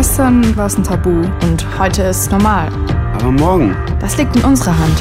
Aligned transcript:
Gestern 0.00 0.56
war 0.56 0.64
es 0.64 0.78
ein 0.78 0.82
Tabu 0.82 1.10
und 1.10 1.78
heute 1.78 2.04
ist 2.04 2.20
es 2.20 2.30
normal. 2.30 2.72
Aber 3.12 3.30
morgen? 3.30 3.76
Das 4.00 4.16
liegt 4.16 4.34
in 4.34 4.42
unserer 4.44 4.78
Hand. 4.78 4.98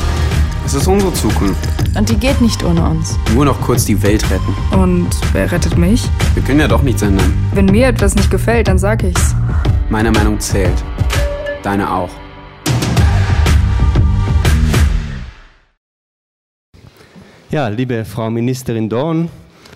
Es 0.65 0.73
ist 0.73 0.87
unsere 0.87 1.13
Zukunft. 1.13 1.69
Und 1.97 2.09
die 2.09 2.17
geht 2.17 2.41
nicht 2.41 2.61
ohne 2.65 2.83
uns. 2.83 3.17
Nur 3.33 3.45
noch 3.45 3.61
kurz 3.61 3.85
die 3.85 4.03
Welt 4.03 4.29
retten. 4.29 4.53
Und 4.77 5.07
wer 5.31 5.49
rettet 5.49 5.77
mich? 5.77 6.03
Wir 6.33 6.43
können 6.43 6.59
ja 6.59 6.67
doch 6.67 6.81
nichts 6.81 7.01
ändern. 7.01 7.33
Wenn 7.53 7.67
mir 7.67 7.87
etwas 7.87 8.13
nicht 8.13 8.29
gefällt, 8.29 8.67
dann 8.67 8.77
sag 8.77 9.01
ich's. 9.03 9.33
Meine 9.89 10.11
Meinung 10.11 10.37
zählt. 10.41 10.83
Deine 11.63 11.89
auch. 11.89 12.09
Ja, 17.49 17.69
liebe 17.69 18.03
Frau 18.03 18.29
Ministerin 18.29 18.89
Dorn, 18.89 19.29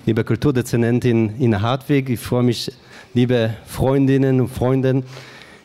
liebe 0.06 0.26
Kulturdezernentin 0.26 1.40
Ina 1.40 1.62
Hartwig, 1.62 2.10
ich 2.10 2.20
freue 2.20 2.44
mich, 2.44 2.74
liebe 3.14 3.52
Freundinnen 3.68 4.42
und 4.42 4.48
Freunde, 4.48 5.04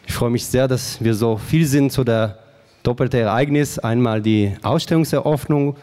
ich 0.07 0.13
freue 0.13 0.31
mich 0.31 0.45
sehr, 0.45 0.69
dass 0.69 1.03
wir 1.03 1.15
so 1.15 1.39
viel 1.39 1.67
sind 1.67 1.93
zu 1.93 2.05
der 2.05 2.39
doppelten 2.83 3.21
Ereignis. 3.21 3.79
Einmal 3.79 4.21
die 4.21 4.55
Ausstellungseröffnung 4.63 5.77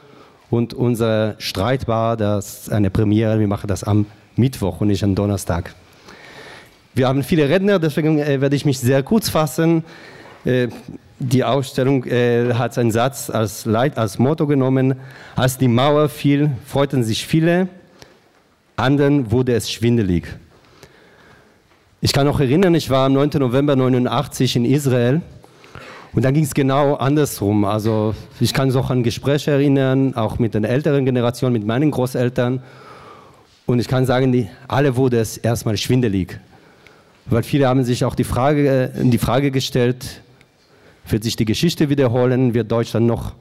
und 0.51 0.73
unser 0.73 1.35
Streitbar, 1.39 2.17
das 2.17 2.61
ist 2.61 2.71
eine 2.71 2.89
Premiere. 2.89 3.39
Wir 3.39 3.47
machen 3.47 3.67
das 3.67 3.83
am 3.83 4.05
Mittwoch 4.35 4.81
und 4.81 4.89
nicht 4.89 5.03
am 5.03 5.15
Donnerstag. 5.15 5.73
Wir 6.93 7.07
haben 7.07 7.23
viele 7.23 7.49
Redner, 7.49 7.79
deswegen 7.79 8.19
äh, 8.19 8.41
werde 8.41 8.55
ich 8.55 8.65
mich 8.65 8.79
sehr 8.79 9.01
kurz 9.03 9.29
fassen. 9.29 9.83
Äh, 10.45 10.67
die 11.19 11.43
Ausstellung 11.43 12.05
äh, 12.05 12.53
hat 12.53 12.77
einen 12.77 12.91
Satz 12.91 13.29
als, 13.29 13.65
Leit, 13.65 13.97
als 13.97 14.19
Motto 14.19 14.45
genommen, 14.45 14.95
als 15.35 15.57
die 15.57 15.67
Mauer 15.67 16.09
fiel, 16.09 16.51
freuten 16.65 17.03
sich 17.03 17.25
viele, 17.25 17.69
anderen 18.75 19.31
wurde 19.31 19.53
es 19.53 19.71
schwindelig. 19.71 20.27
Ich 22.01 22.13
kann 22.13 22.25
noch 22.25 22.39
erinnern, 22.39 22.75
ich 22.75 22.89
war 22.89 23.05
am 23.05 23.13
9. 23.13 23.29
November 23.39 23.73
1989 23.73 24.57
in 24.57 24.65
Israel 24.65 25.21
und 26.13 26.23
dann 26.23 26.33
ging 26.33 26.43
es 26.43 26.53
genau 26.53 26.95
andersrum. 26.95 27.65
Also 27.65 28.13
ich 28.39 28.53
kann 28.53 28.67
mich 28.67 28.77
auch 28.77 28.89
an 28.89 29.01
Gespräche 29.01 29.51
erinnern, 29.51 30.13
auch 30.15 30.37
mit 30.37 30.53
den 30.53 30.65
älteren 30.65 31.05
Generationen, 31.05 31.53
mit 31.53 31.65
meinen 31.65 31.91
Großeltern. 31.91 32.61
Und 33.65 33.79
ich 33.79 33.87
kann 33.87 34.05
sagen, 34.05 34.31
die, 34.31 34.47
alle 34.67 34.95
wurde 34.97 35.19
es 35.19 35.37
erstmal 35.37 35.77
schwindelig. 35.77 36.39
Weil 37.25 37.43
viele 37.43 37.67
haben 37.67 37.83
sich 37.83 38.05
auch 38.05 38.13
die 38.13 38.23
Frage, 38.23 38.91
äh, 38.93 39.03
die 39.03 39.17
Frage 39.17 39.49
gestellt, 39.49 40.21
wird 41.07 41.23
sich 41.23 41.35
die 41.35 41.45
Geschichte 41.45 41.89
wiederholen? 41.89 42.53
Wird 42.53 42.71
Deutschland 42.71 43.07
noch 43.07 43.33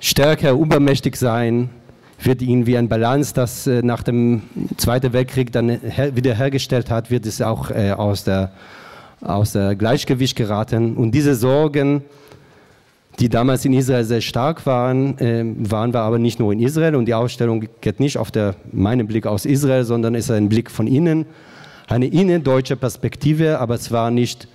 stärker, 0.00 0.52
übermächtig 0.52 1.16
sein? 1.16 1.70
Wird 2.22 2.42
irgendwie 2.42 2.76
ein 2.76 2.88
Balance, 2.88 3.32
das 3.34 3.66
äh, 3.66 3.82
nach 3.82 4.02
dem 4.02 4.42
Zweiten 4.76 5.12
Weltkrieg 5.12 5.52
dann 5.52 5.80
wiederhergestellt 6.14 6.90
hat, 6.90 7.10
wird 7.10 7.24
es 7.24 7.40
auch 7.40 7.70
äh, 7.70 7.92
aus 7.92 8.24
der, 8.24 8.52
aus 9.22 9.52
der 9.52 9.74
Gleichgewicht 9.74 10.36
geraten? 10.36 10.96
Und 10.96 11.12
diese 11.12 11.34
Sorgen, 11.34 12.02
die 13.18 13.28
damals 13.28 13.64
in 13.64 13.72
Israel 13.72 14.04
sehr 14.04 14.20
stark 14.20 14.66
waren, 14.66 15.18
äh, 15.18 15.44
waren 15.58 15.94
wir 15.94 16.00
aber 16.00 16.18
nicht 16.18 16.38
nur 16.38 16.52
in 16.52 16.60
Israel. 16.60 16.94
Und 16.94 17.06
die 17.06 17.14
Ausstellung 17.14 17.66
geht 17.80 18.00
nicht 18.00 18.18
auf 18.18 18.30
der, 18.30 18.54
meinen 18.70 19.06
Blick 19.06 19.26
aus 19.26 19.46
Israel, 19.46 19.84
sondern 19.84 20.14
ist 20.14 20.30
ein 20.30 20.48
Blick 20.48 20.70
von 20.70 20.86
innen, 20.86 21.26
eine 21.88 22.06
innendeutsche 22.06 22.76
Perspektive, 22.76 23.58
aber 23.58 23.74
es 23.74 23.90
war 23.90 24.10
nicht 24.10 24.46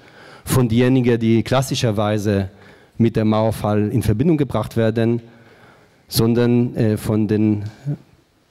von 0.45 0.69
denjenigen, 0.69 1.19
die 1.19 1.43
klassischerweise 1.43 2.49
mit 2.97 3.15
dem 3.15 3.29
Mauerfall 3.29 3.89
in 3.89 4.03
Verbindung 4.03 4.37
gebracht 4.37 4.77
werden, 4.77 5.21
sondern 6.07 6.75
äh, 6.75 6.97
von 6.97 7.27
den 7.27 7.63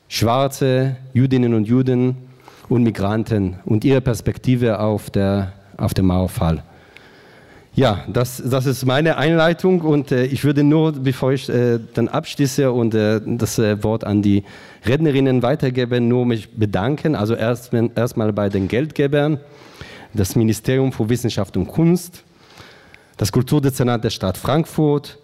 schwarzen 0.08 0.96
Jüdinnen 1.12 1.54
und 1.54 1.66
Juden 1.66 2.16
und 2.68 2.82
Migranten 2.82 3.56
und 3.64 3.84
ihre 3.84 4.00
Perspektive 4.00 4.80
auf, 4.80 5.10
der, 5.10 5.52
auf 5.76 5.94
den 5.94 6.06
Mauerfall. 6.06 6.62
Ja, 7.76 8.04
das, 8.06 8.40
das 8.44 8.66
ist 8.66 8.86
meine 8.86 9.16
Einleitung 9.16 9.80
und 9.80 10.12
äh, 10.12 10.26
ich 10.26 10.44
würde 10.44 10.62
nur, 10.62 10.92
bevor 10.92 11.32
ich 11.32 11.48
äh, 11.48 11.80
dann 11.94 12.06
abschließe 12.06 12.70
und 12.70 12.94
äh, 12.94 13.20
das 13.24 13.58
äh, 13.58 13.82
Wort 13.82 14.04
an 14.04 14.22
die 14.22 14.44
Rednerinnen 14.86 15.42
weitergebe, 15.42 16.00
nur 16.00 16.24
mich 16.24 16.56
bedanken. 16.56 17.16
Also 17.16 17.34
erstmal 17.34 17.90
erst 17.96 18.14
bei 18.16 18.48
den 18.48 18.68
Geldgebern 18.68 19.40
das 20.12 20.36
Ministerium 20.36 20.92
für 20.92 21.08
Wissenschaft 21.08 21.56
und 21.56 21.66
Kunst, 21.66 22.22
das 23.16 23.32
Kulturdezernat 23.32 24.04
der 24.04 24.10
Stadt 24.10 24.38
Frankfurt, 24.38 25.18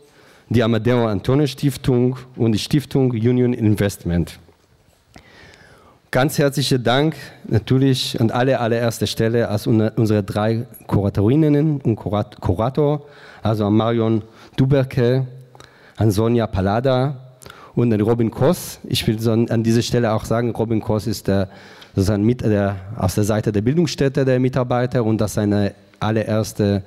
die 0.50 0.64
Amadeo 0.64 1.06
Antonio 1.06 1.46
Stiftung 1.46 2.16
und 2.34 2.52
die 2.52 2.58
Stiftung 2.58 3.12
Union 3.12 3.52
Investment. 3.52 4.40
Ganz 6.10 6.38
herzlichen 6.38 6.82
Dank 6.82 7.14
natürlich 7.46 8.20
an 8.20 8.32
alle 8.32 8.58
allererster 8.58 9.06
Stelle 9.06 9.48
als 9.48 9.68
unsere 9.68 10.24
drei 10.24 10.66
Kuratorinnen 10.88 11.80
und 11.80 11.94
Kurator, 11.94 13.02
also 13.44 13.64
an 13.64 13.74
Marion 13.74 14.22
Duberke, 14.56 15.24
an 15.96 16.10
Sonja 16.10 16.48
Palada 16.48 17.14
und 17.76 17.92
an 17.94 18.00
Robin 18.00 18.32
Koss. 18.32 18.80
Ich 18.88 19.06
will 19.06 19.18
an 19.28 19.62
dieser 19.62 19.82
Stelle 19.82 20.12
auch 20.12 20.24
sagen, 20.24 20.50
Robin 20.50 20.80
Koss 20.80 21.06
ist 21.06 21.28
der 21.28 21.48
sozusagen 21.94 22.24
mit 22.24 22.40
der, 22.40 22.74
aus 22.96 23.14
der 23.14 23.24
Seite 23.24 23.52
der 23.52 23.62
Bildungsstätte 23.62 24.24
der 24.24 24.40
Mitarbeiter 24.40 25.04
und 25.04 25.20
das 25.20 25.34
seine 25.34 25.74
allererste 26.00 26.82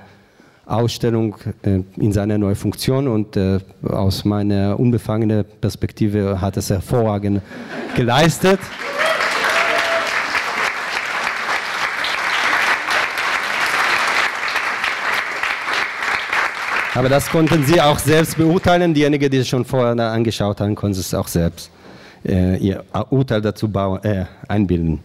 Ausstellung 0.65 1.35
äh, 1.63 1.81
in 1.97 2.11
seiner 2.11 2.37
neuen 2.37 2.55
Funktion 2.55 3.07
und 3.07 3.35
äh, 3.35 3.59
aus 3.87 4.25
meiner 4.25 4.79
unbefangenen 4.79 5.45
Perspektive 5.59 6.39
hat 6.39 6.57
es 6.57 6.69
hervorragend 6.69 7.41
geleistet. 7.95 8.59
Aber 16.95 17.09
das 17.09 17.27
konnten 17.29 17.65
Sie 17.65 17.81
auch 17.81 17.97
selbst 17.97 18.37
beurteilen. 18.37 18.93
Diejenigen, 18.93 19.29
die 19.29 19.37
es 19.37 19.47
schon 19.47 19.65
vorher 19.65 19.97
angeschaut 20.11 20.61
haben, 20.61 20.75
konnten 20.75 20.99
es 20.99 21.13
auch 21.13 21.27
selbst 21.27 21.71
äh, 22.23 22.57
ihr 22.57 22.83
Urteil 23.09 23.41
dazu 23.41 23.67
bauen, 23.67 24.03
äh, 24.03 24.25
einbilden. 24.47 24.99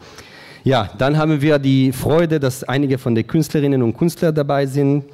Ja, 0.65 0.91
dann 0.99 1.17
haben 1.17 1.41
wir 1.41 1.59
die 1.59 1.93
Freude, 1.93 2.39
dass 2.39 2.65
einige 2.65 2.99
von 2.99 3.15
den 3.15 3.27
Künstlerinnen 3.27 3.83
und 3.83 3.97
Künstlern 3.97 4.35
dabei 4.35 4.67
sind. 4.67 5.05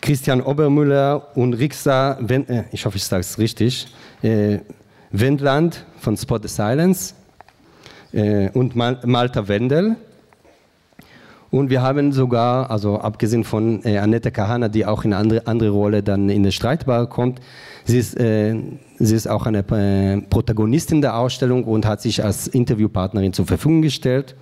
Christian 0.00 0.40
Obermüller 0.40 1.36
und 1.36 1.54
Rixa, 1.54 2.18
äh, 2.28 2.64
ich 2.72 2.86
hoffe, 2.86 2.96
ich 2.96 3.04
sage 3.04 3.20
es 3.20 3.38
richtig, 3.38 3.88
äh, 4.22 4.58
Wendland 5.10 5.84
von 5.98 6.16
Spot 6.16 6.38
the 6.40 6.48
Silence 6.48 7.14
äh, 8.12 8.48
und 8.50 8.76
Mal 8.76 8.98
Malta 9.04 9.46
Wendel. 9.48 9.96
Und 11.50 11.68
wir 11.68 11.82
haben 11.82 12.12
sogar, 12.12 12.70
also 12.70 13.00
abgesehen 13.00 13.42
von 13.42 13.84
äh, 13.84 13.98
Annette 13.98 14.30
Kahana, 14.30 14.68
die 14.68 14.86
auch 14.86 15.04
in 15.04 15.12
eine 15.12 15.20
andere, 15.20 15.46
andere 15.46 15.70
Rolle 15.70 16.02
dann 16.02 16.28
in 16.28 16.44
der 16.44 16.52
Streitbar 16.52 17.08
kommt, 17.08 17.40
sie 17.84 17.98
ist, 17.98 18.18
äh, 18.18 18.54
sie 18.98 19.16
ist 19.16 19.26
auch 19.26 19.46
eine 19.46 19.58
äh, 19.58 20.20
Protagonistin 20.22 21.00
der 21.00 21.16
Ausstellung 21.16 21.64
und 21.64 21.86
hat 21.86 22.00
sich 22.00 22.24
als 22.24 22.46
Interviewpartnerin 22.46 23.32
zur 23.32 23.46
Verfügung 23.46 23.82
gestellt. 23.82 24.36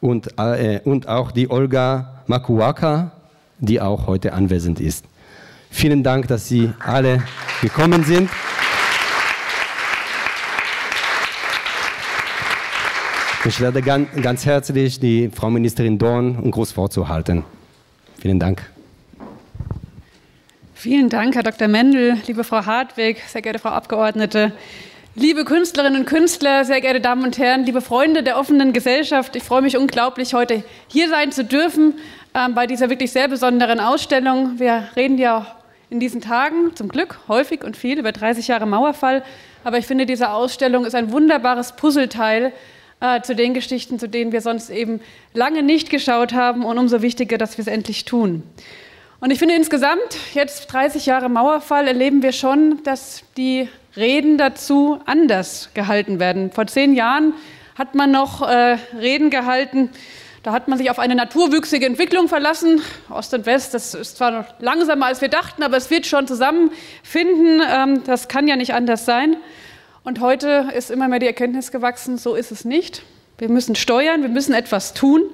Und, 0.00 0.38
äh, 0.38 0.80
und 0.84 1.06
auch 1.06 1.32
die 1.32 1.50
Olga 1.50 2.22
Makuwaka, 2.26 3.12
die 3.58 3.80
auch 3.80 4.06
heute 4.06 4.32
anwesend 4.32 4.80
ist. 4.80 5.04
Vielen 5.70 6.02
Dank, 6.02 6.28
dass 6.28 6.48
Sie 6.48 6.70
alle 6.78 7.22
gekommen 7.60 8.04
sind. 8.04 8.30
Ich 13.44 13.60
werde 13.60 13.80
ganz, 13.80 14.44
herzlich 14.44 14.98
die 14.98 15.30
Frau 15.32 15.50
Ministerin 15.50 15.98
Dorn 15.98 16.36
ein 16.42 16.50
Großwort 16.50 16.92
zu 16.92 17.08
halten. 17.08 17.44
Vielen 18.18 18.40
Dank. 18.40 18.62
Vielen 20.74 21.08
Dank, 21.08 21.34
Herr 21.34 21.42
Dr. 21.42 21.68
Mendel, 21.68 22.16
liebe 22.26 22.42
Frau 22.42 22.66
Hartwig, 22.66 23.22
sehr 23.28 23.42
geehrte 23.42 23.58
Frau 23.60 23.68
Abgeordnete, 23.68 24.52
liebe 25.14 25.44
Künstlerinnen 25.44 26.00
und 26.00 26.06
Künstler, 26.06 26.64
sehr 26.64 26.80
geehrte 26.80 27.00
Damen 27.00 27.24
und 27.24 27.38
Herren, 27.38 27.64
liebe 27.64 27.80
Freunde 27.80 28.22
der 28.22 28.38
offenen 28.38 28.72
Gesellschaft. 28.72 29.36
Ich 29.36 29.42
freue 29.42 29.62
mich 29.62 29.76
unglaublich, 29.76 30.34
heute 30.34 30.64
hier 30.88 31.08
sein 31.08 31.32
zu 31.32 31.44
dürfen 31.44 31.94
äh, 32.36 32.50
bei 32.50 32.66
dieser 32.66 32.90
wirklich 32.90 33.12
sehr 33.12 33.28
besonderen 33.28 33.80
Ausstellung. 33.80 34.58
Wir 34.58 34.88
reden 34.94 35.16
ja 35.16 35.46
in 35.88 36.00
diesen 36.00 36.20
Tagen 36.20 36.76
zum 36.76 36.88
Glück 36.88 37.18
häufig 37.28 37.64
und 37.64 37.78
viel 37.78 37.98
über 37.98 38.12
30 38.12 38.48
Jahre 38.48 38.66
Mauerfall, 38.66 39.24
aber 39.64 39.78
ich 39.78 39.86
finde, 39.86 40.04
diese 40.04 40.30
Ausstellung 40.30 40.84
ist 40.84 40.94
ein 40.94 41.12
wunderbares 41.12 41.76
Puzzleteil 41.76 42.52
äh, 43.00 43.22
zu 43.22 43.34
den 43.34 43.54
Geschichten, 43.54 43.98
zu 43.98 44.06
denen 44.06 44.32
wir 44.32 44.42
sonst 44.42 44.68
eben 44.68 45.00
lange 45.32 45.62
nicht 45.62 45.88
geschaut 45.88 46.34
haben 46.34 46.64
und 46.64 46.76
umso 46.76 47.00
wichtiger, 47.00 47.38
dass 47.38 47.56
wir 47.56 47.62
es 47.62 47.68
endlich 47.68 48.04
tun. 48.04 48.42
Und 49.20 49.30
ich 49.30 49.38
finde 49.38 49.54
insgesamt, 49.54 50.18
jetzt 50.34 50.70
30 50.70 51.06
Jahre 51.06 51.30
Mauerfall, 51.30 51.88
erleben 51.88 52.22
wir 52.22 52.32
schon, 52.32 52.82
dass 52.82 53.22
die 53.38 53.68
Reden 53.96 54.36
dazu 54.36 55.00
anders 55.06 55.70
gehalten 55.72 56.20
werden. 56.20 56.52
Vor 56.52 56.66
zehn 56.66 56.94
Jahren 56.94 57.32
hat 57.76 57.94
man 57.94 58.10
noch 58.10 58.46
äh, 58.46 58.76
Reden 59.00 59.30
gehalten, 59.30 59.90
da 60.46 60.52
hat 60.52 60.68
man 60.68 60.78
sich 60.78 60.92
auf 60.92 61.00
eine 61.00 61.16
naturwüchsige 61.16 61.84
Entwicklung 61.86 62.28
verlassen. 62.28 62.80
Ost 63.10 63.34
und 63.34 63.46
West, 63.46 63.74
das 63.74 63.94
ist 63.94 64.16
zwar 64.16 64.30
noch 64.30 64.44
langsamer, 64.60 65.06
als 65.06 65.20
wir 65.20 65.28
dachten, 65.28 65.64
aber 65.64 65.76
es 65.76 65.90
wird 65.90 66.06
schon 66.06 66.28
zusammenfinden. 66.28 67.60
Ähm, 67.68 68.04
das 68.04 68.28
kann 68.28 68.46
ja 68.46 68.54
nicht 68.54 68.72
anders 68.72 69.04
sein. 69.04 69.38
Und 70.04 70.20
heute 70.20 70.68
ist 70.72 70.92
immer 70.92 71.08
mehr 71.08 71.18
die 71.18 71.26
Erkenntnis 71.26 71.72
gewachsen, 71.72 72.16
so 72.16 72.36
ist 72.36 72.52
es 72.52 72.64
nicht. 72.64 73.02
Wir 73.38 73.48
müssen 73.48 73.74
steuern, 73.74 74.22
wir 74.22 74.28
müssen 74.28 74.54
etwas 74.54 74.94
tun. 74.94 75.24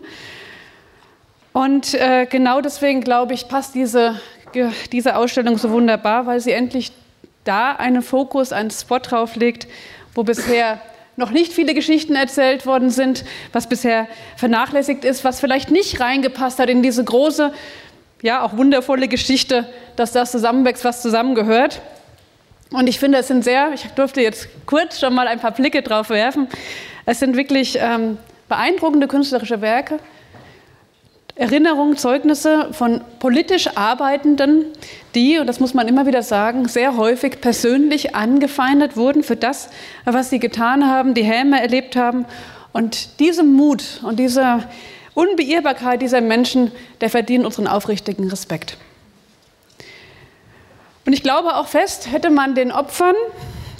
Und 1.52 1.92
äh, 1.92 2.24
genau 2.24 2.62
deswegen, 2.62 3.02
glaube 3.02 3.34
ich, 3.34 3.48
passt 3.48 3.74
diese, 3.74 4.18
diese 4.92 5.16
Ausstellung 5.16 5.58
so 5.58 5.68
wunderbar, 5.72 6.24
weil 6.24 6.40
sie 6.40 6.52
endlich 6.52 6.90
da 7.44 7.72
einen 7.72 8.00
Fokus, 8.00 8.50
einen 8.50 8.70
Spot 8.70 9.00
drauf 9.00 9.36
legt, 9.36 9.68
wo 10.14 10.22
bisher 10.22 10.80
noch 11.16 11.30
nicht 11.30 11.52
viele 11.52 11.74
Geschichten 11.74 12.14
erzählt 12.14 12.66
worden 12.66 12.90
sind, 12.90 13.24
was 13.52 13.68
bisher 13.68 14.08
vernachlässigt 14.36 15.04
ist, 15.04 15.24
was 15.24 15.40
vielleicht 15.40 15.70
nicht 15.70 16.00
reingepasst 16.00 16.58
hat 16.58 16.70
in 16.70 16.82
diese 16.82 17.04
große, 17.04 17.52
ja 18.22 18.42
auch 18.42 18.56
wundervolle 18.56 19.08
Geschichte, 19.08 19.66
dass 19.96 20.12
das 20.12 20.30
zusammenwächst, 20.30 20.84
was 20.84 21.02
zusammengehört. 21.02 21.80
Und 22.70 22.88
ich 22.88 22.98
finde, 22.98 23.18
es 23.18 23.28
sind 23.28 23.44
sehr, 23.44 23.72
ich 23.74 23.84
durfte 23.88 24.22
jetzt 24.22 24.48
kurz 24.64 24.98
schon 24.98 25.14
mal 25.14 25.28
ein 25.28 25.40
paar 25.40 25.50
Blicke 25.50 25.82
drauf 25.82 26.08
werfen, 26.08 26.48
es 27.04 27.18
sind 27.18 27.36
wirklich 27.36 27.76
ähm, 27.80 28.16
beeindruckende 28.48 29.08
künstlerische 29.08 29.60
Werke, 29.60 29.98
Erinnerungen, 31.34 31.96
Zeugnisse 31.96 32.68
von 32.72 33.00
politisch 33.18 33.76
Arbeitenden, 33.76 34.66
die, 35.14 35.38
und 35.38 35.46
das 35.46 35.60
muss 35.60 35.72
man 35.72 35.88
immer 35.88 36.06
wieder 36.06 36.22
sagen, 36.22 36.68
sehr 36.68 36.96
häufig 36.98 37.40
persönlich 37.40 38.14
angefeindet 38.14 38.96
wurden 38.96 39.22
für 39.22 39.36
das, 39.36 39.70
was 40.04 40.28
sie 40.28 40.38
getan 40.38 40.86
haben, 40.86 41.14
die 41.14 41.24
Häme 41.24 41.60
erlebt 41.60 41.96
haben. 41.96 42.26
Und 42.72 43.18
diesem 43.18 43.52
Mut 43.54 44.00
und 44.02 44.18
dieser 44.18 44.64
Unbeirrbarkeit 45.14 46.02
dieser 46.02 46.20
Menschen, 46.20 46.70
der 47.00 47.08
verdient 47.08 47.46
unseren 47.46 47.66
aufrichtigen 47.66 48.28
Respekt. 48.28 48.76
Und 51.06 51.14
ich 51.14 51.22
glaube 51.22 51.56
auch 51.56 51.66
fest, 51.66 52.12
hätte 52.12 52.30
man 52.30 52.54
den 52.54 52.72
Opfern 52.72 53.16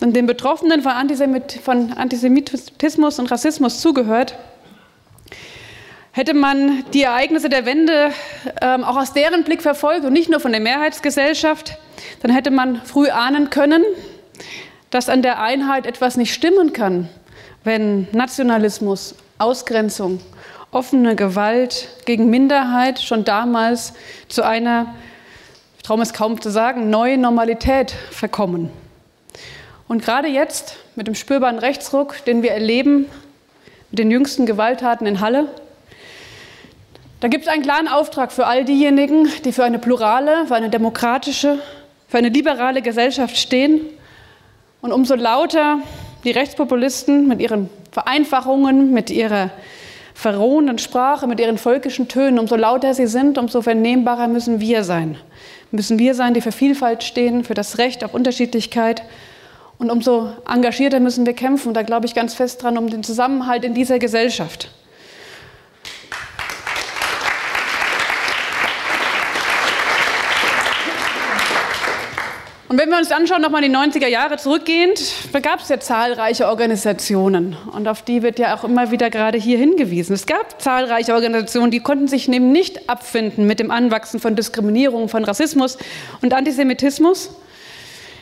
und 0.01 0.17
den 0.17 0.27
Betroffenen 0.27 0.83
von, 0.83 1.93
Antisemitismus 1.93 3.19
und 3.19 3.31
Rassismus 3.31 3.81
zugehört, 3.81 4.37
Hätte 6.15 6.35
man 6.35 6.85
die 6.93 7.05
Ereignisse 7.05 7.49
der 7.49 7.65
Wende 7.65 8.13
ähm, 8.61 8.85
auch 8.85 8.99
aus 8.99 9.15
deren 9.15 9.45
Blick 9.45 9.63
verfolgt 9.63 10.05
und 10.05 10.13
nicht 10.13 10.29
nur 10.29 10.41
von 10.41 10.53
der 10.53 10.61
Mehrheitsgesellschaft, 10.61 11.79
dann 12.21 12.31
hätte 12.31 12.51
man 12.51 12.83
früh 12.85 13.09
ahnen 13.09 13.49
können, 13.49 13.83
dass 14.91 15.09
an 15.09 15.23
der 15.23 15.41
Einheit 15.41 15.87
etwas 15.87 16.19
nicht 16.19 16.35
stimmen 16.35 16.75
kann, 16.75 17.09
wenn 17.65 18.09
Nationalismus, 18.13 19.15
Ausgrenzung, 19.39 20.21
offene 20.71 21.17
Gewalt 21.17 21.89
gegen 22.05 22.29
Minderheit 22.29 23.01
schon 23.01 23.25
damals 23.25 23.95
zu 24.29 24.43
einer, 24.43 24.95
ich 25.79 25.83
traue 25.83 26.03
es 26.03 26.13
kaum 26.13 26.39
zu 26.43 26.51
sagen, 26.51 26.91
neuen 26.91 27.23
Normalität 27.23 27.91
verkommen. 28.11 28.69
Und 29.89 30.05
gerade 30.05 30.29
jetzt 30.29 30.77
mit 30.95 31.07
dem 31.07 31.15
spürbaren 31.15 31.59
Rechtsruck, 31.59 32.23
den 32.27 32.43
wir 32.43 32.53
erleben, 32.53 33.07
mit 33.91 33.99
den 33.99 34.11
jüngsten 34.11 34.45
Gewalttaten 34.45 35.07
in 35.07 35.21
Halle, 35.21 35.49
da 37.23 37.29
gibt 37.29 37.45
es 37.45 37.49
einen 37.49 37.63
klaren 37.63 37.87
Auftrag 37.87 38.33
für 38.33 38.49
all 38.49 38.65
diejenigen, 38.65 39.29
die 39.45 39.53
für 39.53 39.63
eine 39.63 39.79
plurale, 39.79 40.45
für 40.49 40.57
eine 40.57 40.71
demokratische, 40.71 41.61
für 42.09 42.19
eine 42.19 42.31
liberale 42.31 42.83
Gesellschaft 42.83 43.37
stehen. 43.37 43.81
Und 44.81 44.91
umso 44.91 45.15
lauter 45.15 45.79
die 46.25 46.33
Rechtspopulisten 46.33 47.29
mit 47.29 47.41
ihren 47.41 47.71
Vereinfachungen, 47.93 48.93
mit 48.93 49.09
ihrer 49.13 49.51
verrohenden 50.15 50.79
Sprache, 50.79 51.29
mit 51.29 51.39
ihren 51.39 51.59
völkischen 51.59 52.09
Tönen, 52.09 52.41
umso 52.41 52.57
lauter 52.57 52.93
sie 52.93 53.07
sind, 53.07 53.39
umso 53.39 53.63
vernehmbarer 53.63 54.27
müssen 54.27 54.59
wir 54.59 54.83
sein. 54.83 55.17
Müssen 55.71 56.01
wir 56.01 56.17
sein, 56.17 56.35
die 56.35 56.41
für 56.41 56.51
Vielfalt 56.51 57.05
stehen, 57.05 57.45
für 57.45 57.55
das 57.55 57.79
Recht 57.79 58.03
auf 58.03 58.15
Unterschiedlichkeit. 58.15 59.05
Und 59.79 59.93
umso 59.93 60.31
engagierter 60.53 60.99
müssen 60.99 61.25
wir 61.25 61.35
kämpfen. 61.35 61.73
Da 61.73 61.83
glaube 61.83 62.07
ich 62.07 62.17
ganz 62.17 62.35
fest 62.35 62.65
dran, 62.65 62.77
um 62.77 62.91
den 62.91 63.05
Zusammenhalt 63.05 63.63
in 63.65 63.75
dieser 63.75 64.01
Gesellschaft. 64.01 64.73
Und 72.73 72.79
wenn 72.79 72.89
wir 72.89 72.97
uns 72.97 73.13
anschauen, 73.13 73.43
nochmal 73.43 73.63
in 73.65 73.71
die 73.71 73.79
90er 73.79 74.07
Jahre 74.07 74.39
zurückgehend, 74.39 74.99
da 75.35 75.41
gab 75.41 75.61
es 75.61 75.69
ja 75.69 75.79
zahlreiche 75.79 76.47
Organisationen. 76.47 77.55
Und 77.71 77.87
auf 77.87 78.01
die 78.01 78.23
wird 78.23 78.39
ja 78.39 78.57
auch 78.57 78.65
immer 78.65 78.91
wieder 78.91 79.11
gerade 79.11 79.37
hier 79.37 79.59
hingewiesen. 79.59 80.15
Es 80.15 80.25
gab 80.25 80.63
zahlreiche 80.63 81.13
Organisationen, 81.13 81.71
die 81.71 81.81
konnten 81.81 82.09
sich 82.09 82.29
nämlich 82.29 82.73
nicht 82.73 82.89
abfinden 82.89 83.47
mit 83.47 83.61
dem 83.61 83.71
Anwachsen 83.71 84.21
von 84.21 84.37
Diskriminierung, 84.37 85.11
von 85.11 85.23
Rassismus 85.23 85.77
und 86.23 86.33
Antisemitismus. 86.33 87.37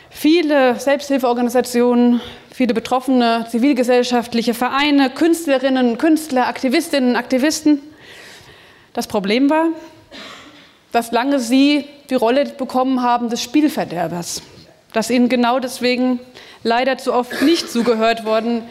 Viele 0.09 0.77
Selbsthilfeorganisationen, 0.77 2.19
viele 2.53 2.73
betroffene 2.73 3.45
zivilgesellschaftliche 3.49 4.53
Vereine, 4.53 5.11
Künstlerinnen, 5.11 5.97
Künstler, 5.97 6.47
Aktivistinnen, 6.47 7.15
Aktivisten. 7.15 7.81
Das 8.91 9.07
Problem 9.07 9.49
war, 9.49 9.67
dass 10.91 11.11
lange 11.11 11.39
sie 11.39 11.85
die 12.09 12.15
Rolle 12.15 12.45
bekommen 12.45 13.01
haben 13.01 13.29
des 13.29 13.41
Spielverderbers, 13.41 14.41
dass 14.93 15.09
ihnen 15.09 15.29
genau 15.29 15.59
deswegen 15.59 16.19
leider 16.63 16.97
zu 16.97 17.13
oft 17.13 17.41
nicht 17.41 17.71
zugehört 17.71 18.25
worden 18.25 18.63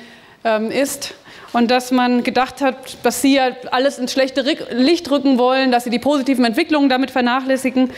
ähm, 0.45 0.71
ist 0.71 1.15
und 1.53 1.71
dass 1.71 1.91
man 1.91 2.23
gedacht 2.23 2.61
hat, 2.61 2.99
dass 3.03 3.23
sie 3.23 3.35
ja 3.35 3.51
alles 3.71 3.99
ins 3.99 4.13
schlechte 4.13 4.43
Licht 4.71 5.11
rücken 5.11 5.39
wollen, 5.39 5.73
dass 5.73 5.85
sie 5.85 5.91
die 5.91 5.99
positiven 5.99 6.45
Entwicklungen 6.45 6.89
damit 6.89 7.11
vernachlässigen. 7.11 7.91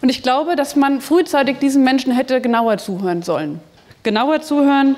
Und 0.00 0.08
ich 0.08 0.22
glaube, 0.22 0.56
dass 0.56 0.76
man 0.76 1.00
frühzeitig 1.00 1.58
diesen 1.58 1.82
Menschen 1.82 2.12
hätte 2.12 2.40
genauer 2.40 2.78
zuhören 2.78 3.22
sollen. 3.22 3.60
Genauer 4.02 4.42
zuhören. 4.42 4.96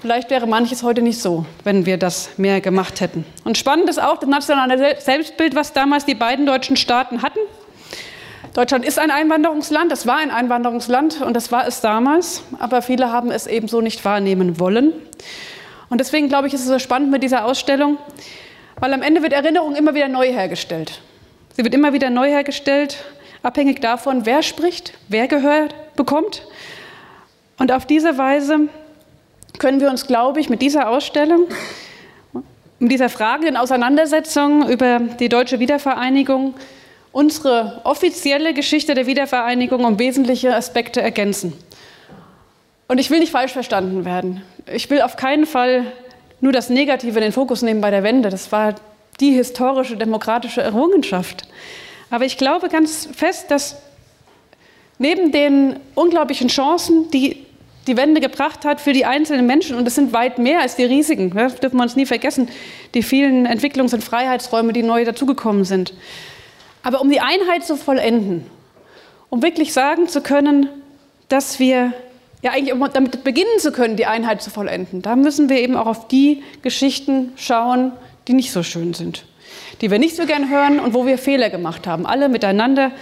Vielleicht 0.00 0.30
wäre 0.30 0.46
manches 0.46 0.82
heute 0.82 1.02
nicht 1.02 1.20
so, 1.20 1.44
wenn 1.64 1.86
wir 1.86 1.96
das 1.96 2.30
mehr 2.36 2.60
gemacht 2.60 3.00
hätten. 3.00 3.24
Und 3.44 3.58
spannend 3.58 3.88
ist 3.88 4.00
auch 4.00 4.18
das 4.18 4.28
nationale 4.28 4.96
Selbstbild, 5.00 5.54
was 5.54 5.72
damals 5.72 6.04
die 6.04 6.14
beiden 6.14 6.46
deutschen 6.46 6.76
Staaten 6.76 7.22
hatten. 7.22 7.40
Deutschland 8.58 8.84
ist 8.84 8.98
ein 8.98 9.12
Einwanderungsland, 9.12 9.92
es 9.92 10.04
war 10.04 10.16
ein 10.16 10.32
Einwanderungsland 10.32 11.22
und 11.22 11.34
das 11.34 11.52
war 11.52 11.68
es 11.68 11.80
damals, 11.80 12.42
aber 12.58 12.82
viele 12.82 13.12
haben 13.12 13.30
es 13.30 13.46
eben 13.46 13.68
so 13.68 13.80
nicht 13.80 14.04
wahrnehmen 14.04 14.58
wollen. 14.58 14.92
Und 15.90 16.00
deswegen 16.00 16.28
glaube 16.28 16.48
ich, 16.48 16.54
ist 16.54 16.62
es 16.62 16.66
so 16.66 16.80
spannend 16.80 17.12
mit 17.12 17.22
dieser 17.22 17.44
Ausstellung, 17.44 17.98
weil 18.80 18.92
am 18.92 19.02
Ende 19.02 19.22
wird 19.22 19.32
Erinnerung 19.32 19.76
immer 19.76 19.94
wieder 19.94 20.08
neu 20.08 20.26
hergestellt. 20.32 21.00
Sie 21.54 21.62
wird 21.62 21.72
immer 21.72 21.92
wieder 21.92 22.10
neu 22.10 22.26
hergestellt, 22.26 23.04
abhängig 23.44 23.80
davon, 23.80 24.26
wer 24.26 24.42
spricht, 24.42 24.92
wer 25.06 25.28
Gehör 25.28 25.68
bekommt. 25.94 26.42
Und 27.58 27.70
auf 27.70 27.86
diese 27.86 28.18
Weise 28.18 28.62
können 29.60 29.78
wir 29.80 29.88
uns, 29.88 30.08
glaube 30.08 30.40
ich, 30.40 30.50
mit 30.50 30.62
dieser 30.62 30.88
Ausstellung, 30.88 31.42
mit 32.80 32.90
dieser 32.90 33.08
fragenden 33.08 33.56
Auseinandersetzung 33.56 34.68
über 34.68 34.98
die 34.98 35.28
deutsche 35.28 35.60
Wiedervereinigung 35.60 36.54
unsere 37.12 37.80
offizielle 37.84 38.54
Geschichte 38.54 38.94
der 38.94 39.06
Wiedervereinigung 39.06 39.84
um 39.84 39.98
wesentliche 39.98 40.54
Aspekte 40.54 41.00
ergänzen. 41.00 41.52
Und 42.86 42.98
ich 42.98 43.10
will 43.10 43.20
nicht 43.20 43.32
falsch 43.32 43.52
verstanden 43.52 44.04
werden. 44.04 44.42
Ich 44.72 44.88
will 44.90 45.02
auf 45.02 45.16
keinen 45.16 45.46
Fall 45.46 45.92
nur 46.40 46.52
das 46.52 46.70
Negative 46.70 47.18
in 47.18 47.22
den 47.22 47.32
Fokus 47.32 47.62
nehmen 47.62 47.80
bei 47.80 47.90
der 47.90 48.02
Wende. 48.02 48.30
Das 48.30 48.50
war 48.52 48.74
die 49.20 49.32
historische 49.32 49.96
demokratische 49.96 50.62
Errungenschaft. 50.62 51.48
Aber 52.10 52.24
ich 52.24 52.38
glaube 52.38 52.68
ganz 52.68 53.08
fest, 53.12 53.50
dass 53.50 53.76
neben 54.98 55.32
den 55.32 55.80
unglaublichen 55.94 56.48
Chancen, 56.48 57.10
die 57.10 57.44
die 57.86 57.96
Wende 57.96 58.20
gebracht 58.20 58.64
hat 58.64 58.80
für 58.80 58.92
die 58.92 59.06
einzelnen 59.06 59.46
Menschen, 59.46 59.76
und 59.76 59.86
es 59.86 59.94
sind 59.94 60.12
weit 60.12 60.38
mehr 60.38 60.60
als 60.60 60.76
die 60.76 60.84
riesigen, 60.84 61.30
das 61.34 61.56
dürfen 61.56 61.78
wir 61.78 61.82
uns 61.82 61.96
nie 61.96 62.04
vergessen, 62.04 62.48
die 62.94 63.02
vielen 63.02 63.46
Entwicklungs- 63.46 63.94
und 63.94 64.04
Freiheitsräume, 64.04 64.74
die 64.74 64.82
neu 64.82 65.04
dazugekommen 65.04 65.64
sind, 65.64 65.94
aber 66.82 67.00
um 67.00 67.10
die 67.10 67.20
Einheit 67.20 67.64
zu 67.64 67.76
vollenden, 67.76 68.46
um 69.30 69.42
wirklich 69.42 69.72
sagen 69.72 70.08
zu 70.08 70.20
können, 70.20 70.68
dass 71.28 71.58
wir, 71.58 71.92
ja 72.42 72.52
eigentlich 72.52 72.72
um 72.72 72.88
damit 72.92 73.24
beginnen 73.24 73.58
zu 73.58 73.72
können, 73.72 73.96
die 73.96 74.06
Einheit 74.06 74.42
zu 74.42 74.50
vollenden, 74.50 75.02
da 75.02 75.16
müssen 75.16 75.48
wir 75.48 75.58
eben 75.58 75.76
auch 75.76 75.86
auf 75.86 76.08
die 76.08 76.42
Geschichten 76.62 77.32
schauen, 77.36 77.92
die 78.26 78.32
nicht 78.32 78.52
so 78.52 78.62
schön 78.62 78.94
sind, 78.94 79.24
die 79.80 79.90
wir 79.90 79.98
nicht 79.98 80.16
so 80.16 80.26
gern 80.26 80.50
hören 80.50 80.80
und 80.80 80.94
wo 80.94 81.06
wir 81.06 81.18
Fehler 81.18 81.50
gemacht 81.50 81.86
haben, 81.86 82.06
alle 82.06 82.28
miteinander. 82.28 82.92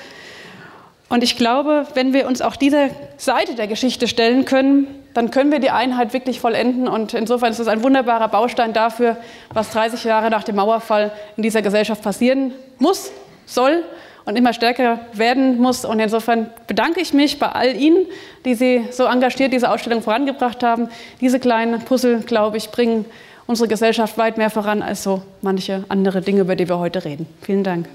Und 1.08 1.22
ich 1.22 1.36
glaube, 1.36 1.86
wenn 1.94 2.12
wir 2.12 2.26
uns 2.26 2.42
auch 2.42 2.56
dieser 2.56 2.88
Seite 3.16 3.54
der 3.54 3.68
Geschichte 3.68 4.08
stellen 4.08 4.44
können, 4.44 4.88
dann 5.14 5.30
können 5.30 5.52
wir 5.52 5.60
die 5.60 5.70
Einheit 5.70 6.12
wirklich 6.12 6.40
vollenden. 6.40 6.88
Und 6.88 7.14
insofern 7.14 7.50
ist 7.52 7.60
es 7.60 7.68
ein 7.68 7.82
wunderbarer 7.82 8.28
Baustein 8.28 8.72
dafür, 8.72 9.16
was 9.52 9.70
30 9.70 10.04
Jahre 10.04 10.30
nach 10.30 10.42
dem 10.42 10.56
Mauerfall 10.56 11.12
in 11.36 11.42
dieser 11.42 11.62
Gesellschaft 11.62 12.02
passieren 12.02 12.52
muss, 12.78 13.12
soll 13.46 13.84
und 14.26 14.36
immer 14.36 14.52
stärker 14.52 15.00
werden 15.12 15.58
muss. 15.58 15.84
Und 15.84 16.00
insofern 16.00 16.50
bedanke 16.66 17.00
ich 17.00 17.14
mich 17.14 17.38
bei 17.38 17.48
all 17.48 17.74
Ihnen, 17.74 18.06
die 18.44 18.54
Sie 18.54 18.84
so 18.90 19.04
engagiert 19.04 19.52
diese 19.52 19.70
Ausstellung 19.70 20.02
vorangebracht 20.02 20.62
haben. 20.62 20.88
Diese 21.20 21.40
kleinen 21.40 21.80
Puzzle, 21.80 22.20
glaube 22.20 22.56
ich, 22.58 22.70
bringen 22.70 23.06
unsere 23.46 23.68
Gesellschaft 23.68 24.18
weit 24.18 24.36
mehr 24.36 24.50
voran 24.50 24.82
als 24.82 25.04
so 25.04 25.22
manche 25.40 25.84
andere 25.88 26.20
Dinge, 26.20 26.40
über 26.40 26.56
die 26.56 26.68
wir 26.68 26.78
heute 26.78 27.04
reden. 27.04 27.26
Vielen 27.42 27.62
Dank. 27.62 27.88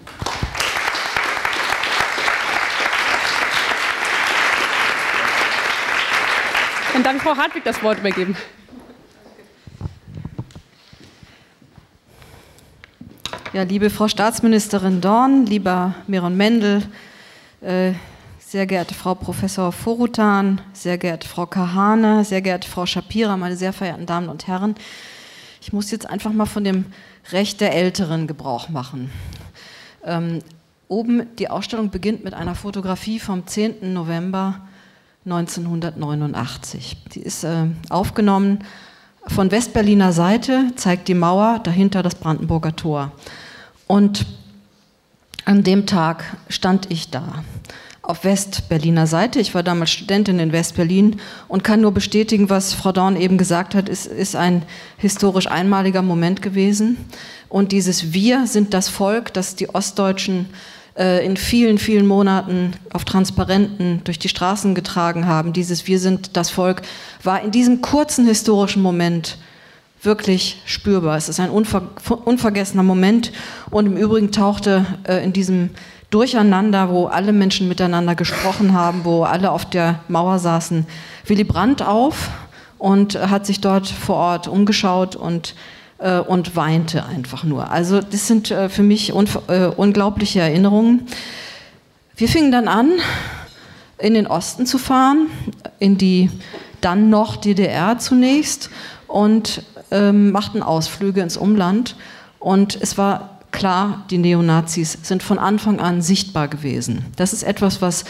Und 6.94 7.06
dann 7.06 7.20
Frau 7.20 7.36
Hartwig 7.36 7.64
das 7.64 7.82
Wort 7.84 8.00
übergeben. 8.00 8.36
Ja, 13.54 13.64
liebe 13.64 13.90
Frau 13.90 14.08
Staatsministerin 14.08 15.02
Dorn, 15.02 15.46
lieber 15.46 15.94
Miron 16.08 16.38
Mendel, 16.38 16.84
äh, 17.60 17.92
sehr 18.40 18.66
geehrte 18.66 18.94
Frau 18.94 19.14
Professor 19.14 19.74
Forutan, 19.74 20.62
sehr 20.72 20.98
geehrte 20.98 21.28
Frau 21.28 21.46
Kahane, 21.46 22.24
sehr 22.24 22.42
geehrte 22.42 22.70
Frau 22.70 22.86
Shapira, 22.86 23.36
meine 23.36 23.58
sehr 23.58 23.74
verehrten 23.74 24.06
Damen 24.06 24.30
und 24.30 24.48
Herren, 24.48 24.76
ich 25.60 25.74
muss 25.74 25.92
jetzt 25.92 26.10
einfach 26.10 26.32
mal 26.32 26.46
von 26.46 26.64
dem 26.64 26.86
Recht 27.34 27.60
der 27.60 27.76
Älteren 27.76 28.26
Gebrauch 28.26 28.70
machen. 28.70 29.12
Ähm, 30.06 30.40
oben 30.88 31.24
die 31.38 31.50
Ausstellung 31.50 31.90
beginnt 31.90 32.24
mit 32.24 32.34
einer 32.34 32.56
Fotografie 32.56 33.20
vom 33.20 33.46
10. 33.46 33.92
November 33.92 34.62
1989. 35.26 37.04
Die 37.16 37.22
ist 37.22 37.44
äh, 37.44 37.66
aufgenommen 37.90 38.60
von 39.28 39.52
Westberliner 39.52 40.14
Seite, 40.14 40.72
zeigt 40.78 41.10
die 41.10 41.14
Mauer, 41.14 41.60
dahinter 41.60 42.02
das 42.02 42.16
Brandenburger 42.16 42.76
Tor. 42.76 43.12
Und 43.92 44.26
an 45.44 45.64
dem 45.66 45.86
Tag 45.86 46.24
stand 46.48 46.90
ich 46.90 47.10
da 47.10 47.44
auf 48.02 48.24
Westberliner 48.24 49.06
Seite. 49.06 49.42
Ich 49.42 49.54
war 49.54 49.64
damals 49.64 49.92
Studentin 49.92 50.40
in 50.40 50.54
Westberlin 50.54 51.20
und 51.50 51.66
kann 51.66 51.82
nur 51.82 51.92
bestätigen, 51.92 52.50
was 52.50 52.74
Frau 52.74 52.94
Dorn 52.94 53.18
eben 53.18 53.38
gesagt 53.38 53.76
hat. 53.76 53.90
Es 53.90 54.06
ist 54.06 54.38
ein 54.38 54.64
historisch 54.96 55.48
einmaliger 55.48 56.02
Moment 56.04 56.42
gewesen. 56.42 56.96
Und 57.50 57.74
dieses 57.74 58.14
Wir 58.14 58.48
sind 58.48 58.74
das 58.74 58.88
Volk, 58.88 59.34
das 59.34 59.58
die 59.58 59.68
Ostdeutschen 59.76 60.46
äh, 60.98 61.26
in 61.26 61.36
vielen, 61.36 61.78
vielen 61.78 62.08
Monaten 62.08 62.72
auf 62.94 63.04
Transparenten 63.04 64.06
durch 64.06 64.20
die 64.20 64.30
Straßen 64.30 64.74
getragen 64.74 65.28
haben. 65.28 65.52
Dieses 65.52 65.86
Wir 65.86 66.00
sind 66.00 66.38
das 66.38 66.50
Volk 66.50 66.82
war 67.24 67.44
in 67.44 67.52
diesem 67.52 67.82
kurzen 67.82 68.26
historischen 68.26 68.82
Moment 68.82 69.38
wirklich 70.02 70.62
spürbar. 70.66 71.18
Es 71.18 71.30
ist 71.30 71.40
ein 71.40 71.50
unver 71.50 71.84
unvergessener 72.26 72.84
Moment 72.84 73.32
und 73.70 73.86
im 73.86 73.98
Übrigen 73.98 74.32
tauchte 74.32 74.86
äh, 75.08 75.24
in 75.24 75.34
diesem 75.34 75.70
Durcheinander, 76.10 76.90
wo 76.90 77.06
alle 77.06 77.32
Menschen 77.32 77.68
miteinander 77.68 78.16
gesprochen 78.16 78.74
haben, 78.74 79.06
wo 79.06 79.24
alle 79.24 79.52
auf 79.52 79.66
der 79.66 80.00
Mauer 80.10 80.40
saßen, 80.40 80.86
Willy 81.26 81.46
Brandt 81.46 81.82
auf 81.82 82.30
und 82.78 83.16
hat 83.16 83.46
sich 83.46 83.62
dort 83.62 83.88
vor 83.88 84.16
Ort 84.16 84.48
umgeschaut 84.48 85.16
und, 85.16 85.56
äh, 86.00 86.18
und 86.18 86.56
weinte 86.56 87.06
einfach 87.06 87.44
nur. 87.44 87.72
Also 87.72 88.02
das 88.02 88.28
sind 88.28 88.52
äh, 88.52 88.70
für 88.70 88.84
mich 88.84 89.12
äh, 89.12 89.68
unglaubliche 89.68 90.42
Erinnerungen. 90.42 91.08
Wir 92.18 92.28
fingen 92.28 92.52
dann 92.52 92.68
an, 92.68 92.92
in 94.00 94.16
den 94.16 94.28
Osten 94.28 94.66
zu 94.66 94.80
fahren, 94.80 95.28
in 95.80 95.98
die 95.98 96.30
dann 96.82 97.10
noch 97.10 97.36
DDR 97.36 98.00
zunächst 98.00 98.70
und 99.12 99.64
ähm, 99.92 100.32
machten 100.32 100.64
Ausflüge 100.64 101.22
ins 101.22 101.38
Umland. 101.38 101.96
Und 102.40 102.78
es 102.82 102.98
war 102.98 103.40
klar, 103.52 104.06
die 104.10 104.18
Neonazis 104.18 104.98
sind 105.04 105.22
von 105.22 105.38
Anfang 105.38 105.80
an 105.80 106.02
sichtbar 106.02 106.48
gewesen. 106.48 107.06
Das 107.18 107.34
ist 107.34 107.44
etwas, 107.44 107.82
was 107.82 108.06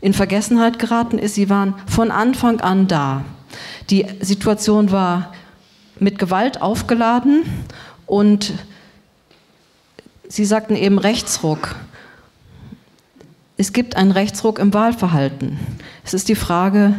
in 0.00 0.14
Vergessenheit 0.14 0.78
geraten 0.78 1.18
ist. 1.18 1.34
Sie 1.34 1.50
waren 1.50 1.74
von 1.86 2.10
Anfang 2.10 2.60
an 2.60 2.86
da. 2.86 3.24
Die 3.90 4.06
Situation 4.20 4.90
war 4.92 5.32
mit 5.98 6.18
Gewalt 6.18 6.62
aufgeladen 6.62 7.42
und 8.06 8.52
Sie 10.26 10.44
sagten 10.44 10.74
eben 10.74 10.98
Rechtsruck. 10.98 11.76
Es 13.56 13.72
gibt 13.72 13.94
einen 13.94 14.10
Rechtsruck 14.10 14.58
im 14.58 14.74
Wahlverhalten. 14.74 15.60
Es 16.02 16.12
ist 16.12 16.28
die 16.28 16.34
Frage, 16.34 16.94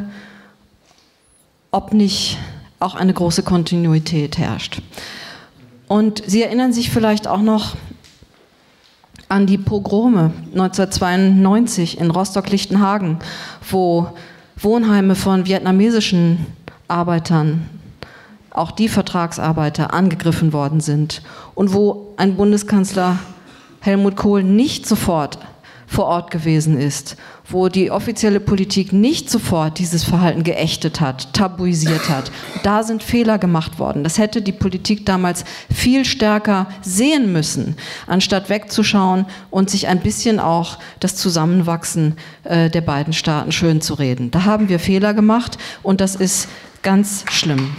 ob 1.72 1.92
nicht 1.92 2.38
auch 2.80 2.96
eine 2.96 3.14
große 3.14 3.44
Kontinuität 3.44 4.38
herrscht. 4.38 4.82
Und 5.88 6.24
Sie 6.26 6.42
erinnern 6.42 6.74
sich 6.74 6.90
vielleicht 6.90 7.28
auch 7.28 7.42
noch 7.42 7.76
an 9.30 9.46
die 9.46 9.58
Pogrome 9.58 10.32
1992 10.54 12.00
in 12.00 12.12
Rostock-Lichtenhagen, 12.12 13.20
wo 13.70 14.08
Wohnheime 14.58 15.16
von 15.16 15.46
vietnamesischen 15.46 16.46
Arbeitern, 16.88 17.70
auch 18.52 18.72
die 18.72 18.88
Vertragsarbeiter, 18.88 19.94
angegriffen 19.94 20.54
worden 20.54 20.80
sind 20.80 21.22
und 21.56 21.74
wo 21.74 22.14
ein 22.18 22.36
Bundeskanzler 22.36 23.20
Helmut 23.82 24.16
Kohl 24.16 24.44
nicht 24.44 24.88
sofort 24.88 25.40
vor 25.88 26.06
Ort 26.06 26.32
gewesen 26.32 26.80
ist, 26.80 27.16
wo 27.48 27.70
die 27.70 27.92
offizielle 27.92 28.40
Politik 28.40 28.92
nicht 28.92 29.30
sofort 29.30 29.80
dieses 29.80 30.04
Verhalten 30.04 30.44
geächtet 30.44 31.00
hat, 31.00 31.34
tabuisiert 31.34 32.10
hat. 32.10 32.32
Da 32.64 32.84
sind 32.84 33.04
Fehler 33.04 33.38
gemacht 33.38 33.78
worden. 33.80 34.04
Das 34.04 34.18
hätte 34.18 34.42
die 34.42 34.52
Politik 34.52 35.06
damals 35.06 35.46
viel 35.74 36.06
stärker 36.06 36.68
sehen 36.82 37.32
müssen, 37.32 37.78
anstatt 38.08 38.50
wegzuschauen 38.50 39.26
und 39.52 39.70
sich 39.70 39.88
ein 39.88 40.00
bisschen 40.00 40.40
auch 40.40 40.80
das 41.00 41.16
Zusammenwachsen 41.16 42.18
äh, 42.44 42.70
der 42.70 42.82
beiden 42.82 43.14
Staaten 43.14 43.52
schön 43.52 43.82
zu 43.82 43.94
reden. 43.94 44.32
Da 44.32 44.46
haben 44.46 44.70
wir 44.70 44.80
Fehler 44.80 45.14
gemacht 45.14 45.58
und 45.84 46.02
das 46.02 46.16
ist 46.16 46.48
ganz 46.82 47.26
schlimm. 47.30 47.76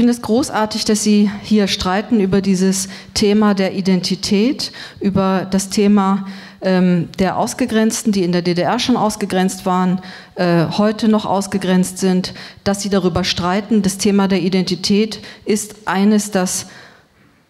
Finde 0.00 0.14
es 0.14 0.22
großartig, 0.22 0.86
dass 0.86 1.02
Sie 1.02 1.30
hier 1.42 1.68
streiten 1.68 2.20
über 2.20 2.40
dieses 2.40 2.88
Thema 3.12 3.52
der 3.52 3.74
Identität, 3.74 4.72
über 4.98 5.46
das 5.50 5.68
Thema 5.68 6.26
ähm, 6.62 7.10
der 7.18 7.36
Ausgegrenzten, 7.36 8.10
die 8.10 8.24
in 8.24 8.32
der 8.32 8.40
DDR 8.40 8.78
schon 8.78 8.96
ausgegrenzt 8.96 9.66
waren, 9.66 10.00
äh, 10.36 10.64
heute 10.70 11.08
noch 11.08 11.26
ausgegrenzt 11.26 11.98
sind, 11.98 12.32
dass 12.64 12.80
Sie 12.80 12.88
darüber 12.88 13.24
streiten. 13.24 13.82
Das 13.82 13.98
Thema 13.98 14.26
der 14.26 14.40
Identität 14.40 15.20
ist 15.44 15.86
eines, 15.86 16.30
das 16.30 16.68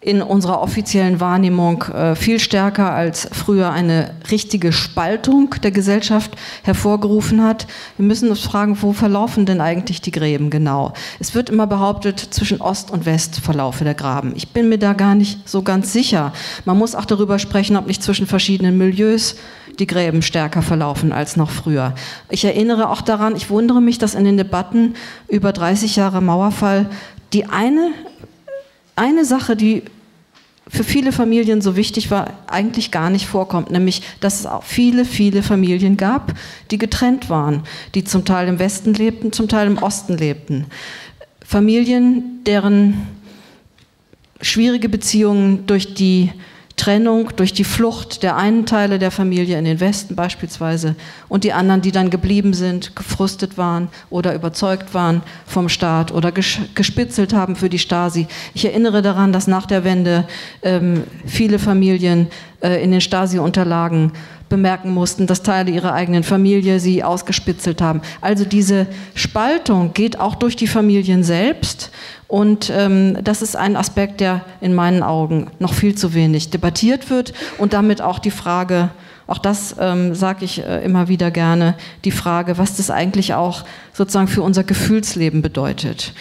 in 0.03 0.23
unserer 0.23 0.61
offiziellen 0.61 1.19
Wahrnehmung 1.19 1.83
äh, 1.83 2.15
viel 2.15 2.39
stärker 2.39 2.91
als 2.91 3.29
früher 3.31 3.69
eine 3.69 4.15
richtige 4.31 4.73
Spaltung 4.73 5.53
der 5.61 5.69
Gesellschaft 5.69 6.35
hervorgerufen 6.63 7.43
hat. 7.43 7.67
Wir 7.97 8.05
müssen 8.05 8.29
uns 8.29 8.39
fragen, 8.39 8.81
wo 8.81 8.93
verlaufen 8.93 9.45
denn 9.45 9.61
eigentlich 9.61 10.01
die 10.01 10.09
Gräben 10.09 10.49
genau? 10.49 10.93
Es 11.19 11.35
wird 11.35 11.51
immer 11.51 11.67
behauptet, 11.67 12.19
zwischen 12.19 12.61
Ost 12.61 12.89
und 12.89 13.05
West 13.05 13.41
verlaufe 13.41 13.83
der 13.83 13.93
Graben. 13.93 14.33
Ich 14.35 14.49
bin 14.49 14.69
mir 14.69 14.79
da 14.79 14.93
gar 14.93 15.13
nicht 15.13 15.47
so 15.47 15.61
ganz 15.61 15.93
sicher. 15.93 16.33
Man 16.65 16.79
muss 16.79 16.95
auch 16.95 17.05
darüber 17.05 17.37
sprechen, 17.37 17.77
ob 17.77 17.85
nicht 17.85 18.01
zwischen 18.01 18.25
verschiedenen 18.25 18.79
Milieus 18.79 19.35
die 19.77 19.87
Gräben 19.87 20.23
stärker 20.23 20.63
verlaufen 20.63 21.11
als 21.11 21.37
noch 21.37 21.51
früher. 21.51 21.93
Ich 22.29 22.43
erinnere 22.43 22.89
auch 22.89 23.01
daran, 23.01 23.35
ich 23.35 23.51
wundere 23.51 23.81
mich, 23.81 23.99
dass 23.99 24.15
in 24.15 24.25
den 24.25 24.37
Debatten 24.37 24.95
über 25.27 25.51
30 25.51 25.95
Jahre 25.95 26.21
Mauerfall 26.21 26.87
die 27.33 27.45
eine 27.45 27.91
eine 28.95 29.25
Sache, 29.25 29.55
die 29.55 29.83
für 30.67 30.83
viele 30.83 31.11
Familien 31.11 31.61
so 31.61 31.75
wichtig 31.75 32.11
war, 32.11 32.33
eigentlich 32.47 32.91
gar 32.91 33.09
nicht 33.09 33.25
vorkommt, 33.25 33.71
nämlich 33.71 34.03
dass 34.21 34.39
es 34.39 34.45
auch 34.45 34.63
viele, 34.63 35.05
viele 35.05 35.43
Familien 35.43 35.97
gab, 35.97 36.33
die 36.71 36.77
getrennt 36.77 37.29
waren, 37.29 37.63
die 37.93 38.03
zum 38.03 38.23
Teil 38.23 38.47
im 38.47 38.59
Westen 38.59 38.93
lebten, 38.93 39.33
zum 39.33 39.49
Teil 39.49 39.67
im 39.67 39.79
Osten 39.79 40.17
lebten. 40.17 40.67
Familien, 41.45 42.41
deren 42.45 43.07
schwierige 44.41 44.87
Beziehungen 44.87 45.65
durch 45.67 45.93
die 45.93 46.31
Trennung, 46.81 47.29
durch 47.35 47.53
die 47.53 47.63
Flucht 47.63 48.23
der 48.23 48.37
einen 48.37 48.65
Teile 48.65 48.97
der 48.97 49.11
Familie 49.11 49.59
in 49.59 49.65
den 49.65 49.79
Westen 49.79 50.15
beispielsweise 50.15 50.95
und 51.29 51.43
die 51.43 51.53
anderen, 51.53 51.83
die 51.83 51.91
dann 51.91 52.09
geblieben 52.09 52.55
sind, 52.55 52.95
gefrustet 52.95 53.55
waren 53.55 53.89
oder 54.09 54.33
überzeugt 54.33 54.95
waren 54.95 55.21
vom 55.45 55.69
Staat 55.69 56.11
oder 56.11 56.31
gespitzelt 56.31 57.33
haben 57.33 57.55
für 57.55 57.69
die 57.69 57.77
Stasi. 57.77 58.25
Ich 58.55 58.65
erinnere 58.65 59.03
daran, 59.03 59.31
dass 59.31 59.45
nach 59.45 59.67
der 59.67 59.83
Wende 59.83 60.25
ähm, 60.63 61.03
viele 61.23 61.59
Familien 61.59 62.29
äh, 62.61 62.83
in 62.83 62.89
den 62.89 63.01
Stasi-Unterlagen 63.01 64.13
bemerken 64.51 64.93
mussten, 64.93 65.25
dass 65.25 65.41
Teile 65.41 65.71
ihrer 65.71 65.93
eigenen 65.93 66.21
Familie 66.21 66.79
sie 66.79 67.03
ausgespitzelt 67.03 67.81
haben. 67.81 68.01
Also 68.21 68.45
diese 68.45 68.85
Spaltung 69.15 69.93
geht 69.93 70.19
auch 70.19 70.35
durch 70.35 70.55
die 70.55 70.67
Familien 70.67 71.23
selbst 71.23 71.89
und 72.27 72.71
ähm, 72.73 73.17
das 73.23 73.41
ist 73.41 73.55
ein 73.55 73.75
Aspekt, 73.75 74.21
der 74.21 74.45
in 74.61 74.75
meinen 74.75 75.01
Augen 75.01 75.47
noch 75.57 75.73
viel 75.73 75.95
zu 75.95 76.13
wenig 76.13 76.51
debattiert 76.51 77.09
wird 77.09 77.33
und 77.57 77.73
damit 77.73 78.01
auch 78.01 78.19
die 78.19 78.31
Frage, 78.31 78.89
auch 79.25 79.39
das 79.39 79.75
ähm, 79.79 80.13
sage 80.13 80.45
ich 80.45 80.63
äh, 80.63 80.83
immer 80.83 81.07
wieder 81.07 81.31
gerne, 81.31 81.75
die 82.05 82.11
Frage, 82.11 82.57
was 82.57 82.77
das 82.77 82.91
eigentlich 82.91 83.33
auch 83.33 83.63
sozusagen 83.93 84.27
für 84.27 84.43
unser 84.43 84.63
Gefühlsleben 84.63 85.41
bedeutet. 85.41 86.13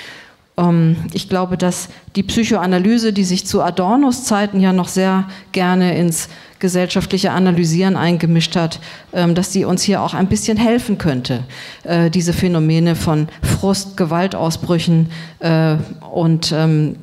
Ähm, 0.57 0.97
ich 1.13 1.29
glaube, 1.29 1.57
dass 1.57 1.89
die 2.17 2.23
Psychoanalyse, 2.23 3.13
die 3.13 3.25
sich 3.25 3.47
zu 3.47 3.63
Adornos 3.63 4.25
Zeiten 4.25 4.61
ja 4.61 4.73
noch 4.73 4.89
sehr 4.89 5.29
gerne 5.53 5.97
ins 5.97 6.29
gesellschaftliche 6.61 7.33
Analysieren 7.33 7.97
eingemischt 7.97 8.55
hat, 8.55 8.81
ähm, 9.13 9.35
dass 9.35 9.53
sie 9.53 9.65
uns 9.65 9.83
hier 9.83 10.03
auch 10.03 10.15
ein 10.15 10.29
bisschen 10.29 10.59
helfen 10.59 10.99
könnte, 10.99 11.45
äh, 11.85 12.11
diese 12.11 12.33
Phänomene 12.33 12.95
von 12.95 13.29
Frust, 13.43 13.97
Gewaltausbrüchen 13.97 15.09
äh, 15.41 15.77
und 16.13 16.53
ähm, 16.53 16.97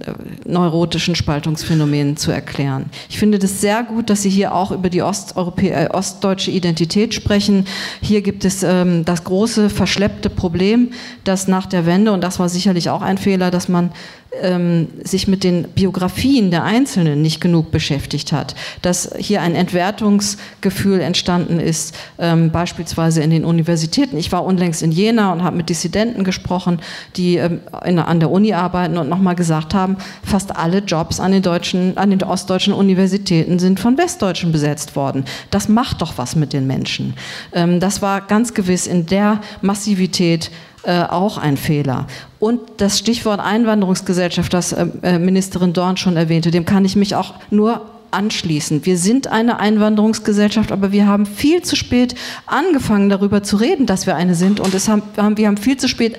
neurotischen 0.46 1.16
Spaltungsphänomenen 1.16 2.18
zu 2.18 2.32
erklären. 2.32 2.86
Ich 3.10 3.18
finde 3.18 3.40
das 3.40 3.60
sehr 3.60 3.84
gut, 3.84 4.10
dass 4.10 4.22
Sie 4.22 4.30
hier 4.30 4.54
auch 4.54 4.72
über 4.72 4.90
die 4.90 5.00
äh, 5.00 5.90
ostdeutsche 5.90 6.52
Identität 6.52 7.14
sprechen. 7.14 7.66
Hier 8.02 8.22
gibt 8.22 8.46
es 8.46 8.62
ähm, 8.62 9.06
das 9.06 9.24
große 9.24 9.70
verschleppte 9.72 10.30
Problem, 10.30 10.92
dass 11.24 11.48
nach 11.48 11.66
der 11.66 11.86
Wende, 11.86 12.12
und 12.12 12.24
das 12.24 12.38
war 12.38 12.48
sicherlich 12.48 12.92
auch 12.92 13.02
ein 13.02 13.18
Fehler, 13.18 13.50
dass 13.50 13.68
man 13.68 13.92
ähm, 14.42 14.88
sich 15.04 15.28
mit 15.28 15.44
den 15.44 15.68
Biografien 15.70 16.52
der 16.52 16.64
Einzelnen 16.64 17.22
nicht 17.22 17.42
genug 17.42 17.72
beschäftigt 17.72 18.32
hat, 18.32 18.56
dass 18.82 19.12
hier 19.18 19.42
ein 19.42 19.56
Entwertungsgefühl 19.56 21.00
entstanden 21.02 21.60
ist, 21.60 21.96
ähm, 22.20 22.52
beispielsweise 22.52 23.22
in 23.22 23.30
den 23.30 23.46
Universitäten. 23.46 24.18
Ich 24.18 24.32
war 24.32 24.46
unlängst 24.46 24.84
in 24.84 24.92
Jena 24.92 25.34
und 25.34 25.44
habe 25.44 25.58
mit 25.58 25.70
Dissidenten 25.70 26.24
gesprochen, 26.24 26.80
die 27.16 27.38
ähm, 27.38 27.62
in, 27.86 28.00
an 28.00 28.20
der 28.20 28.32
Uni 28.32 28.54
arbeiten 28.54 28.98
und 28.98 29.10
nochmal 29.10 29.36
gesagt 29.36 29.74
haben, 29.74 29.98
fast 30.24 30.56
alle 30.56 30.80
Jobs 30.80 31.20
an 31.20 31.32
den, 31.32 31.42
deutschen, 31.42 31.98
an 31.98 32.10
den 32.10 32.24
ostdeutschen 32.24 32.74
Universitäten 32.74 33.60
sind 33.60 33.80
von 33.80 33.98
Westdeutschen 33.98 34.52
besetzt 34.52 34.96
worden. 34.96 35.26
Das 35.50 35.70
macht 35.70 36.02
doch 36.02 36.18
was 36.18 36.36
mit 36.36 36.54
den 36.54 36.68
Menschen. 36.68 37.14
Ähm, 37.54 37.80
das 37.80 38.02
war 38.02 38.22
ganz 38.22 38.54
gewiss 38.54 38.88
in 38.88 39.06
der 39.06 39.42
Massivität 39.62 40.52
äh, 40.84 41.04
auch 41.04 41.38
ein 41.38 41.58
Fehler. 41.58 42.08
Und 42.40 42.62
das 42.78 43.00
Stichwort 43.00 43.40
Einwanderungsgesellschaft, 43.40 44.54
das 44.54 44.74
äh, 44.74 44.88
äh, 45.02 45.20
Ministerin 45.20 45.74
Dorn 45.74 45.98
schon 45.98 46.18
erwähnte, 46.18 46.52
dem 46.52 46.66
kann 46.66 46.86
ich 46.86 46.96
mich 46.96 47.16
auch 47.16 47.34
nur 47.50 47.82
anschließen. 48.12 48.86
Wir 48.86 48.98
sind 48.98 49.28
eine 49.28 49.60
Einwanderungsgesellschaft, 49.60 50.72
aber 50.72 50.92
wir 50.92 51.08
haben 51.08 51.26
viel 51.26 51.62
zu 51.62 51.76
spät 51.76 52.16
angefangen, 52.46 53.10
darüber 53.10 53.44
zu 53.44 53.58
reden, 53.58 53.86
dass 53.86 54.06
wir 54.06 54.16
eine 54.16 54.36
sind. 54.36 54.60
Und 54.60 54.74
es 54.74 54.88
haben, 54.88 55.04
wir 55.36 55.48
haben 55.48 55.58
viel 55.58 55.78
zu 55.78 55.88
spät 55.88 56.18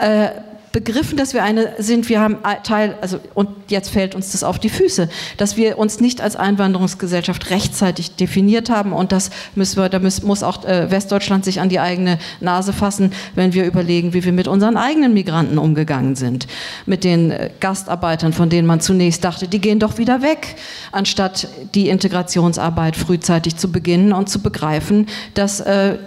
äh, 0.00 0.28
begriffen, 0.72 1.16
dass 1.16 1.34
wir 1.34 1.42
eine 1.42 1.74
sind, 1.78 2.08
wir 2.08 2.20
haben 2.20 2.38
Teil, 2.62 2.96
also 3.00 3.18
und 3.34 3.48
jetzt 3.68 3.90
fällt 3.90 4.14
uns 4.14 4.32
das 4.32 4.44
auf 4.44 4.58
die 4.58 4.68
Füße, 4.68 5.08
dass 5.36 5.56
wir 5.56 5.78
uns 5.78 6.00
nicht 6.00 6.20
als 6.20 6.36
Einwanderungsgesellschaft 6.36 7.50
rechtzeitig 7.50 8.14
definiert 8.14 8.70
haben 8.70 8.92
und 8.92 9.10
das 9.10 9.30
müssen 9.56 9.82
wir, 9.82 9.88
da 9.88 9.98
muss, 9.98 10.42
auch 10.42 10.64
äh, 10.64 10.90
Westdeutschland 10.90 11.44
sich 11.44 11.60
an 11.60 11.68
die 11.68 11.80
eigene 11.80 12.18
Nase 12.40 12.72
fassen, 12.72 13.12
wenn 13.34 13.52
wir 13.52 13.64
überlegen, 13.64 14.14
wie 14.14 14.24
wir 14.24 14.32
mit 14.32 14.46
unseren 14.46 14.76
eigenen 14.76 15.12
Migranten 15.12 15.58
umgegangen 15.58 16.14
sind, 16.14 16.46
mit 16.86 17.02
den 17.02 17.32
äh, 17.32 17.50
Gastarbeitern, 17.58 18.32
von 18.32 18.48
denen 18.48 18.66
man 18.66 18.80
zunächst 18.80 19.24
dachte, 19.24 19.48
die 19.48 19.60
gehen 19.60 19.80
doch 19.80 19.98
wieder 19.98 20.22
weg, 20.22 20.54
anstatt 20.92 21.48
die 21.74 21.88
Integrationsarbeit 21.88 22.96
frühzeitig 22.96 23.56
zu 23.56 23.72
beginnen 23.72 24.12
und 24.12 24.28
zu 24.28 24.40
begreifen, 24.40 25.06
dass 25.34 25.60
äh, 25.60 25.98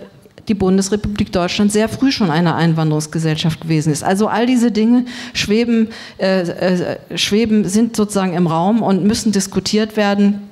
die 0.48 0.54
Bundesrepublik 0.54 1.32
Deutschland 1.32 1.72
sehr 1.72 1.88
früh 1.88 2.12
schon 2.12 2.30
eine 2.30 2.56
Einwanderungsgesellschaft 2.56 3.62
gewesen 3.62 3.94
ist. 3.94 4.04
Also 4.04 4.28
all 4.28 4.46
diese 4.46 4.72
Dinge 4.72 5.06
schweben, 5.34 5.90
äh, 6.18 6.42
äh, 6.42 7.18
schweben 7.18 7.68
sind 7.68 7.96
sozusagen 7.96 8.34
im 8.34 8.48
Raum 8.48 8.82
und 8.82 9.06
müssen 9.06 9.32
diskutiert 9.32 9.96
werden. 9.96 10.50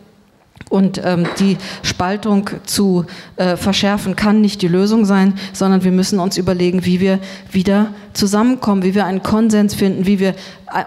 Und 0.69 1.01
ähm, 1.03 1.27
die 1.37 1.57
Spaltung 1.83 2.49
zu 2.65 3.05
äh, 3.35 3.57
verschärfen 3.57 4.15
kann 4.15 4.39
nicht 4.39 4.61
die 4.61 4.69
Lösung 4.69 5.03
sein, 5.03 5.33
sondern 5.51 5.83
wir 5.83 5.91
müssen 5.91 6.19
uns 6.19 6.37
überlegen, 6.37 6.85
wie 6.85 7.01
wir 7.01 7.19
wieder 7.51 7.87
zusammenkommen, 8.13 8.83
wie 8.83 8.95
wir 8.95 9.05
einen 9.05 9.21
Konsens 9.21 9.75
finden, 9.75 10.05
wie 10.05 10.19
wir 10.19 10.33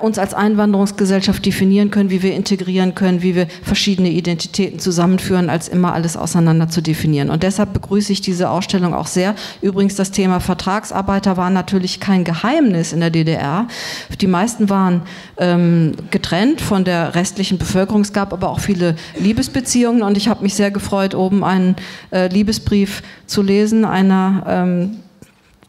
uns 0.00 0.18
als 0.18 0.34
Einwanderungsgesellschaft 0.34 1.44
definieren 1.44 1.90
können, 1.90 2.10
wie 2.10 2.22
wir 2.22 2.34
integrieren 2.34 2.94
können, 2.94 3.22
wie 3.22 3.34
wir 3.34 3.46
verschiedene 3.62 4.10
Identitäten 4.10 4.78
zusammenführen, 4.78 5.50
als 5.50 5.68
immer 5.68 5.92
alles 5.92 6.16
auseinander 6.16 6.68
zu 6.68 6.80
definieren. 6.80 7.30
Und 7.30 7.42
deshalb 7.42 7.72
begrüße 7.72 8.12
ich 8.12 8.20
diese 8.20 8.50
Ausstellung 8.50 8.94
auch 8.94 9.06
sehr. 9.06 9.34
Übrigens, 9.60 9.94
das 9.94 10.10
Thema 10.10 10.40
Vertragsarbeiter 10.40 11.36
war 11.36 11.50
natürlich 11.50 12.00
kein 12.00 12.24
Geheimnis 12.24 12.92
in 12.92 13.00
der 13.00 13.10
DDR. 13.10 13.68
Die 14.20 14.26
meisten 14.26 14.70
waren 14.70 15.02
ähm, 15.36 15.92
getrennt 16.10 16.60
von 16.60 16.84
der 16.84 17.14
restlichen 17.14 17.58
Bevölkerung. 17.58 18.02
Es 18.02 18.12
gab 18.12 18.32
aber 18.32 18.50
auch 18.50 18.60
viele 18.60 18.96
Liebesbeziehungen 19.18 20.02
und 20.02 20.16
ich 20.16 20.28
habe 20.28 20.42
mich 20.42 20.54
sehr 20.54 20.70
gefreut, 20.70 21.14
oben 21.14 21.44
einen 21.44 21.76
äh, 22.10 22.28
Liebesbrief 22.28 23.02
zu 23.26 23.42
lesen 23.42 23.84
einer 23.84 24.44
ähm, 24.46 24.96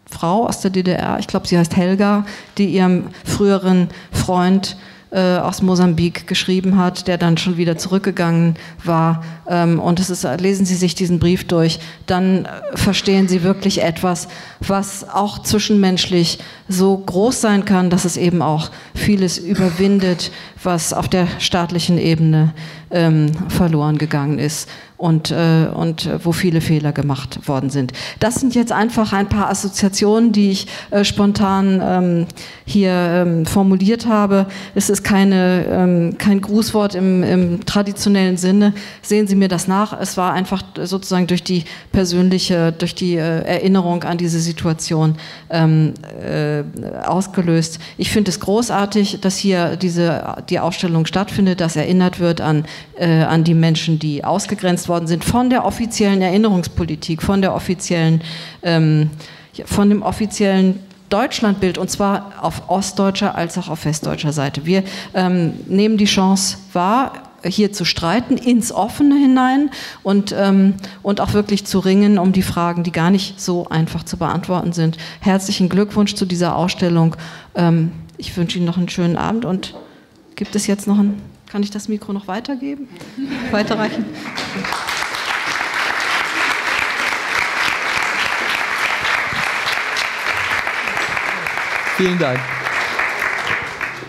Frau 0.10 0.48
aus 0.48 0.62
der 0.62 0.72
DDR, 0.72 1.18
ich 1.20 1.28
glaube, 1.28 1.48
sie 1.48 1.58
heißt 1.58 1.76
Helga, 1.76 2.26
die 2.58 2.68
ihrem 2.68 3.06
früheren 3.24 3.90
Freund 4.12 4.78
äh, 5.16 5.38
aus 5.38 5.62
Mosambik 5.62 6.28
geschrieben 6.28 6.78
hat, 6.78 7.08
der 7.08 7.18
dann 7.18 7.38
schon 7.38 7.56
wieder 7.56 7.78
zurückgegangen 7.78 8.56
war. 8.84 9.24
Ähm, 9.48 9.80
und 9.80 10.00
es 10.00 10.10
ist, 10.10 10.28
lesen 10.40 10.66
Sie 10.66 10.76
sich 10.76 10.94
diesen 10.94 11.20
Brief 11.20 11.48
durch, 11.48 11.80
dann 12.06 12.46
äh, 12.46 12.50
verstehen 12.76 13.28
Sie 13.28 13.42
wirklich 13.42 13.82
etwas, 13.82 14.28
was 14.60 15.08
auch 15.08 15.40
zwischenmenschlich 15.40 16.40
so 16.68 16.98
groß 16.98 17.40
sein 17.40 17.64
kann, 17.64 17.90
dass 17.90 18.04
es 18.04 18.18
eben 18.18 18.42
auch 18.42 18.72
vieles 18.94 19.38
überwindet, 19.38 20.32
was 20.62 20.92
auf 20.92 21.08
der 21.08 21.28
staatlichen 21.40 21.98
Ebene 21.98 22.54
ähm, 22.92 23.32
verloren 23.50 23.98
gegangen 23.98 24.40
ist 24.40 24.70
und, 24.98 25.30
äh, 25.32 25.68
und 25.74 26.10
wo 26.24 26.32
viele 26.32 26.62
Fehler 26.62 26.94
gemacht 26.94 27.48
worden 27.48 27.70
sind. 27.70 27.92
Das 28.20 28.36
sind 28.36 28.56
jetzt 28.56 28.72
einfach 28.72 29.12
ein 29.12 29.28
paar 29.28 29.50
Assoziationen, 29.50 30.32
die 30.32 30.52
ich 30.52 30.68
äh, 30.92 31.04
spontan 31.04 31.82
ähm, 31.84 32.26
hier 32.66 32.92
ähm, 32.92 33.46
formuliert 33.46 34.06
habe. 34.06 34.48
Es 34.74 34.90
ist 34.90 35.04
keine, 35.04 35.66
ähm, 35.70 36.18
kein 36.18 36.40
Grußwort 36.40 36.96
im, 36.96 37.24
im, 37.24 37.66
traditionellen 37.66 38.38
Sinne. 38.38 38.74
Sehen 39.02 39.28
Sie 39.28 39.36
mir 39.36 39.50
das 39.50 39.68
nach. 39.68 40.00
Es 40.00 40.16
war 40.16 40.34
einfach 40.34 40.64
sozusagen 40.82 41.28
durch 41.28 41.44
die 41.44 41.66
persönliche, 41.92 42.72
durch 42.72 42.96
die 42.96 43.16
äh, 43.16 43.42
Erinnerung 43.44 44.04
an 44.04 44.18
diese 44.18 44.40
Situation 44.40 45.16
ähm, 45.50 45.94
äh, 46.24 46.64
ausgelöst. 47.06 47.80
Ich 47.98 48.12
finde 48.12 48.32
es 48.32 48.40
großartig, 48.40 49.20
dass 49.20 49.38
hier 49.38 49.76
diese, 49.76 50.36
die 50.50 50.60
Ausstellung 50.60 51.06
stattfindet, 51.06 51.60
dass 51.60 51.76
erinnert 51.76 52.20
wird 52.20 52.40
an, 52.40 52.64
äh, 52.98 53.24
an 53.24 53.44
die 53.44 53.54
Menschen, 53.54 54.00
die 54.00 54.24
ausgegrenzt 54.24 54.88
worden 54.90 55.08
sind 55.08 55.24
von 55.24 55.50
der 55.50 55.66
offiziellen 55.66 56.22
Erinnerungspolitik, 56.22 57.22
von 57.22 57.42
der 57.42 57.54
offiziellen, 57.54 58.22
ähm, 58.64 59.10
von 59.66 59.90
dem 59.90 60.02
offiziellen 60.02 60.80
Deutschlandbild 61.10 61.78
und 61.78 61.90
zwar 61.90 62.34
auf 62.42 62.70
ostdeutscher 62.70 63.36
als 63.36 63.58
auch 63.58 63.70
auf 63.70 63.86
westdeutscher 63.86 64.34
Seite. 64.34 64.66
Wir 64.66 64.84
ähm, 65.14 65.54
nehmen 65.68 65.98
die 65.98 66.06
Chance 66.06 66.58
wahr, 66.74 67.14
hier 67.44 67.72
zu 67.72 67.86
streiten, 67.86 68.38
ins 68.38 68.72
Offene 68.72 69.16
hinein 69.16 69.70
und, 70.04 70.36
ähm, 70.38 70.74
und 71.04 71.22
auch 71.22 71.34
wirklich 71.34 71.66
zu 71.66 71.80
ringen 71.80 72.18
um 72.18 72.32
die 72.32 72.42
Fragen, 72.42 72.84
die 72.84 72.92
gar 72.92 73.12
nicht 73.12 73.40
so 73.40 73.68
einfach 73.70 74.04
zu 74.04 74.18
beantworten 74.18 74.74
sind. 74.74 74.98
Herzlichen 75.20 75.70
Glückwunsch 75.70 76.16
zu 76.16 76.26
dieser 76.26 76.56
Ausstellung. 76.56 77.16
Ähm, 77.54 77.92
ich 78.18 78.36
wünsche 78.36 78.58
Ihnen 78.58 78.66
noch 78.66 78.78
einen 78.78 78.90
schönen 78.90 79.18
Abend 79.18 79.46
und 79.46 79.76
gibt 80.36 80.56
es 80.56 80.68
jetzt 80.68 80.88
noch 80.88 80.98
ein, 80.98 81.22
kann 81.50 81.64
ich 81.64 81.72
das 81.72 81.88
Mikro 81.88 82.14
noch 82.14 82.28
weitergeben? 82.28 82.88
Weiterreichen? 83.52 84.06
Vielen 91.98 92.20
Dank. 92.20 92.40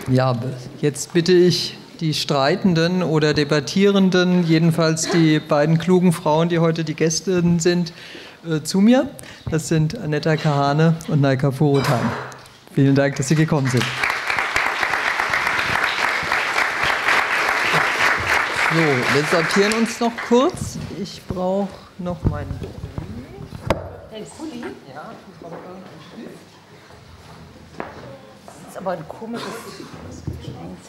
Ja, 0.09 0.37
jetzt 0.81 1.13
bitte 1.13 1.31
ich 1.31 1.77
die 1.99 2.13
Streitenden 2.13 3.01
oder 3.01 3.33
Debattierenden, 3.33 4.45
jedenfalls 4.45 5.09
die 5.09 5.39
beiden 5.39 5.77
klugen 5.77 6.13
Frauen, 6.13 6.49
die 6.49 6.59
heute 6.59 6.83
die 6.83 6.93
Gäste 6.93 7.41
sind, 7.59 7.93
äh, 8.45 8.61
zu 8.61 8.81
mir. 8.81 9.09
Das 9.49 9.67
sind 9.67 9.97
Anetta 9.97 10.35
Kahane 10.35 10.95
und 11.07 11.21
Naika 11.21 11.51
Furutan. 11.51 12.11
Vielen 12.73 12.95
Dank, 12.95 13.15
dass 13.15 13.27
Sie 13.29 13.35
gekommen 13.35 13.67
sind. 13.67 13.83
So, 18.69 18.75
wir 18.75 19.23
sortieren 19.31 19.73
uns 19.75 19.97
noch 20.01 20.11
kurz. 20.27 20.77
Ich 21.01 21.25
brauche 21.25 21.69
noch 21.99 22.21
meinen 22.25 22.59
Den 24.11 24.29
Kuli? 24.29 24.59
Ja, 24.93 25.13
ich 25.13 25.39
brauche 25.39 25.55
Das 28.45 28.55
ist 28.69 28.77
aber 28.77 28.91
ein 28.91 29.07
komisches 29.07 29.47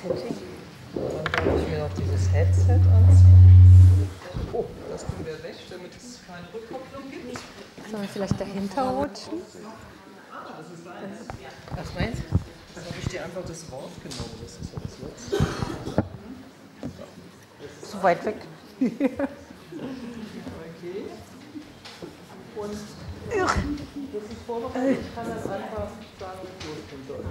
Setting. 0.03 0.37
Dann 0.93 1.47
werde 1.47 1.62
ich 1.62 1.69
mir 1.69 1.79
noch 1.79 1.95
dieses 1.95 2.33
Headset 2.33 2.73
anziehen. 2.73 4.11
Oh, 4.53 4.64
das 4.91 5.03
tun 5.03 5.25
wir 5.25 5.41
weg, 5.45 5.55
damit 5.71 5.93
es 5.97 6.19
keine 6.27 6.49
Rückkopplung 6.53 7.09
gibt. 7.12 7.38
Sollen 7.88 8.03
wir 8.03 8.09
vielleicht 8.09 8.41
dahinter 8.41 8.83
rutschen? 8.91 9.35
Ah, 10.33 10.49
das 10.59 10.67
ist 10.77 10.85
eins. 10.85 11.29
Was 11.77 11.95
meinst 11.95 12.23
du? 12.23 12.38
Da 12.75 12.81
habe 12.81 12.95
ich 13.01 13.09
dir 13.09 13.23
einfach 13.23 13.43
das 13.47 13.71
Wort 13.71 13.93
genommen. 14.03 14.35
Das 14.43 14.53
ist 14.53 14.73
ja 14.75 14.81
das 14.83 14.99
letzte 14.99 16.08
so 17.83 18.03
weit 18.03 18.25
weg. 18.25 18.37
okay. 18.81 18.90
Und 22.59 22.73
das 22.73 24.23
ist 24.23 24.42
vorbereitet, 24.47 24.99
ich 25.01 25.14
kann 25.14 25.29
das 25.29 25.47
einfach 25.47 25.90
sagen, 26.18 26.38
wenn 26.42 26.51
ich 26.59 26.64
losgehen 26.66 27.07
soll. 27.07 27.25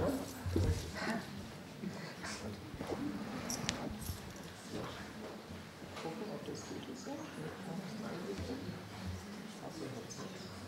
Gucken, 6.02 6.26
ob 6.34 6.46
das 6.46 6.60
gut 6.68 6.84
ist. 6.94 7.08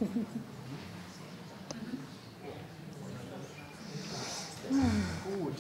Gut. 5.41 5.59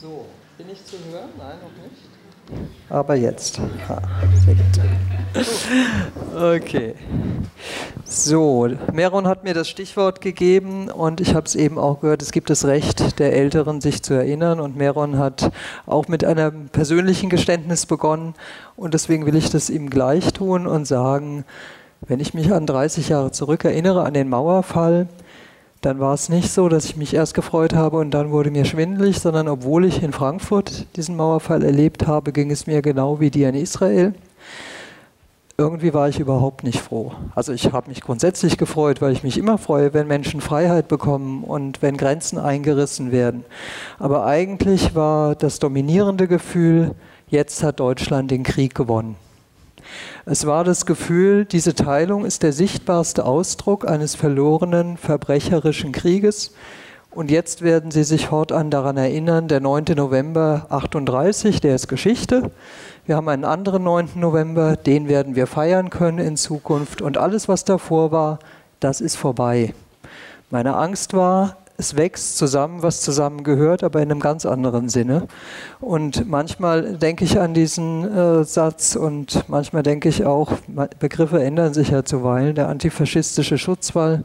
So, 0.00 0.26
bin 0.58 0.70
ich 0.70 0.84
zu 0.84 0.96
hören? 1.04 1.30
Nein, 1.38 1.58
noch 1.60 1.72
nicht. 1.82 2.19
Aber 2.88 3.14
jetzt. 3.14 3.60
Okay. 6.34 6.94
So, 8.04 8.68
Meron 8.92 9.28
hat 9.28 9.44
mir 9.44 9.54
das 9.54 9.68
Stichwort 9.68 10.20
gegeben 10.20 10.88
und 10.88 11.20
ich 11.20 11.34
habe 11.34 11.46
es 11.46 11.54
eben 11.54 11.78
auch 11.78 12.00
gehört, 12.00 12.22
es 12.22 12.32
gibt 12.32 12.50
das 12.50 12.64
Recht 12.64 13.20
der 13.20 13.32
Älteren, 13.32 13.80
sich 13.80 14.02
zu 14.02 14.14
erinnern 14.14 14.58
und 14.58 14.76
Meron 14.76 15.18
hat 15.18 15.52
auch 15.86 16.08
mit 16.08 16.24
einem 16.24 16.68
persönlichen 16.70 17.30
Geständnis 17.30 17.86
begonnen 17.86 18.34
und 18.74 18.94
deswegen 18.94 19.26
will 19.26 19.36
ich 19.36 19.50
das 19.50 19.70
ihm 19.70 19.90
gleich 19.90 20.32
tun 20.32 20.66
und 20.66 20.86
sagen, 20.86 21.44
wenn 22.08 22.18
ich 22.18 22.34
mich 22.34 22.52
an 22.52 22.66
30 22.66 23.10
Jahre 23.10 23.30
zurück 23.30 23.64
erinnere, 23.64 24.04
an 24.04 24.14
den 24.14 24.28
Mauerfall, 24.28 25.06
dann 25.80 25.98
war 25.98 26.12
es 26.12 26.28
nicht 26.28 26.50
so, 26.50 26.68
dass 26.68 26.84
ich 26.84 26.96
mich 26.96 27.14
erst 27.14 27.34
gefreut 27.34 27.74
habe 27.74 27.96
und 27.98 28.10
dann 28.10 28.30
wurde 28.30 28.50
mir 28.50 28.66
schwindelig, 28.66 29.20
sondern 29.20 29.48
obwohl 29.48 29.86
ich 29.86 30.02
in 30.02 30.12
Frankfurt 30.12 30.86
diesen 30.96 31.16
Mauerfall 31.16 31.64
erlebt 31.64 32.06
habe, 32.06 32.32
ging 32.32 32.50
es 32.50 32.66
mir 32.66 32.82
genau 32.82 33.20
wie 33.20 33.30
dir 33.30 33.48
in 33.48 33.54
Israel. 33.54 34.14
Irgendwie 35.56 35.92
war 35.92 36.08
ich 36.08 36.18
überhaupt 36.18 36.64
nicht 36.64 36.80
froh. 36.80 37.12
Also 37.34 37.52
ich 37.52 37.72
habe 37.72 37.88
mich 37.88 38.00
grundsätzlich 38.00 38.56
gefreut, 38.56 39.02
weil 39.02 39.12
ich 39.12 39.22
mich 39.22 39.36
immer 39.36 39.58
freue, 39.58 39.92
wenn 39.92 40.06
Menschen 40.06 40.40
Freiheit 40.40 40.88
bekommen 40.88 41.44
und 41.44 41.82
wenn 41.82 41.96
Grenzen 41.96 42.38
eingerissen 42.38 43.12
werden. 43.12 43.44
Aber 43.98 44.24
eigentlich 44.26 44.94
war 44.94 45.34
das 45.34 45.58
dominierende 45.58 46.28
Gefühl, 46.28 46.94
jetzt 47.28 47.62
hat 47.62 47.80
Deutschland 47.80 48.30
den 48.30 48.42
Krieg 48.42 48.74
gewonnen. 48.74 49.16
Es 50.26 50.46
war 50.46 50.64
das 50.64 50.86
Gefühl, 50.86 51.44
diese 51.44 51.74
Teilung 51.74 52.24
ist 52.24 52.42
der 52.42 52.52
sichtbarste 52.52 53.24
Ausdruck 53.24 53.88
eines 53.88 54.14
verlorenen, 54.14 54.96
verbrecherischen 54.96 55.92
Krieges. 55.92 56.52
Und 57.10 57.30
jetzt 57.30 57.62
werden 57.62 57.90
Sie 57.90 58.04
sich 58.04 58.26
fortan 58.28 58.70
daran 58.70 58.96
erinnern, 58.96 59.48
der 59.48 59.60
9. 59.60 59.84
November 59.96 60.66
38, 60.68 61.60
der 61.60 61.74
ist 61.74 61.88
Geschichte. 61.88 62.52
Wir 63.04 63.16
haben 63.16 63.28
einen 63.28 63.44
anderen 63.44 63.82
9. 63.82 64.10
November, 64.14 64.76
den 64.76 65.08
werden 65.08 65.34
wir 65.34 65.48
feiern 65.48 65.90
können 65.90 66.18
in 66.18 66.36
Zukunft. 66.36 67.02
Und 67.02 67.18
alles, 67.18 67.48
was 67.48 67.64
davor 67.64 68.12
war, 68.12 68.38
das 68.78 69.00
ist 69.00 69.16
vorbei. 69.16 69.74
Meine 70.50 70.76
Angst 70.76 71.12
war, 71.12 71.56
es 71.80 71.96
wächst 71.96 72.36
zusammen, 72.36 72.82
was 72.82 73.00
zusammengehört, 73.00 73.82
aber 73.82 74.02
in 74.02 74.10
einem 74.10 74.20
ganz 74.20 74.44
anderen 74.44 74.88
Sinne. 74.90 75.26
Und 75.80 76.28
manchmal 76.28 76.98
denke 76.98 77.24
ich 77.24 77.40
an 77.40 77.54
diesen 77.54 78.04
äh, 78.04 78.44
Satz 78.44 78.96
und 78.96 79.48
manchmal 79.48 79.82
denke 79.82 80.10
ich 80.10 80.26
auch, 80.26 80.52
Begriffe 80.98 81.42
ändern 81.42 81.72
sich 81.72 81.88
ja 81.88 82.04
zuweilen. 82.04 82.54
Der 82.54 82.68
antifaschistische 82.68 83.56
Schutzwall, 83.56 84.24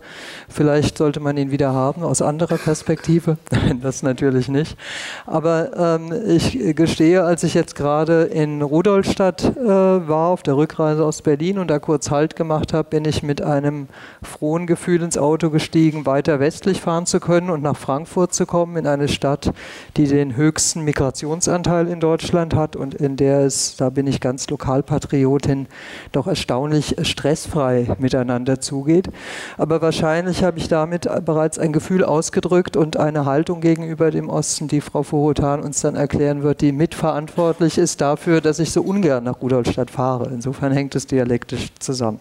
vielleicht 0.49 0.97
sollte 0.97 1.21
man 1.21 1.37
ihn 1.37 1.49
wieder 1.49 1.73
haben 1.73 2.03
aus 2.03 2.21
anderer 2.21 2.57
Perspektive. 2.57 3.37
Nein, 3.51 3.79
das 3.81 4.03
natürlich 4.03 4.49
nicht. 4.49 4.77
Aber 5.25 5.71
ähm, 5.77 6.13
ich 6.27 6.75
gestehe, 6.75 7.23
als 7.23 7.43
ich 7.43 7.53
jetzt 7.53 7.75
gerade 7.75 8.23
in 8.23 8.61
Rudolstadt 8.61 9.43
äh, 9.55 9.65
war, 9.65 10.27
auf 10.27 10.43
der 10.43 10.57
Rückreise 10.57 11.05
aus 11.05 11.21
Berlin 11.21 11.57
und 11.57 11.69
da 11.69 11.79
kurz 11.79 12.11
Halt 12.11 12.35
gemacht 12.35 12.73
habe, 12.73 12.89
bin 12.89 13.05
ich 13.05 13.23
mit 13.23 13.41
einem 13.41 13.87
frohen 14.21 14.67
Gefühl 14.67 15.01
ins 15.01 15.17
Auto 15.17 15.49
gestiegen, 15.49 16.05
weiter 16.05 16.41
westlich 16.41 16.81
fahren 16.81 17.05
zu 17.05 17.21
können 17.21 17.44
können 17.45 17.49
und 17.49 17.63
nach 17.63 17.77
Frankfurt 17.77 18.33
zu 18.33 18.45
kommen, 18.45 18.77
in 18.77 18.87
eine 18.87 19.07
Stadt, 19.07 19.53
die 19.97 20.07
den 20.07 20.35
höchsten 20.35 20.81
Migrationsanteil 20.81 21.87
in 21.87 21.99
Deutschland 21.99 22.55
hat 22.55 22.75
und 22.75 22.95
in 22.95 23.17
der 23.17 23.41
es, 23.41 23.75
da 23.75 23.89
bin 23.89 24.07
ich 24.07 24.19
ganz 24.19 24.49
Lokalpatriotin, 24.49 25.67
doch 26.11 26.27
erstaunlich 26.27 26.95
stressfrei 27.03 27.95
miteinander 27.99 28.59
zugeht. 28.59 29.09
Aber 29.57 29.81
wahrscheinlich 29.81 30.43
habe 30.43 30.57
ich 30.57 30.67
damit 30.67 31.07
bereits 31.25 31.59
ein 31.59 31.73
Gefühl 31.73 32.03
ausgedrückt 32.03 32.77
und 32.77 32.97
eine 32.97 33.25
Haltung 33.25 33.61
gegenüber 33.61 34.11
dem 34.11 34.29
Osten, 34.29 34.67
die 34.67 34.81
Frau 34.81 35.03
Vorotan 35.03 35.61
uns 35.61 35.81
dann 35.81 35.95
erklären 35.95 36.43
wird, 36.43 36.61
die 36.61 36.71
mitverantwortlich 36.71 37.77
ist 37.77 38.01
dafür, 38.01 38.41
dass 38.41 38.59
ich 38.59 38.71
so 38.71 38.81
ungern 38.81 39.23
nach 39.23 39.41
Rudolstadt 39.41 39.91
fahre. 39.91 40.29
Insofern 40.33 40.71
hängt 40.71 40.95
es 40.95 41.05
dialektisch 41.05 41.69
zusammen. 41.79 42.19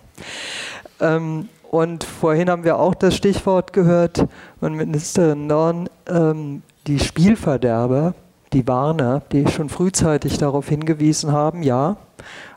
Ähm, 1.00 1.48
und 1.74 2.04
vorhin 2.04 2.50
haben 2.50 2.62
wir 2.62 2.78
auch 2.78 2.94
das 2.94 3.16
Stichwort 3.16 3.72
gehört 3.72 4.28
von 4.60 4.74
Ministerin 4.74 5.48
Dorn, 5.48 5.88
ähm, 6.08 6.62
die 6.86 7.00
Spielverderber, 7.00 8.14
die 8.52 8.68
Warner, 8.68 9.22
die 9.32 9.48
schon 9.48 9.68
frühzeitig 9.68 10.38
darauf 10.38 10.68
hingewiesen 10.68 11.32
haben, 11.32 11.64
ja, 11.64 11.96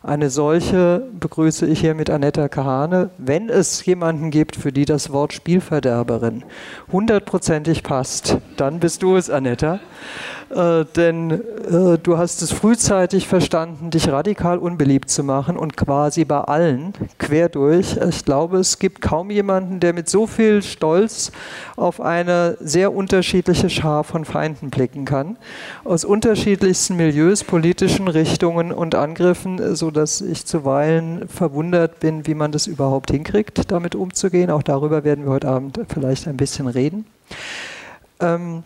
eine 0.04 0.30
solche 0.30 1.02
begrüße 1.20 1.66
ich 1.66 1.80
hier 1.80 1.96
mit 1.96 2.12
Annetta 2.12 2.48
Kahane. 2.48 3.10
Wenn 3.18 3.50
es 3.50 3.84
jemanden 3.86 4.30
gibt, 4.30 4.56
für 4.56 4.72
die 4.72 4.86
das 4.86 5.12
Wort 5.12 5.34
Spielverderberin 5.34 6.44
hundertprozentig 6.92 7.82
passt, 7.82 8.38
dann 8.56 8.80
bist 8.80 9.02
du 9.02 9.16
es, 9.16 9.32
Annetta. 9.32 9.80
Äh, 10.50 10.86
denn 10.96 11.32
äh, 11.32 11.98
du 12.02 12.18
hast 12.18 12.42
es 12.42 12.54
frühzeitig 12.54 13.28
verstanden, 13.28 13.90
dich 13.90 14.10
radikal 14.10 14.58
unbeliebt 14.58 15.10
zu 15.10 15.24
machen 15.24 15.58
und 15.58 15.76
quasi 15.76 16.24
bei 16.24 16.40
allen 16.40 16.94
quer 17.18 17.50
durch. 17.50 17.98
Ich 17.98 18.24
glaube, 18.24 18.58
es 18.58 18.80
gibt 18.80 19.02
kaum 19.02 19.30
jemanden, 19.30 19.82
der 19.82 19.92
mit 19.94 20.10
so 20.10 20.26
viel 20.26 20.62
Stolz 20.62 21.32
auf 21.76 22.00
eine 22.00 22.58
sehr 22.62 22.94
unterschiedliche 22.94 23.70
Schar 23.70 24.06
von 24.06 24.24
Feinden 24.24 24.70
blicken 24.70 25.04
kann, 25.04 25.38
aus 25.84 26.06
unterschiedlichsten 26.06 26.96
Milieus, 26.96 27.44
politischen 27.44 28.08
Richtungen 28.08 28.72
und 28.72 28.96
Angriffen, 28.96 29.76
sodass 29.76 30.22
ich 30.22 30.46
zuweilen 30.46 31.28
verwundert 31.28 32.00
bin, 32.00 32.26
wie 32.26 32.36
man 32.36 32.54
das 32.54 32.68
überhaupt 32.68 33.12
hinkriegt, 33.12 33.70
damit 33.70 33.96
umzugehen. 33.96 34.50
Auch 34.50 34.64
darüber 34.64 35.04
werden 35.04 35.26
wir 35.26 35.32
heute 35.34 35.50
Abend 35.50 35.80
vielleicht 35.90 36.28
ein 36.28 36.38
bisschen 36.38 36.68
reden. 36.68 37.06
Ähm, 38.20 38.64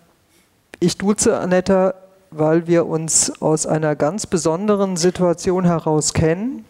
ich 0.82 0.98
duze 0.98 1.38
Annetta, 1.38 1.94
weil 2.32 2.66
wir 2.66 2.88
uns 2.88 3.40
aus 3.40 3.68
einer 3.68 3.96
ganz 3.96 4.26
besonderen 4.26 4.98
Situation 4.98 5.64
heraus 5.64 6.12
kennen. 6.14 6.66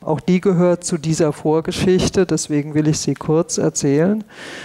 Auch 0.00 0.18
die 0.18 0.40
gehört 0.40 0.82
zu 0.82 0.98
dieser 0.98 1.32
Vorgeschichte, 1.32 2.26
deswegen 2.26 2.74
will 2.74 2.88
ich 2.88 2.98
sie 2.98 3.14
kurz 3.14 3.58
erzählen. 3.58 4.24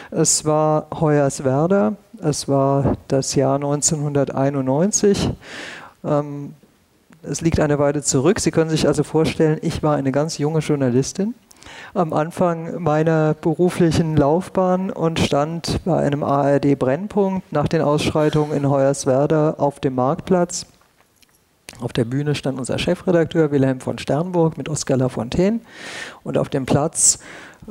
Es 0.10 0.45
war 0.45 0.88
Hoyerswerda, 0.99 1.93
es 2.19 2.47
war 2.47 2.97
das 3.07 3.36
Jahr 3.36 3.55
1991. 3.55 5.29
Ähm, 6.03 6.55
es 7.21 7.41
liegt 7.41 7.60
eine 7.60 7.77
Weile 7.77 8.01
zurück. 8.01 8.39
Sie 8.39 8.49
können 8.49 8.71
sich 8.71 8.88
also 8.88 9.03
vorstellen, 9.03 9.60
ich 9.62 9.83
war 9.83 9.95
eine 9.95 10.12
ganz 10.12 10.39
junge 10.39 10.60
Journalistin 10.60 11.36
am 11.93 12.13
Anfang 12.13 12.82
meiner 12.82 13.34
beruflichen 13.34 14.15
Laufbahn 14.15 14.89
und 14.89 15.20
stand 15.20 15.82
bei 15.86 15.98
einem 15.98 16.24
ARD-Brennpunkt 16.24 17.52
nach 17.52 17.67
den 17.67 17.82
Ausschreitungen 17.82 18.56
in 18.56 18.70
Hoyerswerda 18.70 19.56
auf 19.58 19.80
dem 19.80 19.96
Marktplatz. 19.96 20.65
Auf 21.82 21.93
der 21.93 22.06
Bühne 22.06 22.34
stand 22.34 22.58
unser 22.58 22.80
Chefredakteur 22.80 23.52
Wilhelm 23.52 23.82
von 23.82 24.00
Sternburg 24.00 24.58
mit 24.58 24.70
Oskar 24.70 24.98
Lafontaine 24.98 25.60
und 26.24 26.38
auf 26.38 26.50
dem 26.50 26.65
Platz 26.65 27.20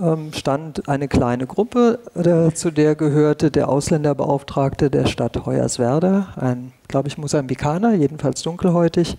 ähm, 0.01 0.33
stand 0.33 0.89
eine 0.89 1.09
kleine 1.09 1.47
Gruppe, 1.47 1.99
äh, 2.15 2.53
zu 2.53 2.71
der 2.71 2.95
gehörte 2.95 3.51
der 3.51 3.69
Ausländerbeauftragte 3.69 4.91
der 4.91 5.07
Stadt 5.07 5.47
Hoyerswerda, 5.47 6.29
ein, 6.37 6.73
glaube 6.89 7.09
ich, 7.09 7.19
Mosambikaner, 7.19 7.95
jedenfalls 7.95 8.43
dunkelhäutig, 8.43 9.17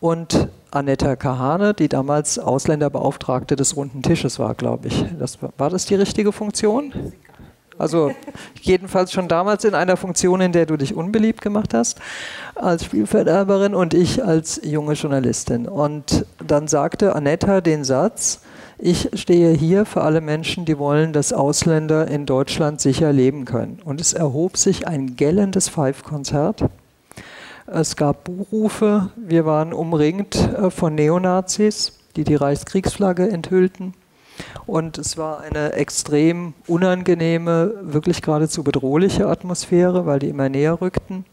und 0.00 0.48
Annetta 0.70 1.16
Kahane, 1.16 1.74
die 1.74 1.88
damals 1.88 2.38
Ausländerbeauftragte 2.38 3.56
des 3.56 3.76
Runden 3.76 4.02
Tisches 4.02 4.38
war, 4.38 4.54
glaube 4.54 4.88
ich. 4.88 5.04
Das, 5.18 5.38
war 5.58 5.70
das 5.70 5.86
die 5.86 5.96
richtige 5.96 6.32
Funktion? 6.32 6.92
Also 7.80 8.12
jedenfalls 8.60 9.10
schon 9.10 9.26
damals 9.26 9.64
in 9.64 9.74
einer 9.74 9.96
Funktion, 9.96 10.42
in 10.42 10.52
der 10.52 10.66
du 10.66 10.76
dich 10.76 10.94
unbeliebt 10.94 11.40
gemacht 11.40 11.72
hast 11.72 11.98
als 12.54 12.84
Spielverderberin 12.84 13.74
und 13.74 13.94
ich 13.94 14.22
als 14.22 14.60
junge 14.62 14.92
Journalistin. 14.92 15.66
Und 15.66 16.26
dann 16.46 16.68
sagte 16.68 17.14
Annetta 17.14 17.62
den 17.62 17.84
Satz, 17.84 18.40
ich 18.76 19.10
stehe 19.14 19.52
hier 19.52 19.86
für 19.86 20.02
alle 20.02 20.20
Menschen, 20.20 20.66
die 20.66 20.78
wollen, 20.78 21.12
dass 21.12 21.32
Ausländer 21.32 22.06
in 22.08 22.26
Deutschland 22.26 22.80
sicher 22.80 23.12
leben 23.12 23.46
können. 23.46 23.78
Und 23.84 24.00
es 24.00 24.12
erhob 24.12 24.56
sich 24.56 24.86
ein 24.86 25.16
gellendes 25.16 25.68
Five-Konzert 25.68 26.64
es 27.72 27.96
gab 27.96 28.24
Buchrufe, 28.24 29.10
wir 29.16 29.46
waren 29.46 29.72
umringt 29.72 30.36
äh, 30.36 30.70
von 30.70 30.94
Neonazis, 30.94 31.98
die 32.16 32.24
die 32.24 32.34
Reichskriegsflagge 32.34 33.28
enthüllten. 33.28 33.94
Und 34.66 34.98
es 34.98 35.16
war 35.16 35.40
eine 35.40 35.74
extrem 35.74 36.54
unangenehme, 36.66 37.74
wirklich 37.82 38.22
geradezu 38.22 38.64
bedrohliche 38.64 39.28
Atmosphäre, 39.28 40.06
weil 40.06 40.18
die 40.18 40.28
immer 40.28 40.48
näher 40.48 40.80
rückten. 40.80 41.24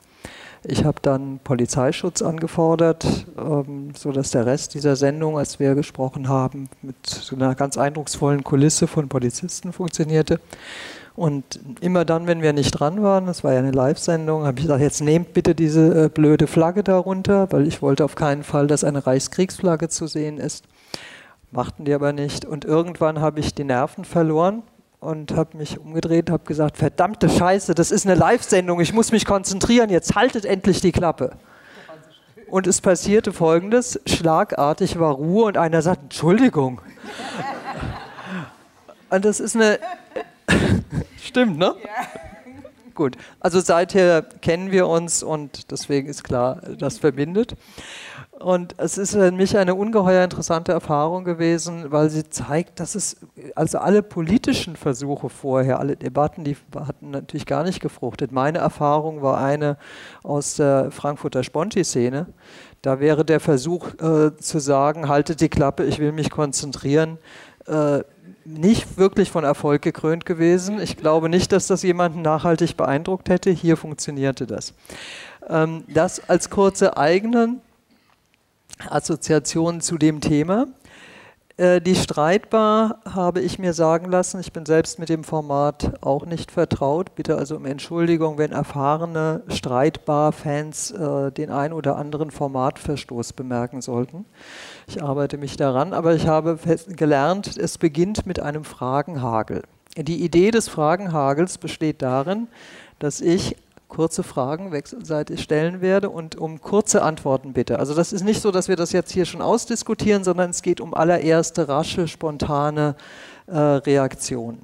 Ich 0.63 0.83
habe 0.83 0.99
dann 1.01 1.39
Polizeischutz 1.43 2.21
angefordert, 2.21 3.05
ähm, 3.37 3.91
sodass 3.95 4.31
der 4.31 4.45
Rest 4.45 4.73
dieser 4.73 4.95
Sendung, 4.95 5.37
als 5.37 5.59
wir 5.59 5.75
gesprochen 5.75 6.27
haben, 6.27 6.69
mit 6.81 7.05
so 7.05 7.35
einer 7.35 7.55
ganz 7.55 7.77
eindrucksvollen 7.77 8.43
Kulisse 8.43 8.87
von 8.87 9.07
Polizisten 9.07 9.71
funktionierte. 9.71 10.39
Und 11.17 11.59
immer 11.81 12.05
dann, 12.05 12.27
wenn 12.27 12.43
wir 12.43 12.53
nicht 12.53 12.69
dran 12.69 13.01
waren, 13.01 13.25
das 13.25 13.43
war 13.43 13.51
ja 13.51 13.57
eine 13.57 13.71
Live-Sendung, 13.71 14.45
habe 14.45 14.59
ich 14.59 14.65
gesagt, 14.65 14.81
jetzt 14.81 15.01
nehmt 15.01 15.33
bitte 15.33 15.55
diese 15.55 16.05
äh, 16.05 16.09
blöde 16.09 16.45
Flagge 16.45 16.83
darunter, 16.83 17.51
weil 17.51 17.67
ich 17.67 17.81
wollte 17.81 18.05
auf 18.05 18.13
keinen 18.13 18.43
Fall, 18.43 18.67
dass 18.67 18.83
eine 18.83 19.07
Reichskriegsflagge 19.07 19.89
zu 19.89 20.05
sehen 20.05 20.37
ist. 20.37 20.65
Machten 21.49 21.85
die 21.85 21.93
aber 21.95 22.13
nicht. 22.13 22.45
Und 22.45 22.65
irgendwann 22.65 23.19
habe 23.19 23.39
ich 23.39 23.55
die 23.55 23.63
Nerven 23.63 24.05
verloren 24.05 24.61
und 24.99 25.35
habe 25.35 25.57
mich 25.57 25.79
umgedreht, 25.79 26.29
habe 26.29 26.45
gesagt, 26.45 26.77
verdammte 26.77 27.29
Scheiße, 27.29 27.73
das 27.73 27.89
ist 27.89 28.05
eine 28.05 28.13
Live-Sendung, 28.13 28.79
ich 28.79 28.93
muss 28.93 29.11
mich 29.11 29.25
konzentrieren, 29.25 29.89
jetzt 29.89 30.13
haltet 30.13 30.45
endlich 30.45 30.81
die 30.81 30.91
Klappe. 30.91 31.31
Und 32.45 32.67
es 32.67 32.79
passierte 32.79 33.33
folgendes: 33.33 33.99
Schlagartig 34.05 34.99
war 34.99 35.15
Ruhe 35.15 35.45
und 35.45 35.57
einer 35.57 35.81
sagt: 35.81 36.03
Entschuldigung. 36.03 36.79
Und 39.09 39.25
das 39.25 39.39
ist 39.39 39.55
eine. 39.55 39.79
Stimmt, 41.21 41.57
ne? 41.57 41.75
Gut. 42.97 43.15
Also 43.39 43.59
seither 43.59 44.23
kennen 44.23 44.71
wir 44.71 44.87
uns 44.87 45.21
und 45.21 45.71
deswegen 45.71 46.07
ist 46.07 46.23
klar, 46.23 46.61
das 46.79 46.97
verbindet. 46.97 47.55
Und 48.39 48.73
es 48.77 48.97
ist 48.97 49.11
für 49.11 49.31
mich 49.31 49.55
eine 49.55 49.75
ungeheuer 49.75 50.23
interessante 50.23 50.71
Erfahrung 50.71 51.23
gewesen, 51.23 51.91
weil 51.91 52.09
sie 52.09 52.27
zeigt, 52.27 52.79
dass 52.79 52.95
es, 52.95 53.17
also 53.55 53.77
alle 53.77 54.01
politischen 54.01 54.75
Versuche 54.75 55.29
vorher, 55.29 55.79
alle 55.79 55.95
Debatten, 55.95 56.43
die 56.43 56.57
hatten 56.75 57.11
natürlich 57.11 57.45
gar 57.45 57.63
nicht 57.63 57.81
gefruchtet. 57.81 58.31
Meine 58.31 58.57
Erfahrung 58.57 59.21
war 59.21 59.39
eine 59.39 59.77
aus 60.23 60.55
der 60.55 60.89
Frankfurter 60.89 61.43
Sponti-Szene. 61.43 62.25
Da 62.81 62.99
wäre 62.99 63.25
der 63.25 63.39
Versuch 63.39 63.93
äh, 64.01 64.35
zu 64.37 64.57
sagen, 64.57 65.07
haltet 65.07 65.41
die 65.41 65.49
Klappe, 65.49 65.83
ich 65.83 65.99
will 65.99 66.13
mich 66.13 66.31
konzentrieren, 66.31 67.19
äh, 67.67 68.03
nicht 68.47 68.97
wirklich 68.97 69.29
von 69.29 69.43
Erfolg 69.43 69.81
gekrönt 69.81 70.25
gewesen. 70.25 70.79
Ich 70.79 70.95
glaube 70.95 71.27
nicht, 71.27 71.51
dass 71.51 71.67
das 71.67 71.83
jemanden 71.83 72.21
nachhaltig 72.21 72.77
beeindruckt 72.77 73.29
hätte. 73.29 73.51
Hier 73.51 73.75
funktionierte 73.75 74.47
das. 74.47 74.73
Ähm, 75.49 75.83
das 75.87 76.29
als 76.29 76.49
kurze 76.49 76.95
eigene 76.95 77.57
Assoziation 78.89 79.81
zu 79.81 79.97
dem 79.97 80.21
Thema. 80.21 80.67
Äh, 81.57 81.81
die 81.81 81.95
Streitbar 81.95 83.01
habe 83.09 83.41
ich 83.41 83.59
mir 83.59 83.73
sagen 83.73 84.09
lassen, 84.09 84.39
ich 84.39 84.53
bin 84.53 84.65
selbst 84.65 84.97
mit 84.97 85.09
dem 85.09 85.25
Format 85.25 85.93
auch 86.01 86.25
nicht 86.25 86.51
vertraut. 86.51 87.15
Bitte 87.15 87.37
also 87.37 87.57
um 87.57 87.65
Entschuldigung, 87.65 88.37
wenn 88.37 88.51
erfahrene 88.51 89.41
Streitbar-Fans 89.49 90.91
äh, 90.91 91.31
den 91.31 91.49
ein 91.49 91.73
oder 91.73 91.97
anderen 91.97 92.31
Formatverstoß 92.31 93.33
bemerken 93.33 93.81
sollten. 93.81 94.25
Ich 94.87 95.03
arbeite 95.03 95.37
mich 95.37 95.57
daran, 95.57 95.93
aber 95.93 96.15
ich 96.15 96.27
habe 96.27 96.57
gelernt, 96.87 97.57
es 97.57 97.77
beginnt 97.77 98.25
mit 98.25 98.39
einem 98.39 98.63
Fragenhagel. 98.63 99.63
Die 99.97 100.23
Idee 100.23 100.51
des 100.51 100.69
Fragenhagels 100.69 101.57
besteht 101.57 102.01
darin, 102.01 102.47
dass 102.97 103.19
ich 103.19 103.57
kurze 103.89 104.23
Fragen 104.23 104.71
wechselseitig 104.71 105.41
stellen 105.41 105.81
werde 105.81 106.09
und 106.09 106.37
um 106.37 106.61
kurze 106.61 107.01
Antworten 107.01 107.51
bitte. 107.51 107.79
Also 107.79 107.95
das 107.95 108.13
ist 108.13 108.23
nicht 108.23 108.41
so, 108.41 108.51
dass 108.51 108.69
wir 108.69 108.77
das 108.77 108.93
jetzt 108.93 109.11
hier 109.11 109.25
schon 109.25 109.41
ausdiskutieren, 109.41 110.23
sondern 110.23 110.51
es 110.51 110.61
geht 110.61 110.79
um 110.79 110.93
allererste 110.93 111.67
rasche, 111.67 112.07
spontane 112.07 112.95
äh, 113.47 113.57
Reaktion. 113.57 114.59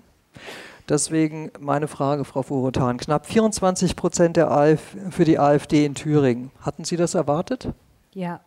Deswegen 0.87 1.51
meine 1.59 1.87
Frage, 1.87 2.23
Frau 2.25 2.43
Furotan. 2.43 2.97
Knapp 2.97 3.25
24 3.25 3.95
Prozent 3.95 4.37
der 4.37 4.51
AF 4.51 4.81
für 5.11 5.25
die 5.25 5.39
AfD 5.39 5.85
in 5.85 5.95
Thüringen. 5.95 6.51
Hatten 6.61 6.85
Sie 6.85 6.97
das 6.97 7.13
erwartet? 7.13 7.69
Ja. 8.13 8.41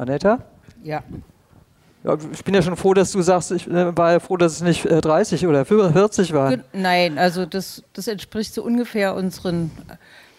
Anetta? 0.00 0.38
Ja. 0.82 1.02
Ja, 2.02 2.16
ich 2.32 2.42
bin 2.44 2.54
ja 2.54 2.62
schon 2.62 2.76
froh, 2.76 2.94
dass 2.94 3.12
du 3.12 3.20
sagst, 3.20 3.52
ich 3.52 3.68
äh, 3.68 3.94
war 3.96 4.12
ja 4.12 4.20
froh, 4.20 4.38
dass 4.38 4.52
es 4.52 4.62
nicht 4.62 4.86
30 4.86 5.42
äh, 5.42 5.46
oder 5.46 5.66
40 5.66 6.32
waren. 6.32 6.64
Nein, 6.72 7.18
also 7.18 7.44
das, 7.44 7.82
das 7.92 8.08
entspricht 8.08 8.54
so 8.54 8.62
ungefähr 8.62 9.14
unseren 9.14 9.70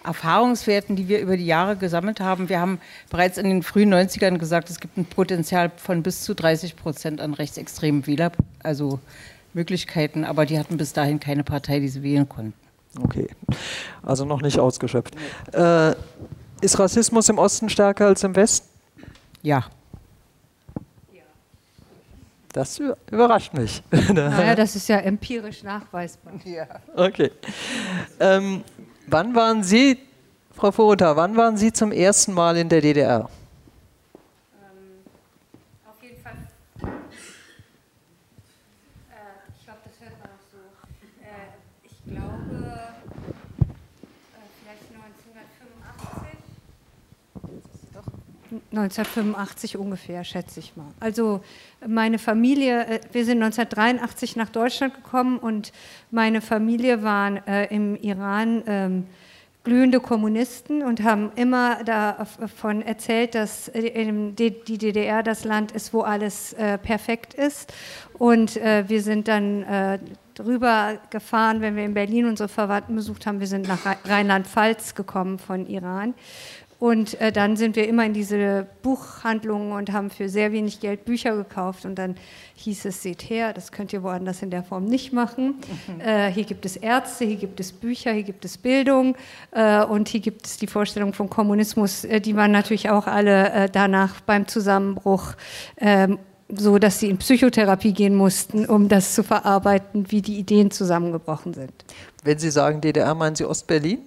Erfahrungswerten, 0.04 0.95
die 0.95 1.08
wir 1.08 1.19
über 1.19 1.38
die 1.38 1.45
Jahre 1.45 1.76
gesammelt 1.76 2.19
haben. 2.19 2.50
Wir 2.50 2.60
haben 2.60 2.80
bereits 3.12 3.38
in 3.38 3.45
den 3.45 3.62
frühen 3.62 3.93
90ern 3.93 4.39
gesagt, 4.39 4.71
es 4.71 4.80
gibt 4.80 4.97
ein 4.97 5.06
Potenzial 5.06 5.71
von 5.78 6.02
bis 6.02 6.24
zu 6.24 6.34
30 6.34 6.76
Prozent 6.76 7.21
an 7.21 7.36
rechtsextremen 7.36 8.08
Wähler, 8.08 8.32
also 8.63 9.00
Möglichkeiten, 9.54 10.24
aber 10.24 10.47
die 10.47 10.58
hatten 10.58 10.78
bis 10.78 10.93
dahin 10.93 11.19
keine 11.19 11.43
Partei, 11.43 11.80
die 11.80 11.89
sie 11.89 12.02
wählen 12.02 12.28
konnten. 12.28 12.54
Okay, 13.00 13.28
also 14.02 14.26
noch 14.26 14.41
nicht 14.41 14.58
ausgeschöpft. 14.58 15.15
Äh, 15.54 15.93
ist 16.62 16.80
Rassismus 16.80 17.30
im 17.30 17.38
Osten 17.38 17.69
stärker 17.69 18.08
als 18.08 18.24
im 18.24 18.36
Westen? 18.36 18.70
Ja. 19.41 19.65
Das 22.54 22.80
überrascht 23.10 23.54
mich. 23.54 23.82
Naja, 24.13 24.56
das 24.56 24.75
ist 24.75 24.89
ja 24.89 24.97
empirisch 24.97 25.63
nachweisbar. 25.63 26.34
Ja. 26.43 26.67
Okay. 26.95 27.32
Ähm, 28.19 28.65
wann 29.08 29.34
waren 29.34 29.63
Sie, 29.63 29.97
Frau 30.54 30.69
Vorota, 30.71 31.15
wann 31.15 31.38
waren 31.38 31.56
Sie 31.56 31.71
zum 31.71 31.93
ersten 31.93 32.34
Mal 32.34 32.58
in 32.58 32.67
der 32.67 32.82
DDR? 32.82 33.30
Ähm, 34.62 34.99
auf 35.89 36.04
jeden 36.04 36.21
Fall. 36.21 36.34
Äh, 36.82 36.88
ich 39.58 39.63
glaube, 39.63 39.80
das 39.86 39.93
hört 40.01 40.19
man 40.19 40.27
auch 40.27 40.43
so. 40.51 40.58
Äh, 41.23 41.56
ich 41.84 42.04
glaube, 42.04 42.56
äh, 43.62 43.63
vielleicht 44.60 44.91
1985. 44.91 46.36
1985 48.71 49.77
ungefähr, 49.77 50.23
schätze 50.23 50.60
ich 50.62 50.75
mal. 50.77 50.88
Also 50.99 51.41
meine 51.86 52.19
Familie, 52.19 52.86
äh, 52.86 52.99
wir 53.12 53.25
sind 53.25 53.43
1983 53.43 54.36
nach 54.38 54.49
Deutschland 54.49 54.95
gekommen 54.95 55.38
und 55.38 55.73
meine 56.10 56.41
Familie 56.41 57.03
waren 57.03 57.45
äh, 57.47 57.65
im 57.65 57.95
Iran 57.97 58.63
ähm, 58.65 59.07
glühende 59.63 59.99
Kommunisten 59.99 60.81
und 60.81 61.03
haben 61.03 61.31
immer 61.36 61.84
davon 61.84 62.81
erzählt, 62.81 63.36
dass 63.36 63.71
die 63.75 64.77
DDR 64.77 65.21
das 65.21 65.43
Land 65.43 65.71
ist, 65.71 65.93
wo 65.93 66.01
alles 66.01 66.53
äh, 66.53 66.79
perfekt 66.79 67.36
ist. 67.36 67.71
Und 68.17 68.57
äh, 68.57 68.86
wir 68.88 69.03
sind 69.03 69.27
dann 69.27 69.63
äh, 69.63 69.99
drüber 70.34 70.97
gefahren, 71.12 71.62
wenn 71.62 71.75
wir 71.75 71.86
in 71.86 71.93
Berlin 71.93 72.25
unsere 72.25 72.49
Verwandten 72.49 72.95
besucht 72.95 73.27
haben. 73.27 73.39
Wir 73.39 73.47
sind 73.47 73.67
nach 73.67 73.79
Rheinland-Pfalz 74.05 74.95
gekommen 74.95 75.38
von 75.38 75.67
Iran. 75.67 76.15
Und 76.82 77.22
äh, 77.22 77.32
dann 77.32 77.58
sind 77.58 77.76
wir 77.76 77.88
immer 77.88 78.08
in 78.08 78.13
diese 78.13 78.65
Buchhandlungen 78.82 79.74
und 79.74 79.91
haben 79.91 80.10
für 80.10 80.30
sehr 80.30 80.52
wenig 80.52 80.80
Geld 80.80 81.06
Bücher 81.06 81.36
gekauft. 81.36 81.86
Und 81.86 81.94
dann 81.94 82.15
hieß 82.56 82.86
es, 82.86 83.04
seht 83.04 83.30
her, 83.30 83.54
das 83.54 83.72
könnt 83.72 83.94
ihr 83.94 84.02
woanders 84.02 84.41
in 84.41 84.50
der 84.50 84.63
Form 84.63 84.86
nicht 84.86 85.13
machen. 85.13 85.60
Mhm. 85.88 86.02
Äh, 86.02 86.32
hier 86.32 86.44
gibt 86.44 86.65
es 86.65 86.78
Ärzte, 86.78 87.26
hier 87.26 87.36
gibt 87.36 87.60
es 87.60 87.72
Bücher, 87.72 88.13
hier 88.13 88.24
gibt 88.24 88.46
es 88.46 88.58
Bildung 88.58 89.15
äh, 89.52 89.84
und 89.84 90.10
hier 90.10 90.22
gibt 90.22 90.48
es 90.48 90.58
die 90.58 90.65
Vorstellung 90.65 91.13
von 91.13 91.30
Kommunismus, 91.30 92.04
äh, 92.04 92.20
die 92.20 92.36
waren 92.36 92.52
natürlich 92.52 92.89
auch 92.89 93.06
alle 93.06 93.52
äh, 93.52 93.70
danach 93.72 94.20
beim 94.22 94.48
Zusammenbruch 94.48 95.34
ähm, 95.78 96.17
so, 96.50 96.80
dass 96.80 97.00
sie 97.00 97.12
in 97.12 97.20
Psychotherapie 97.20 97.94
gehen 97.94 98.15
mussten, 98.15 98.65
um 98.65 98.89
das 98.89 99.13
zu 99.13 99.24
verarbeiten, 99.24 100.10
wie 100.10 100.24
die 100.24 100.39
Ideen 100.39 100.72
zusammengebrochen 100.72 101.54
sind. 101.54 101.72
Wenn 102.24 102.39
Sie 102.39 102.50
sagen 102.50 102.82
DDR, 102.82 103.13
meinen 103.13 103.36
Sie 103.36 103.46
Ostberlin? 103.46 104.00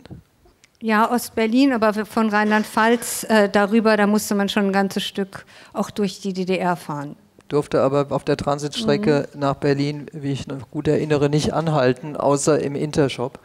Ja, 0.85 1.11
Ostberlin, 1.11 1.73
aber 1.73 2.05
von 2.05 2.29
Rheinland-Pfalz 2.29 3.25
äh, 3.31 3.49
darüber, 3.49 3.97
da 3.97 4.07
musste 4.07 4.35
man 4.35 4.51
schon 4.51 4.67
ein 4.67 4.73
ganzes 4.75 5.03
Stück 5.03 5.47
auch 5.73 5.89
durch 5.89 6.21
die 6.21 6.35
DDR 6.35 6.77
fahren. 6.77 7.17
Durfte 7.49 7.81
aber 7.81 8.09
auf 8.11 8.23
der 8.23 8.37
Transitstrecke 8.37 9.31
mhm. 9.33 9.41
nach 9.41 9.55
Berlin, 9.55 10.09
wie 10.13 10.33
ich 10.33 10.47
noch 10.47 10.71
gut 10.71 10.87
erinnere, 10.87 11.31
nicht 11.31 11.55
anhalten, 11.55 12.19
außer 12.19 12.61
im 12.61 12.75
Intershop. 12.75 13.39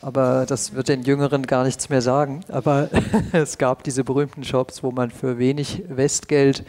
Aber 0.00 0.46
das 0.48 0.72
wird 0.72 0.88
den 0.88 1.02
Jüngeren 1.02 1.42
gar 1.42 1.64
nichts 1.64 1.90
mehr 1.90 2.00
sagen. 2.00 2.40
Aber 2.48 2.88
es 3.32 3.58
gab 3.58 3.84
diese 3.84 4.02
berühmten 4.02 4.42
Shops, 4.42 4.82
wo 4.82 4.90
man 4.90 5.10
für 5.10 5.36
wenig 5.36 5.82
Westgeld 5.90 6.64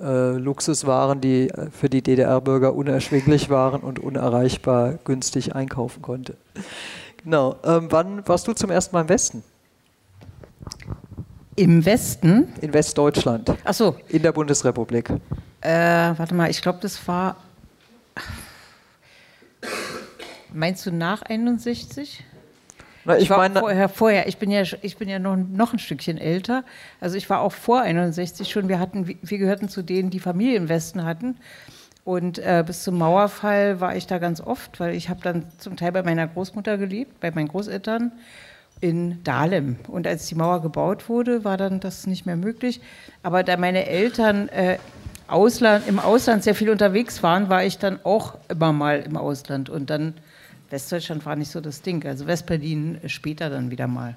äh, 0.00 0.36
Luxuswaren, 0.36 1.20
die 1.20 1.50
für 1.72 1.90
die 1.90 2.02
DDR-Bürger 2.02 2.72
unerschwinglich 2.72 3.50
waren 3.50 3.80
und 3.80 3.98
unerreichbar 3.98 5.00
günstig 5.02 5.56
einkaufen 5.56 6.02
konnte. 6.02 6.36
Genau. 7.24 7.56
Ähm, 7.64 7.88
wann 7.90 8.28
warst 8.28 8.46
du 8.46 8.52
zum 8.52 8.70
ersten 8.70 8.94
Mal 8.94 9.00
im 9.00 9.08
Westen? 9.08 9.42
Im 11.56 11.84
Westen? 11.84 12.48
In 12.60 12.72
Westdeutschland. 12.74 13.54
Ach 13.64 13.74
so. 13.74 13.96
In 14.08 14.22
der 14.22 14.32
Bundesrepublik. 14.32 15.10
Äh, 15.62 15.68
warte 15.70 16.34
mal, 16.34 16.50
ich 16.50 16.60
glaube, 16.60 16.78
das 16.82 17.08
war. 17.08 17.36
Meinst 20.52 20.84
du 20.86 20.92
nach 20.92 21.22
61? 21.22 22.24
Na, 23.06 23.16
ich, 23.16 23.24
ich 23.24 23.30
war 23.30 23.38
meine, 23.38 23.60
vorher, 23.60 23.88
vorher. 23.88 24.28
Ich 24.28 24.36
bin 24.36 24.50
ja, 24.50 24.62
ich 24.62 24.96
bin 24.96 25.08
ja 25.08 25.18
noch, 25.18 25.36
noch 25.36 25.72
ein 25.72 25.78
Stückchen 25.78 26.18
älter. 26.18 26.64
Also 27.00 27.16
ich 27.16 27.30
war 27.30 27.40
auch 27.40 27.52
vor 27.52 27.80
61 27.80 28.50
schon. 28.50 28.68
Wir 28.68 28.78
hatten, 28.78 29.06
wir 29.06 29.38
gehörten 29.38 29.68
zu 29.68 29.82
denen, 29.82 30.10
die 30.10 30.20
Familie 30.20 30.56
im 30.56 30.68
Westen 30.68 31.04
hatten. 31.04 31.36
Und 32.04 32.38
äh, 32.38 32.62
bis 32.66 32.82
zum 32.84 32.98
Mauerfall 32.98 33.80
war 33.80 33.96
ich 33.96 34.06
da 34.06 34.18
ganz 34.18 34.40
oft, 34.40 34.78
weil 34.78 34.94
ich 34.94 35.08
habe 35.08 35.20
dann 35.22 35.46
zum 35.58 35.76
Teil 35.76 35.92
bei 35.92 36.02
meiner 36.02 36.26
Großmutter 36.26 36.78
gelebt, 36.78 37.18
bei 37.20 37.30
meinen 37.30 37.48
Großeltern 37.48 38.12
in 38.80 39.22
Dahlem. 39.24 39.76
Und 39.88 40.06
als 40.06 40.26
die 40.26 40.34
Mauer 40.34 40.62
gebaut 40.62 41.08
wurde, 41.08 41.44
war 41.44 41.56
dann 41.56 41.80
das 41.80 42.06
nicht 42.06 42.26
mehr 42.26 42.36
möglich. 42.36 42.80
Aber 43.22 43.42
da 43.42 43.56
meine 43.56 43.86
Eltern 43.86 44.48
äh, 44.48 44.78
Ausland, 45.28 45.88
im 45.88 45.98
Ausland 45.98 46.44
sehr 46.44 46.54
viel 46.54 46.70
unterwegs 46.70 47.22
waren, 47.22 47.48
war 47.48 47.64
ich 47.64 47.78
dann 47.78 47.98
auch 48.04 48.36
immer 48.48 48.72
mal 48.72 49.00
im 49.00 49.16
Ausland. 49.16 49.68
Und 49.70 49.90
dann 49.90 50.14
Westdeutschland 50.70 51.24
war 51.26 51.36
nicht 51.36 51.50
so 51.50 51.60
das 51.60 51.82
Ding. 51.82 52.04
Also 52.06 52.26
Westberlin 52.26 53.00
später 53.06 53.50
dann 53.50 53.70
wieder 53.70 53.86
mal. 53.86 54.16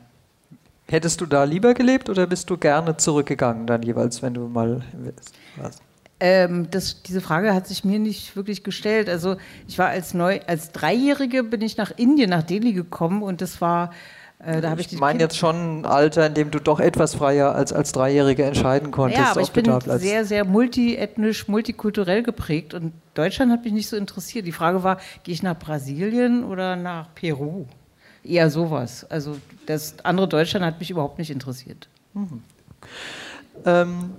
Hättest 0.88 1.22
du 1.22 1.26
da 1.26 1.44
lieber 1.44 1.74
gelebt 1.74 2.10
oder 2.10 2.26
bist 2.26 2.50
du 2.50 2.58
gerne 2.58 2.98
zurückgegangen 2.98 3.68
dann 3.68 3.84
jeweils, 3.84 4.22
wenn 4.24 4.34
du 4.34 4.48
mal 4.48 4.82
warst? 5.56 5.84
Ähm, 6.20 6.68
das, 6.72 7.04
diese 7.04 7.22
Frage 7.22 7.54
hat 7.54 7.68
sich 7.68 7.86
mir 7.86 8.00
nicht 8.00 8.36
wirklich 8.36 8.64
gestellt. 8.64 9.08
Also 9.08 9.38
ich 9.68 9.78
war 9.78 9.90
als 9.90 10.14
neu, 10.14 10.40
als 10.48 10.72
Dreijährige 10.72 11.44
bin 11.44 11.62
ich 11.62 11.78
nach 11.78 11.92
Indien, 11.96 12.32
nach 12.32 12.44
Delhi 12.44 12.74
gekommen 12.74 13.22
und 13.22 13.42
das 13.42 13.62
war 13.62 13.92
Äh, 14.42 14.62
da 14.62 14.74
ich 14.78 14.94
ich 14.94 15.00
meine 15.00 15.20
jetzt 15.20 15.38
schon 15.38 15.82
ein 15.82 15.86
Alter, 15.86 16.26
in 16.26 16.34
dem 16.34 16.50
du 16.50 16.60
doch 16.60 16.80
etwas 16.80 17.16
freier 17.16 17.54
als 17.56 17.74
als 17.74 17.92
Dreijährige 17.92 18.46
entscheiden 18.46 18.90
konntest. 18.90 19.22
Ja, 19.22 19.32
aber 19.32 19.42
ich 19.42 19.52
bin 19.52 19.66
sehr, 20.00 20.24
sehr 20.24 20.46
multiethnisch, 20.46 21.50
multikulturell 21.50 22.24
geprägt 22.24 22.74
und 22.74 22.94
Deutschland 23.16 23.52
hat 23.52 23.66
mich 23.66 23.74
nicht 23.74 23.90
so 23.90 23.98
interessiert. 23.98 24.48
Die 24.48 24.54
Frage 24.54 24.82
war, 24.82 25.00
gehe 25.24 25.34
ich 25.34 25.44
nach 25.44 25.60
Brasilien 25.60 26.46
oder 26.46 26.78
nach 26.78 27.14
Peru? 27.16 27.66
Eher 28.24 28.50
sowas. 28.50 29.06
Also 29.10 29.36
das 29.66 29.96
andere 30.04 30.30
Deutschland 30.30 30.66
hat 30.66 30.80
mich 30.80 30.90
überhaupt 30.90 31.20
nicht 31.20 31.32
interessiert. 31.32 31.90
Ähm, 33.66 34.12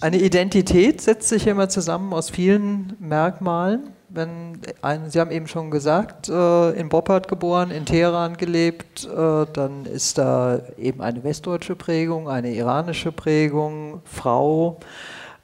eine 0.00 0.18
Identität 0.18 1.00
setzt 1.00 1.28
sich 1.28 1.48
immer 1.48 1.68
zusammen 1.68 2.12
aus 2.12 2.30
vielen 2.30 2.94
Merkmalen. 3.00 3.88
Wenn 4.16 4.60
ein, 4.80 5.10
Sie 5.10 5.20
haben 5.20 5.30
eben 5.30 5.46
schon 5.46 5.70
gesagt, 5.70 6.30
äh, 6.30 6.70
in 6.70 6.88
Boppard 6.88 7.28
geboren, 7.28 7.70
in 7.70 7.84
Teheran 7.84 8.38
gelebt, 8.38 9.04
äh, 9.04 9.46
dann 9.52 9.84
ist 9.84 10.16
da 10.16 10.60
eben 10.78 11.02
eine 11.02 11.22
westdeutsche 11.22 11.76
Prägung, 11.76 12.28
eine 12.28 12.54
iranische 12.54 13.12
Prägung, 13.12 14.00
Frau, 14.06 14.78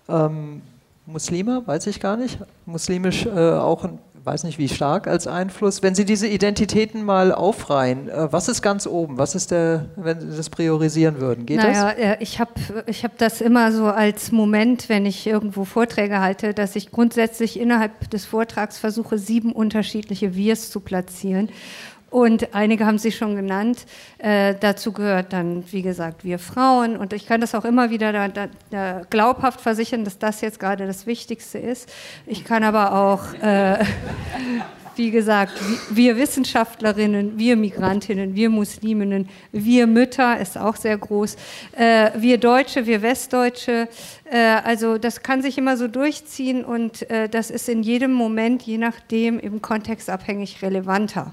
ähm, 0.09 0.63
Muslime, 1.05 1.63
weiß 1.67 1.87
ich 1.89 2.01
gar 2.01 2.17
nicht, 2.17 2.39
muslimisch 2.65 3.27
äh, 3.27 3.31
auch, 3.31 3.85
ein, 3.85 3.99
weiß 4.25 4.45
nicht 4.45 4.59
wie 4.59 4.69
stark 4.69 5.09
als 5.09 5.27
Einfluss. 5.27 5.83
Wenn 5.83 5.95
Sie 5.95 6.05
diese 6.05 6.29
Identitäten 6.29 7.05
mal 7.05 7.33
aufreihen, 7.33 8.09
äh, 8.09 8.33
was 8.33 8.49
ist 8.49 8.63
ganz 8.63 8.87
oben? 8.87 9.19
Was 9.19 9.35
ist 9.35 9.51
der, 9.51 9.87
wenn 9.97 10.21
Sie 10.21 10.37
das 10.37 10.49
priorisieren 10.51 11.21
würden? 11.21 11.47
Geht 11.47 11.59
das? 11.59 11.67
naja, 11.67 11.91
äh, 11.91 12.17
ich 12.21 12.39
habe 12.39 12.53
ich 12.87 13.05
hab 13.05 13.19
das 13.19 13.41
immer 13.41 13.73
so 13.73 13.87
als 13.87 14.31
Moment, 14.31 14.89
wenn 14.89 15.07
ich 15.07 15.27
irgendwo 15.27 15.65
Vorträge 15.65 16.21
halte, 16.21 16.55
dass 16.55 16.77
ich 16.77 16.91
grundsätzlich 16.91 17.59
innerhalb 17.59 18.11
des 18.11 18.25
Vortrags 18.25 18.79
versuche, 18.79 19.19
sieben 19.19 19.53
unterschiedliche 19.53 20.37
Wirs 20.37 20.71
zu 20.71 20.81
platzieren. 20.81 21.49
Und 22.13 22.55
einige 22.55 22.85
haben 22.85 22.99
Sie 22.99 23.11
schon 23.11 23.37
genannt. 23.37 23.87
Äh, 24.19 24.55
dazu 24.61 24.93
gehört 24.93 25.33
dann, 25.33 25.65
wie 25.73 25.81
gesagt, 25.81 26.25
wir 26.25 26.39
Frauen. 26.39 26.99
Und 26.99 27.15
ich 27.15 27.27
kann 27.27 27.41
das 27.41 27.55
auch 27.55 27.65
immer 27.65 27.89
wieder 27.89 28.13
da, 28.13 28.29
da, 28.29 28.49
da 28.71 29.01
glaubhaft 29.09 29.63
versichern, 29.63 30.05
dass 30.05 30.19
das 30.19 30.43
jetzt 30.43 30.61
gerade 30.61 30.87
das 30.87 31.07
Wichtigste 31.07 31.59
ist. 31.59 31.91
Ich 32.27 32.45
kann 32.45 32.65
aber 32.65 32.93
auch, 32.93 33.33
äh, 33.43 33.83
wie 34.97 35.11
gesagt, 35.11 35.55
wir 35.89 36.19
Wissenschaftlerinnen, 36.19 37.39
wir 37.39 37.57
Migrantinnen, 37.57 38.35
wir 38.35 38.51
Musliminnen, 38.51 39.31
wir 39.51 39.87
Mütter 39.87 40.39
ist 40.39 40.59
auch 40.59 40.77
sehr 40.77 40.99
groß, 40.99 41.37
äh, 41.79 42.11
wir 42.15 42.37
Deutsche, 42.37 42.85
wir 42.85 43.01
Westdeutsche. 43.01 43.89
Äh, 44.31 44.39
also 44.65 44.99
das 44.99 45.23
kann 45.23 45.41
sich 45.41 45.57
immer 45.57 45.79
so 45.79 45.89
durchziehen 45.89 46.63
und 46.63 47.11
äh, 47.11 47.31
das 47.31 47.51
ist 47.51 47.71
in 47.71 47.83
jedem 47.83 48.13
Moment, 48.13 48.61
je 48.65 48.77
nachdem, 48.77 49.39
im 49.39 49.63
kontextabhängig 49.63 50.61
relevanter. 50.61 51.33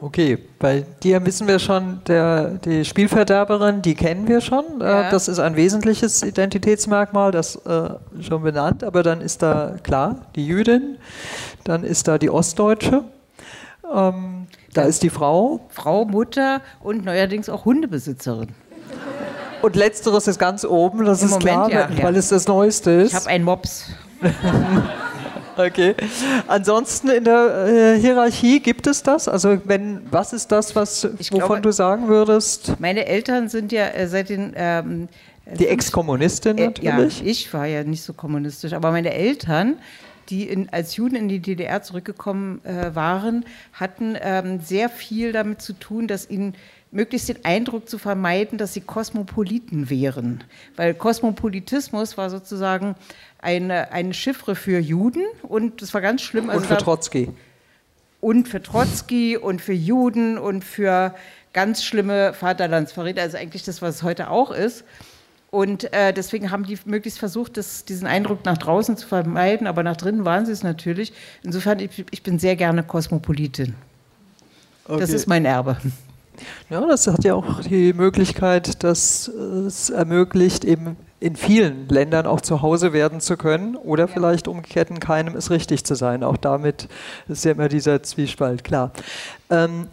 Okay, 0.00 0.38
bei 0.58 0.84
dir 1.02 1.24
wissen 1.24 1.48
wir 1.48 1.58
schon, 1.58 2.02
der, 2.06 2.58
die 2.64 2.84
Spielverderberin, 2.84 3.80
die 3.80 3.94
kennen 3.94 4.28
wir 4.28 4.42
schon. 4.42 4.64
Ja. 4.80 5.08
Äh, 5.08 5.10
das 5.10 5.26
ist 5.26 5.38
ein 5.38 5.56
wesentliches 5.56 6.22
Identitätsmerkmal, 6.22 7.30
das 7.30 7.56
äh, 7.64 7.90
schon 8.20 8.42
benannt, 8.42 8.84
aber 8.84 9.02
dann 9.02 9.22
ist 9.22 9.42
da 9.42 9.76
klar 9.82 10.26
die 10.34 10.46
Jüdin, 10.46 10.98
dann 11.64 11.82
ist 11.82 12.08
da 12.08 12.18
die 12.18 12.28
Ostdeutsche, 12.28 13.04
ähm, 13.94 14.48
da 14.74 14.82
ist 14.82 15.02
die 15.02 15.10
Frau 15.10 15.60
Frau, 15.70 16.04
Mutter 16.04 16.60
und 16.80 17.06
neuerdings 17.06 17.48
auch 17.48 17.64
Hundebesitzerin. 17.64 18.50
und 19.62 19.76
letzteres 19.76 20.28
ist 20.28 20.38
ganz 20.38 20.66
oben, 20.66 21.06
das 21.06 21.22
Im 21.22 21.28
ist 21.28 21.32
Moment 21.32 21.68
klar, 21.68 21.70
ja, 21.70 22.02
weil 22.02 22.12
ja. 22.12 22.18
es 22.18 22.28
das 22.28 22.46
Neueste 22.46 22.90
ist. 22.90 23.12
Ich 23.12 23.14
habe 23.14 23.28
einen 23.28 23.44
Mops. 23.44 23.86
Okay. 25.66 25.94
Ansonsten 26.48 27.08
in 27.08 27.24
der 27.24 27.66
äh, 27.96 28.00
Hierarchie 28.00 28.60
gibt 28.60 28.86
es 28.86 29.02
das? 29.02 29.26
Also 29.28 29.58
wenn, 29.64 30.02
was 30.10 30.32
ist 30.32 30.52
das, 30.52 30.76
was, 30.76 31.04
Ich 31.18 31.32
wovon 31.32 31.46
glaube- 31.46 31.60
du 31.62 31.72
sagen 31.72 32.08
würdest? 32.08 32.74
Meine 32.78 33.06
Eltern 33.06 33.48
sind 33.48 33.72
ja 33.72 33.86
äh, 33.88 34.06
seit 34.06 34.28
den 34.28 34.52
ähm, 34.56 35.08
Die 35.58 35.66
Ex-Kommunistin 35.68 36.58
Äh, 36.58 36.72
ja, 36.80 36.92
natürlich. 36.92 37.24
ich 37.24 37.52
war 37.54 37.66
ja 37.66 37.84
nicht 37.84 38.02
so 38.02 38.12
kommunistisch, 38.12 38.72
aber 38.74 38.90
meine 38.90 39.14
Eltern, 39.14 39.76
die 40.28 40.42
in, 40.48 40.68
als 40.72 40.96
Juden 40.96 41.16
in 41.16 41.28
die 41.28 41.38
DDR 41.40 41.82
zurückgekommen 41.82 42.60
äh, 42.64 42.94
waren, 42.94 43.44
hatten 43.72 44.16
ähm, 44.20 44.60
sehr 44.60 44.88
viel 44.88 45.32
damit 45.32 45.62
zu 45.62 45.72
tun, 45.72 46.06
dass 46.08 46.28
ihnen 46.28 46.54
möglichst 46.92 47.28
den 47.28 47.44
Eindruck 47.44 47.88
zu 47.88 47.98
vermeiden, 47.98 48.58
dass 48.58 48.72
sie 48.74 48.80
Kosmopoliten 48.80 49.90
wären. 49.90 50.44
Weil 50.76 50.94
Kosmopolitismus 50.94 52.16
war 52.16 52.30
sozusagen 52.30 52.94
eine, 53.46 54.12
Chiffre 54.12 54.54
für 54.56 54.78
Juden 54.78 55.22
und 55.42 55.80
das 55.82 55.94
war 55.94 56.00
ganz 56.00 56.22
schlimm. 56.22 56.50
Also 56.50 56.60
und 56.62 56.66
für 56.66 56.76
Trotzki. 56.76 57.28
und 58.20 58.48
für 58.48 58.60
Trotzki 58.62 59.36
und 59.36 59.62
für 59.62 59.72
Juden 59.72 60.36
und 60.38 60.64
für 60.64 61.14
ganz 61.52 61.84
schlimme 61.84 62.34
Vaterlandsverräter, 62.34 63.22
also 63.22 63.36
eigentlich 63.38 63.62
das, 63.64 63.80
was 63.80 63.96
es 63.96 64.02
heute 64.02 64.30
auch 64.30 64.50
ist. 64.50 64.84
Und 65.50 65.90
äh, 65.94 66.12
deswegen 66.12 66.50
haben 66.50 66.64
die 66.64 66.76
möglichst 66.84 67.18
versucht, 67.18 67.56
das, 67.56 67.84
diesen 67.84 68.06
Eindruck 68.06 68.44
nach 68.44 68.58
draußen 68.58 68.96
zu 68.96 69.06
vermeiden, 69.06 69.66
aber 69.66 69.82
nach 69.82 69.96
drinnen 69.96 70.24
waren 70.24 70.44
sie 70.44 70.52
es 70.52 70.62
natürlich. 70.62 71.12
Insofern, 71.42 71.78
ich, 71.78 72.04
ich 72.10 72.22
bin 72.22 72.38
sehr 72.38 72.56
gerne 72.56 72.82
Kosmopolitin. 72.82 73.74
Das 74.86 75.02
Okay. 75.02 75.14
ist 75.14 75.26
mein 75.26 75.44
Erbe. 75.46 75.76
Ja, 76.68 76.84
das 76.86 77.06
hat 77.06 77.24
ja 77.24 77.34
auch 77.34 77.60
die 77.60 77.92
Möglichkeit, 77.94 78.84
dass 78.84 79.28
es 79.28 79.88
ermöglicht, 79.88 80.64
eben 80.64 80.96
in 81.18 81.36
vielen 81.36 81.88
Ländern 81.88 82.26
auch 82.26 82.40
zu 82.40 82.62
Hause 82.62 82.92
werden 82.92 83.20
zu 83.20 83.36
können 83.36 83.76
oder 83.76 84.06
vielleicht 84.06 84.48
umgekehrt 84.48 84.90
in 84.90 85.00
keinem 85.00 85.34
ist 85.34 85.50
richtig 85.50 85.84
zu 85.84 85.94
sein. 85.94 86.22
Auch 86.22 86.36
damit 86.36 86.88
ist 87.28 87.44
ja 87.44 87.52
immer 87.52 87.68
dieser 87.68 88.02
Zwiespalt 88.02 88.64
klar. 88.64 88.92
Ähm, 89.50 89.88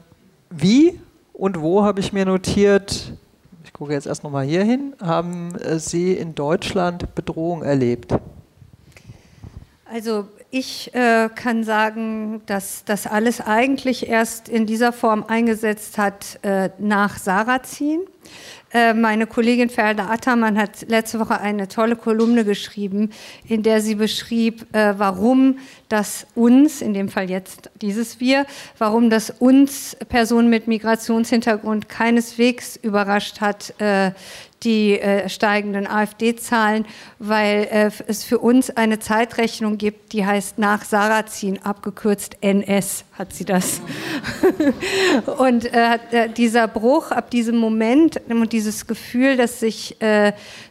wie 0.50 1.00
und 1.34 1.62
wo 1.62 1.84
habe 1.84 2.00
ich 2.00 2.14
mir 2.14 2.26
notiert, 2.26 3.14
ich 3.64 3.74
gucke 3.74 3.94
jetzt 3.94 4.06
erst 4.06 4.24
nochmal 4.24 4.46
hier 4.46 4.64
hin, 4.64 4.94
haben 5.02 5.54
Sie 5.78 6.14
in 6.14 6.36
Deutschland 6.36 7.16
Bedrohung 7.16 7.64
erlebt? 7.64 8.14
Also 9.86 10.28
ich 10.52 10.94
äh, 10.94 11.30
kann 11.34 11.64
sagen, 11.64 12.42
dass 12.46 12.84
das 12.86 13.08
alles 13.08 13.42
eigentlich 13.42 14.08
erst 14.08 14.50
in 14.50 14.66
dieser 14.66 14.94
Form 14.94 15.24
eingesetzt 15.28 15.98
hat 15.98 16.40
äh, 16.44 16.70
nach 16.78 17.18
Sarrazin. 17.18 18.02
Äh, 18.74 18.96
meine 18.96 19.28
Kollegin 19.28 19.70
Ferda 19.70 20.08
Attermann 20.08 20.58
hat 20.58 20.90
letzte 20.90 21.20
Woche 21.20 21.40
eine 21.40 21.68
tolle 21.68 21.96
Kolumne 21.96 22.44
geschrieben, 22.44 23.12
in 23.48 23.62
der 23.62 23.82
sie 23.82 23.94
beschrieb, 23.94 24.66
äh, 24.74 24.96
warum 24.98 25.60
das 25.94 26.26
uns, 26.34 26.82
in 26.82 26.96
dem 26.96 27.08
Fall 27.08 27.30
jetzt 27.30 27.70
dieses 27.82 28.20
Wir, 28.20 28.48
warum 28.80 29.12
das 29.12 29.30
uns 29.30 29.96
Personen 30.10 30.50
mit 30.50 30.68
Migrationshintergrund 30.68 31.88
keineswegs 31.88 32.76
überrascht 32.76 33.42
hat, 33.42 33.80
äh, 33.80 34.12
die 34.64 34.98
äh, 35.00 35.28
steigenden 35.30 35.86
AfD-Zahlen, 35.86 36.86
weil 37.20 37.68
äh, 37.70 37.92
es 38.08 38.24
für 38.24 38.40
uns 38.40 38.70
eine 38.72 38.98
Zeitrechnung 38.98 39.78
gibt, 39.78 40.14
die 40.14 40.26
heißt 40.26 40.58
nach 40.58 40.84
Sarrazin, 40.84 41.60
abgekürzt 41.64 42.38
NS, 42.42 43.04
hat 43.14 43.34
sie 43.34 43.46
das. 43.46 43.82
und 45.38 45.70
dieser 46.38 46.68
Bruch 46.68 47.12
ab 47.12 47.30
diesem 47.30 47.58
Moment 47.58 48.20
und 48.30 48.54
dieses 48.54 48.88
Gefühl, 48.88 49.38
dass 49.38 49.60
sich 49.60 49.98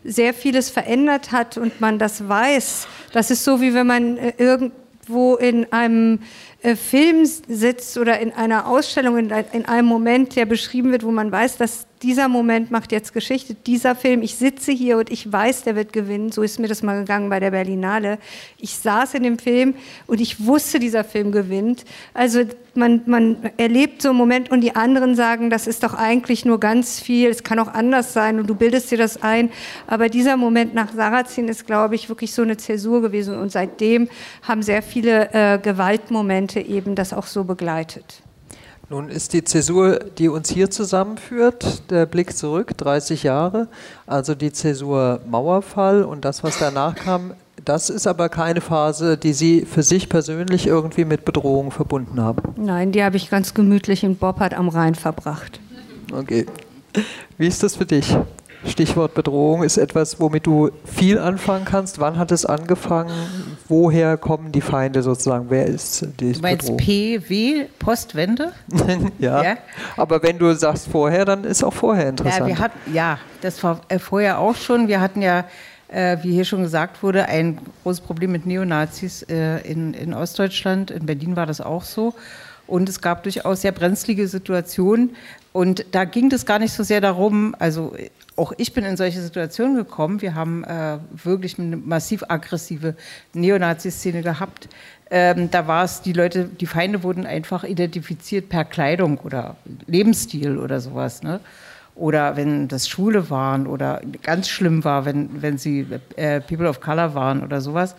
sehr 0.03 0.35
vieles 0.35 0.71
verändert 0.71 1.31
hat 1.31 1.57
und 1.59 1.81
man 1.81 1.99
das 1.99 2.29
weiß, 2.29 2.89
das 3.13 3.31
ist 3.31 3.45
so, 3.45 3.61
wie 3.61 3.75
wenn 3.75 3.87
man 3.87 4.17
äh, 4.17 4.33
irgendwo 5.03 5.35
in 5.37 5.73
einem 5.73 6.21
Film 6.77 7.25
sitzt 7.25 7.99
oder 7.99 8.21
in 8.21 8.33
einer 8.33 8.69
Ausstellung, 8.69 9.19
in, 9.19 9.33
in 9.53 9.65
einem 9.65 9.89
Moment, 9.89 10.37
der 10.37 10.47
beschrieben 10.47 10.93
wird, 10.93 11.05
wo 11.05 11.11
man 11.11 11.33
weiß, 11.33 11.57
dass 11.57 11.87
dieser 12.03 12.29
Moment 12.29 12.71
macht 12.71 12.91
jetzt 12.91 13.13
Geschichte, 13.13 13.55
dieser 13.55 13.95
Film, 13.95 14.23
ich 14.23 14.35
sitze 14.35 14.73
hier 14.73 14.99
und 14.99 15.11
ich 15.11 15.31
weiß, 15.31 15.63
der 15.63 15.77
wird 15.77 15.93
gewinnen. 15.93 16.33
So 16.33 16.43
ist 16.43 16.59
mir 16.59 16.67
das 16.67 16.83
mal 16.83 16.99
gegangen 16.99 17.31
bei 17.31 17.39
der 17.39 17.53
Berlinale. 17.53 18.19
Ich 18.59 18.77
saß 18.77 19.15
in 19.15 19.23
dem 19.23 19.39
Film 19.39 19.75
und 20.07 20.21
ich 20.21 20.45
wusste, 20.45 20.81
dieser 20.81 21.05
Film 21.05 21.31
gewinnt. 21.31 21.85
Also 22.13 22.41
man, 22.75 23.03
man 23.07 23.37
erlebt 23.57 24.03
so 24.03 24.09
einen 24.09 24.19
Moment 24.19 24.51
und 24.51 24.63
die 24.63 24.75
anderen 24.75 25.15
sagen, 25.15 25.51
das 25.51 25.67
ist 25.67 25.83
doch 25.85 25.95
eigentlich 25.95 26.45
nur 26.45 26.59
ganz 26.59 27.01
viel, 27.01 27.29
es 27.29 27.45
kann 27.45 27.59
auch 27.59 27.73
anders 27.73 28.13
sein 28.13 28.39
und 28.39 28.49
du 28.49 28.55
bildest 28.55 28.91
dir 28.91 28.99
das 28.99 29.23
ein. 29.23 29.51
Aber 29.87 30.09
dieser 30.09 30.37
Moment 30.37 30.75
nach 30.75 30.93
Sarrazin 30.93 31.49
ist, 31.49 31.67
glaube 31.67 31.95
ich, 31.95 32.09
wirklich 32.09 32.33
so 32.33 32.43
eine 32.43 32.57
Zäsur 32.57 33.03
gewesen 33.03 33.39
und 33.39 33.53
seitdem 33.53 34.09
haben 34.43 34.63
sehr 34.63 34.83
viele 34.83 35.33
äh, 35.33 35.59
Gewaltmomente 35.59 36.52
eben 36.61 36.95
das 36.95 37.13
auch 37.13 37.27
so 37.27 37.45
begleitet. 37.45 38.23
Nun 38.89 39.09
ist 39.09 39.33
die 39.33 39.43
Zäsur, 39.43 40.01
die 40.19 40.29
uns 40.29 40.51
hier 40.51 40.71
zusammenführt, 40.71 41.91
der 41.91 42.05
Blick 42.05 42.37
zurück, 42.37 42.77
30 42.77 43.23
Jahre, 43.23 43.69
also 44.07 44.35
die 44.35 44.53
Zäsur 44.53 45.21
Mauerfall 45.27 46.05
und 46.05 46.25
das, 46.25 46.45
was 46.45 46.59
danach 46.59 46.95
kam, 46.95 47.33
das 47.65 47.91
ist 47.91 48.07
aber 48.07 48.29
keine 48.29 48.61
Phase, 48.61 49.17
die 49.17 49.33
Sie 49.33 49.65
für 49.65 49.83
sich 49.83 50.09
persönlich 50.09 50.67
irgendwie 50.67 51.05
mit 51.05 51.25
Bedrohung 51.25 51.71
verbunden 51.71 52.21
haben. 52.21 52.55
Nein, 52.57 52.93
die 52.93 53.05
habe 53.05 53.17
ich 53.17 53.31
ganz 53.31 53.55
gemütlich 53.55 54.03
in 54.03 54.17
Boppard 54.17 54.55
am 54.55 54.69
Rhein 54.69 54.95
verbracht. 54.95 55.61
Okay. 56.13 56.47
Wie 57.39 57.47
ist 57.47 57.63
das 57.63 57.77
für 57.77 57.87
dich? 57.87 58.17
Stichwort 58.65 59.15
Bedrohung 59.15 59.63
ist 59.63 59.77
etwas, 59.77 60.21
womit 60.21 60.47
du 60.47 60.71
viel 60.85 61.19
anfangen 61.19 61.65
kannst. 61.65 61.99
Wann 61.99 62.19
hat 62.19 62.31
es 62.33 62.45
angefangen? 62.45 63.13
Woher 63.73 64.19
kommen 64.19 64.53
die 64.53 64.61
Feinde 64.61 65.03
sozusagen? 65.03 65.47
Wer 65.49 65.67
ist 65.67 66.07
die 66.21 66.33
Du 66.33 66.41
meinst 66.41 66.77
PW, 66.77 67.65
Postwende? 67.79 68.53
ja. 69.19 69.43
Ja. 69.43 69.57
Aber 69.97 70.23
wenn 70.23 70.39
du 70.39 70.55
sagst 70.55 70.89
vorher, 70.89 71.25
dann 71.25 71.45
ist 71.45 71.65
auch 71.65 71.73
vorher 71.73 72.11
interessant. 72.11 72.41
Ja, 72.41 72.47
wir 72.47 72.59
hatten, 72.59 72.95
ja, 72.95 73.19
das 73.41 73.65
war 73.65 73.81
äh, 73.89 73.99
vorher 73.99 74.39
auch 74.39 74.57
schon. 74.57 74.89
Wir 74.89 75.01
hatten 75.01 75.23
ja, 75.23 75.47
äh, 75.89 76.19
wie 76.23 76.33
hier 76.33 76.45
schon 76.45 76.63
gesagt 76.63 77.03
wurde, 77.03 77.27
ein 77.27 77.59
großes 77.83 78.03
Problem 78.03 78.33
mit 78.33 78.45
Neonazis 78.45 79.23
äh, 79.23 79.61
in, 79.61 79.95
in 79.95 80.13
Ostdeutschland. 80.13 80.91
In 80.91 81.07
Berlin 81.07 81.35
war 81.35 81.47
das 81.47 81.63
auch 81.63 81.85
so. 81.85 82.13
Und 82.67 82.91
es 82.91 83.01
gab 83.01 83.23
durchaus 83.23 83.63
sehr 83.63 83.73
brenzlige 83.73 84.29
Situationen. 84.29 85.17
Und 85.55 85.87
da 85.93 86.05
ging 86.05 86.31
es 86.31 86.45
gar 86.45 86.59
nicht 86.59 86.75
so 86.75 86.83
sehr 86.83 87.01
darum, 87.01 87.57
also 87.59 87.95
auch 88.37 88.53
ich 88.57 88.73
bin 88.73 88.85
in 88.85 88.97
solche 88.97 89.21
Situationen 89.21 89.77
gekommen. 89.77 90.23
Wir 90.23 90.35
haben 90.35 90.65
äh, 90.65 90.99
wirklich 91.13 91.59
eine 91.59 91.77
massiv 91.77 92.25
aggressive 92.29 92.95
Neonazi-Szene 93.35 94.23
gehabt. 94.23 94.69
Ähm, 95.11 95.51
da 95.51 95.67
war 95.67 95.85
es, 95.85 96.01
die 96.01 96.15
Leute, 96.15 96.45
die 96.47 96.67
Feinde 96.67 97.03
wurden 97.03 97.27
einfach 97.27 97.65
identifiziert 97.65 98.49
per 98.49 98.65
Kleidung 98.65 99.19
oder 99.19 99.57
Lebensstil 99.87 100.57
oder 100.57 100.81
sowas. 100.81 101.23
Ne? 101.23 101.41
Oder 101.95 102.37
wenn 102.37 102.69
das 102.69 102.89
Schwule 102.89 103.29
waren 103.29 103.67
oder 103.67 104.01
ganz 104.23 104.49
schlimm 104.49 104.85
war, 104.85 105.05
wenn, 105.05 105.43
wenn 105.43 105.59
sie 105.59 105.87
äh, 106.17 106.41
People 106.41 106.69
of 106.69 106.81
Color 106.81 107.15
waren 107.15 107.43
oder 107.43 107.61
sowas. 107.61 107.95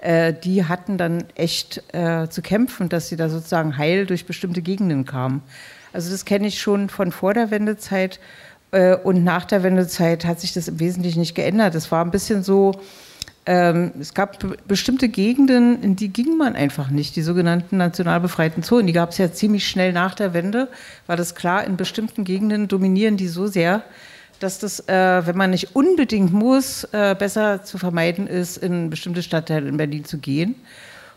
Äh, 0.00 0.34
die 0.34 0.64
hatten 0.64 0.98
dann 0.98 1.24
echt 1.36 1.82
äh, 1.94 2.28
zu 2.28 2.42
kämpfen, 2.42 2.88
dass 2.88 3.08
sie 3.08 3.16
da 3.16 3.28
sozusagen 3.28 3.78
heil 3.78 4.04
durch 4.04 4.26
bestimmte 4.26 4.62
Gegenden 4.62 5.04
kamen. 5.04 5.42
Also 5.92 6.10
das 6.10 6.24
kenne 6.24 6.48
ich 6.48 6.60
schon 6.60 6.90
von 6.90 7.12
vor 7.12 7.32
der 7.32 7.50
Wendezeit 7.50 8.20
und 9.04 9.24
nach 9.24 9.44
der 9.44 9.62
Wendezeit 9.62 10.24
hat 10.24 10.40
sich 10.40 10.52
das 10.52 10.68
im 10.68 10.80
Wesentlichen 10.80 11.20
nicht 11.20 11.34
geändert. 11.34 11.74
Es 11.74 11.90
war 11.92 12.04
ein 12.04 12.10
bisschen 12.10 12.42
so, 12.42 12.72
ähm, 13.46 13.92
es 14.00 14.12
gab 14.12 14.40
be- 14.40 14.56
bestimmte 14.66 15.08
Gegenden, 15.08 15.82
in 15.82 15.94
die 15.94 16.08
ging 16.08 16.36
man 16.36 16.56
einfach 16.56 16.90
nicht, 16.90 17.14
die 17.14 17.22
sogenannten 17.22 17.76
national 17.76 18.20
befreiten 18.20 18.62
Zonen. 18.62 18.86
Die 18.88 18.92
gab 18.92 19.10
es 19.10 19.18
ja 19.18 19.32
ziemlich 19.32 19.68
schnell 19.68 19.92
nach 19.92 20.14
der 20.14 20.34
Wende, 20.34 20.68
war 21.06 21.16
das 21.16 21.34
klar, 21.34 21.64
in 21.64 21.76
bestimmten 21.76 22.24
Gegenden 22.24 22.66
dominieren 22.66 23.16
die 23.16 23.28
so 23.28 23.46
sehr, 23.46 23.82
dass 24.40 24.58
das, 24.58 24.80
äh, 24.88 25.26
wenn 25.26 25.36
man 25.36 25.50
nicht 25.50 25.74
unbedingt 25.76 26.32
muss, 26.32 26.84
äh, 26.92 27.14
besser 27.18 27.62
zu 27.62 27.78
vermeiden 27.78 28.26
ist, 28.26 28.58
in 28.58 28.90
bestimmte 28.90 29.22
Stadtteile 29.22 29.68
in 29.68 29.76
Berlin 29.76 30.04
zu 30.04 30.18
gehen. 30.18 30.56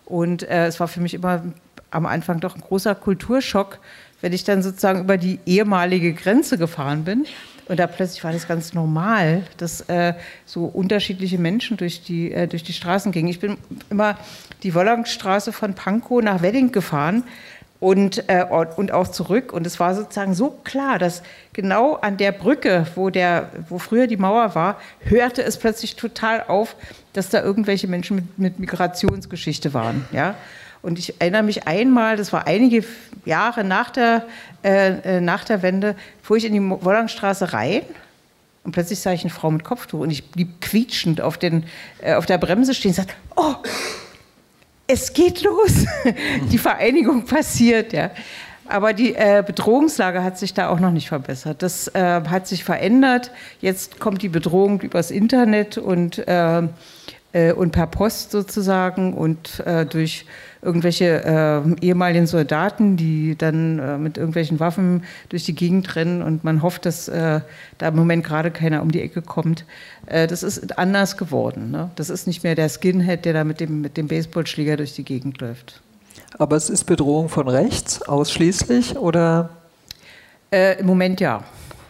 Und 0.06 0.44
äh, 0.44 0.68
es 0.68 0.80
war 0.80 0.88
für 0.88 1.02
mich 1.02 1.16
immer 1.16 1.44
am 1.92 2.06
Anfang 2.06 2.40
doch 2.40 2.56
ein 2.56 2.62
großer 2.62 2.96
Kulturschock, 2.96 3.80
wenn 4.22 4.34
ich 4.34 4.44
dann 4.44 4.62
sozusagen 4.62 5.02
über 5.02 5.18
die 5.18 5.40
ehemalige 5.46 6.14
Grenze 6.14 6.58
gefahren 6.58 7.04
bin. 7.04 7.26
Und 7.68 7.80
da 7.80 7.86
plötzlich 7.86 8.24
war 8.24 8.32
das 8.32 8.48
ganz 8.48 8.74
normal, 8.74 9.44
dass 9.58 9.82
äh, 9.82 10.16
so 10.46 10.66
unterschiedliche 10.66 11.38
Menschen 11.38 11.78
durch 11.78 12.02
die, 12.04 12.32
äh, 12.32 12.48
durch 12.48 12.64
die 12.64 12.74
Straßen 12.74 13.12
gingen. 13.12 13.30
Ich 13.30 13.40
bin 13.40 13.58
immer 13.92 14.18
die 14.64 14.74
Wollangstraße 14.74 15.54
von 15.54 15.76
Pankow 15.76 16.24
nach 16.24 16.42
Wedding 16.42 16.72
gefahren 16.72 17.24
und, 17.80 18.28
äh, 18.28 18.44
und 18.76 18.92
auch 18.92 19.08
zurück. 19.08 19.54
Und 19.54 19.66
es 19.66 19.80
war 19.80 19.96
sozusagen 19.96 20.34
so 20.34 20.50
klar, 20.64 21.00
dass 21.00 21.22
genau 21.54 21.96
an 21.96 22.18
der 22.18 22.32
Brücke, 22.32 22.88
wo, 22.96 23.10
der, 23.10 23.50
wo 23.70 23.78
früher 23.78 24.08
die 24.08 24.18
Mauer 24.18 24.56
war, 24.56 24.80
hörte 25.02 25.44
es 25.44 25.58
plötzlich 25.58 25.96
total 25.96 26.44
auf, 26.48 26.76
dass 27.14 27.30
da 27.30 27.42
irgendwelche 27.42 27.88
Menschen 27.88 28.16
mit, 28.16 28.40
mit 28.40 28.60
Migrationsgeschichte 28.60 29.74
waren. 29.74 30.06
Ja? 30.12 30.36
Und 30.82 31.00
ich 31.00 31.20
erinnere 31.20 31.44
mich 31.44 31.68
einmal, 31.68 32.16
das 32.16 32.32
war 32.32 32.48
einige 32.48 32.86
Jahre 33.26 33.64
nach 33.64 33.90
der, 33.90 34.26
äh, 34.64 35.18
äh, 35.18 35.22
nach 35.22 35.44
der 35.44 35.62
Wende, 35.62 35.96
fuhr 36.22 36.38
ich 36.38 36.46
in 36.46 36.54
die 36.54 36.62
Wollangstraße 36.62 37.54
rein 37.54 37.82
und 38.64 38.72
plötzlich 38.72 39.00
sah 39.00 39.12
ich 39.12 39.22
eine 39.22 39.30
Frau 39.30 39.52
mit 39.52 39.64
Kopftuch 39.64 40.00
und 40.00 40.12
ich 40.12 40.30
blieb 40.32 40.62
quietschend 40.62 41.22
auf, 41.22 41.38
den, 41.38 41.66
äh, 42.02 42.14
auf 42.14 42.26
der 42.26 42.38
Bremse 42.38 42.74
stehen 42.74 42.90
und 42.90 42.96
sagte, 42.96 43.14
oh, 43.36 43.56
es 44.88 45.14
geht 45.14 45.44
los. 45.44 45.86
Die 46.52 46.58
Vereinigung 46.58 47.26
passiert, 47.26 47.94
ja. 47.94 48.12
Aber 48.68 48.94
die 48.94 49.16
äh, 49.16 49.44
Bedrohungslage 49.46 50.24
hat 50.24 50.38
sich 50.38 50.54
da 50.54 50.70
auch 50.70 50.80
noch 50.80 50.92
nicht 50.92 51.08
verbessert. 51.08 51.64
Das 51.64 51.88
äh, 51.88 52.22
hat 52.30 52.48
sich 52.48 52.64
verändert. 52.64 53.32
Jetzt 53.62 54.00
kommt 54.00 54.22
die 54.22 54.30
Bedrohung 54.30 54.80
übers 54.82 55.10
Internet 55.10 55.80
und, 55.80 56.20
äh, 56.28 56.62
äh, 57.34 57.52
und 57.54 57.72
per 57.72 57.88
Post 57.88 58.30
sozusagen 58.30 59.16
und 59.16 59.62
äh, 59.62 59.88
durch 59.88 60.28
irgendwelche 60.62 61.24
äh, 61.24 61.86
ehemaligen 61.86 62.28
Soldaten, 62.28 62.98
die 62.98 63.38
dann 63.38 63.80
äh, 63.80 63.98
mit 63.98 64.18
irgendwelchen 64.18 64.60
Waffen 64.60 65.04
durch 65.30 65.46
die 65.46 65.56
Gegend 65.56 65.96
rennen 65.96 66.22
und 66.22 66.44
man 66.44 66.62
hofft, 66.62 66.86
dass 66.86 67.08
äh, 67.08 67.42
da 67.78 67.88
im 67.88 67.96
Moment 67.96 68.26
gerade 68.26 68.52
keiner 68.52 68.82
um 68.82 68.92
die 68.92 69.02
Ecke 69.02 69.22
kommt. 69.22 69.66
Äh, 70.06 70.28
das 70.28 70.44
ist 70.44 70.78
anders 70.78 71.18
geworden. 71.18 71.72
Ne? 71.72 71.92
Das 71.96 72.10
ist 72.10 72.28
nicht 72.28 72.44
mehr 72.44 72.56
der 72.56 72.70
Skinhead, 72.70 73.26
der 73.26 73.34
da 73.34 73.44
mit 73.44 73.60
dem, 73.60 73.82
mit 73.82 73.96
dem 73.96 74.08
Baseballschläger 74.08 74.78
durch 74.78 74.94
die 74.94 75.04
Gegend 75.04 75.40
läuft. 75.40 75.82
Aber 76.38 76.56
es 76.56 76.70
ist 76.70 76.84
Bedrohung 76.84 77.30
von 77.30 77.48
rechts 77.48 78.02
ausschließlich 78.02 78.98
oder? 78.98 79.50
Äh, 80.52 80.80
Im 80.80 80.88
Moment 80.88 81.22
ja. 81.22 81.44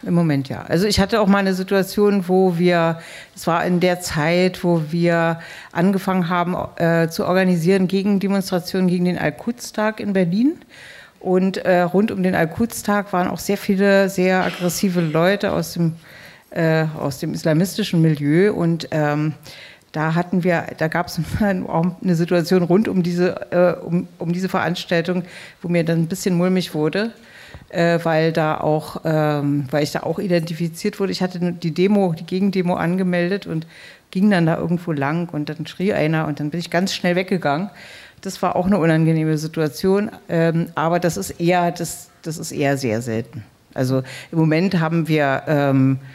Im 0.03 0.13
Moment 0.13 0.47
ja. 0.47 0.61
Also 0.61 0.87
ich 0.87 0.99
hatte 0.99 1.19
auch 1.19 1.27
mal 1.27 1.39
eine 1.39 1.53
Situation, 1.53 2.27
wo 2.27 2.57
wir, 2.57 2.99
es 3.35 3.47
war 3.47 3.65
in 3.65 3.79
der 3.79 3.99
Zeit, 3.99 4.63
wo 4.63 4.83
wir 4.89 5.39
angefangen 5.71 6.29
haben 6.29 6.55
äh, 6.77 7.09
zu 7.09 7.25
organisieren 7.25 7.87
gegen 7.87 8.19
Demonstrationen 8.19 8.87
gegen 8.87 9.05
den 9.05 9.17
Al-Quds-Tag 9.17 9.99
in 9.99 10.13
Berlin. 10.13 10.53
Und 11.19 11.57
äh, 11.57 11.81
rund 11.81 12.11
um 12.11 12.23
den 12.23 12.33
Al-Quds-Tag 12.33 13.11
waren 13.11 13.27
auch 13.27 13.39
sehr 13.39 13.57
viele 13.57 14.09
sehr 14.09 14.45
aggressive 14.45 15.01
Leute 15.01 15.51
aus 15.51 15.73
dem, 15.73 15.95
äh, 16.51 16.85
aus 16.97 17.19
dem 17.19 17.33
islamistischen 17.33 18.01
Milieu. 18.01 18.53
Und 18.53 18.87
ähm, 18.91 19.33
da 19.91 20.15
hatten 20.15 20.45
wir, 20.45 20.67
da 20.77 20.87
gab 20.87 21.07
es 21.07 21.19
auch 21.67 21.85
eine 22.01 22.15
Situation 22.15 22.63
rund 22.63 22.87
um 22.87 23.03
diese, 23.03 23.51
äh, 23.51 23.85
um, 23.85 24.07
um 24.17 24.31
diese 24.31 24.47
Veranstaltung, 24.47 25.23
wo 25.61 25.67
mir 25.67 25.83
dann 25.83 26.03
ein 26.03 26.07
bisschen 26.07 26.35
mulmig 26.35 26.73
wurde, 26.73 27.11
äh, 27.69 27.99
weil 28.03 28.31
da 28.31 28.59
auch, 28.59 29.01
ähm, 29.05 29.65
weil 29.71 29.83
ich 29.83 29.91
da 29.91 30.01
auch 30.03 30.19
identifiziert 30.19 30.99
wurde. 30.99 31.11
Ich 31.11 31.21
hatte 31.21 31.39
die 31.39 31.73
Demo, 31.73 32.13
die 32.17 32.25
Gegendemo 32.25 32.75
angemeldet 32.75 33.47
und 33.47 33.67
ging 34.11 34.29
dann 34.31 34.45
da 34.45 34.57
irgendwo 34.57 34.91
lang 34.91 35.29
und 35.29 35.49
dann 35.49 35.65
schrie 35.67 35.93
einer 35.93 36.27
und 36.27 36.39
dann 36.39 36.49
bin 36.49 36.59
ich 36.59 36.69
ganz 36.69 36.93
schnell 36.93 37.15
weggegangen. 37.15 37.69
Das 38.21 38.41
war 38.41 38.55
auch 38.55 38.65
eine 38.65 38.77
unangenehme 38.77 39.37
Situation, 39.37 40.11
ähm, 40.27 40.67
aber 40.75 40.99
das 40.99 41.15
ist 41.15 41.39
eher, 41.39 41.71
das, 41.71 42.09
das 42.23 42.37
ist 42.37 42.51
eher 42.51 42.77
sehr 42.77 43.01
selten. 43.01 43.43
Also 43.73 44.03
im 44.31 44.39
Moment 44.39 44.79
haben 44.79 45.07
wir 45.07 45.43
ähm, 45.47 45.99
äh, 46.01 46.05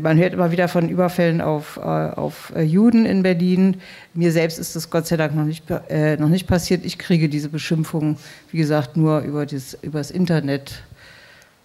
man 0.00 0.16
hört 0.16 0.32
immer 0.32 0.52
wieder 0.52 0.68
von 0.68 0.88
Überfällen 0.88 1.40
auf, 1.40 1.76
äh, 1.76 1.80
auf 1.80 2.52
äh, 2.54 2.62
Juden 2.62 3.04
in 3.04 3.22
Berlin. 3.22 3.78
Mir 4.14 4.30
selbst 4.30 4.58
ist 4.58 4.76
das 4.76 4.90
Gott 4.90 5.06
sei 5.06 5.16
Dank 5.16 5.34
noch 5.34 5.44
nicht, 5.44 5.64
äh, 5.88 6.16
noch 6.16 6.28
nicht 6.28 6.46
passiert. 6.46 6.84
Ich 6.84 6.98
kriege 6.98 7.28
diese 7.28 7.48
Beschimpfungen, 7.48 8.16
wie 8.52 8.58
gesagt, 8.58 8.96
nur 8.96 9.20
über 9.20 9.44
das, 9.44 9.76
übers 9.82 10.12
Internet 10.12 10.82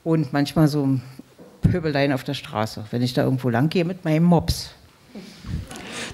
und 0.03 0.33
manchmal 0.33 0.67
so 0.67 0.99
Pöbeleien 1.61 2.11
auf 2.11 2.23
der 2.23 2.33
Straße, 2.33 2.85
wenn 2.89 3.03
ich 3.03 3.13
da 3.13 3.23
irgendwo 3.23 3.49
lang 3.49 3.69
gehe 3.69 3.85
mit 3.85 4.03
meinem 4.03 4.23
Mops. 4.23 4.71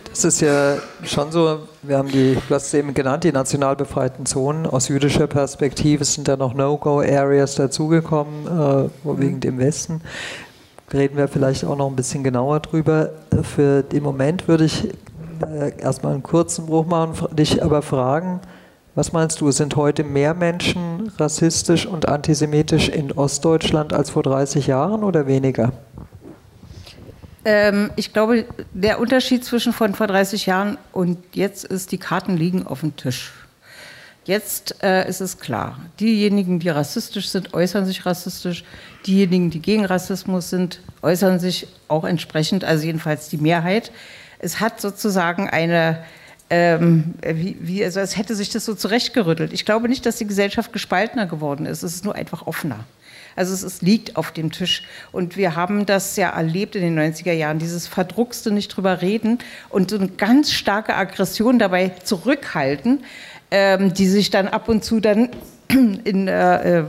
Das 0.09 0.25
ist 0.25 0.41
ja 0.41 0.77
schon 1.03 1.31
so, 1.31 1.67
wir 1.83 1.97
haben 1.97 2.09
die, 2.09 2.38
du 2.47 2.55
hast 2.55 2.67
es 2.67 2.73
eben 2.73 2.93
genannt, 2.93 3.23
die 3.23 3.31
national 3.31 3.75
befreiten 3.75 4.25
Zonen. 4.25 4.65
Aus 4.65 4.88
jüdischer 4.88 5.27
Perspektive 5.27 6.03
sind 6.03 6.27
da 6.27 6.35
noch 6.35 6.53
No-Go-Areas 6.53 7.55
dazugekommen, 7.55 8.47
äh, 8.47 8.89
wegen 9.03 9.39
dem 9.39 9.59
Westen. 9.59 10.01
Reden 10.93 11.17
wir 11.17 11.27
vielleicht 11.27 11.65
auch 11.65 11.75
noch 11.75 11.89
ein 11.89 11.95
bisschen 11.95 12.23
genauer 12.23 12.61
drüber. 12.61 13.11
Für 13.43 13.83
den 13.83 14.03
Moment 14.03 14.47
würde 14.47 14.65
ich 14.65 14.89
äh, 15.41 15.77
erstmal 15.79 16.13
einen 16.13 16.23
kurzen 16.23 16.65
Bruch 16.65 16.85
machen, 16.85 17.35
dich 17.35 17.61
aber 17.61 17.81
fragen, 17.81 18.39
was 18.95 19.11
meinst 19.13 19.41
du, 19.41 19.51
sind 19.51 19.75
heute 19.75 20.03
mehr 20.03 20.33
Menschen 20.33 21.11
rassistisch 21.17 21.85
und 21.85 22.07
antisemitisch 22.07 22.89
in 22.89 23.11
Ostdeutschland 23.11 23.93
als 23.93 24.09
vor 24.09 24.23
30 24.23 24.65
Jahren 24.65 25.03
oder 25.03 25.27
weniger? 25.27 25.71
Ähm, 27.45 27.91
ich 27.95 28.11
glaube, 28.11 28.45
der 28.73 28.99
Unterschied 28.99 29.45
zwischen 29.45 29.73
von 29.73 29.93
vor 29.93 30.07
30 30.07 30.47
Jahren 30.47 30.77
und 30.93 31.17
jetzt 31.33 31.63
ist, 31.63 31.91
die 31.91 31.97
Karten 31.97 32.38
liegen 32.38 32.65
auf 32.65 32.79
dem 32.79 32.95
Tisch. 32.95 33.33
Jetzt 34.28 34.84
äh, 34.84 35.07
ist 35.07 35.21
es 35.21 35.39
klar, 35.39 35.80
diejenigen, 36.01 36.59
die 36.59 36.67
rassistisch 36.67 37.30
sind, 37.30 37.53
äußern 37.53 37.86
sich 37.86 38.05
rassistisch. 38.05 38.65
Diejenigen, 39.05 39.51
die 39.51 39.61
gegen 39.61 39.86
Rassismus 39.86 40.49
sind, 40.49 40.82
äußern 41.01 41.39
sich 41.39 41.69
auch 41.88 42.03
entsprechend, 42.03 42.65
also 42.65 42.86
jedenfalls 42.86 43.30
die 43.30 43.38
Mehrheit. 43.38 43.93
Es 44.39 44.59
hat 44.59 44.82
sozusagen 44.82 45.49
eine, 45.49 46.03
ähm, 46.49 47.13
wie, 47.25 47.55
wie, 47.61 47.86
also 47.86 48.01
es 48.01 48.17
hätte 48.17 48.36
sich 48.36 48.49
das 48.49 48.65
so 48.65 48.75
zurechtgerüttelt. 48.75 49.53
Ich 49.53 49.63
glaube 49.63 49.88
nicht, 49.88 50.05
dass 50.05 50.17
die 50.17 50.28
Gesellschaft 50.28 50.73
gespaltener 50.73 51.25
geworden 51.25 51.65
ist. 51.65 51.84
Es 51.84 51.95
ist 51.95 52.03
nur 52.03 52.15
einfach 52.15 52.47
offener. 52.47 52.84
Also 53.38 53.53
es, 53.53 53.63
es 53.63 53.82
liegt 53.82 54.17
auf 54.17 54.34
dem 54.34 54.51
Tisch. 54.51 54.84
Und 55.13 55.38
wir 55.38 55.55
haben 55.55 55.86
das 55.86 56.17
ja 56.17 56.32
erlebt 56.32 56.75
in 56.75 56.82
den 56.82 56.99
90er 56.99 57.32
Jahren, 57.32 57.59
dieses 57.59 57.88
verdruckste 57.88 58.51
nicht 58.51 58.75
drüber 58.75 59.01
reden 59.01 59.39
und 59.69 59.91
so 59.91 59.97
eine 59.97 60.09
ganz 60.09 60.51
starke 60.51 60.95
Aggression 60.95 61.59
dabei 61.59 61.93
zurückhalten, 62.03 63.05
ähm, 63.52 63.93
die 63.93 64.08
sich 64.08 64.30
dann 64.30 64.48
ab 64.48 64.70
und 64.70 64.84
zu 64.84 65.00
dann 65.00 65.30
in 65.70 66.28
äh, 66.28 66.84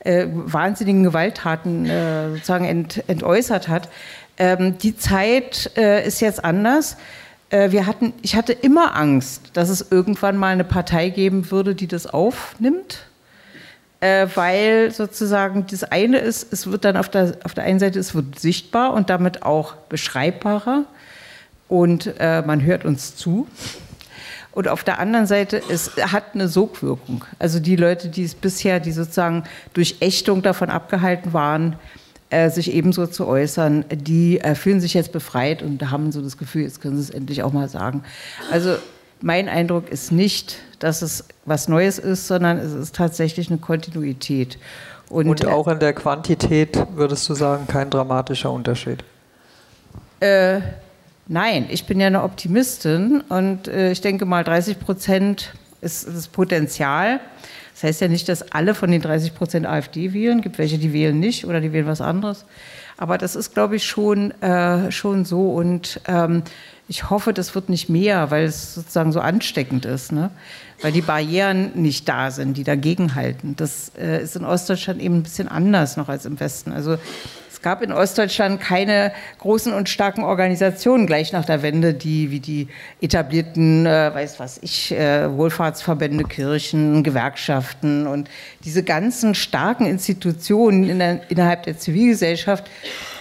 äh, 0.00 0.26
wahnsinnigen 0.28 1.02
Gewalttaten 1.02 1.86
äh, 1.86 2.30
sozusagen 2.30 2.64
ent, 2.64 3.04
entäußert 3.08 3.68
hat. 3.68 3.88
Ähm, 4.36 4.78
die 4.78 4.96
Zeit 4.96 5.70
äh, 5.76 6.06
ist 6.06 6.20
jetzt 6.20 6.44
anders. 6.44 6.96
äh, 7.50 7.70
wir 7.70 7.86
hatten, 7.86 8.12
ich 8.22 8.36
hatte 8.36 8.52
immer 8.52 8.96
Angst, 8.96 9.50
dass 9.54 9.68
es 9.68 9.90
irgendwann 9.90 10.36
mal 10.36 10.52
eine 10.52 10.64
Partei 10.64 11.08
geben 11.08 11.50
würde, 11.50 11.74
die 11.74 11.86
das 11.86 12.06
aufnimmt. 12.06 13.06
Äh, 14.00 14.26
weil 14.34 14.90
sozusagen 14.90 15.66
das 15.70 15.84
eine 15.84 16.18
ist, 16.18 16.52
es 16.52 16.70
wird 16.70 16.84
dann 16.84 16.98
auf 16.98 17.08
der, 17.08 17.38
auf 17.44 17.54
der 17.54 17.64
einen 17.64 17.78
Seite, 17.78 17.98
es 17.98 18.14
wird 18.14 18.38
sichtbar 18.38 18.92
und 18.92 19.08
damit 19.08 19.44
auch 19.44 19.76
beschreibbarer 19.88 20.84
und 21.68 22.12
äh, 22.18 22.42
man 22.42 22.62
hört 22.62 22.84
uns 22.84 23.16
zu. 23.16 23.46
Und 24.54 24.68
auf 24.68 24.84
der 24.84 25.00
anderen 25.00 25.26
Seite, 25.26 25.60
es 25.68 25.90
hat 25.96 26.34
eine 26.34 26.46
Sogwirkung. 26.46 27.24
Also 27.40 27.58
die 27.58 27.74
Leute, 27.74 28.08
die 28.08 28.22
es 28.22 28.34
bisher, 28.34 28.78
die 28.78 28.92
sozusagen 28.92 29.44
durch 29.72 29.96
Ächtung 30.00 30.42
davon 30.42 30.70
abgehalten 30.70 31.32
waren, 31.32 31.76
äh, 32.30 32.50
sich 32.50 32.72
ebenso 32.72 33.06
zu 33.06 33.26
äußern, 33.26 33.84
die 33.90 34.40
äh, 34.40 34.54
fühlen 34.54 34.80
sich 34.80 34.94
jetzt 34.94 35.12
befreit 35.12 35.62
und 35.62 35.90
haben 35.90 36.12
so 36.12 36.22
das 36.22 36.38
Gefühl, 36.38 36.62
jetzt 36.62 36.80
können 36.80 36.96
sie 36.96 37.02
es 37.02 37.10
endlich 37.10 37.42
auch 37.42 37.52
mal 37.52 37.68
sagen. 37.68 38.04
Also 38.50 38.76
mein 39.20 39.48
Eindruck 39.48 39.88
ist 39.90 40.12
nicht, 40.12 40.58
dass 40.78 41.02
es 41.02 41.24
was 41.44 41.66
Neues 41.68 41.98
ist, 41.98 42.28
sondern 42.28 42.58
es 42.58 42.72
ist 42.72 42.94
tatsächlich 42.94 43.50
eine 43.50 43.58
Kontinuität. 43.58 44.58
Und, 45.10 45.28
und 45.28 45.46
auch 45.46 45.66
in 45.66 45.80
der 45.80 45.92
Quantität 45.92 46.78
würdest 46.94 47.28
du 47.28 47.34
sagen, 47.34 47.66
kein 47.66 47.90
dramatischer 47.90 48.50
Unterschied? 48.50 49.04
Äh, 50.20 50.60
Nein, 51.26 51.66
ich 51.70 51.86
bin 51.86 52.00
ja 52.00 52.06
eine 52.06 52.22
Optimistin 52.22 53.22
und 53.28 53.66
äh, 53.68 53.92
ich 53.92 54.02
denke 54.02 54.26
mal, 54.26 54.44
30 54.44 54.78
Prozent 54.78 55.54
ist 55.80 56.06
das 56.06 56.28
Potenzial. 56.28 57.20
Das 57.72 57.82
heißt 57.82 58.00
ja 58.02 58.08
nicht, 58.08 58.28
dass 58.28 58.52
alle 58.52 58.74
von 58.74 58.90
den 58.90 59.00
30 59.00 59.34
Prozent 59.34 59.66
AfD 59.66 60.12
wählen. 60.12 60.38
Es 60.38 60.42
gibt 60.42 60.58
welche, 60.58 60.78
die 60.78 60.92
wählen 60.92 61.18
nicht 61.18 61.46
oder 61.46 61.60
die 61.60 61.72
wählen 61.72 61.86
was 61.86 62.00
anderes. 62.00 62.44
Aber 62.96 63.18
das 63.18 63.36
ist, 63.36 63.54
glaube 63.54 63.76
ich, 63.76 63.84
schon, 63.84 64.30
äh, 64.42 64.92
schon 64.92 65.24
so. 65.24 65.50
Und 65.50 66.00
ähm, 66.06 66.42
ich 66.88 67.10
hoffe, 67.10 67.32
das 67.32 67.54
wird 67.54 67.68
nicht 67.70 67.88
mehr, 67.88 68.30
weil 68.30 68.44
es 68.44 68.74
sozusagen 68.74 69.10
so 69.10 69.20
ansteckend 69.20 69.86
ist. 69.86 70.12
Ne? 70.12 70.30
Weil 70.82 70.92
die 70.92 71.00
Barrieren 71.00 71.72
nicht 71.74 72.08
da 72.08 72.30
sind, 72.30 72.56
die 72.56 72.64
dagegen 72.64 73.14
halten. 73.14 73.56
Das 73.56 73.92
äh, 73.98 74.22
ist 74.22 74.36
in 74.36 74.44
Ostdeutschland 74.44 75.00
eben 75.00 75.16
ein 75.16 75.22
bisschen 75.22 75.48
anders 75.48 75.96
noch 75.96 76.08
als 76.08 76.26
im 76.26 76.38
Westen. 76.38 76.70
Also 76.70 76.98
gab 77.64 77.80
in 77.80 77.92
Ostdeutschland 77.92 78.60
keine 78.60 79.10
großen 79.38 79.72
und 79.72 79.88
starken 79.88 80.22
Organisationen 80.22 81.06
gleich 81.06 81.32
nach 81.32 81.46
der 81.46 81.62
Wende, 81.62 81.94
die 81.94 82.30
wie 82.30 82.38
die 82.38 82.68
etablierten, 83.00 83.86
äh, 83.86 84.14
weiß 84.14 84.38
was 84.38 84.58
ich, 84.62 84.92
äh, 84.92 85.34
Wohlfahrtsverbände, 85.34 86.24
Kirchen, 86.24 87.02
Gewerkschaften 87.02 88.06
und 88.06 88.28
diese 88.64 88.82
ganzen 88.82 89.34
starken 89.34 89.86
Institutionen 89.86 90.84
in 90.84 90.98
der, 90.98 91.30
innerhalb 91.30 91.62
der 91.62 91.78
Zivilgesellschaft, 91.78 92.64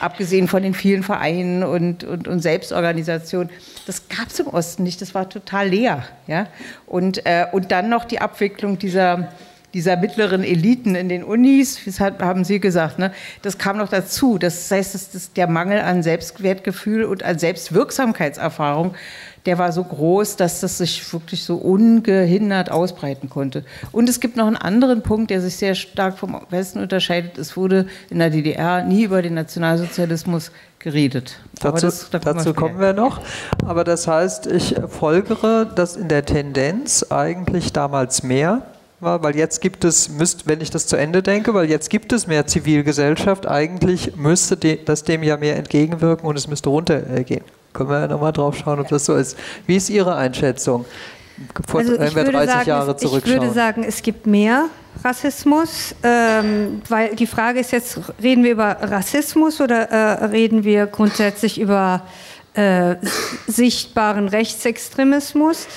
abgesehen 0.01 0.49
von 0.49 0.61
den 0.61 0.73
vielen 0.73 1.03
Vereinen 1.03 1.63
und, 1.63 2.03
und, 2.03 2.27
und 2.27 2.41
Selbstorganisationen, 2.41 3.49
das 3.85 4.09
gab 4.09 4.27
es 4.27 4.41
im 4.41 4.47
Osten 4.47 4.83
nicht. 4.83 5.01
Das 5.01 5.15
war 5.15 5.29
total 5.29 5.69
leer. 5.69 6.03
Ja? 6.27 6.47
Und, 6.85 7.25
äh, 7.25 7.45
und 7.49 7.71
dann 7.71 7.87
noch 7.87 8.03
die 8.03 8.19
Abwicklung 8.19 8.77
dieser 8.77 9.29
dieser 9.73 9.97
mittleren 9.97 10.43
Eliten 10.43 10.95
in 10.95 11.09
den 11.09 11.23
Unis, 11.23 11.79
das 11.85 11.99
haben 11.99 12.43
Sie 12.43 12.59
gesagt, 12.59 12.99
ne, 12.99 13.11
das 13.41 13.57
kam 13.57 13.77
noch 13.77 13.89
dazu. 13.89 14.37
Das 14.37 14.69
heißt, 14.69 14.93
das 14.93 15.15
ist 15.15 15.35
der 15.35 15.47
Mangel 15.47 15.79
an 15.79 16.03
Selbstwertgefühl 16.03 17.05
und 17.05 17.23
an 17.23 17.39
Selbstwirksamkeitserfahrung, 17.39 18.93
der 19.45 19.57
war 19.57 19.71
so 19.71 19.83
groß, 19.83 20.37
dass 20.37 20.61
das 20.61 20.77
sich 20.77 21.11
wirklich 21.11 21.43
so 21.43 21.55
ungehindert 21.55 22.71
ausbreiten 22.71 23.29
konnte. 23.29 23.65
Und 23.91 24.07
es 24.07 24.19
gibt 24.19 24.37
noch 24.37 24.47
einen 24.47 24.55
anderen 24.55 25.01
Punkt, 25.01 25.31
der 25.31 25.41
sich 25.41 25.57
sehr 25.57 25.75
stark 25.75 26.17
vom 26.17 26.39
Westen 26.49 26.79
unterscheidet. 26.79 27.37
Es 27.37 27.57
wurde 27.57 27.87
in 28.09 28.19
der 28.19 28.29
DDR 28.29 28.83
nie 28.83 29.03
über 29.03 29.21
den 29.21 29.33
Nationalsozialismus 29.33 30.51
geredet. 30.79 31.39
Dazu, 31.59 31.87
das, 31.87 32.09
da 32.09 32.19
kommen, 32.19 32.37
dazu 32.37 32.49
wir 32.49 32.53
kommen 32.53 32.79
wir 32.79 32.93
noch. 32.93 33.21
Aber 33.65 33.83
das 33.83 34.07
heißt, 34.07 34.47
ich 34.47 34.75
folgere, 34.87 35.65
dass 35.65 35.97
in 35.97 36.07
der 36.07 36.25
Tendenz 36.25 37.05
eigentlich 37.09 37.73
damals 37.73 38.23
mehr 38.23 38.61
war, 39.03 39.23
weil 39.23 39.35
jetzt 39.35 39.61
gibt 39.61 39.85
es, 39.85 40.09
müsst, 40.09 40.47
wenn 40.47 40.61
ich 40.61 40.69
das 40.69 40.87
zu 40.87 40.95
Ende 40.95 41.23
denke, 41.23 41.53
weil 41.53 41.69
jetzt 41.69 41.89
gibt 41.89 42.13
es 42.13 42.27
mehr 42.27 42.47
Zivilgesellschaft, 42.47 43.47
eigentlich 43.47 44.15
müsste 44.15 44.57
das 44.57 45.03
dem 45.03 45.23
ja 45.23 45.37
mehr 45.37 45.55
entgegenwirken 45.57 46.27
und 46.27 46.37
es 46.37 46.47
müsste 46.47 46.69
runtergehen. 46.69 47.43
Können 47.73 47.89
wir 47.89 48.01
ja 48.01 48.07
nochmal 48.07 48.33
drauf 48.33 48.55
schauen, 48.55 48.79
ob 48.79 48.87
das 48.87 49.05
so 49.05 49.15
ist. 49.15 49.37
Wie 49.65 49.75
ist 49.75 49.89
Ihre 49.89 50.15
Einschätzung? 50.15 50.85
Vor, 51.67 51.79
also 51.79 51.93
wenn 51.99 52.15
wir 52.15 52.23
30 52.25 52.49
sagen, 52.49 52.69
Jahre 52.69 52.95
zurückschauen. 52.95 53.35
Ich 53.35 53.41
würde 53.41 53.53
sagen, 53.53 53.83
es 53.83 54.03
gibt 54.03 54.27
mehr 54.27 54.65
Rassismus, 55.03 55.95
ähm, 56.03 56.81
weil 56.87 57.15
die 57.15 57.25
Frage 57.25 57.59
ist 57.59 57.71
jetzt, 57.71 57.99
reden 58.21 58.43
wir 58.43 58.51
über 58.51 58.77
Rassismus 58.81 59.59
oder 59.59 59.89
äh, 59.89 60.25
reden 60.25 60.63
wir 60.63 60.85
grundsätzlich 60.85 61.59
über 61.59 62.03
äh, 62.05 62.32
sichtbaren 63.47 64.27
Rechtsextremismus, 64.27 65.67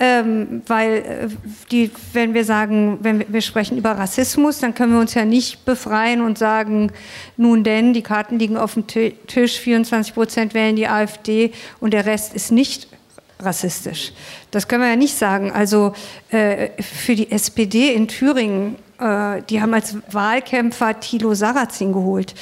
ähm, 0.00 0.62
weil 0.66 0.92
äh, 0.92 1.28
die, 1.70 1.90
wenn 2.12 2.32
wir 2.32 2.44
sagen, 2.44 2.98
wenn 3.02 3.24
wir, 3.28 3.40
sprechen 3.42 3.76
über 3.76 3.92
Rassismus, 3.92 4.58
dann 4.58 4.74
können 4.74 4.92
wir 4.92 5.00
uns 5.00 5.14
ja 5.14 5.24
nicht 5.24 5.64
befreien 5.64 6.22
und 6.22 6.38
sagen, 6.38 6.90
nun 7.36 7.64
denn, 7.64 7.92
die 7.92 8.02
Karten 8.02 8.38
liegen 8.38 8.56
auf 8.56 8.74
dem 8.74 8.86
Tisch, 8.86 9.58
24 9.58 10.14
Prozent 10.14 10.54
wählen 10.54 10.76
die 10.76 10.88
AfD 10.88 11.52
und 11.80 11.92
der 11.92 12.06
Rest 12.06 12.34
ist 12.34 12.50
nicht 12.50 12.88
rassistisch. 13.40 14.12
Das 14.50 14.68
können 14.68 14.82
wir 14.82 14.90
ja 14.90 14.96
nicht 14.96 15.16
sagen. 15.16 15.50
Also 15.50 15.92
äh, 16.30 16.70
für 16.80 17.14
die 17.14 17.30
SPD 17.30 17.92
in 17.92 18.08
Thüringen 18.08 18.76
äh, 18.76 18.91
die 19.48 19.60
haben 19.60 19.74
als 19.74 19.96
Wahlkämpfer 20.10 21.00
Thilo 21.00 21.34
Sarrazin 21.34 21.92
geholt. 21.92 22.34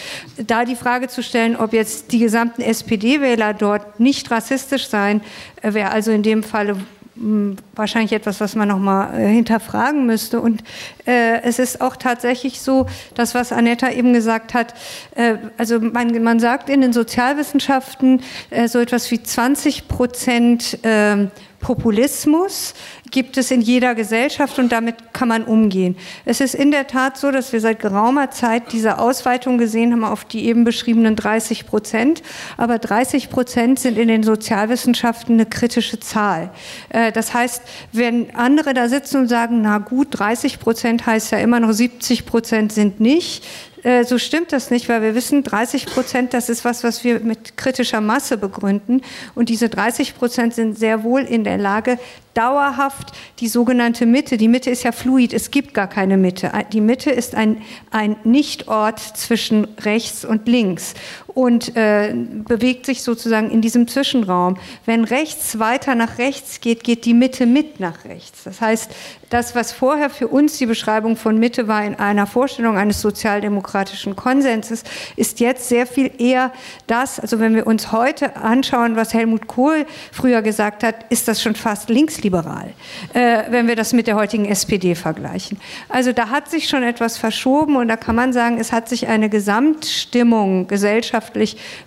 Da 0.47 0.65
die 0.65 0.77
Frage 0.77 1.09
zu 1.09 1.23
stellen, 1.23 1.57
ob 1.57 1.73
jetzt 1.73 2.13
die 2.13 2.19
gesamten 2.19 2.63
SPD-Wähler 2.63 3.55
dort 3.55 4.01
nicht 4.01 4.31
rassistisch 4.31 4.89
seien, 4.89 5.23
äh, 5.63 5.75
wäre 5.75 5.91
also 5.91 6.11
in 6.11 6.23
dem 6.23 6.43
Falle 6.43 6.77
hm, 7.17 7.57
wahrscheinlich 7.75 8.13
etwas, 8.13 8.41
was 8.41 8.57
man 8.57 8.69
noch 8.69 8.79
mal 8.79 9.19
äh, 9.19 9.29
hinterfragen 9.29 10.07
müsste. 10.07 10.41
Und 10.41 10.63
äh, 11.07 11.43
es 11.43 11.59
ist 11.59 11.81
auch 11.81 11.97
tatsächlich 11.97 12.61
so, 12.61 12.87
das, 13.15 13.35
was 13.35 13.53
Anetta 13.53 13.91
eben 13.91 14.13
gesagt 14.13 14.55
hat, 14.55 14.75
äh, 15.17 15.37
also 15.59 15.81
man, 15.81 16.23
man 16.23 16.41
sagt 16.41 16.69
in 16.69 16.81
den 16.81 16.93
Sozialwissenschaften 16.93 18.23
äh, 18.51 18.69
so 18.69 18.79
etwas 18.79 19.11
wie 19.11 19.23
20 19.23 19.89
Prozent 19.89 20.79
ähm, 20.83 21.31
Populismus 21.61 22.75
gibt 23.11 23.37
es 23.37 23.51
in 23.51 23.61
jeder 23.61 23.95
Gesellschaft 23.95 24.59
und 24.59 24.73
damit 24.73 25.13
kann 25.13 25.29
man 25.29 25.45
umgehen. 25.45 25.97
Es 26.25 26.41
ist 26.41 26.55
in 26.55 26.71
der 26.71 26.87
Tat 26.87 27.19
so, 27.19 27.31
dass 27.31 27.53
wir 27.53 27.61
seit 27.61 27.81
geraumer 27.81 28.31
Zeit 28.31 28.73
diese 28.73 28.99
Ausweitung 28.99 29.59
gesehen 29.59 29.93
haben 29.93 30.05
auf 30.05 30.25
die 30.25 30.47
eben 30.47 30.65
beschriebenen 30.65 31.17
30 31.17 31.67
Prozent. 31.67 32.23
Aber 32.57 32.79
30 32.79 33.31
Prozent 33.31 33.79
sind 33.79 33.99
in 33.99 34.09
den 34.09 34.23
Sozialwissenschaften 34.23 35.35
eine 35.35 35.47
kritische 35.47 36.01
Zahl. 36.01 36.51
Äh, 36.89 37.13
das 37.13 37.35
heißt, 37.35 37.63
wenn 37.93 38.35
andere 38.35 38.73
da 38.73 38.89
sitzen 38.89 39.19
und 39.19 39.29
sagen, 39.29 39.61
na 39.63 39.79
gut, 39.79 40.09
30 40.13 40.61
Prozent 40.61 41.07
heißt 41.07 41.33
ja 41.33 41.39
immer 41.39 41.61
noch 41.61 41.73
70 41.73 42.27
Prozent 42.27 42.73
sind 42.73 43.01
nicht, 43.01 43.45
äh, 43.83 44.05
so 44.05 44.19
stimmt 44.19 44.53
das 44.53 44.71
nicht, 44.71 44.89
weil 44.89 45.03
wir 45.03 45.15
wissen, 45.15 45.43
30 45.43 45.87
Prozent, 45.87 46.35
das 46.35 46.49
ist 46.49 46.65
was, 46.65 46.85
was 46.85 47.05
wir 47.05 47.21
mit 47.21 47.57
kritischer 47.57 48.01
Masse 48.01 48.37
begründen. 48.37 49.03
Und 49.35 49.49
diese 49.49 49.69
30 49.69 50.17
Prozent 50.17 50.55
sind 50.55 50.79
sehr 50.79 51.03
wohl 51.03 51.23
in 51.23 51.45
der 51.45 51.59
Lage, 51.59 51.99
dauerhaft 52.35 53.13
die 53.41 53.49
sogenannte 53.49 54.07
Mitte, 54.07 54.37
die 54.37 54.49
Mitte 54.49 54.71
ist 54.71 54.83
ja 54.83 54.93
fluid, 54.93 55.33
es 55.33 55.51
gibt 55.51 55.75
gar 55.75 55.89
keine 55.89 56.17
Mitte. 56.17 56.53
Die 56.73 56.81
Mitte 56.81 57.11
ist 57.11 57.35
ein, 57.35 57.63
ein 57.91 58.17
Nichtort 58.25 59.01
zwischen 59.01 59.67
rechts 59.81 60.25
und 60.25 60.47
links 60.47 60.95
und 61.41 61.75
äh, 61.75 62.15
bewegt 62.47 62.85
sich 62.85 63.03
sozusagen 63.03 63.51
in 63.51 63.63
diesem 63.63 63.89
Zwischenraum. 63.89 64.59
Wenn 64.85 65.05
rechts 65.05 65.59
weiter 65.59 65.95
nach 65.95 66.19
rechts 66.19 66.61
geht, 66.61 66.85
geht 66.85 67.07
die 67.07 67.15
Mitte 67.15 67.47
mit 67.47 67.81
nach 67.81 68.05
rechts. 68.05 68.45
Das 68.45 68.61
heißt, 68.61 68.91
das, 69.31 69.55
was 69.55 69.73
vorher 69.73 70.11
für 70.11 70.29
uns 70.29 70.59
die 70.59 70.67
Beschreibung 70.67 71.17
von 71.17 71.39
Mitte 71.39 71.67
war 71.67 71.83
in 71.83 71.95
einer 71.95 72.27
Vorstellung 72.27 72.77
eines 72.77 73.01
sozialdemokratischen 73.01 74.17
Konsenses, 74.17 74.85
ist 75.17 75.41
jetzt 75.41 75.71
sehr 75.71 75.87
viel 75.87 76.11
eher 76.19 76.53
das, 76.87 77.19
also 77.19 77.39
wenn 77.39 77.55
wir 77.55 77.67
uns 77.67 77.91
heute 77.91 78.37
anschauen, 78.37 78.97
was 78.97 79.15
Helmut 79.15 79.47
Kohl 79.47 79.87
früher 80.13 80.43
gesagt 80.43 80.83
hat, 80.85 81.07
ist 81.09 81.27
das 81.27 81.41
schon 81.41 81.55
fast 81.55 81.89
linksliberal, 81.89 82.75
äh, 83.15 83.45
wenn 83.49 83.67
wir 83.67 83.77
das 83.77 83.95
mit 83.95 84.09
der 84.09 84.17
heutigen 84.17 84.45
SPD 84.45 84.95
vergleichen. 84.95 85.59
Also 85.89 86.13
da 86.13 86.29
hat 86.29 86.51
sich 86.51 86.69
schon 86.69 86.83
etwas 86.83 87.17
verschoben 87.17 87.77
und 87.77 87.89
da 87.89 87.97
kann 87.97 88.15
man 88.15 88.35
sagen, 88.35 88.59
es 88.59 88.73
hat 88.73 88.91
sich 88.91 89.09
eine 89.09 89.31
Gesamtstimmung 89.31 90.67
gesellschaftlich 90.67 91.30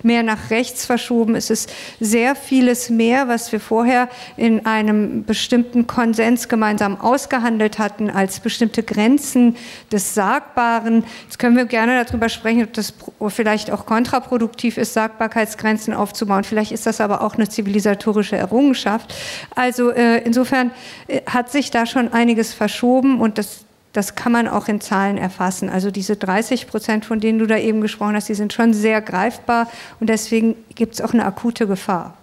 mehr 0.04 0.24
nach 0.24 0.50
rechts 0.50 0.86
verschoben. 0.86 1.36
Es 1.36 1.50
ist 1.50 1.72
sehr 2.00 2.36
vieles 2.36 2.89
mehr, 2.89 3.28
was 3.28 3.52
wir 3.52 3.60
vorher 3.60 4.10
in 4.38 4.66
einem 4.66 5.24
bestimmten 5.24 5.88
Konsens 5.88 6.50
gemeinsam 6.50 7.00
ausgehandelt 7.00 7.80
hatten 7.80 8.10
als 8.10 8.39
bestimmte 8.39 8.84
Grenzen 8.84 9.56
des 9.91 10.14
Sagbaren. 10.14 11.04
Jetzt 11.24 11.39
können 11.39 11.56
wir 11.56 11.66
gerne 11.66 12.04
darüber 12.04 12.30
sprechen, 12.30 12.64
ob 12.64 12.74
das 12.74 12.94
vielleicht 13.30 13.72
auch 13.72 13.86
kontraproduktiv 13.86 14.78
ist, 14.78 14.94
Sagbarkeitsgrenzen 14.94 15.94
aufzubauen. 15.94 16.44
Vielleicht 16.44 16.72
ist 16.72 16.86
das 16.86 17.02
aber 17.02 17.22
auch 17.22 17.36
eine 17.36 17.50
zivilisatorische 17.50 18.36
Errungenschaft. 18.36 19.14
Also 19.56 19.91
äh, 19.91 20.20
insofern 20.24 20.72
äh, 21.08 21.22
hat 21.26 21.52
sich 21.52 21.72
da 21.72 21.86
schon 21.86 22.12
einiges 22.14 22.54
verschoben 22.54 23.20
und 23.20 23.38
das 23.38 23.66
das 23.94 24.16
kann 24.16 24.32
man 24.32 24.48
auch 24.48 24.68
in 24.68 24.82
Zahlen 24.82 25.18
erfassen. 25.18 25.70
Also 25.70 25.91
diese 25.91 26.16
30 26.16 26.68
Prozent, 26.68 27.06
von 27.06 27.20
denen 27.20 27.39
du 27.39 27.46
da 27.46 27.58
eben 27.58 27.80
gesprochen 27.82 28.16
hast, 28.16 28.28
die 28.28 28.34
sind 28.34 28.52
schon 28.52 28.74
sehr 28.74 29.02
greifbar 29.02 29.70
und 30.00 30.08
deswegen 30.10 30.56
gibt 30.76 30.96
es 30.96 31.02
auch 31.02 31.14
eine 31.14 31.26
akute 31.26 31.68
Gefahr. 31.68 32.16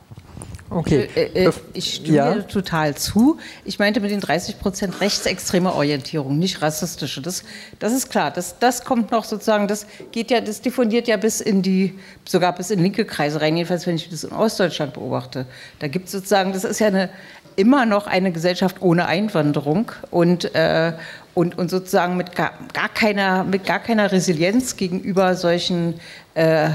Okay. 0.73 1.09
Äh, 1.17 1.47
äh, 1.47 1.53
ich 1.73 1.95
stimme 1.97 2.17
Ja. 2.17 2.35
dir 2.35 2.47
total 2.47 2.95
zu. 2.95 3.39
Ich 3.65 3.81
meinte 3.81 4.01
mit 4.01 4.13
den 4.13 4.21
30 4.21 4.61
Prozent 4.61 5.01
rechtsextreme 5.01 5.75
Orientierung, 5.75 6.39
nicht 6.39 6.63
rassistische. 6.63 7.21
Das, 7.21 7.43
das 7.81 7.93
ist 7.93 8.09
klar. 8.09 8.31
Das, 8.31 8.61
das 8.61 8.85
kommt 8.85 9.11
noch 9.11 9.25
sozusagen, 9.25 9.67
das 9.67 9.87
geht 10.13 10.31
ja, 10.31 10.41
das 10.41 10.61
diffundiert 10.61 11.09
ja 11.09 11.17
bis 11.17 11.41
in 11.41 11.63
die, 11.63 11.99
sogar 12.25 12.55
bis 12.55 12.71
in 12.71 12.81
linke 12.81 13.05
Kreise 13.05 13.41
rein, 13.41 13.57
jedenfalls 13.57 13.85
wenn 13.89 13.97
ich 13.97 14.11
das 14.11 14.23
in 14.23 14.31
Ostdeutschland 14.33 14.95
beobachte. 14.95 15.47
Da 15.81 15.89
gibt 15.89 16.07
es 16.07 16.13
sozusagen, 16.13 16.53
das 16.53 16.63
ist 16.63 16.79
ja 16.79 16.87
eine, 16.87 17.11
immer 17.57 17.87
noch 17.87 18.07
eine 18.07 18.33
Gesellschaft 18.33 18.77
ohne 18.81 19.07
Einwanderung 19.07 19.93
und, 20.11 20.55
äh, 20.55 20.93
und, 21.35 21.57
und 21.59 21.71
sozusagen 21.71 22.17
mit 22.17 22.35
gar, 22.35 22.53
gar, 22.73 22.89
keiner, 22.89 23.45
mit 23.45 23.65
gar 23.65 23.79
keiner 23.79 24.11
Resilienz 24.11 24.77
gegenüber 24.77 25.35
solchen 25.35 25.95
äh, 26.35 26.67
äh, 26.67 26.71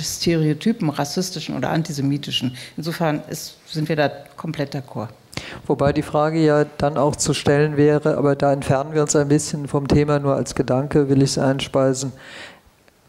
Stereotypen, 0.00 0.90
rassistischen 0.90 1.56
oder 1.56 1.70
antisemitischen. 1.70 2.56
Insofern 2.76 3.22
ist, 3.28 3.56
sind 3.66 3.88
wir 3.88 3.96
da 3.96 4.10
komplett 4.36 4.74
d'accord. 4.74 5.08
Wobei 5.66 5.92
die 5.92 6.02
Frage 6.02 6.38
ja 6.44 6.64
dann 6.78 6.96
auch 6.96 7.16
zu 7.16 7.34
stellen 7.34 7.76
wäre, 7.76 8.16
aber 8.16 8.36
da 8.36 8.52
entfernen 8.52 8.94
wir 8.94 9.02
uns 9.02 9.16
ein 9.16 9.28
bisschen 9.28 9.68
vom 9.68 9.88
Thema, 9.88 10.18
nur 10.18 10.34
als 10.34 10.54
Gedanke 10.54 11.08
will 11.08 11.22
ich 11.22 11.30
es 11.30 11.38
einspeisen, 11.38 12.12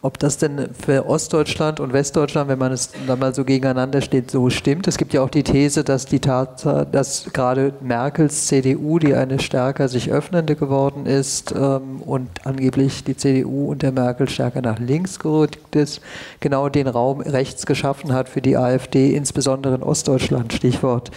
ob 0.05 0.19
das 0.19 0.37
denn 0.37 0.69
für 0.79 1.09
Ostdeutschland 1.09 1.79
und 1.79 1.91
Westdeutschland, 1.91 2.47
wenn 2.47 2.59
man 2.59 2.71
es 2.71 2.91
dann 3.07 3.17
mal 3.17 3.33
so 3.33 3.43
gegeneinander 3.43 4.01
steht, 4.01 4.29
so 4.29 4.51
stimmt. 4.51 4.87
Es 4.87 4.99
gibt 4.99 5.13
ja 5.13 5.23
auch 5.23 5.31
die 5.31 5.41
These, 5.41 5.83
dass 5.83 6.05
die 6.05 6.19
Tatsache, 6.19 6.85
dass 6.91 7.33
gerade 7.33 7.73
Merkels 7.81 8.45
CDU, 8.45 8.99
die 8.99 9.15
eine 9.15 9.39
stärker 9.39 9.87
sich 9.87 10.11
öffnende 10.11 10.55
geworden 10.55 11.07
ist 11.07 11.55
ähm, 11.57 12.03
und 12.05 12.29
angeblich 12.45 13.03
die 13.03 13.17
CDU 13.17 13.71
unter 13.71 13.91
Merkel 13.91 14.29
stärker 14.29 14.61
nach 14.61 14.77
links 14.77 15.17
gerückt 15.17 15.75
ist, 15.75 16.01
genau 16.39 16.69
den 16.69 16.87
Raum 16.87 17.21
rechts 17.21 17.65
geschaffen 17.65 18.13
hat 18.13 18.29
für 18.29 18.43
die 18.43 18.57
AfD, 18.57 19.15
insbesondere 19.15 19.73
in 19.73 19.81
Ostdeutschland. 19.81 20.53
Stichwort 20.53 21.09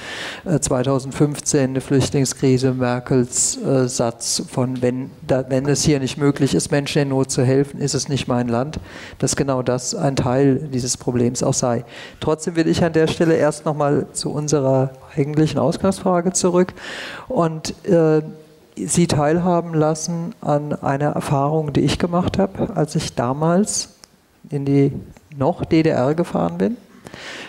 äh, 0.47 0.61
2015 0.61 1.61
eine 1.61 1.81
Flüchtlingskrise, 1.83 2.73
Merkels 2.73 3.59
äh, 3.63 3.87
Satz 3.87 4.43
von, 4.51 4.81
wenn, 4.81 5.11
da, 5.27 5.45
wenn 5.51 5.67
es 5.67 5.83
hier 5.83 6.01
nicht 6.01 6.17
möglich 6.17 6.55
ist, 6.55 6.71
Menschen 6.71 7.03
in 7.03 7.09
Not 7.11 7.31
zu 7.31 7.43
helfen, 7.43 7.83
ist 7.83 7.93
es 7.93 8.09
nicht 8.09 8.29
mein 8.29 8.49
Land 8.49 8.78
dass 9.19 9.37
genau 9.37 9.63
das 9.63 9.95
ein 9.95 10.17
Teil 10.17 10.69
dieses 10.73 10.97
Problems 10.97 11.43
auch 11.43 11.55
sei. 11.55 11.85
Trotzdem 12.21 12.57
will 12.57 12.69
ich 12.69 12.83
an 12.85 12.93
der 12.93 13.07
Stelle 13.07 13.37
erst 13.37 13.65
nochmal 13.65 14.07
zu 14.13 14.31
unserer 14.31 14.91
eigentlichen 15.17 15.59
Ausgangsfrage 15.59 16.33
zurück 16.33 16.75
und 17.29 17.75
äh, 17.87 18.23
Sie 18.87 19.09
teilhaben 19.09 19.75
lassen 19.75 20.35
an 20.41 20.73
einer 20.73 21.11
Erfahrung, 21.11 21.73
die 21.73 21.81
ich 21.81 21.99
gemacht 21.99 22.39
habe, 22.39 22.77
als 22.77 22.95
ich 22.95 23.17
damals 23.17 23.89
in 24.51 24.65
die 24.65 24.93
noch 25.37 25.65
DDR 25.65 26.15
gefahren 26.15 26.59
bin. 26.59 26.77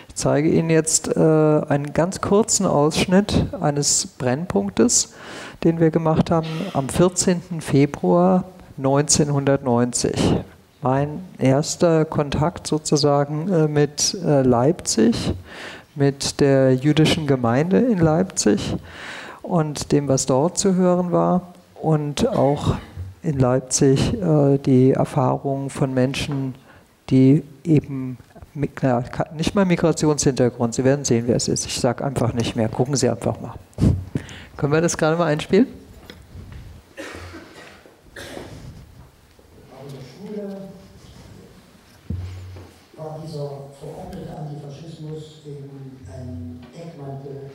Ich 0.08 0.16
zeige 0.16 0.50
Ihnen 0.50 0.70
jetzt 0.70 1.16
äh, 1.16 1.20
einen 1.20 1.92
ganz 1.92 2.20
kurzen 2.20 2.66
Ausschnitt 2.66 3.46
eines 3.60 4.06
Brennpunktes, 4.06 5.14
den 5.64 5.78
wir 5.78 5.90
gemacht 5.90 6.30
haben 6.30 6.48
am 6.72 6.88
14. 6.88 7.60
Februar 7.60 8.44
1990 8.76 10.40
mein 10.82 11.24
erster 11.38 12.04
Kontakt 12.04 12.66
sozusagen 12.66 13.52
äh, 13.52 13.68
mit 13.68 14.16
äh, 14.24 14.42
Leipzig, 14.42 15.34
mit 15.94 16.40
der 16.40 16.74
jüdischen 16.74 17.26
Gemeinde 17.26 17.78
in 17.78 17.98
Leipzig 17.98 18.76
und 19.42 19.92
dem, 19.92 20.08
was 20.08 20.26
dort 20.26 20.58
zu 20.58 20.74
hören 20.74 21.12
war 21.12 21.54
und 21.74 22.28
auch 22.28 22.76
in 23.22 23.38
Leipzig 23.38 24.14
äh, 24.14 24.58
die 24.58 24.92
Erfahrungen 24.92 25.70
von 25.70 25.92
Menschen, 25.92 26.54
die 27.10 27.42
eben 27.64 28.18
nicht 28.54 29.54
mal 29.54 29.64
Migrationshintergrund, 29.64 30.74
Sie 30.74 30.84
werden 30.84 31.04
sehen, 31.04 31.24
wer 31.26 31.36
es 31.36 31.48
ist. 31.48 31.66
Ich 31.66 31.78
sage 31.78 32.04
einfach 32.04 32.32
nicht 32.32 32.56
mehr. 32.56 32.68
Gucken 32.68 32.96
Sie 32.96 33.08
einfach 33.08 33.40
mal. 33.40 33.54
Können 34.56 34.72
wir 34.72 34.80
das 34.80 34.96
gerade 34.96 35.16
mal 35.16 35.26
einspielen? 35.26 35.66
An 39.78 39.86
der 39.88 40.36
Schule 40.36 40.70
war 43.38 43.70
dieser 43.70 43.70
verordnete 43.78 44.36
Antifaschismus 44.36 45.46
eben 45.46 46.04
ein 46.10 46.66
Deckmantel, 46.74 47.50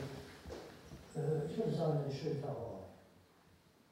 äh, 1.14 1.50
ich 1.50 1.58
würde 1.58 1.76
sagen, 1.76 1.98
eine 2.04 2.40
Terror. 2.40 2.80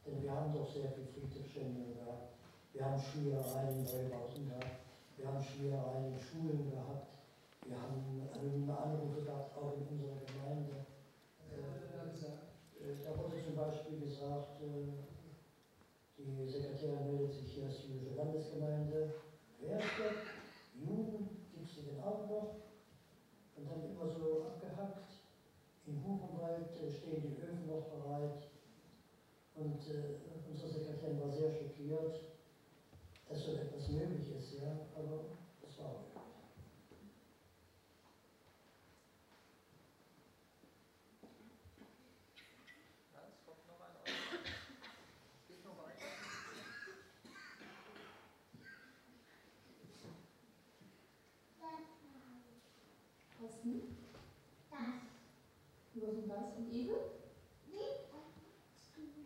Denn 0.06 0.22
wir 0.22 0.30
haben 0.30 0.52
doch 0.52 0.68
sehr 0.72 0.90
viel 0.92 1.04
Friedhofsschändung 1.12 1.94
gehabt. 1.94 2.36
Wir 2.72 2.84
haben 2.84 3.00
Schmierereien 3.00 3.78
in 3.78 3.84
Neubauten 3.84 4.48
gehabt. 4.48 4.80
Wir 5.16 5.28
haben 5.28 5.44
Schmierereien 5.44 6.12
in 6.12 6.20
Schulen 6.20 6.70
gehabt. 6.70 7.08
Wir 7.66 7.76
haben 7.76 8.28
ähm, 8.36 8.70
Anrufe 8.70 9.24
gehabt, 9.24 9.56
auch 9.56 9.72
in 9.76 9.88
unserer 9.88 10.20
Gemeinde. 10.24 10.84
Äh, 11.52 11.56
äh, 11.56 12.96
da 13.04 13.10
wurde 13.16 13.40
zum 13.44 13.56
Beispiel 13.56 14.00
gesagt, 14.00 14.60
äh, 14.60 15.04
die 16.16 16.48
Sekretärin 16.48 17.04
meldet 17.04 17.32
sich 17.32 17.52
hier 17.52 17.66
als 17.66 17.84
jüdische 17.84 18.14
Landesgemeinde. 18.16 19.14
Wer 19.60 19.78
ist 19.78 19.96
das? 20.00 20.16
Juden? 20.74 21.44
Gibt 21.54 21.68
es 21.68 21.74
die 21.76 21.86
denn 21.86 22.02
auch 22.02 22.28
noch? 22.28 22.60
Und 23.56 23.70
dann 23.70 23.88
immer 23.88 23.93
so 24.08 24.46
abgehackt. 24.46 25.12
Im 25.86 26.02
Buchenwald 26.02 26.70
äh, 26.82 26.90
stehen 26.90 27.22
die 27.22 27.42
Öfen 27.42 27.66
noch 27.66 27.88
bereit. 27.88 28.48
Und 29.54 29.80
äh, 29.88 30.18
unsere 30.50 30.68
Sekretärin 30.68 31.20
war 31.20 31.30
sehr 31.30 31.52
schockiert, 31.52 32.20
dass 33.28 33.44
so 33.44 33.52
etwas 33.52 33.88
möglich 33.88 34.34
ist, 34.36 34.54
ja. 34.54 34.80
Aber 34.96 35.24
das 35.62 35.78
war 35.78 35.92
möglich. 35.92 36.14
Kosten? 53.38 53.96
Das. 54.70 54.80
Was 55.94 56.14
und 56.16 56.28
das? 56.28 56.56
Und 56.56 56.72
Eve? 56.72 57.14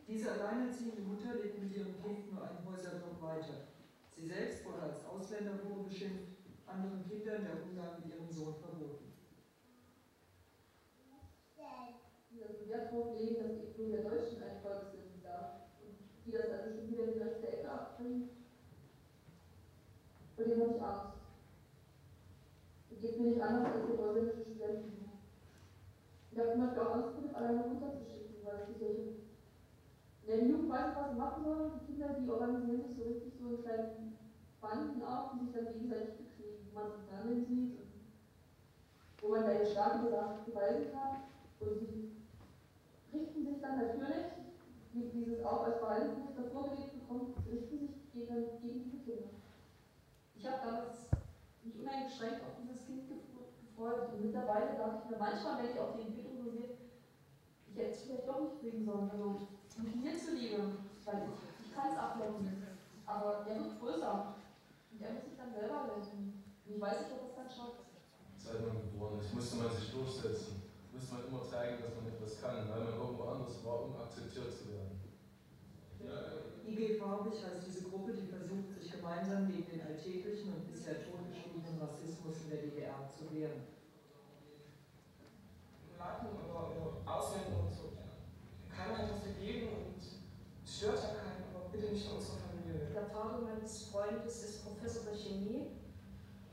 Diese 0.08 0.32
alleinerziehende 0.32 1.02
Mutter 1.02 1.34
lebt 1.34 1.62
mit 1.62 1.76
ihrem 1.76 2.02
Kind 2.02 2.32
nur 2.32 2.42
einen 2.42 2.64
Häuserblock 2.64 3.20
weiter. 3.20 3.68
Sie 4.16 4.26
selbst 4.26 4.64
wurde 4.64 4.80
als 4.82 5.04
Ausländerhure 5.04 5.84
beschimpft, 5.84 6.32
anderen 6.66 7.04
Kindern 7.06 7.44
der 7.44 7.62
Umgang 7.62 8.00
mit 8.00 8.14
ihrem 8.14 8.30
Sohn 8.32 8.54
verboten. 8.56 9.12
Die 12.30 12.42
also 12.42 12.68
Wert 12.68 12.90
drauf 12.90 13.18
legen, 13.18 13.42
dass 13.42 13.60
die 13.60 13.72
Blumen 13.74 13.92
der 13.92 14.10
Deutschen 14.10 14.42
ein 14.42 14.62
Volk 14.62 14.86
sind 14.90 15.22
da. 15.22 15.68
Und 15.84 15.98
die 16.24 16.32
das 16.32 16.50
also 16.50 16.74
schon 16.74 16.90
wieder 16.90 17.04
in 17.04 17.12
die 17.12 17.18
rechte 17.20 17.48
Ecke 17.48 17.70
abbringen. 17.70 18.30
Vor 20.48 20.56
denen 20.56 20.64
habe 20.64 20.78
ich 20.78 20.82
Angst. 20.82 21.12
Die 22.90 22.96
geht 22.96 23.20
mir 23.20 23.28
nicht 23.28 23.42
anders 23.42 23.68
als 23.68 23.84
die 23.84 23.98
ausländische 24.00 24.48
Studenten. 24.48 25.12
Ich 26.32 26.38
habe 26.38 26.52
zum 26.52 26.60
Beispiel 26.64 26.80
auch 26.80 26.94
Angst, 26.94 27.10
Philipp 27.16 27.36
alleine 27.36 27.64
runterzuschicken, 27.68 28.40
weil 28.48 28.64
sie 28.64 28.80
solche. 28.80 29.04
Die 30.24 30.48
Jugend 30.48 30.72
weiß 30.72 30.96
was 30.96 31.10
sie 31.12 31.18
machen 31.20 31.44
sollen. 31.44 31.72
Die 31.76 31.84
Kinder, 31.84 32.16
die 32.16 32.30
organisieren 32.30 32.80
sich 32.80 32.96
so 32.96 33.04
richtig 33.04 33.32
so 33.36 33.56
in 33.56 33.62
kleinen 33.62 34.16
Banden 34.62 35.02
auf, 35.04 35.36
die 35.36 35.44
sich 35.44 35.52
dann 35.52 35.68
gegenseitig 35.68 36.16
bekriegen, 36.16 36.64
wo 36.64 36.80
man 36.80 36.92
sich 36.96 37.04
Fernsehen 37.12 37.44
sieht 37.44 37.72
und 37.76 37.92
wo 39.20 39.28
man 39.28 39.44
deine 39.44 39.66
starke 39.68 40.08
Sachen 40.08 40.48
beweisen 40.48 40.88
kann. 40.96 41.28
Und 41.60 41.76
die 41.76 42.16
richten 43.12 43.44
sich 43.44 43.60
dann 43.60 43.84
natürlich, 43.84 44.32
wie 44.96 45.12
dieses 45.12 45.44
auch 45.44 45.68
als 45.68 45.76
Verhaltensmuster 45.76 46.48
vorgelegt 46.56 46.96
bekommt, 46.96 47.36
richten 47.52 47.84
sich 47.84 47.92
gegen, 48.16 48.48
gegen 48.64 48.80
diese 48.88 49.04
Kinder. 49.04 49.28
Ich 50.48 50.54
habe 50.56 50.64
damals 50.64 51.12
mich 51.60 51.76
uneingeschränkt 51.76 52.40
auf 52.40 52.56
dieses 52.56 52.80
Kind 52.88 53.04
gef- 53.04 53.28
gefreut 53.68 54.08
und 54.16 54.24
mittlerweile 54.24 54.80
dachte 54.80 55.04
ich 55.04 55.10
mir 55.12 55.20
manchmal, 55.20 55.60
wenn 55.60 55.68
ich 55.68 55.78
auf 55.78 55.92
die 55.92 56.08
Entwicklung 56.08 56.40
so 56.40 56.48
sehe, 56.56 56.72
ich 57.68 57.76
hätte 57.76 57.92
es 57.92 58.00
vielleicht 58.08 58.24
doch 58.24 58.40
nicht 58.40 58.56
bringen 58.64 58.80
sollen. 58.80 59.12
Also 59.12 59.44
mit 59.76 59.92
mir 60.00 60.16
zuliebe, 60.16 60.72
weil 61.04 61.20
ich, 61.28 61.68
ich 61.68 61.70
kann 61.76 61.92
es 61.92 62.00
ablenken. 62.00 62.64
Aber 63.04 63.44
der 63.44 63.60
wird 63.60 63.76
größer 63.76 64.40
und 64.88 65.00
er 65.04 65.12
muss 65.12 65.24
sich 65.28 65.36
dann 65.36 65.52
selber 65.52 65.84
lenken. 65.92 66.40
Und 66.64 66.72
ich 66.72 66.80
weiß 66.80 66.96
nicht, 66.96 67.12
ob 67.12 67.28
es 67.28 67.36
dann 67.36 67.50
schafft. 67.52 67.84
Seit 68.40 68.64
man 68.64 68.80
geboren 68.88 69.20
ist, 69.20 69.36
musste 69.36 69.56
man 69.60 69.68
sich 69.76 69.92
durchsetzen. 69.92 70.64
Musste 70.96 71.12
man 71.12 71.28
immer 71.28 71.44
zeigen, 71.44 71.84
dass 71.84 71.92
man 71.92 72.08
etwas 72.08 72.40
kann, 72.40 72.64
weil 72.72 72.88
man 72.88 72.96
irgendwo 72.96 73.36
anders 73.36 73.52
war, 73.68 73.84
um 73.84 74.00
akzeptiert 74.00 74.48
zu 74.48 74.72
werden. 74.72 74.96
IG 76.68 76.98
Farbig 76.98 77.34
heißt 77.34 77.66
diese 77.66 77.88
Gruppe, 77.88 78.12
die 78.12 78.26
versucht, 78.26 78.70
sich 78.78 78.92
gemeinsam 78.92 79.48
gegen 79.48 79.66
den 79.70 79.82
alltäglichen 79.86 80.52
und 80.52 80.70
bisher 80.70 81.02
totgeschwiegenen 81.02 81.80
Rassismus 81.80 82.44
in 82.44 82.50
der 82.50 82.62
DDR 82.62 83.08
zu 83.08 83.32
wehren. 83.34 83.62
Latten 85.98 86.28
oder, 86.28 86.70
oder 86.70 87.02
Ausländer 87.04 87.64
und 87.64 87.72
so. 87.72 87.92
Keiner 88.70 88.98
hat 88.98 89.10
was 89.10 89.24
dagegen 89.24 89.68
und 89.74 89.98
es 89.98 90.76
stört 90.76 91.02
ja 91.02 91.08
keinen, 91.18 91.50
aber 91.50 91.68
bitte 91.72 91.92
nicht 91.92 92.06
in 92.06 92.16
unserer 92.16 92.38
Familie. 92.46 92.86
Der 92.94 93.06
Vater 93.06 93.40
meines 93.40 93.88
Freundes 93.88 94.44
ist 94.44 94.64
Professor 94.64 95.02
der 95.10 95.18
Chemie. 95.18 95.72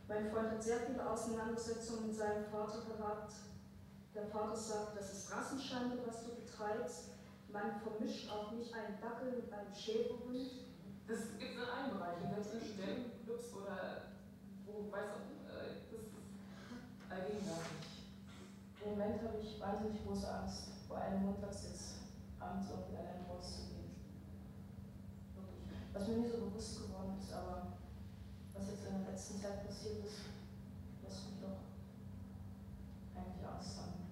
Mein 0.08 0.32
Freund 0.32 0.52
hat 0.52 0.64
sehr 0.64 0.80
viele 0.80 1.08
Auseinandersetzungen 1.08 2.08
mit 2.08 2.16
seinem 2.16 2.46
Vater 2.46 2.82
gehabt. 2.86 3.34
Der 4.16 4.26
Vater 4.28 4.56
sagt, 4.56 4.98
das 4.98 5.14
ist 5.14 5.32
Rassenschande, 5.32 5.98
was 6.06 6.24
du 6.24 6.36
betreibst. 6.36 7.15
Man 7.56 7.80
vermischt 7.80 8.30
auch 8.30 8.52
nicht 8.52 8.74
einen 8.74 9.00
Dackel 9.00 9.32
mit 9.32 9.48
einem 9.48 9.74
Schäferhund. 9.74 10.68
Das 11.08 11.40
gibt 11.40 11.56
es 11.56 11.64
in 11.64 11.70
allen 11.72 11.96
Bereichen, 11.96 12.28
selbst 12.28 12.52
in 12.52 12.60
Studentenclubs 12.60 13.54
oder 13.54 14.12
wo, 14.66 14.92
weiß 14.92 15.16
auch, 15.16 15.24
äh, 15.48 15.88
das 15.88 16.04
ist 16.04 16.12
allgegenwärtig. 17.08 18.12
Im 18.84 18.90
Moment 18.92 19.24
habe 19.24 19.40
ich 19.40 19.58
wahnsinnig 19.58 20.04
große 20.04 20.28
Angst 20.28 20.68
vor 20.86 20.98
einem 20.98 21.24
Montagssitz 21.24 22.12
abends 22.42 22.68
irgendwie 22.70 22.98
allein 22.98 23.24
rauszugehen. 23.24 23.96
Wirklich. 25.34 25.64
Was 25.94 26.08
mir 26.10 26.18
nie 26.18 26.28
so 26.28 26.52
bewusst 26.52 26.84
geworden 26.84 27.16
ist, 27.18 27.32
aber 27.32 27.80
was 28.52 28.68
jetzt 28.68 28.84
in 28.84 29.00
der 29.00 29.12
letzten 29.12 29.40
Zeit 29.40 29.66
passiert 29.66 30.04
ist, 30.04 30.28
lässt 31.08 31.24
mich 31.32 31.40
doch 31.40 31.64
eigentlich 33.16 33.48
Angst 33.48 33.80
haben. 33.80 34.05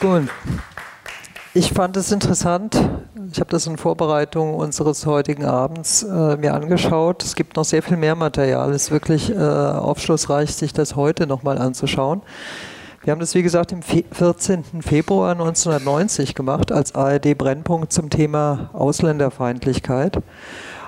Gut. 0.00 0.28
Ich 1.52 1.72
fand 1.72 1.96
es 1.96 2.12
interessant. 2.12 2.80
Ich 3.32 3.40
habe 3.40 3.50
das 3.50 3.66
in 3.66 3.76
Vorbereitung 3.76 4.54
unseres 4.54 5.04
heutigen 5.04 5.44
Abends 5.44 6.02
äh, 6.02 6.36
mir 6.36 6.54
angeschaut. 6.54 7.22
Es 7.22 7.34
gibt 7.34 7.56
noch 7.56 7.64
sehr 7.64 7.82
viel 7.82 7.96
mehr 7.96 8.14
Material. 8.14 8.70
Es 8.70 8.84
ist 8.84 8.90
wirklich 8.92 9.30
äh, 9.30 9.36
aufschlussreich, 9.36 10.54
sich 10.54 10.72
das 10.72 10.96
heute 10.96 11.26
nochmal 11.26 11.58
anzuschauen. 11.58 12.22
Wir 13.02 13.12
haben 13.12 13.20
das, 13.20 13.34
wie 13.34 13.42
gesagt, 13.42 13.72
am 13.72 13.82
14. 13.82 14.82
Februar 14.82 15.32
1990 15.32 16.34
gemacht 16.34 16.70
als 16.70 16.94
ARD-Brennpunkt 16.94 17.92
zum 17.92 18.10
Thema 18.10 18.70
Ausländerfeindlichkeit 18.72 20.18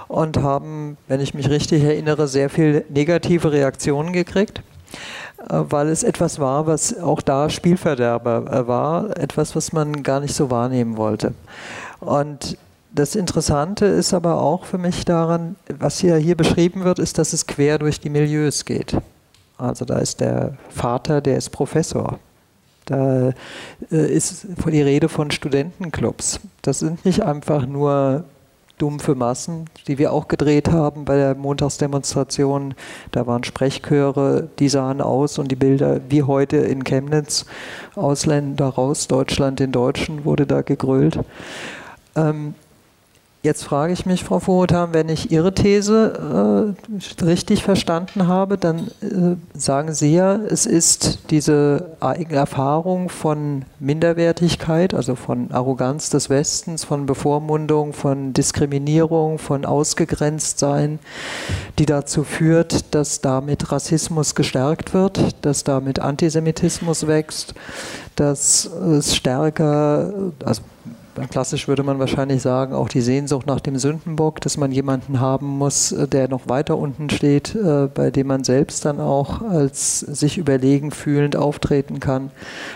und 0.08 0.36
haben, 0.38 0.96
wenn 1.08 1.20
ich 1.20 1.34
mich 1.34 1.48
richtig 1.50 1.82
erinnere, 1.82 2.28
sehr 2.28 2.50
viel 2.50 2.84
negative 2.88 3.50
Reaktionen 3.50 4.12
gekriegt 4.12 4.62
weil 5.48 5.88
es 5.88 6.02
etwas 6.02 6.38
war, 6.38 6.66
was 6.66 6.98
auch 6.98 7.20
da 7.20 7.50
Spielverderber 7.50 8.44
äh, 8.50 8.66
war, 8.66 9.16
etwas, 9.16 9.54
was 9.56 9.72
man 9.72 10.02
gar 10.02 10.20
nicht 10.20 10.34
so 10.34 10.50
wahrnehmen 10.50 10.96
wollte. 10.96 11.34
Und 12.00 12.56
das 12.94 13.14
Interessante 13.14 13.86
ist 13.86 14.12
aber 14.12 14.40
auch 14.40 14.64
für 14.64 14.78
mich 14.78 15.04
daran, 15.04 15.56
was 15.78 15.98
hier, 15.98 16.16
hier 16.16 16.36
beschrieben 16.36 16.84
wird, 16.84 16.98
ist, 16.98 17.18
dass 17.18 17.32
es 17.32 17.46
quer 17.46 17.78
durch 17.78 18.00
die 18.00 18.10
Milieus 18.10 18.64
geht. 18.64 18.96
Also 19.56 19.84
da 19.84 19.98
ist 19.98 20.20
der 20.20 20.56
Vater, 20.68 21.20
der 21.20 21.38
ist 21.38 21.50
Professor. 21.50 22.18
Da 22.86 23.32
äh, 23.90 24.12
ist 24.12 24.46
die 24.66 24.82
Rede 24.82 25.08
von 25.08 25.30
Studentenclubs. 25.30 26.40
Das 26.62 26.80
sind 26.80 27.04
nicht 27.04 27.22
einfach 27.22 27.64
nur 27.66 28.24
dumpfe 28.78 29.14
Massen, 29.14 29.66
die 29.86 29.98
wir 29.98 30.12
auch 30.12 30.28
gedreht 30.28 30.70
haben 30.70 31.04
bei 31.04 31.16
der 31.16 31.34
Montagsdemonstration. 31.34 32.74
Da 33.10 33.26
waren 33.26 33.44
Sprechchöre, 33.44 34.48
die 34.58 34.68
sahen 34.68 35.00
aus 35.00 35.38
und 35.38 35.50
die 35.50 35.56
Bilder 35.56 36.00
wie 36.08 36.22
heute 36.22 36.56
in 36.56 36.84
Chemnitz. 36.84 37.46
Ausländer 37.94 38.68
raus, 38.68 39.08
Deutschland 39.08 39.60
den 39.60 39.72
Deutschen 39.72 40.24
wurde 40.24 40.46
da 40.46 40.62
gegrölt. 40.62 41.18
Ähm, 42.16 42.54
Jetzt 43.44 43.64
frage 43.64 43.92
ich 43.92 44.06
mich, 44.06 44.22
Frau 44.22 44.38
Vorotan, 44.38 44.94
wenn 44.94 45.08
ich 45.08 45.32
Ihre 45.32 45.52
These 45.52 46.76
äh, 47.18 47.24
richtig 47.24 47.64
verstanden 47.64 48.28
habe, 48.28 48.56
dann 48.56 48.86
äh, 49.00 49.34
sagen 49.58 49.94
Sie 49.94 50.14
ja, 50.14 50.36
es 50.36 50.64
ist 50.64 51.30
diese 51.30 51.96
Erfahrung 52.00 53.08
von 53.08 53.64
Minderwertigkeit, 53.80 54.94
also 54.94 55.16
von 55.16 55.50
Arroganz 55.50 56.08
des 56.08 56.30
Westens, 56.30 56.84
von 56.84 57.04
Bevormundung, 57.04 57.94
von 57.94 58.32
Diskriminierung, 58.32 59.40
von 59.40 59.64
Ausgegrenztsein, 59.64 61.00
die 61.80 61.86
dazu 61.86 62.22
führt, 62.22 62.94
dass 62.94 63.22
damit 63.22 63.72
Rassismus 63.72 64.36
gestärkt 64.36 64.94
wird, 64.94 65.44
dass 65.44 65.64
damit 65.64 65.98
Antisemitismus 65.98 67.08
wächst, 67.08 67.54
dass 68.14 68.66
es 68.66 69.16
stärker, 69.16 70.12
also 70.44 70.62
klassisch 71.30 71.68
würde 71.68 71.82
man 71.82 71.98
wahrscheinlich 71.98 72.40
sagen, 72.40 72.74
auch 72.74 72.88
die 72.88 73.00
Sehnsucht 73.02 73.46
nach 73.46 73.60
dem 73.60 73.76
Sündenbock, 73.76 74.40
dass 74.40 74.56
man 74.56 74.72
jemanden 74.72 75.20
haben 75.20 75.46
muss, 75.46 75.92
äh, 75.92 76.08
der 76.08 76.28
noch 76.28 76.48
weiter 76.48 76.78
unten 76.78 77.10
steht, 77.10 77.54
äh, 77.54 77.88
bei 77.92 78.10
dem 78.10 78.28
man 78.28 78.44
selbst 78.44 78.84
dann 78.84 79.00
auch 79.00 79.42
als 79.42 80.00
sich 80.00 80.38
überlegen 80.38 80.90
fühlend 80.90 81.36
auftreten 81.36 82.00
kann, 82.00 82.30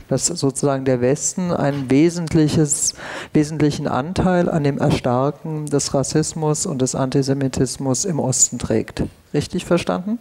dass 0.08 0.26
sozusagen 0.26 0.84
der 0.84 1.00
Westen 1.00 1.50
einen 1.50 1.90
wesentlichen 1.90 3.88
Anteil 3.88 4.50
an 4.50 4.64
dem 4.64 4.78
Erstarken 4.78 5.66
des 5.66 5.94
Rassismus 5.94 6.66
und 6.66 6.82
des 6.82 6.94
Antisemitismus 6.94 8.04
im 8.04 8.18
Osten 8.18 8.58
trägt. 8.58 9.02
Richtig 9.32 9.64
verstanden? 9.64 10.18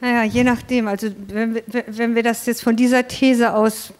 Naja, 0.00 0.24
je 0.24 0.44
nachdem. 0.44 0.88
Also 0.88 1.08
wenn 1.28 1.54
wir, 1.54 1.62
wenn 1.88 2.14
wir 2.14 2.22
das 2.22 2.46
jetzt 2.46 2.62
von 2.62 2.76
dieser 2.76 3.08
These 3.08 3.54
aus 3.54 3.92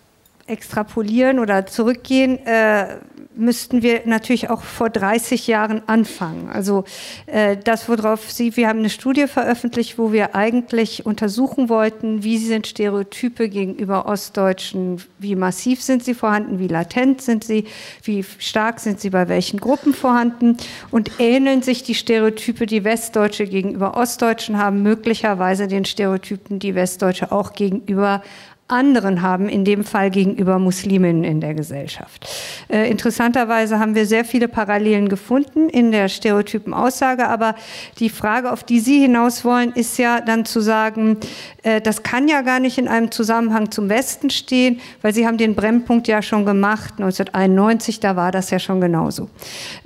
extrapolieren 0.47 1.39
oder 1.39 1.67
zurückgehen, 1.67 2.39
äh, 2.47 2.99
müssten 3.37 3.83
wir 3.83 4.03
natürlich 4.07 4.49
auch 4.49 4.63
vor 4.63 4.91
30 4.91 5.47
Jahren 5.47 5.83
anfangen. 5.87 6.49
Also 6.49 6.85
äh, 7.27 7.57
das, 7.57 7.89
worauf 7.89 8.31
Sie, 8.31 8.57
wir 8.57 8.69
haben 8.69 8.79
eine 8.79 8.91
Studie 8.91 9.27
veröffentlicht, 9.27 9.99
wo 9.99 10.13
wir 10.13 10.35
eigentlich 10.35 11.05
untersuchen 11.05 11.69
wollten, 11.69 12.23
wie 12.23 12.39
sind 12.39 12.67
Stereotype 12.67 13.49
gegenüber 13.49 14.07
Ostdeutschen, 14.07 15.03
wie 15.19 15.37
massiv 15.37 15.83
sind 15.83 16.05
sie 16.05 16.15
vorhanden, 16.15 16.59
wie 16.59 16.69
latent 16.69 17.21
sind 17.21 17.45
sie, 17.45 17.67
wie 18.03 18.25
stark 18.39 18.81
sind 18.81 19.01
sie 19.01 19.11
bei 19.11 19.29
welchen 19.29 19.61
Gruppen 19.61 19.93
vorhanden 19.93 20.57
und 20.91 21.11
ähneln 21.19 21.63
sich 21.63 21.83
die 21.83 21.95
Stereotype, 21.95 22.67
die 22.67 22.85
Westdeutsche 22.85 23.47
gegenüber 23.47 23.97
Ostdeutschen 23.97 24.59
haben, 24.59 24.83
möglicherweise 24.83 25.69
den 25.69 25.85
Stereotypen, 25.85 26.59
die 26.59 26.75
Westdeutsche 26.75 27.33
auch 27.33 27.53
gegenüber 27.53 28.23
anderen 28.69 29.23
haben, 29.23 29.49
in 29.49 29.65
dem 29.65 29.85
Fall 29.85 30.11
gegenüber 30.11 30.59
Musliminnen 30.59 31.23
in 31.23 31.41
der 31.41 31.55
Gesellschaft. 31.55 32.27
Äh, 32.69 32.91
interessanterweise 32.91 33.79
haben 33.79 33.95
wir 33.95 34.07
sehr 34.07 34.25
viele 34.25 34.49
Parallelen 34.49 35.09
gefunden 35.09 35.69
in 35.69 35.93
der 35.93 36.09
stereotypen 36.09 36.75
Aussage, 36.75 37.29
aber 37.29 37.55
die 38.01 38.11
Frage, 38.11 38.51
auf 38.51 38.65
die 38.65 38.81
Sie 38.81 39.01
hinaus 39.01 39.45
wollen, 39.45 39.73
ist 39.73 39.99
ja 39.99 40.21
dann 40.21 40.45
zu 40.45 40.61
sagen, 40.61 41.19
äh, 41.63 41.81
das 41.81 42.03
kann 42.03 42.27
ja 42.27 42.43
gar 42.43 42.59
nicht 42.59 42.77
in 42.77 42.89
einem 42.89 43.13
Zusammenhang 43.13 43.71
zum 43.71 43.89
Westen 43.89 44.31
stehen, 44.31 44.81
weil 45.01 45.15
Sie 45.15 45.29
haben 45.29 45.39
den 45.39 45.55
Brennpunkt 45.55 46.09
ja 46.09 46.21
schon 46.21 46.45
gemacht, 46.45 46.95
1991, 46.99 48.01
da 48.01 48.17
war 48.17 48.33
das 48.33 48.51
ja 48.51 48.59
schon 48.59 48.81
genauso. 48.81 49.31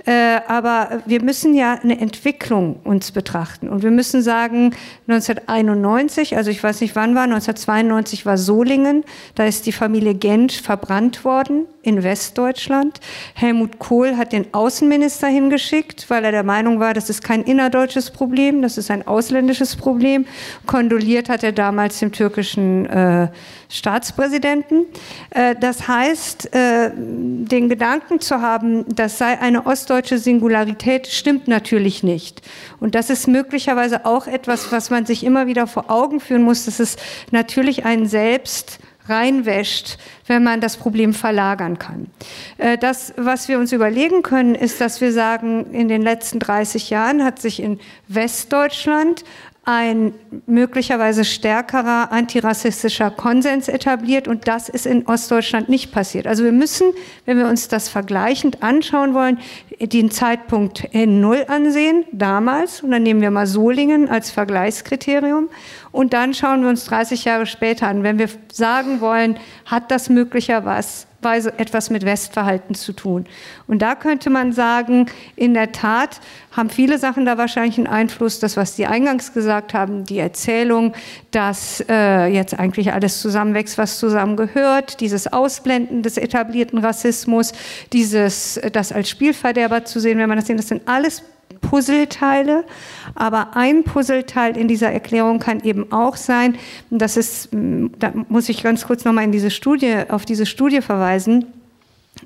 Äh, 0.05 0.39
aber 0.47 1.03
wir 1.05 1.21
müssen 1.21 1.53
ja 1.53 1.77
eine 1.83 1.99
Entwicklung 1.99 2.79
uns 2.83 3.11
betrachten 3.11 3.69
und 3.69 3.83
wir 3.83 3.91
müssen 3.91 4.23
sagen, 4.23 4.73
1991, 5.07 6.35
also 6.35 6.49
ich 6.49 6.63
weiß 6.63 6.81
nicht 6.81 6.95
wann 6.95 7.13
war, 7.13 7.23
1992 7.23 8.25
war 8.25 8.39
Solingen, 8.39 8.70
Solingen. 8.71 9.03
Da 9.35 9.45
ist 9.45 9.65
die 9.65 9.73
Familie 9.73 10.13
Gensch 10.13 10.61
verbrannt 10.61 11.25
worden 11.25 11.65
in 11.81 12.03
Westdeutschland. 12.03 13.01
Helmut 13.33 13.79
Kohl 13.79 14.15
hat 14.15 14.31
den 14.31 14.53
Außenminister 14.53 15.27
hingeschickt, 15.27 16.09
weil 16.09 16.23
er 16.23 16.31
der 16.31 16.43
Meinung 16.43 16.79
war, 16.79 16.93
das 16.93 17.09
ist 17.09 17.21
kein 17.21 17.43
innerdeutsches 17.43 18.11
Problem, 18.11 18.61
das 18.61 18.77
ist 18.77 18.89
ein 18.89 19.05
ausländisches 19.05 19.75
Problem. 19.75 20.25
Kondoliert 20.67 21.27
hat 21.27 21.43
er 21.43 21.51
damals 21.51 21.99
dem 21.99 22.13
türkischen 22.13 22.85
äh, 22.85 23.27
Staatspräsidenten. 23.71 24.85
Äh, 25.29 25.55
das 25.59 25.87
heißt, 25.87 26.53
äh, 26.53 26.91
den 26.93 27.69
Gedanken 27.69 28.19
zu 28.19 28.41
haben, 28.41 28.85
das 28.93 29.17
sei 29.17 29.39
eine 29.39 29.65
ostdeutsche 29.65 30.17
Singularität, 30.17 31.07
stimmt 31.07 31.47
natürlich 31.47 32.03
nicht. 32.03 32.41
Und 32.79 32.95
das 32.95 33.09
ist 33.09 33.27
möglicherweise 33.27 34.05
auch 34.05 34.27
etwas, 34.27 34.71
was 34.71 34.89
man 34.89 35.05
sich 35.05 35.23
immer 35.23 35.47
wieder 35.47 35.67
vor 35.67 35.89
Augen 35.89 36.19
führen 36.19 36.43
muss, 36.43 36.65
dass 36.65 36.79
es 36.79 36.97
natürlich 37.31 37.85
einen 37.85 38.07
selbst 38.07 38.79
reinwäscht, 39.07 39.97
wenn 40.27 40.43
man 40.43 40.61
das 40.61 40.77
Problem 40.77 41.13
verlagern 41.13 41.79
kann. 41.79 42.07
Äh, 42.57 42.77
das, 42.77 43.13
was 43.17 43.47
wir 43.47 43.59
uns 43.59 43.71
überlegen 43.71 44.21
können, 44.21 44.55
ist, 44.55 44.79
dass 44.81 45.01
wir 45.01 45.11
sagen, 45.11 45.73
in 45.73 45.87
den 45.87 46.01
letzten 46.01 46.39
30 46.39 46.89
Jahren 46.89 47.23
hat 47.23 47.39
sich 47.39 47.61
in 47.61 47.79
Westdeutschland 48.07 49.23
ein 49.63 50.15
möglicherweise 50.47 51.23
stärkerer 51.23 52.11
antirassistischer 52.11 53.11
Konsens 53.11 53.67
etabliert 53.67 54.27
und 54.27 54.47
das 54.47 54.69
ist 54.69 54.87
in 54.87 55.05
Ostdeutschland 55.05 55.69
nicht 55.69 55.91
passiert. 55.91 56.25
Also 56.25 56.43
wir 56.43 56.51
müssen, 56.51 56.87
wenn 57.25 57.37
wir 57.37 57.47
uns 57.47 57.67
das 57.67 57.87
vergleichend 57.87 58.63
anschauen 58.63 59.13
wollen, 59.13 59.37
den 59.79 60.09
Zeitpunkt 60.09 60.89
N0 60.93 61.45
ansehen, 61.45 62.05
damals, 62.11 62.81
und 62.81 62.89
dann 62.89 63.03
nehmen 63.03 63.21
wir 63.21 63.29
mal 63.29 63.45
Solingen 63.45 64.09
als 64.09 64.31
Vergleichskriterium 64.31 65.49
und 65.91 66.13
dann 66.13 66.33
schauen 66.33 66.63
wir 66.63 66.69
uns 66.69 66.85
30 66.85 67.25
Jahre 67.25 67.45
später 67.45 67.87
an. 67.87 68.01
Wenn 68.01 68.17
wir 68.17 68.29
sagen 68.51 68.99
wollen, 68.99 69.37
hat 69.65 69.91
das 69.91 70.09
möglicherweise 70.09 71.05
Weise 71.23 71.57
etwas 71.57 71.89
mit 71.89 72.05
Westverhalten 72.05 72.75
zu 72.75 72.93
tun. 72.93 73.25
Und 73.67 73.81
da 73.81 73.95
könnte 73.95 74.29
man 74.29 74.53
sagen, 74.53 75.05
in 75.35 75.53
der 75.53 75.71
Tat 75.71 76.19
haben 76.51 76.69
viele 76.69 76.97
Sachen 76.97 77.25
da 77.25 77.37
wahrscheinlich 77.37 77.77
einen 77.77 77.87
Einfluss. 77.87 78.39
Das, 78.39 78.57
was 78.57 78.75
Sie 78.75 78.85
eingangs 78.85 79.33
gesagt 79.33 79.73
haben, 79.73 80.03
die 80.03 80.19
Erzählung, 80.19 80.93
dass 81.31 81.83
äh, 81.87 82.27
jetzt 82.27 82.57
eigentlich 82.57 82.93
alles 82.93 83.21
zusammenwächst, 83.21 83.77
was 83.77 83.99
zusammengehört, 83.99 84.99
dieses 84.99 85.31
Ausblenden 85.31 86.03
des 86.03 86.17
etablierten 86.17 86.79
Rassismus, 86.79 87.53
dieses, 87.93 88.59
das 88.71 88.91
als 88.91 89.09
Spielverderber 89.09 89.85
zu 89.85 89.99
sehen, 89.99 90.17
wenn 90.17 90.29
man 90.29 90.37
das 90.37 90.47
sehen, 90.47 90.57
das 90.57 90.67
sind 90.67 90.87
alles 90.87 91.23
Puzzleteile, 91.61 92.65
aber 93.15 93.55
ein 93.55 93.83
Puzzleteil 93.83 94.57
in 94.57 94.67
dieser 94.67 94.91
Erklärung 94.91 95.39
kann 95.39 95.61
eben 95.61 95.91
auch 95.91 96.15
sein, 96.15 96.57
das 96.89 97.17
ist, 97.17 97.49
da 97.51 98.11
muss 98.27 98.49
ich 98.49 98.63
ganz 98.63 98.85
kurz 98.85 99.05
nochmal 99.05 99.23
in 99.23 99.31
diese 99.31 99.51
Studie, 99.51 100.03
auf 100.09 100.25
diese 100.25 100.45
Studie 100.45 100.81
verweisen, 100.81 101.45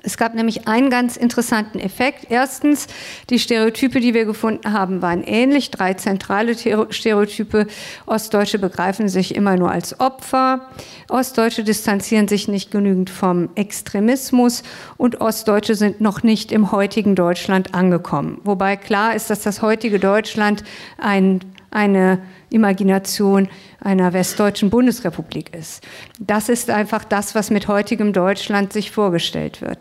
es 0.06 0.16
gab 0.16 0.34
nämlich 0.34 0.68
einen 0.68 0.88
ganz 0.88 1.16
interessanten 1.16 1.80
Effekt. 1.80 2.28
Erstens, 2.30 2.86
die 3.28 3.40
Stereotype, 3.40 3.98
die 3.98 4.14
wir 4.14 4.24
gefunden 4.24 4.72
haben, 4.72 5.02
waren 5.02 5.24
ähnlich. 5.24 5.72
Drei 5.72 5.94
zentrale 5.94 6.54
Stereotype. 6.90 7.66
Ostdeutsche 8.06 8.60
begreifen 8.60 9.08
sich 9.08 9.34
immer 9.34 9.56
nur 9.56 9.72
als 9.72 9.98
Opfer. 9.98 10.68
Ostdeutsche 11.08 11.64
distanzieren 11.64 12.28
sich 12.28 12.46
nicht 12.46 12.70
genügend 12.70 13.10
vom 13.10 13.48
Extremismus. 13.56 14.62
Und 14.96 15.20
Ostdeutsche 15.20 15.74
sind 15.74 16.00
noch 16.00 16.22
nicht 16.22 16.52
im 16.52 16.70
heutigen 16.70 17.16
Deutschland 17.16 17.74
angekommen. 17.74 18.40
Wobei 18.44 18.76
klar 18.76 19.16
ist, 19.16 19.28
dass 19.28 19.40
das 19.40 19.60
heutige 19.60 19.98
Deutschland 19.98 20.62
ein, 20.98 21.40
eine 21.72 22.20
Imagination 22.50 23.48
einer 23.80 24.12
westdeutschen 24.12 24.70
Bundesrepublik 24.70 25.54
ist. 25.54 25.86
Das 26.18 26.48
ist 26.48 26.70
einfach 26.70 27.04
das, 27.04 27.34
was 27.34 27.50
mit 27.50 27.68
heutigem 27.68 28.12
Deutschland 28.12 28.72
sich 28.72 28.90
vorgestellt 28.90 29.60
wird. 29.60 29.78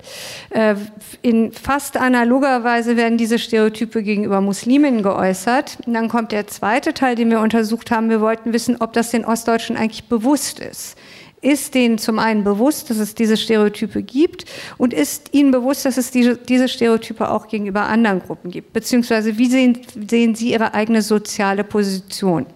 Äh, 0.50 0.76
in 1.22 1.52
fast 1.52 1.98
analoger 1.98 2.64
Weise 2.64 2.98
werden 2.98 3.18
diese 3.18 3.40
Stereotype 3.40 4.04
gegenüber 4.04 4.42
Musliminnen 4.42 5.04
geäußert. 5.04 5.78
Und 5.86 5.94
dann 5.94 6.10
kommt 6.10 6.32
der 6.32 6.48
zweite 6.48 6.94
Teil, 6.94 7.16
den 7.16 7.30
wir 7.30 7.40
untersucht 7.40 7.92
haben. 7.92 8.10
Wir 8.10 8.22
wollten 8.22 8.54
wissen, 8.54 8.78
ob 8.80 8.94
das 8.94 9.12
den 9.12 9.26
Ostdeutschen 9.26 9.78
eigentlich 9.78 10.06
bewusst 10.06 10.60
ist 10.60 10.98
ist 11.46 11.76
denen 11.76 11.98
zum 11.98 12.18
einen 12.18 12.44
bewusst, 12.44 12.90
dass 12.90 12.98
es 12.98 13.14
diese 13.14 13.38
Stereotype 13.38 14.02
gibt 14.02 14.46
und 14.78 14.94
ist 14.94 15.34
ihnen 15.34 15.52
bewusst, 15.52 15.86
dass 15.86 15.98
es 15.98 16.12
diese, 16.12 16.38
diese 16.38 16.68
Stereotype 16.68 17.30
auch 17.30 17.48
gegenüber 17.48 17.84
anderen 17.84 18.20
Gruppen 18.20 18.50
gibt, 18.50 18.74
beziehungsweise 18.74 19.38
wie 19.38 19.46
sehen, 19.46 19.78
sehen 20.10 20.34
sie 20.34 20.52
ihre 20.52 20.74
eigene 20.74 21.02
soziale 21.02 21.64
Position. 21.64 22.48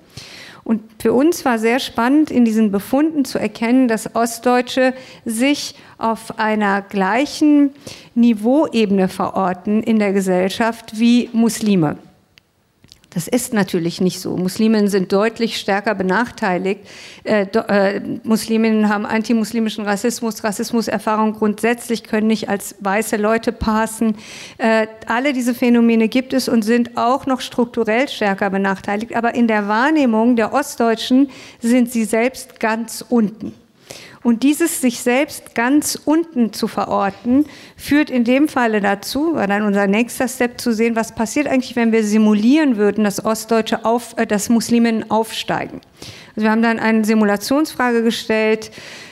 Und 0.64 0.82
für 1.00 1.14
uns 1.14 1.46
war 1.46 1.58
sehr 1.58 1.80
spannend, 1.80 2.32
in 2.32 2.46
diesen 2.46 2.72
Befunden 2.72 3.26
zu 3.26 3.40
erkennen, 3.40 3.88
dass 3.88 4.16
Ostdeutsche 4.16 4.94
sich 5.26 5.76
auf 5.98 6.38
einer 6.38 6.82
gleichen 6.82 7.72
Niveauebene 8.16 9.08
verorten 9.08 9.82
in 9.82 10.00
der 10.00 10.14
Gesellschaft 10.14 11.00
wie 11.00 11.30
Muslime. 11.34 11.98
Das 13.12 13.28
ist 13.28 13.54
natürlich 13.54 14.02
nicht 14.02 14.20
so. 14.20 14.38
Musliminnen 14.38 14.88
sind 14.88 15.12
deutlich 15.12 15.58
stärker 15.58 15.96
benachteiligt. 15.96 16.82
Äh, 17.24 17.46
äh, 17.46 18.02
Musliminnen 18.24 18.88
haben 18.88 19.08
antimuslimischen 19.08 19.84
Rassismus, 19.84 20.44
Rassismuserfahrung 20.44 21.34
grundsätzlich, 21.34 22.04
können 22.04 22.28
nicht 22.28 22.50
als 22.50 22.76
weiße 22.82 23.18
Leute 23.18 23.52
passen. 23.52 24.16
Äh, 24.60 24.86
alle 25.08 25.34
diese 25.34 25.56
Phänomene 25.56 26.08
gibt 26.08 26.34
es 26.34 26.48
und 26.48 26.62
sind 26.62 26.98
auch 26.98 27.26
noch 27.26 27.42
strukturell 27.42 28.08
stärker 28.10 28.52
benachteiligt. 28.52 29.16
Aber 29.16 29.34
in 29.34 29.48
der 29.48 29.68
Wahrnehmung 29.68 30.36
der 30.36 30.54
Ostdeutschen 30.54 31.32
sind 31.60 31.92
sie 31.92 32.06
selbst 32.06 32.60
ganz 32.60 33.04
unten. 33.10 33.54
Und 34.22 34.44
dieses 34.44 34.82
sich 34.82 35.00
selbst 35.00 35.56
ganz 35.56 36.00
unten 36.04 36.52
zu 36.52 36.68
verorten, 36.68 37.46
führt 37.78 38.10
in 38.10 38.26
dem 38.26 38.48
Falle 38.48 38.82
dazu, 38.82 39.36
war 39.36 39.48
dann 39.48 39.64
unser 39.64 39.88
nächster 39.88 40.28
Step 40.28 40.60
zu 40.60 40.74
sehen, 40.74 40.96
was 40.96 41.16
passiert 41.16 41.48
eigentlich, 41.48 41.76
wenn 41.76 41.92
wir 41.92 42.04
simulieren 42.04 42.76
würden, 42.78 43.04
dass 43.04 43.24
Ostdeutsche 43.24 43.86
auf, 43.86 44.16
äh, 44.18 44.28
dass 44.28 44.50
Musliminnen 44.50 45.10
aufsteigen. 45.10 45.80
Also 46.36 46.44
wir 46.44 46.52
haben 46.52 46.62
dann 46.62 46.80
eine 46.80 47.06
Simulationsfrage 47.06 48.04
gestellt, 48.04 48.72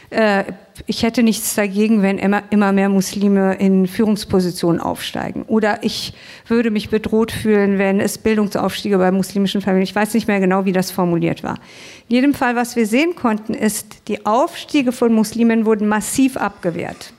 äh, 0.09 0.43
ich 0.85 1.03
hätte 1.03 1.23
nichts 1.23 1.55
dagegen, 1.55 2.01
wenn 2.01 2.17
immer, 2.17 2.43
immer 2.49 2.71
mehr 2.71 2.89
Muslime 2.89 3.55
in 3.55 3.87
Führungspositionen 3.87 4.79
aufsteigen. 4.79 5.43
Oder 5.43 5.83
ich 5.83 6.13
würde 6.47 6.71
mich 6.71 6.89
bedroht 6.89 7.31
fühlen, 7.31 7.77
wenn 7.77 7.99
es 7.99 8.17
Bildungsaufstiege 8.17 8.97
bei 8.97 9.11
muslimischen 9.11 9.61
Familien. 9.61 9.83
Ich 9.83 9.95
weiß 9.95 10.13
nicht 10.13 10.27
mehr 10.27 10.39
genau, 10.39 10.65
wie 10.65 10.73
das 10.73 10.91
formuliert 10.91 11.43
war. 11.43 11.55
In 12.09 12.15
jedem 12.15 12.33
Fall, 12.33 12.55
was 12.55 12.75
wir 12.75 12.85
sehen 12.85 13.15
konnten, 13.15 13.53
ist, 13.53 14.07
die 14.07 14.25
Aufstiege 14.25 14.91
von 14.91 15.13
Muslimen 15.13 15.65
wurden 15.65 15.87
massiv 15.87 16.37
abgewehrt. 16.37 17.13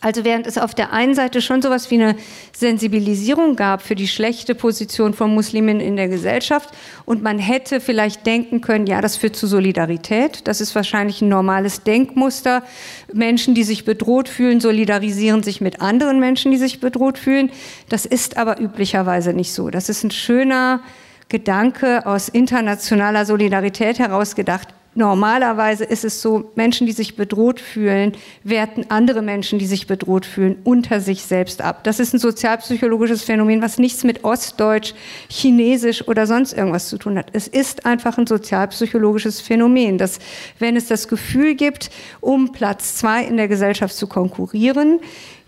Also 0.00 0.24
während 0.24 0.46
es 0.46 0.58
auf 0.58 0.74
der 0.74 0.92
einen 0.92 1.14
Seite 1.14 1.42
schon 1.42 1.60
so 1.60 1.68
etwas 1.68 1.90
wie 1.90 1.96
eine 1.96 2.14
Sensibilisierung 2.52 3.56
gab 3.56 3.82
für 3.82 3.96
die 3.96 4.06
schlechte 4.06 4.54
Position 4.54 5.12
von 5.12 5.34
Muslimen 5.34 5.80
in 5.80 5.96
der 5.96 6.08
Gesellschaft 6.08 6.70
und 7.04 7.22
man 7.22 7.40
hätte 7.40 7.80
vielleicht 7.80 8.24
denken 8.24 8.60
können, 8.60 8.86
ja, 8.86 9.00
das 9.00 9.16
führt 9.16 9.34
zu 9.34 9.48
Solidarität, 9.48 10.46
das 10.46 10.60
ist 10.60 10.74
wahrscheinlich 10.76 11.20
ein 11.20 11.28
normales 11.28 11.82
Denkmuster. 11.82 12.62
Menschen, 13.12 13.54
die 13.54 13.64
sich 13.64 13.84
bedroht 13.84 14.28
fühlen, 14.28 14.60
solidarisieren 14.60 15.42
sich 15.42 15.60
mit 15.60 15.80
anderen 15.80 16.20
Menschen, 16.20 16.52
die 16.52 16.58
sich 16.58 16.78
bedroht 16.78 17.18
fühlen. 17.18 17.50
Das 17.88 18.06
ist 18.06 18.36
aber 18.36 18.60
üblicherweise 18.60 19.32
nicht 19.32 19.52
so. 19.52 19.68
Das 19.68 19.88
ist 19.88 20.04
ein 20.04 20.12
schöner 20.12 20.80
Gedanke 21.28 22.06
aus 22.06 22.28
internationaler 22.28 23.26
Solidarität 23.26 23.98
herausgedacht. 23.98 24.68
Normalerweise 24.98 25.84
ist 25.84 26.04
es 26.04 26.20
so, 26.20 26.50
Menschen, 26.56 26.88
die 26.88 26.92
sich 26.92 27.14
bedroht 27.14 27.60
fühlen, 27.60 28.16
werten 28.42 28.86
andere 28.88 29.22
Menschen, 29.22 29.60
die 29.60 29.66
sich 29.66 29.86
bedroht 29.86 30.26
fühlen, 30.26 30.58
unter 30.64 31.00
sich 31.00 31.22
selbst 31.22 31.62
ab. 31.62 31.84
Das 31.84 32.00
ist 32.00 32.14
ein 32.14 32.18
sozialpsychologisches 32.18 33.22
Phänomen, 33.22 33.62
was 33.62 33.78
nichts 33.78 34.02
mit 34.02 34.24
Ostdeutsch, 34.24 34.94
Chinesisch 35.28 36.08
oder 36.08 36.26
sonst 36.26 36.52
irgendwas 36.52 36.88
zu 36.88 36.98
tun 36.98 37.16
hat. 37.16 37.28
Es 37.32 37.46
ist 37.46 37.86
einfach 37.86 38.18
ein 38.18 38.26
sozialpsychologisches 38.26 39.40
Phänomen, 39.40 39.98
dass 39.98 40.18
wenn 40.58 40.74
es 40.74 40.88
das 40.88 41.06
Gefühl 41.06 41.54
gibt, 41.54 41.90
um 42.20 42.50
Platz 42.50 42.96
zwei 42.96 43.22
in 43.22 43.36
der 43.36 43.46
Gesellschaft 43.46 43.94
zu 43.94 44.08
konkurrieren, 44.08 44.98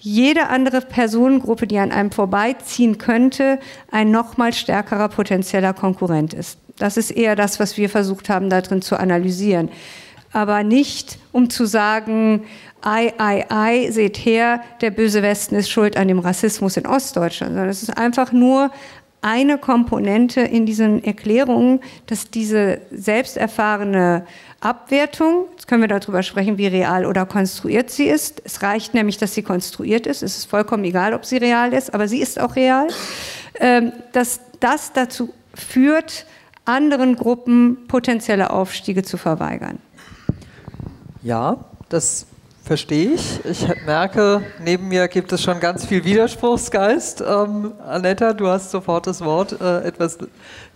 jede 0.01 0.48
andere 0.48 0.80
Personengruppe, 0.80 1.66
die 1.66 1.78
an 1.78 1.92
einem 1.92 2.11
vorbeiziehen 2.11 2.98
könnte, 2.98 3.59
ein 3.90 4.11
noch 4.11 4.36
mal 4.36 4.53
stärkerer 4.53 5.09
potenzieller 5.09 5.74
Konkurrent 5.74 6.34
ist. 6.34 6.59
Das 6.78 6.96
ist 6.96 7.11
eher 7.11 7.36
das, 7.36 7.61
was 7.61 7.76
wir 7.76 7.90
versucht 7.90 8.28
haben, 8.28 8.51
darin 8.51 8.82
zu 8.82 8.98
analysieren. 8.98 9.68
Aber 10.32 10.62
nicht, 10.62 11.18
um 11.32 11.51
zu 11.51 11.66
sagen, 11.66 12.44
ei, 12.82 13.12
ei, 13.18 13.44
ei, 13.51 13.90
seht 13.90 14.16
her, 14.16 14.62
der 14.80 14.90
böse 14.90 15.22
Westen 15.22 15.57
ist 15.57 15.70
schuld 15.70 15.96
an 15.96 16.09
dem 16.09 16.18
Rassismus 16.18 16.76
in 16.76 16.86
Ostdeutschland, 16.86 17.53
sondern 17.53 17.68
es 17.68 17.82
ist 17.82 17.96
einfach 17.96 18.32
nur 18.32 18.70
eine 19.22 19.59
Komponente 19.59 20.40
in 20.40 20.64
diesen 20.64 21.05
Erklärungen, 21.05 21.80
dass 22.07 22.30
diese 22.30 22.80
selbsterfahrene 22.90 24.24
Abwertung, 24.61 25.47
jetzt 25.53 25.67
können 25.67 25.81
wir 25.81 25.89
darüber 25.89 26.23
sprechen, 26.23 26.59
wie 26.59 26.67
real 26.67 27.07
oder 27.07 27.25
konstruiert 27.25 27.91
sie 27.91 28.05
ist. 28.05 28.43
Es 28.45 28.63
reicht 28.63 28.93
nämlich, 28.93 29.17
dass 29.17 29.35
sie 29.35 29.43
konstruiert 29.43 30.07
ist. 30.07 30.23
Es 30.23 30.37
ist 30.37 30.45
vollkommen 30.45 30.85
egal, 30.85 31.15
ob 31.15 31.25
sie 31.25 31.39
real 31.39 31.73
ist, 31.73 31.95
aber 31.95 32.09
sie 32.09 32.21
ist 32.21 32.39
auch 32.39 32.57
real. 32.57 32.89
Ähm, 33.59 33.93
dass 34.13 34.41
das 34.61 34.93
dazu 34.93 35.33
führt, 35.55 36.27
anderen 36.67 37.17
Gruppen 37.17 37.87
potenzielle 37.89 38.51
Aufstiege 38.51 39.03
zu 39.03 39.17
verweigern. 39.17 39.79
Ja, 41.23 41.65
das 41.89 42.27
verstehe 42.71 43.14
ich. 43.14 43.45
Ich 43.45 43.66
merke, 43.85 44.43
neben 44.62 44.87
mir 44.87 45.09
gibt 45.09 45.33
es 45.33 45.43
schon 45.43 45.59
ganz 45.59 45.87
viel 45.87 46.05
Widerspruchsgeist. 46.05 47.21
Ähm, 47.21 47.73
Anetta, 47.85 48.33
du 48.33 48.47
hast 48.47 48.71
sofort 48.71 49.09
das 49.09 49.25
Wort, 49.25 49.61
äh, 49.61 49.81
etwas 49.81 50.18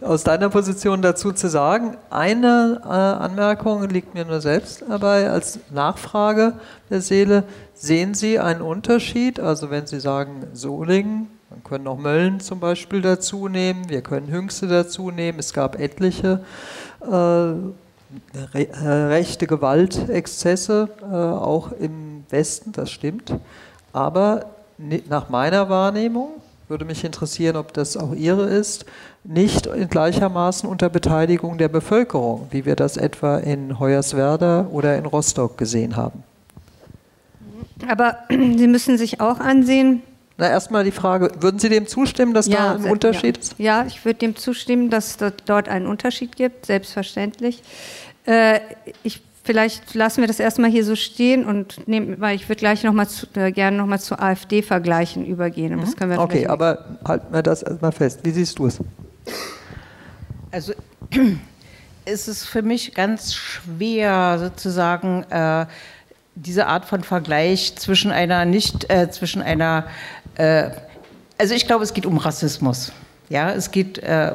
aus 0.01 0.24
deiner 0.24 0.49
Position 0.49 1.03
dazu 1.03 1.30
zu 1.30 1.49
sagen. 1.49 1.97
Eine 2.11 2.80
äh, 2.84 2.88
Anmerkung 2.88 3.88
liegt 3.88 4.12
mir 4.12 4.24
nur 4.24 4.40
selbst 4.40 4.82
dabei 4.88 5.30
als 5.30 5.61
Nachfrage 5.70 6.55
der 6.90 7.01
Seele. 7.01 7.45
Sehen 7.74 8.14
Sie 8.14 8.40
einen 8.40 8.61
Unterschied? 8.61 9.38
Also 9.38 9.70
wenn 9.70 9.86
Sie 9.86 10.01
sagen 10.01 10.49
Solingen, 10.53 11.28
man 11.49 11.62
können 11.62 11.86
auch 11.86 11.99
Mölln 11.99 12.40
zum 12.40 12.59
Beispiel 12.59 13.03
dazu 13.03 13.47
nehmen, 13.47 13.88
wir 13.88 14.03
können 14.03 14.32
Hüngste 14.32 14.66
dazu 14.66 15.12
nehmen. 15.12 15.38
Es 15.38 15.53
gab 15.53 15.78
etliche 15.78 16.40
äh, 17.03 17.53
re 18.54 18.68
äh, 18.68 18.88
rechte 19.08 19.46
Gewaltexzesse, 19.46 20.88
äh, 21.02 21.14
auch 21.14 21.72
im 21.72 22.24
Westen, 22.30 22.72
das 22.72 22.90
stimmt. 22.90 23.34
Aber 23.92 24.46
nach 25.08 25.28
meiner 25.28 25.68
Wahrnehmung, 25.68 26.30
würde 26.68 26.84
mich 26.84 27.04
interessieren, 27.04 27.56
ob 27.56 27.72
das 27.74 27.96
auch 27.96 28.14
Ihre 28.14 28.44
ist, 28.46 28.86
nicht 29.22 29.66
in 29.66 29.88
gleichermaßen 29.88 30.68
unter 30.68 30.88
Beteiligung 30.88 31.58
der 31.58 31.68
Bevölkerung, 31.68 32.48
wie 32.50 32.64
wir 32.64 32.76
das 32.76 32.96
etwa 32.96 33.38
in 33.38 33.78
Hoyerswerda 33.78 34.68
oder 34.70 34.96
in 34.96 35.06
Rostock 35.06 35.58
gesehen 35.58 35.96
haben. 35.96 36.22
Aber 37.88 38.18
Sie 38.30 38.66
müssen 38.66 38.98
sich 38.98 39.20
auch 39.20 39.40
ansehen, 39.40 40.02
na, 40.36 40.48
erstmal 40.48 40.82
die 40.82 40.90
Frage, 40.90 41.30
würden 41.40 41.60
Sie 41.60 41.68
dem 41.68 41.86
zustimmen, 41.86 42.34
dass 42.34 42.48
ja, 42.48 42.74
da 42.74 42.74
ein 42.74 42.90
Unterschied 42.90 43.36
ja. 43.36 43.40
ist? 43.40 43.54
Ja, 43.58 43.84
ich 43.86 44.04
würde 44.04 44.18
dem 44.18 44.34
zustimmen, 44.34 44.90
dass 44.90 45.20
es 45.20 45.32
dort 45.46 45.68
einen 45.68 45.86
Unterschied 45.86 46.34
gibt, 46.34 46.66
selbstverständlich. 46.66 47.62
Äh, 48.26 48.60
ich, 49.02 49.22
vielleicht 49.42 49.94
lassen 49.94 50.20
wir 50.20 50.28
das 50.28 50.40
erstmal 50.40 50.70
hier 50.70 50.84
so 50.84 50.96
stehen 50.96 51.44
und 51.44 51.86
nehmen, 51.86 52.20
weil 52.20 52.36
ich 52.36 52.48
würde 52.48 52.60
gleich 52.60 52.82
noch 52.84 52.92
mal 52.92 53.08
zu, 53.08 53.26
äh, 53.34 53.52
gerne 53.52 53.76
nochmal 53.76 54.00
zu 54.00 54.18
AfD-Vergleichen 54.18 55.24
übergehen. 55.26 55.76
Mhm. 55.76 56.18
okay, 56.18 56.46
aber 56.46 56.98
halten 57.06 57.32
wir 57.32 57.42
das 57.42 57.62
erstmal 57.62 57.92
fest. 57.92 58.20
Wie 58.22 58.30
siehst 58.30 58.58
du 58.58 58.66
es? 58.66 58.78
Also 60.50 60.72
ist 62.04 62.28
es 62.28 62.44
für 62.44 62.62
mich 62.62 62.94
ganz 62.94 63.34
schwer, 63.34 64.38
sozusagen 64.38 65.24
äh, 65.30 65.66
diese 66.34 66.66
Art 66.66 66.84
von 66.84 67.02
Vergleich 67.02 67.76
zwischen 67.76 68.10
einer 68.10 68.44
nicht, 68.44 68.90
äh, 68.90 69.10
zwischen 69.10 69.42
einer 69.42 69.86
äh, 70.36 70.70
also 71.38 71.54
ich 71.54 71.66
glaube, 71.66 71.84
es 71.84 71.94
geht 71.94 72.06
um 72.06 72.18
Rassismus. 72.18 72.92
Ja, 73.28 73.50
es 73.50 73.70
geht, 73.70 73.98
äh, 73.98 74.32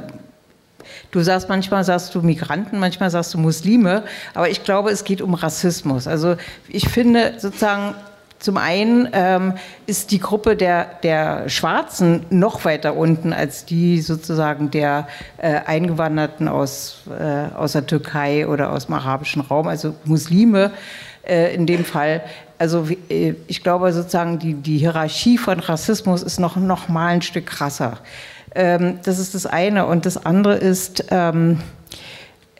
du 1.11 1.21
sagst 1.21 1.49
manchmal 1.49 1.83
sagst 1.83 2.13
du 2.15 2.21
Migranten, 2.21 2.79
manchmal 2.79 3.09
sagst 3.09 3.33
du 3.33 3.37
Muslime, 3.37 4.03
aber 4.33 4.49
ich 4.49 4.63
glaube, 4.63 4.89
es 4.89 5.03
geht 5.03 5.21
um 5.21 5.33
Rassismus. 5.33 6.07
Also 6.07 6.35
ich 6.67 6.89
finde 6.89 7.33
sozusagen, 7.37 7.95
zum 8.39 8.55
einen 8.55 9.09
ähm, 9.11 9.53
ist 9.85 10.11
die 10.11 10.19
Gruppe 10.19 10.55
der, 10.55 10.85
der 11.03 11.49
Schwarzen 11.49 12.25
noch 12.29 12.63
weiter 12.63 12.95
unten 12.95 13.33
als 13.33 13.65
die 13.65 14.01
sozusagen 14.01 14.71
der 14.71 15.07
äh, 15.37 15.59
Eingewanderten 15.65 16.47
aus, 16.47 17.01
äh, 17.09 17.53
aus 17.53 17.73
der 17.73 17.85
Türkei 17.85 18.47
oder 18.47 18.71
aus 18.71 18.85
dem 18.85 18.95
arabischen 18.95 19.41
Raum, 19.41 19.67
also 19.67 19.93
Muslime 20.05 20.71
äh, 21.27 21.53
in 21.53 21.65
dem 21.65 21.83
Fall. 21.83 22.21
Also 22.57 22.87
äh, 23.09 23.35
ich 23.47 23.61
glaube 23.61 23.91
sozusagen, 23.91 24.39
die, 24.39 24.53
die 24.53 24.77
Hierarchie 24.77 25.37
von 25.37 25.59
Rassismus 25.59 26.23
ist 26.23 26.39
noch, 26.39 26.55
noch 26.55 26.87
mal 26.87 27.07
ein 27.07 27.21
Stück 27.21 27.45
krasser. 27.45 27.97
Ähm, 28.55 28.99
das 29.03 29.19
ist 29.19 29.35
das 29.35 29.45
eine. 29.45 29.85
Und 29.85 30.05
das 30.05 30.25
andere 30.25 30.55
ist, 30.55 31.05
ähm, 31.11 31.59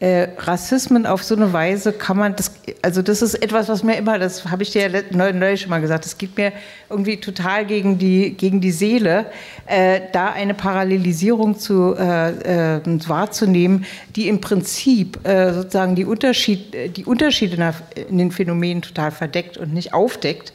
äh, 0.00 0.28
Rassismen 0.38 1.04
auf 1.04 1.22
so 1.22 1.36
eine 1.36 1.52
Weise 1.52 1.92
kann 1.92 2.16
man, 2.16 2.34
das, 2.34 2.52
also 2.80 3.02
das 3.02 3.20
ist 3.20 3.34
etwas, 3.34 3.68
was 3.68 3.82
mir 3.82 3.98
immer, 3.98 4.18
das 4.18 4.46
habe 4.46 4.62
ich 4.62 4.70
dir 4.70 4.88
ja 4.88 5.02
neulich 5.12 5.60
schon 5.60 5.68
mal 5.68 5.82
gesagt, 5.82 6.06
das 6.06 6.16
geht 6.16 6.38
mir 6.38 6.54
irgendwie 6.88 7.18
total 7.18 7.66
gegen 7.66 7.98
die, 7.98 8.30
gegen 8.30 8.62
die 8.62 8.70
Seele, 8.70 9.26
äh, 9.66 10.00
da 10.12 10.30
eine 10.30 10.54
Parallelisierung 10.54 11.58
zu, 11.58 11.94
äh, 11.98 12.76
äh 12.76 12.80
wahrzunehmen, 13.08 13.84
die 14.16 14.28
im 14.28 14.40
Prinzip 14.40 15.26
äh, 15.28 15.52
sozusagen 15.52 15.96
die, 15.96 16.06
Unterschied, 16.06 16.96
die 16.96 17.04
Unterschiede 17.04 17.74
in 18.08 18.16
den 18.16 18.30
Phänomenen 18.30 18.80
total 18.80 19.10
verdeckt 19.10 19.58
und 19.58 19.74
nicht 19.74 19.92
aufdeckt. 19.92 20.54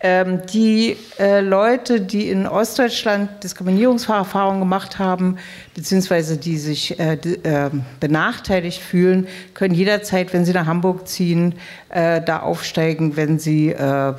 Ähm, 0.00 0.42
die 0.46 0.96
äh, 1.18 1.40
Leute, 1.40 2.00
die 2.00 2.30
in 2.30 2.46
Ostdeutschland 2.46 3.42
Diskriminierungserfahrungen 3.42 4.60
gemacht 4.60 5.00
haben, 5.00 5.38
beziehungsweise 5.74 6.36
die 6.36 6.56
sich 6.56 7.00
äh, 7.00 7.14
äh, 7.14 7.70
benachteiligt 7.98 8.80
fühlen, 8.80 9.26
können 9.54 9.74
jederzeit, 9.74 10.32
wenn 10.32 10.44
sie 10.44 10.52
nach 10.52 10.66
Hamburg 10.66 11.08
ziehen, 11.08 11.56
äh, 11.88 12.20
da 12.20 12.40
aufsteigen, 12.40 13.16
wenn 13.16 13.40
sie 13.40 13.70
äh, 13.70 14.14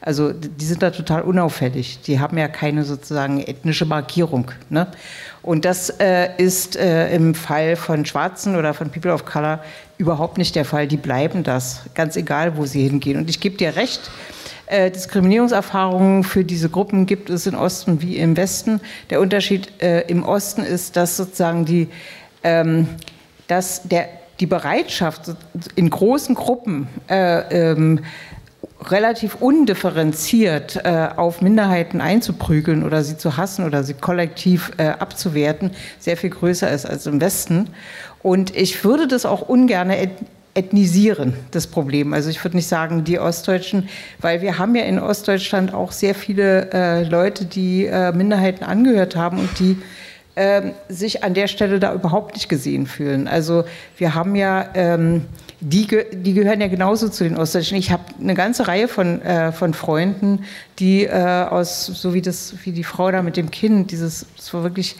also 0.00 0.32
die 0.32 0.64
sind 0.64 0.82
da 0.82 0.90
total 0.90 1.22
unauffällig. 1.22 2.00
Die 2.02 2.20
haben 2.20 2.38
ja 2.38 2.46
keine 2.46 2.84
sozusagen 2.84 3.40
ethnische 3.40 3.84
Markierung. 3.84 4.50
Ne? 4.70 4.86
Und 5.42 5.64
das 5.64 5.90
äh, 5.90 6.28
ist 6.36 6.76
im 6.76 7.34
Fall 7.34 7.74
von 7.74 8.06
Schwarzen 8.06 8.54
oder 8.54 8.74
von 8.74 8.90
People 8.90 9.12
of 9.12 9.24
Color 9.24 9.60
überhaupt 9.98 10.38
nicht 10.38 10.54
der 10.54 10.64
Fall. 10.64 10.86
Die 10.86 10.96
bleiben 10.96 11.42
das, 11.42 11.82
ganz 11.94 12.14
egal, 12.14 12.56
wo 12.56 12.64
sie 12.64 12.86
hingehen. 12.86 13.18
Und 13.18 13.28
ich 13.28 13.40
gebe 13.40 13.56
dir 13.56 13.74
recht, 13.74 14.08
äh, 14.68 14.90
Diskriminierungserfahrungen 14.90 16.24
für 16.24 16.44
diese 16.44 16.68
Gruppen 16.68 17.06
gibt 17.06 17.30
es 17.30 17.46
im 17.46 17.54
Osten 17.54 18.02
wie 18.02 18.16
im 18.16 18.36
Westen. 18.36 18.80
Der 19.10 19.20
Unterschied 19.20 19.82
äh, 19.82 20.02
im 20.02 20.22
Osten 20.22 20.62
ist, 20.62 20.96
dass 20.96 21.16
sozusagen 21.16 21.64
die, 21.64 21.88
ähm, 22.42 22.88
dass 23.46 23.82
der, 23.82 24.08
die 24.40 24.46
Bereitschaft 24.46 25.32
in 25.74 25.90
großen 25.90 26.34
Gruppen 26.34 26.88
äh, 27.08 27.72
ähm, 27.72 28.00
relativ 28.82 29.36
undifferenziert 29.36 30.76
äh, 30.84 31.08
auf 31.16 31.42
Minderheiten 31.42 32.00
einzuprügeln 32.00 32.84
oder 32.84 33.02
sie 33.02 33.16
zu 33.16 33.36
hassen 33.36 33.64
oder 33.64 33.82
sie 33.82 33.94
kollektiv 33.94 34.72
äh, 34.78 34.88
abzuwerten, 34.88 35.72
sehr 35.98 36.16
viel 36.16 36.30
größer 36.30 36.70
ist 36.70 36.86
als 36.86 37.06
im 37.06 37.20
Westen. 37.20 37.70
Und 38.22 38.54
ich 38.54 38.84
würde 38.84 39.08
das 39.08 39.26
auch 39.26 39.42
ungern 39.42 39.90
ethnisieren, 40.58 41.34
das 41.52 41.68
Problem. 41.68 42.12
Also 42.12 42.30
ich 42.30 42.42
würde 42.42 42.56
nicht 42.56 42.66
sagen, 42.66 43.04
die 43.04 43.20
Ostdeutschen, 43.20 43.88
weil 44.20 44.42
wir 44.42 44.58
haben 44.58 44.74
ja 44.74 44.82
in 44.82 44.98
Ostdeutschland 44.98 45.72
auch 45.72 45.92
sehr 45.92 46.14
viele 46.14 46.70
äh, 46.72 47.04
Leute, 47.04 47.44
die 47.44 47.86
äh, 47.86 48.12
Minderheiten 48.12 48.64
angehört 48.64 49.14
haben 49.14 49.38
und 49.38 49.58
die 49.60 49.76
äh, 50.34 50.72
sich 50.88 51.22
an 51.22 51.34
der 51.34 51.46
Stelle 51.46 51.78
da 51.78 51.94
überhaupt 51.94 52.34
nicht 52.34 52.48
gesehen 52.48 52.86
fühlen. 52.86 53.28
Also 53.28 53.64
wir 53.96 54.16
haben 54.16 54.34
ja, 54.34 54.68
ähm, 54.74 55.26
die, 55.60 55.86
die 56.12 56.34
gehören 56.34 56.60
ja 56.60 56.68
genauso 56.68 57.08
zu 57.08 57.22
den 57.22 57.36
Ostdeutschen. 57.36 57.78
Ich 57.78 57.92
habe 57.92 58.02
eine 58.20 58.34
ganze 58.34 58.66
Reihe 58.66 58.88
von, 58.88 59.22
äh, 59.22 59.52
von 59.52 59.74
Freunden, 59.74 60.44
die 60.80 61.04
äh, 61.04 61.12
aus, 61.48 61.86
so 61.86 62.14
wie, 62.14 62.22
das, 62.22 62.54
wie 62.64 62.72
die 62.72 62.84
Frau 62.84 63.12
da 63.12 63.22
mit 63.22 63.36
dem 63.36 63.52
Kind, 63.52 63.92
dieses, 63.92 64.26
das 64.36 64.52
war 64.52 64.64
wirklich 64.64 64.96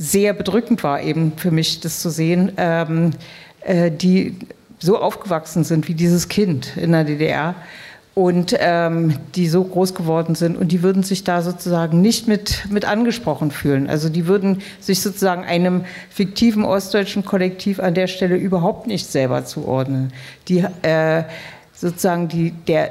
sehr 0.00 0.32
bedrückend 0.32 0.82
war 0.82 1.02
eben 1.02 1.34
für 1.36 1.50
mich, 1.50 1.80
das 1.80 2.00
zu 2.00 2.08
sehen, 2.08 2.52
ähm, 2.56 3.10
äh, 3.60 3.90
die 3.90 4.34
so 4.80 4.98
aufgewachsen 4.98 5.62
sind 5.64 5.88
wie 5.88 5.94
dieses 5.94 6.28
Kind 6.28 6.76
in 6.76 6.92
der 6.92 7.04
DDR 7.04 7.54
und 8.14 8.56
ähm, 8.58 9.14
die 9.34 9.46
so 9.48 9.62
groß 9.62 9.94
geworden 9.94 10.34
sind 10.34 10.56
und 10.56 10.72
die 10.72 10.82
würden 10.82 11.02
sich 11.02 11.22
da 11.22 11.42
sozusagen 11.42 12.00
nicht 12.00 12.26
mit, 12.26 12.66
mit 12.68 12.84
angesprochen 12.84 13.50
fühlen. 13.50 13.88
Also 13.88 14.08
die 14.08 14.26
würden 14.26 14.62
sich 14.80 15.00
sozusagen 15.00 15.44
einem 15.44 15.84
fiktiven 16.10 16.64
ostdeutschen 16.64 17.24
Kollektiv 17.24 17.78
an 17.78 17.94
der 17.94 18.08
Stelle 18.08 18.36
überhaupt 18.36 18.86
nicht 18.86 19.06
selber 19.06 19.44
zuordnen. 19.44 20.12
Die 20.48 20.64
äh, 20.82 21.24
sozusagen 21.72 22.28
die, 22.28 22.50
der 22.50 22.90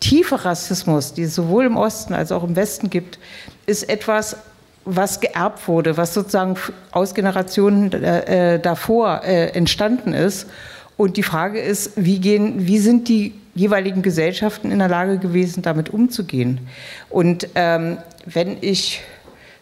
tiefe 0.00 0.44
Rassismus, 0.44 1.14
die 1.14 1.22
es 1.22 1.34
sowohl 1.34 1.66
im 1.66 1.76
Osten 1.76 2.12
als 2.12 2.32
auch 2.32 2.42
im 2.42 2.56
Westen 2.56 2.90
gibt, 2.90 3.18
ist 3.66 3.88
etwas, 3.88 4.36
was 4.84 5.20
geerbt 5.20 5.66
wurde, 5.68 5.96
was 5.96 6.12
sozusagen 6.12 6.56
aus 6.92 7.14
Generationen 7.14 7.92
äh, 7.92 8.60
davor 8.60 9.22
äh, 9.24 9.48
entstanden 9.48 10.12
ist 10.12 10.46
und 10.96 11.16
die 11.16 11.22
Frage 11.22 11.60
ist, 11.60 11.92
wie, 11.96 12.18
gehen, 12.20 12.66
wie 12.66 12.78
sind 12.78 13.08
die 13.08 13.34
jeweiligen 13.54 14.02
Gesellschaften 14.02 14.70
in 14.70 14.78
der 14.78 14.88
Lage 14.88 15.18
gewesen, 15.18 15.62
damit 15.62 15.90
umzugehen? 15.90 16.60
Und 17.10 17.48
ähm, 17.54 17.98
wenn 18.24 18.56
ich 18.60 19.02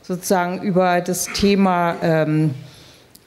sozusagen 0.02 0.62
über 0.62 1.00
das 1.00 1.26
Thema 1.32 1.96
ähm, 2.02 2.50
äh, 2.50 2.73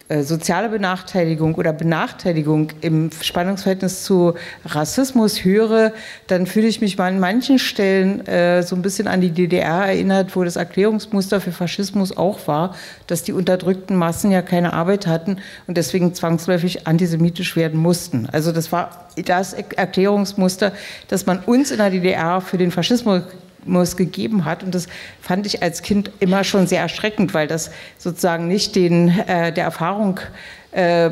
soziale 0.10 0.70
Benachteiligung 0.70 1.56
oder 1.56 1.74
Benachteiligung 1.74 2.72
im 2.82 3.10
Spannungsverhältnis 3.22 4.04
zu 4.04 4.36
Rassismus 4.66 5.44
höre, 5.44 5.92
dann 6.28 6.48
fühle 6.48 6.68
ich 6.68 6.80
mich 6.80 6.98
mal 6.98 7.08
an 7.08 7.20
manchen 7.20 7.60
Stellen 7.60 8.26
äh, 8.26 8.64
so 8.64 8.76
ein 8.76 8.82
bisschen 8.82 9.08
an 9.08 9.20
die 9.20 9.32
DDR 9.32 9.86
erinnert, 9.86 10.36
wo 10.36 10.44
das 10.46 10.56
Erklärungsmuster 10.56 11.42
für 11.42 11.52
Faschismus 11.52 12.16
auch 12.16 12.48
war, 12.48 12.76
dass 13.08 13.24
die 13.24 13.34
unterdrückten 13.34 13.98
Massen 13.98 14.32
ja 14.32 14.42
keine 14.42 14.74
Arbeit 14.74 15.08
hatten 15.08 15.38
und 15.68 15.76
deswegen 15.76 16.14
zwangsläufig 16.14 16.88
antisemitisch 16.88 17.58
werden 17.58 17.80
mussten. 17.80 18.30
Also 18.32 18.54
das 18.54 18.72
war 18.72 19.08
das 19.26 19.54
Erklärungsmuster, 19.54 20.72
das 21.10 21.26
man 21.26 21.40
uns 21.40 21.72
in 21.72 21.78
der 21.78 21.90
DDR 21.90 22.40
für 22.40 22.58
den 22.58 22.72
Faschismus 22.72 23.24
es 23.66 23.98
gegeben 23.98 24.46
hat. 24.46 24.64
Und 24.64 24.76
das 24.76 24.88
fand 25.22 25.46
ich 25.46 25.64
als 25.64 25.82
Kind 25.82 26.12
immer 26.20 26.44
schon 26.44 26.68
sehr 26.68 26.82
erschreckend, 26.82 27.34
weil 27.34 27.48
das 27.48 27.72
sozusagen 27.98 28.48
nicht 28.48 28.76
den, 28.76 29.10
äh, 29.10 29.52
der 29.52 29.64
Erfahrung, 29.64 30.20
äh, 30.72 31.10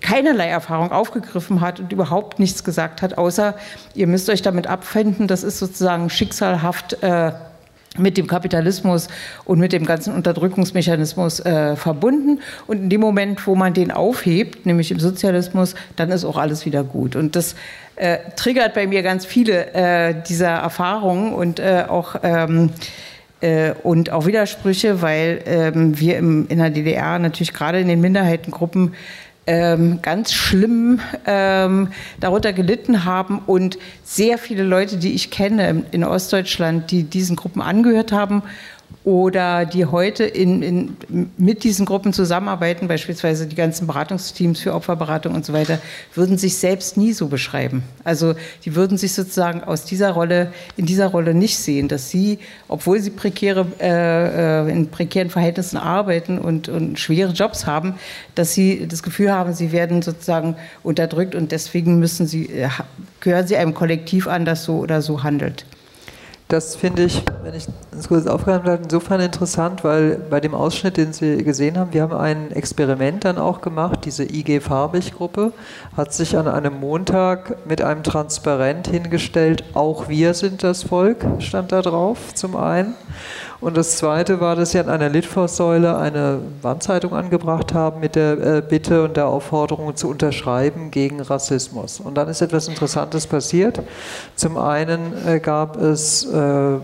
keinerlei 0.00 0.48
Erfahrung 0.48 0.92
aufgegriffen 0.92 1.60
hat 1.60 1.80
und 1.80 1.92
überhaupt 1.92 2.38
nichts 2.38 2.64
gesagt 2.64 3.02
hat, 3.02 3.16
außer 3.16 3.54
ihr 3.94 4.06
müsst 4.06 4.28
euch 4.28 4.42
damit 4.42 4.66
abfinden, 4.66 5.26
das 5.26 5.42
ist 5.42 5.58
sozusagen 5.58 6.10
schicksalhaft. 6.10 7.02
Äh, 7.02 7.32
mit 7.98 8.16
dem 8.16 8.26
Kapitalismus 8.26 9.08
und 9.44 9.58
mit 9.58 9.72
dem 9.72 9.84
ganzen 9.84 10.14
Unterdrückungsmechanismus 10.14 11.40
äh, 11.40 11.76
verbunden. 11.76 12.40
Und 12.66 12.82
in 12.82 12.90
dem 12.90 13.00
Moment, 13.00 13.46
wo 13.46 13.54
man 13.54 13.74
den 13.74 13.90
aufhebt, 13.90 14.66
nämlich 14.66 14.90
im 14.90 15.00
Sozialismus, 15.00 15.74
dann 15.96 16.10
ist 16.10 16.24
auch 16.24 16.36
alles 16.36 16.66
wieder 16.66 16.84
gut. 16.84 17.16
Und 17.16 17.36
das 17.36 17.54
äh, 17.96 18.18
triggert 18.36 18.74
bei 18.74 18.86
mir 18.86 19.02
ganz 19.02 19.24
viele 19.24 19.72
äh, 19.74 20.14
dieser 20.28 20.50
Erfahrungen 20.50 21.32
und 21.32 21.58
äh, 21.58 21.84
auch 21.88 22.16
ähm, 22.22 22.70
äh, 23.40 23.72
und 23.82 24.10
auch 24.10 24.26
Widersprüche, 24.26 25.02
weil 25.02 25.42
ähm, 25.46 25.98
wir 25.98 26.16
im, 26.16 26.46
in 26.48 26.58
der 26.58 26.70
DDR 26.70 27.18
natürlich 27.18 27.52
gerade 27.52 27.80
in 27.80 27.88
den 27.88 28.00
Minderheitengruppen 28.00 28.94
ähm, 29.46 30.00
ganz 30.02 30.32
schlimm 30.32 31.00
ähm, 31.26 31.88
darunter 32.20 32.52
gelitten 32.52 33.04
haben. 33.04 33.40
Und 33.46 33.78
sehr 34.04 34.38
viele 34.38 34.64
Leute, 34.64 34.96
die 34.96 35.14
ich 35.14 35.30
kenne 35.30 35.84
in 35.90 36.04
Ostdeutschland, 36.04 36.90
die 36.90 37.04
diesen 37.04 37.36
Gruppen 37.36 37.62
angehört 37.62 38.12
haben 38.12 38.42
oder 39.06 39.66
die 39.66 39.86
heute 39.86 40.24
in, 40.24 40.62
in, 40.62 40.96
mit 41.38 41.62
diesen 41.62 41.86
Gruppen 41.86 42.12
zusammenarbeiten, 42.12 42.88
beispielsweise 42.88 43.46
die 43.46 43.54
ganzen 43.54 43.86
Beratungsteams 43.86 44.58
für 44.58 44.74
Opferberatung 44.74 45.32
und 45.32 45.46
so 45.46 45.52
weiter, 45.52 45.78
würden 46.14 46.38
sich 46.38 46.58
selbst 46.58 46.96
nie 46.96 47.12
so 47.12 47.28
beschreiben. 47.28 47.84
Also 48.02 48.34
die 48.64 48.74
würden 48.74 48.98
sich 48.98 49.14
sozusagen 49.14 49.62
aus 49.62 49.84
dieser 49.84 50.10
Rolle, 50.10 50.52
in 50.76 50.86
dieser 50.86 51.06
Rolle 51.06 51.34
nicht 51.34 51.56
sehen, 51.56 51.86
dass 51.86 52.10
sie, 52.10 52.40
obwohl 52.66 52.98
sie 52.98 53.10
prekäre, 53.10 53.66
äh, 53.78 54.64
äh 54.66 54.72
in 54.72 54.88
prekären 54.88 55.30
Verhältnissen 55.30 55.76
arbeiten 55.76 56.38
und, 56.38 56.68
und 56.68 56.98
schwere 56.98 57.30
Jobs 57.30 57.64
haben, 57.64 57.94
dass 58.34 58.54
sie 58.54 58.88
das 58.88 59.04
Gefühl 59.04 59.30
haben, 59.30 59.52
sie 59.52 59.70
werden 59.70 60.02
sozusagen 60.02 60.56
unterdrückt 60.82 61.36
und 61.36 61.52
deswegen 61.52 62.00
müssen 62.00 62.26
sie, 62.26 62.46
äh, 62.46 62.70
gehören 63.20 63.46
sie 63.46 63.56
einem 63.56 63.72
Kollektiv 63.72 64.26
an, 64.26 64.44
das 64.44 64.64
so 64.64 64.78
oder 64.78 65.00
so 65.00 65.22
handelt. 65.22 65.64
Das 66.48 66.76
finde 66.76 67.02
ich, 67.02 67.24
wenn 67.42 67.54
ich 67.54 67.66
das 67.90 68.06
kurz 68.06 68.28
aufgreifen 68.28 68.66
darf, 68.66 68.78
insofern 68.80 69.20
interessant, 69.20 69.82
weil 69.82 70.14
bei 70.30 70.38
dem 70.38 70.54
Ausschnitt, 70.54 70.96
den 70.96 71.12
Sie 71.12 71.38
gesehen 71.38 71.76
haben, 71.76 71.92
wir 71.92 72.02
haben 72.02 72.12
ein 72.12 72.52
Experiment 72.52 73.24
dann 73.24 73.36
auch 73.36 73.60
gemacht. 73.60 74.04
Diese 74.04 74.22
IG 74.22 74.60
Farbig-Gruppe 74.60 75.52
hat 75.96 76.14
sich 76.14 76.38
an 76.38 76.46
einem 76.46 76.78
Montag 76.78 77.66
mit 77.66 77.82
einem 77.82 78.04
Transparent 78.04 78.86
hingestellt, 78.86 79.64
auch 79.74 80.08
wir 80.08 80.34
sind 80.34 80.62
das 80.62 80.84
Volk, 80.84 81.26
stand 81.40 81.72
da 81.72 81.82
drauf 81.82 82.32
zum 82.34 82.54
einen. 82.54 82.94
Und 83.60 83.76
das 83.76 83.96
Zweite 83.96 84.40
war, 84.40 84.54
dass 84.54 84.72
sie 84.72 84.78
an 84.78 84.88
einer 84.88 85.08
Litfaßsäule 85.08 85.96
eine 85.96 86.40
Wandzeitung 86.62 87.14
angebracht 87.14 87.72
haben 87.72 88.00
mit 88.00 88.14
der 88.14 88.38
äh, 88.38 88.62
Bitte 88.62 89.04
und 89.04 89.16
der 89.16 89.28
Aufforderung 89.28 89.96
zu 89.96 90.08
unterschreiben 90.08 90.90
gegen 90.90 91.20
Rassismus. 91.20 92.00
Und 92.00 92.16
dann 92.16 92.28
ist 92.28 92.42
etwas 92.42 92.68
Interessantes 92.68 93.26
passiert. 93.26 93.80
Zum 94.34 94.58
einen 94.58 95.12
äh, 95.26 95.40
gab 95.40 95.80
es 95.80 96.26
äh, 96.26 96.78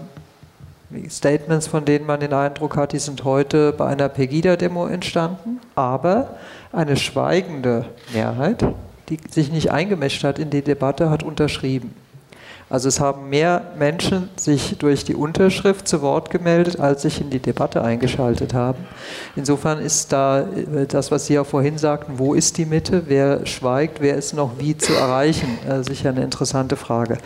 Statements, 1.08 1.66
von 1.66 1.84
denen 1.84 2.06
man 2.06 2.20
den 2.20 2.32
Eindruck 2.32 2.76
hat, 2.76 2.92
die 2.92 2.98
sind 2.98 3.24
heute 3.24 3.72
bei 3.72 3.86
einer 3.86 4.08
Pegida-Demo 4.08 4.86
entstanden, 4.86 5.60
aber 5.74 6.36
eine 6.72 6.96
schweigende 6.96 7.86
Mehrheit, 8.12 8.64
die 9.08 9.18
sich 9.30 9.50
nicht 9.50 9.70
eingemischt 9.70 10.24
hat 10.24 10.38
in 10.38 10.50
die 10.50 10.62
Debatte, 10.62 11.10
hat 11.10 11.22
unterschrieben. 11.22 11.94
Also 12.72 12.88
es 12.88 13.00
haben 13.00 13.28
mehr 13.28 13.64
Menschen 13.78 14.30
sich 14.36 14.78
durch 14.78 15.04
die 15.04 15.14
Unterschrift 15.14 15.86
zu 15.86 16.00
Wort 16.00 16.30
gemeldet, 16.30 16.80
als 16.80 17.02
sich 17.02 17.20
in 17.20 17.28
die 17.28 17.38
Debatte 17.38 17.84
eingeschaltet 17.84 18.54
haben. 18.54 18.86
Insofern 19.36 19.78
ist 19.78 20.10
da 20.10 20.40
äh, 20.40 20.86
das, 20.88 21.10
was 21.10 21.26
Sie 21.26 21.34
ja 21.34 21.44
vorhin 21.44 21.76
sagten, 21.76 22.14
wo 22.16 22.32
ist 22.32 22.56
die 22.56 22.64
Mitte, 22.64 23.02
wer 23.08 23.44
schweigt, 23.44 24.00
wer 24.00 24.16
ist 24.16 24.32
noch 24.32 24.52
wie 24.58 24.74
zu 24.74 24.94
erreichen, 24.94 25.58
äh, 25.68 25.84
sicher 25.84 26.08
eine 26.08 26.22
interessante 26.22 26.76
Frage. 26.76 27.18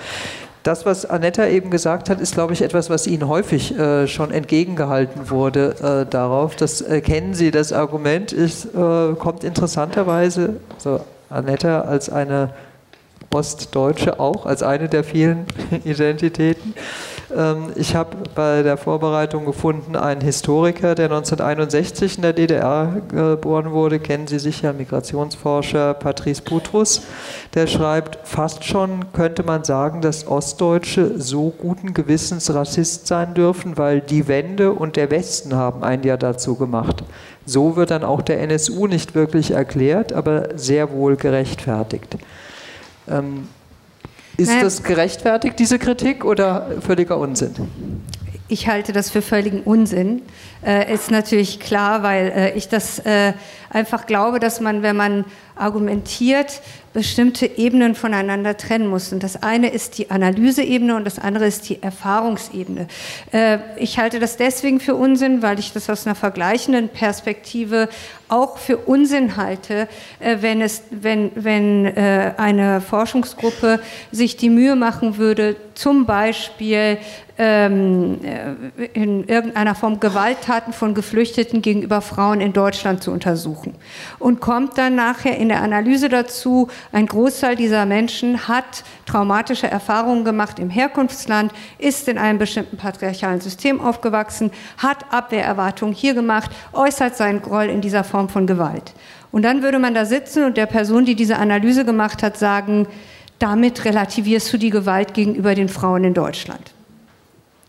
Das, 0.64 0.84
was 0.84 1.06
Anetta 1.06 1.46
eben 1.46 1.70
gesagt 1.70 2.10
hat, 2.10 2.20
ist, 2.20 2.34
glaube 2.34 2.52
ich, 2.52 2.62
etwas, 2.62 2.90
was 2.90 3.06
Ihnen 3.06 3.28
häufig 3.28 3.78
äh, 3.78 4.08
schon 4.08 4.32
entgegengehalten 4.32 5.30
wurde 5.30 5.76
äh, 5.80 6.10
darauf. 6.10 6.56
Das 6.56 6.80
äh, 6.80 7.00
kennen 7.00 7.34
Sie, 7.34 7.52
das 7.52 7.72
Argument 7.72 8.32
ist, 8.32 8.64
äh, 8.74 9.14
kommt 9.16 9.44
interessanterweise, 9.44 10.56
so 10.78 10.98
Anetta 11.30 11.82
als 11.82 12.10
eine 12.10 12.50
Ostdeutsche 13.30 14.18
auch 14.18 14.46
als 14.46 14.62
eine 14.62 14.88
der 14.88 15.04
vielen 15.04 15.46
Identitäten. 15.84 16.74
Ähm, 17.34 17.72
ich 17.74 17.94
habe 17.94 18.16
bei 18.34 18.62
der 18.62 18.76
Vorbereitung 18.76 19.44
gefunden 19.44 19.96
einen 19.96 20.20
Historiker, 20.20 20.94
der 20.94 21.06
1961 21.06 22.16
in 22.16 22.22
der 22.22 22.32
DDR 22.32 23.02
geboren 23.08 23.72
wurde, 23.72 23.98
kennen 23.98 24.26
Sie 24.26 24.38
sicher, 24.38 24.72
Migrationsforscher 24.72 25.94
Patrice 25.94 26.42
Putrus, 26.42 27.02
der 27.54 27.66
schreibt, 27.66 28.18
fast 28.24 28.64
schon 28.64 29.12
könnte 29.12 29.42
man 29.42 29.64
sagen, 29.64 30.00
dass 30.00 30.26
Ostdeutsche 30.26 31.20
so 31.20 31.50
guten 31.50 31.94
Gewissens 31.94 32.52
Rassist 32.54 33.06
sein 33.06 33.34
dürfen, 33.34 33.76
weil 33.76 34.00
die 34.00 34.28
Wende 34.28 34.72
und 34.72 34.96
der 34.96 35.10
Westen 35.10 35.54
haben 35.54 35.82
ein 35.82 36.02
Jahr 36.02 36.18
dazu 36.18 36.54
gemacht. 36.56 37.02
So 37.44 37.76
wird 37.76 37.90
dann 37.90 38.04
auch 38.04 38.22
der 38.22 38.40
NSU 38.40 38.86
nicht 38.86 39.14
wirklich 39.14 39.52
erklärt, 39.52 40.12
aber 40.12 40.56
sehr 40.56 40.90
wohl 40.90 41.16
gerechtfertigt. 41.16 42.16
Ähm, 43.08 43.48
ist 44.36 44.48
naja, 44.48 44.62
das 44.62 44.82
gerechtfertigt, 44.82 45.58
diese 45.58 45.78
Kritik, 45.78 46.24
oder 46.24 46.70
völliger 46.80 47.16
Unsinn? 47.18 47.52
Ich 48.48 48.68
halte 48.68 48.92
das 48.92 49.10
für 49.10 49.22
völligen 49.22 49.62
Unsinn. 49.62 50.22
Äh, 50.64 50.92
ist 50.92 51.10
natürlich 51.10 51.58
klar, 51.58 52.02
weil 52.02 52.28
äh, 52.28 52.52
ich 52.52 52.68
das 52.68 52.98
äh, 53.00 53.32
einfach 53.70 54.06
glaube, 54.06 54.38
dass 54.38 54.60
man, 54.60 54.82
wenn 54.82 54.94
man 54.94 55.24
argumentiert, 55.56 56.60
bestimmte 56.96 57.58
Ebenen 57.58 57.94
voneinander 57.94 58.56
trennen 58.56 58.86
muss. 58.86 59.12
Und 59.12 59.22
das 59.22 59.42
eine 59.42 59.68
ist 59.68 59.98
die 59.98 60.10
Analyseebene 60.10 60.96
und 60.96 61.04
das 61.04 61.18
andere 61.18 61.46
ist 61.46 61.68
die 61.68 61.82
Erfahrungsebene. 61.82 62.88
Äh, 63.32 63.58
ich 63.76 63.98
halte 63.98 64.18
das 64.18 64.38
deswegen 64.38 64.80
für 64.80 64.94
Unsinn, 64.94 65.42
weil 65.42 65.58
ich 65.58 65.74
das 65.74 65.90
aus 65.90 66.06
einer 66.06 66.14
vergleichenden 66.14 66.88
Perspektive 66.88 67.90
auch 68.28 68.56
für 68.56 68.78
Unsinn 68.78 69.36
halte, 69.36 69.88
äh, 70.20 70.38
wenn, 70.40 70.62
es, 70.62 70.84
wenn, 70.90 71.32
wenn 71.34 71.84
äh, 71.84 72.32
eine 72.38 72.80
Forschungsgruppe 72.80 73.78
sich 74.10 74.38
die 74.38 74.48
Mühe 74.48 74.74
machen 74.74 75.18
würde, 75.18 75.56
zum 75.74 76.06
Beispiel 76.06 76.96
ähm, 77.38 78.18
in 78.94 79.28
irgendeiner 79.28 79.74
Form 79.74 80.00
Gewalttaten 80.00 80.72
von 80.72 80.94
Geflüchteten 80.94 81.60
gegenüber 81.60 82.00
Frauen 82.00 82.40
in 82.40 82.52
Deutschland 82.52 83.02
zu 83.02 83.10
untersuchen. 83.10 83.74
Und 84.18 84.40
kommt 84.40 84.78
dann 84.78 84.94
nachher 84.94 85.36
in 85.36 85.48
der 85.48 85.62
Analyse 85.62 86.08
dazu, 86.08 86.68
ein 86.92 87.06
Großteil 87.06 87.56
dieser 87.56 87.84
Menschen 87.84 88.48
hat 88.48 88.84
traumatische 89.04 89.66
Erfahrungen 89.66 90.24
gemacht 90.24 90.58
im 90.58 90.70
Herkunftsland, 90.70 91.52
ist 91.78 92.08
in 92.08 92.18
einem 92.18 92.38
bestimmten 92.38 92.76
patriarchalen 92.76 93.40
System 93.40 93.80
aufgewachsen, 93.80 94.50
hat 94.78 95.12
Abwehrerwartungen 95.12 95.94
hier 95.94 96.14
gemacht, 96.14 96.50
äußert 96.72 97.16
seinen 97.16 97.42
Groll 97.42 97.66
in 97.66 97.80
dieser 97.80 98.04
Form 98.04 98.28
von 98.28 98.46
Gewalt. 98.46 98.94
Und 99.30 99.42
dann 99.42 99.62
würde 99.62 99.78
man 99.78 99.92
da 99.92 100.06
sitzen 100.06 100.44
und 100.44 100.56
der 100.56 100.66
Person, 100.66 101.04
die 101.04 101.14
diese 101.14 101.36
Analyse 101.36 101.84
gemacht 101.84 102.22
hat, 102.22 102.38
sagen, 102.38 102.86
damit 103.38 103.84
relativierst 103.84 104.50
du 104.52 104.56
die 104.56 104.70
Gewalt 104.70 105.12
gegenüber 105.12 105.54
den 105.54 105.68
Frauen 105.68 106.04
in 106.04 106.14
Deutschland. 106.14 106.75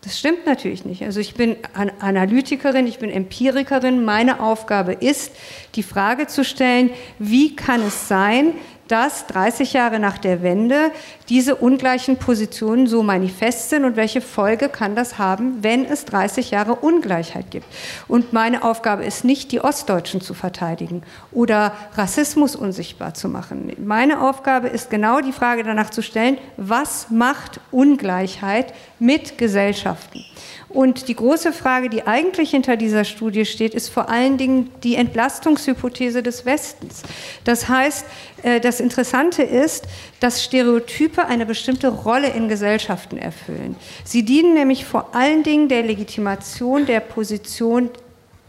Das 0.08 0.18
stimmt 0.18 0.46
natürlich 0.46 0.86
nicht. 0.86 1.02
Also 1.02 1.20
ich 1.20 1.34
bin 1.34 1.56
Analytikerin, 2.00 2.86
ich 2.86 2.98
bin 2.98 3.10
Empirikerin. 3.10 4.06
Meine 4.06 4.40
Aufgabe 4.40 4.94
ist, 4.94 5.32
die 5.74 5.82
Frage 5.82 6.26
zu 6.28 6.46
stellen, 6.46 6.88
wie 7.18 7.54
kann 7.54 7.82
es 7.82 8.08
sein, 8.08 8.54
dass 8.88 9.26
30 9.26 9.74
Jahre 9.74 9.98
nach 9.98 10.18
der 10.18 10.42
Wende 10.42 10.90
diese 11.28 11.54
ungleichen 11.56 12.16
Positionen 12.16 12.86
so 12.86 13.02
manifest 13.02 13.70
sind 13.70 13.84
und 13.84 13.96
welche 13.96 14.20
Folge 14.20 14.68
kann 14.68 14.96
das 14.96 15.18
haben, 15.18 15.62
wenn 15.62 15.84
es 15.84 16.04
30 16.06 16.50
Jahre 16.50 16.74
Ungleichheit 16.74 17.50
gibt. 17.50 17.66
Und 18.08 18.32
meine 18.32 18.64
Aufgabe 18.64 19.04
ist 19.04 19.24
nicht, 19.24 19.52
die 19.52 19.60
Ostdeutschen 19.60 20.20
zu 20.20 20.34
verteidigen 20.34 21.02
oder 21.32 21.72
Rassismus 21.94 22.56
unsichtbar 22.56 23.14
zu 23.14 23.28
machen. 23.28 23.72
Meine 23.78 24.22
Aufgabe 24.22 24.68
ist 24.68 24.90
genau 24.90 25.20
die 25.20 25.32
Frage 25.32 25.62
danach 25.62 25.90
zu 25.90 26.02
stellen, 26.02 26.38
was 26.56 27.10
macht 27.10 27.60
Ungleichheit 27.70 28.72
mit 28.98 29.38
Gesellschaften? 29.38 30.24
Und 30.68 31.08
die 31.08 31.16
große 31.16 31.52
Frage, 31.52 31.88
die 31.88 32.06
eigentlich 32.06 32.50
hinter 32.50 32.76
dieser 32.76 33.04
Studie 33.04 33.46
steht, 33.46 33.74
ist 33.74 33.88
vor 33.88 34.10
allen 34.10 34.36
Dingen 34.36 34.70
die 34.82 34.96
Entlastungshypothese 34.96 36.22
des 36.22 36.44
Westens. 36.44 37.02
Das 37.44 37.68
heißt, 37.68 38.04
äh, 38.42 38.60
das 38.60 38.80
Interessante 38.80 39.42
ist, 39.42 39.86
dass 40.20 40.44
Stereotype 40.44 41.24
eine 41.24 41.46
bestimmte 41.46 41.88
Rolle 41.88 42.28
in 42.28 42.48
Gesellschaften 42.48 43.16
erfüllen. 43.16 43.76
Sie 44.04 44.24
dienen 44.24 44.54
nämlich 44.54 44.84
vor 44.84 45.14
allen 45.14 45.42
Dingen 45.42 45.68
der 45.68 45.82
Legitimation 45.82 46.84
der 46.84 47.00
Position 47.00 47.88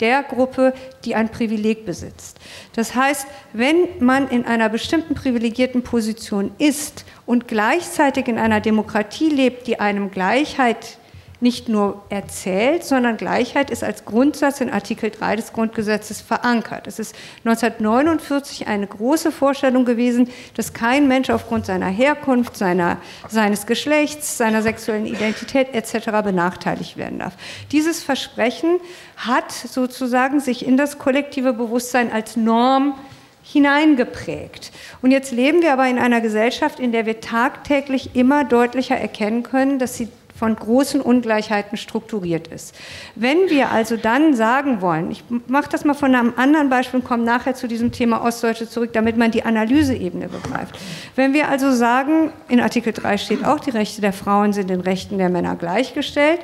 der 0.02 0.24
Gruppe, 0.24 0.74
die 1.04 1.16
ein 1.16 1.30
Privileg 1.30 1.86
besitzt. 1.86 2.38
Das 2.74 2.96
heißt, 2.96 3.28
wenn 3.54 3.88
man 4.00 4.30
in 4.30 4.46
einer 4.46 4.70
bestimmten 4.70 5.16
privilegierten 5.16 5.84
Position 5.84 6.52
ist 6.58 7.06
und 7.26 7.48
gleichzeitig 7.48 8.28
in 8.28 8.38
einer 8.38 8.62
Demokratie 8.62 9.30
lebt, 9.30 9.68
die 9.68 9.80
einem 9.80 10.12
Gleichheit 10.12 10.99
nicht 11.42 11.70
nur 11.70 12.04
erzählt, 12.10 12.84
sondern 12.84 13.16
Gleichheit 13.16 13.70
ist 13.70 13.84
als 13.84 14.04
Grundsatz 14.04 14.60
in 14.60 14.70
Artikel 14.70 15.10
3 15.10 15.38
des 15.38 15.54
Grundgesetzes 15.54 16.20
verankert. 16.20 16.86
Es 16.86 17.00
ist 17.00 17.16
1949 17.46 18.68
eine 18.68 18.88
große 18.88 19.32
Vorstellung 19.32 19.86
gewesen, 19.86 20.30
dass 20.56 20.74
kein 20.74 21.08
Mensch 21.08 21.30
aufgrund 21.30 21.66
seiner 21.66 21.88
Herkunft, 21.88 22.58
seiner, 22.58 22.98
seines 23.30 23.66
Geschlechts, 23.66 24.38
seiner 24.38 24.62
sexuellen 24.62 25.06
Identität 25.06 25.74
etc. 25.74 26.10
benachteiligt 26.24 26.98
werden 26.98 27.20
darf. 27.20 27.34
Dieses 27.72 28.04
Versprechen 28.04 28.80
hat 29.16 29.52
sozusagen 29.52 30.42
sich 30.42 30.66
in 30.66 30.76
das 30.76 30.98
kollektive 31.00 31.54
Bewusstsein 31.54 32.12
als 32.12 32.36
Norm 32.36 32.96
hineingeprägt. 33.44 34.72
Und 35.02 35.12
jetzt 35.12 35.32
leben 35.32 35.62
wir 35.62 35.74
aber 35.74 35.88
in 35.88 35.98
einer 35.98 36.22
Gesellschaft, 36.22 36.80
in 36.80 36.92
der 36.92 37.06
wir 37.06 37.20
tagtäglich 37.20 38.16
immer 38.16 38.44
deutlicher 38.44 38.98
erkennen 38.98 39.44
können, 39.44 39.80
dass 39.80 39.98
sie 39.98 40.10
von 40.40 40.56
großen 40.56 41.02
Ungleichheiten 41.02 41.78
strukturiert 41.78 42.48
ist. 42.48 42.74
Wenn 43.16 43.50
wir 43.50 43.72
also 43.72 43.98
dann 43.98 44.34
sagen 44.34 44.80
wollen, 44.80 45.12
ich 45.12 45.24
mache 45.48 45.70
das 45.70 45.84
mal 45.84 45.94
von 45.94 46.16
einem 46.16 46.34
anderen 46.38 46.70
Beispiel 46.70 47.02
und 47.02 47.06
komme 47.06 47.24
nachher 47.24 47.56
zu 47.56 47.68
diesem 47.68 47.92
Thema 47.92 48.24
Ostdeutsche 48.24 48.70
zurück, 48.70 48.92
damit 48.94 49.18
man 49.18 49.32
die 49.32 49.44
Analyseebene 49.44 50.30
begreift. 50.30 50.80
Wenn 51.16 51.34
wir 51.34 51.50
also 51.50 51.74
sagen, 51.74 52.32
in 52.48 52.62
Artikel 52.62 52.94
3 52.94 53.18
steht 53.18 53.46
auch, 53.46 53.60
die 53.60 53.72
Rechte 53.72 54.00
der 54.00 54.14
Frauen 54.14 54.54
sind 54.54 54.70
den 54.70 54.80
Rechten 54.80 55.18
der 55.18 55.30
Männer 55.30 55.58
gleichgestellt, 55.58 56.40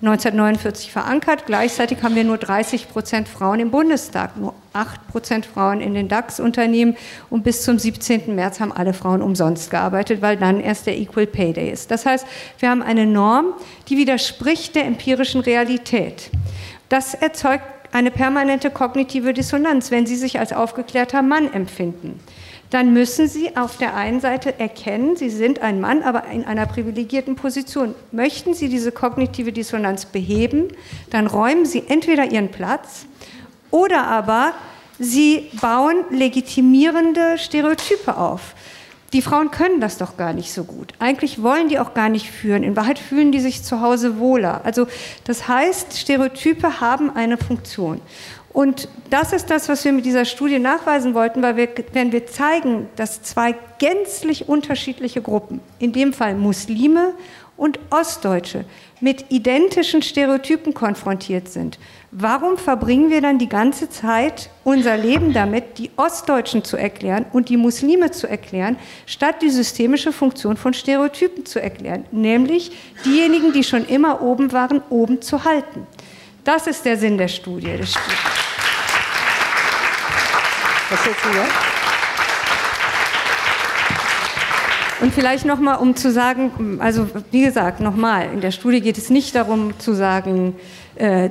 1949 0.00 0.92
verankert. 0.92 1.46
Gleichzeitig 1.46 2.02
haben 2.02 2.14
wir 2.14 2.22
nur 2.22 2.38
30 2.38 2.88
Prozent 2.88 3.28
Frauen 3.28 3.58
im 3.58 3.72
Bundestag, 3.72 4.36
nur 4.36 4.54
8 4.72 5.08
Prozent 5.08 5.46
Frauen 5.46 5.80
in 5.80 5.92
den 5.92 6.08
DAX-Unternehmen 6.08 6.96
und 7.30 7.42
bis 7.42 7.62
zum 7.62 7.80
17. 7.80 8.32
März 8.36 8.60
haben 8.60 8.70
alle 8.70 8.92
Frauen 8.92 9.22
umsonst 9.22 9.70
gearbeitet, 9.70 10.22
weil 10.22 10.36
dann 10.36 10.60
erst 10.60 10.86
der 10.86 10.96
Equal 10.96 11.26
Pay 11.26 11.52
Day 11.52 11.70
ist. 11.70 11.90
Das 11.90 12.06
heißt, 12.06 12.26
wir 12.60 12.70
haben 12.70 12.82
eine 12.82 13.06
Norm, 13.06 13.54
die 13.88 13.96
widerspricht 13.96 14.76
der 14.76 14.84
empirischen 14.84 15.40
Realität. 15.40 16.30
Das 16.88 17.14
erzeugt 17.14 17.64
eine 17.90 18.12
permanente 18.12 18.70
kognitive 18.70 19.34
Dissonanz, 19.34 19.90
wenn 19.90 20.06
Sie 20.06 20.16
sich 20.16 20.38
als 20.38 20.52
aufgeklärter 20.52 21.22
Mann 21.22 21.52
empfinden 21.52 22.20
dann 22.70 22.92
müssen 22.92 23.28
Sie 23.28 23.56
auf 23.56 23.78
der 23.78 23.94
einen 23.94 24.20
Seite 24.20 24.58
erkennen, 24.58 25.16
Sie 25.16 25.30
sind 25.30 25.60
ein 25.60 25.80
Mann, 25.80 26.02
aber 26.02 26.26
in 26.26 26.44
einer 26.44 26.66
privilegierten 26.66 27.36
Position. 27.36 27.94
Möchten 28.12 28.54
Sie 28.54 28.68
diese 28.68 28.92
kognitive 28.92 29.52
Dissonanz 29.52 30.06
beheben, 30.06 30.68
dann 31.10 31.26
räumen 31.26 31.64
Sie 31.64 31.84
entweder 31.88 32.30
Ihren 32.30 32.50
Platz 32.50 33.06
oder 33.70 34.06
aber 34.06 34.52
Sie 34.98 35.50
bauen 35.60 36.04
legitimierende 36.10 37.38
Stereotype 37.38 38.16
auf. 38.16 38.54
Die 39.14 39.22
Frauen 39.22 39.50
können 39.50 39.80
das 39.80 39.96
doch 39.96 40.18
gar 40.18 40.34
nicht 40.34 40.52
so 40.52 40.64
gut. 40.64 40.92
Eigentlich 40.98 41.42
wollen 41.42 41.68
die 41.68 41.78
auch 41.78 41.94
gar 41.94 42.10
nicht 42.10 42.30
führen. 42.30 42.62
In 42.62 42.76
Wahrheit 42.76 42.98
fühlen 42.98 43.32
die 43.32 43.40
sich 43.40 43.62
zu 43.62 43.80
Hause 43.80 44.18
wohler. 44.18 44.60
Also 44.64 44.86
das 45.24 45.48
heißt, 45.48 45.96
Stereotype 45.96 46.80
haben 46.80 47.08
eine 47.16 47.38
Funktion. 47.38 48.02
Und 48.52 48.88
das 49.10 49.32
ist 49.32 49.50
das, 49.50 49.68
was 49.68 49.84
wir 49.84 49.92
mit 49.92 50.04
dieser 50.04 50.24
Studie 50.24 50.58
nachweisen 50.58 51.14
wollten, 51.14 51.42
weil 51.42 51.56
wir, 51.56 51.68
wenn 51.92 52.12
wir 52.12 52.26
zeigen, 52.26 52.88
dass 52.96 53.22
zwei 53.22 53.54
gänzlich 53.78 54.48
unterschiedliche 54.48 55.22
Gruppen, 55.22 55.60
in 55.78 55.92
dem 55.92 56.12
Fall 56.12 56.34
Muslime 56.34 57.14
und 57.56 57.78
Ostdeutsche, 57.90 58.64
mit 59.00 59.26
identischen 59.30 60.02
Stereotypen 60.02 60.74
konfrontiert 60.74 61.48
sind, 61.48 61.78
warum 62.10 62.56
verbringen 62.56 63.10
wir 63.10 63.20
dann 63.20 63.38
die 63.38 63.48
ganze 63.48 63.90
Zeit 63.90 64.50
unser 64.64 64.96
Leben 64.96 65.32
damit, 65.32 65.78
die 65.78 65.90
Ostdeutschen 65.96 66.64
zu 66.64 66.76
erklären 66.76 67.26
und 67.32 67.48
die 67.48 67.56
Muslime 67.56 68.10
zu 68.10 68.26
erklären, 68.28 68.76
statt 69.06 69.36
die 69.42 69.50
systemische 69.50 70.12
Funktion 70.12 70.56
von 70.56 70.72
Stereotypen 70.72 71.46
zu 71.46 71.60
erklären, 71.60 72.06
nämlich 72.10 72.72
diejenigen, 73.04 73.52
die 73.52 73.62
schon 73.62 73.86
immer 73.86 74.22
oben 74.22 74.52
waren, 74.52 74.82
oben 74.90 75.20
zu 75.22 75.44
halten? 75.44 75.86
Das 76.44 76.66
ist 76.66 76.84
der 76.84 76.96
Sinn 76.96 77.18
der 77.18 77.28
Studie. 77.28 77.78
Was 80.90 81.04
jetzt 81.04 81.22
hier? 81.30 81.44
Und 85.00 85.14
vielleicht 85.14 85.44
nochmal, 85.44 85.78
um 85.78 85.94
zu 85.94 86.10
sagen, 86.10 86.78
also 86.80 87.06
wie 87.30 87.44
gesagt, 87.44 87.80
nochmal, 87.80 88.32
in 88.32 88.40
der 88.40 88.50
Studie 88.50 88.80
geht 88.80 88.98
es 88.98 89.10
nicht 89.10 89.34
darum 89.34 89.78
zu 89.78 89.92
sagen, 89.94 90.56
äh, 90.96 91.30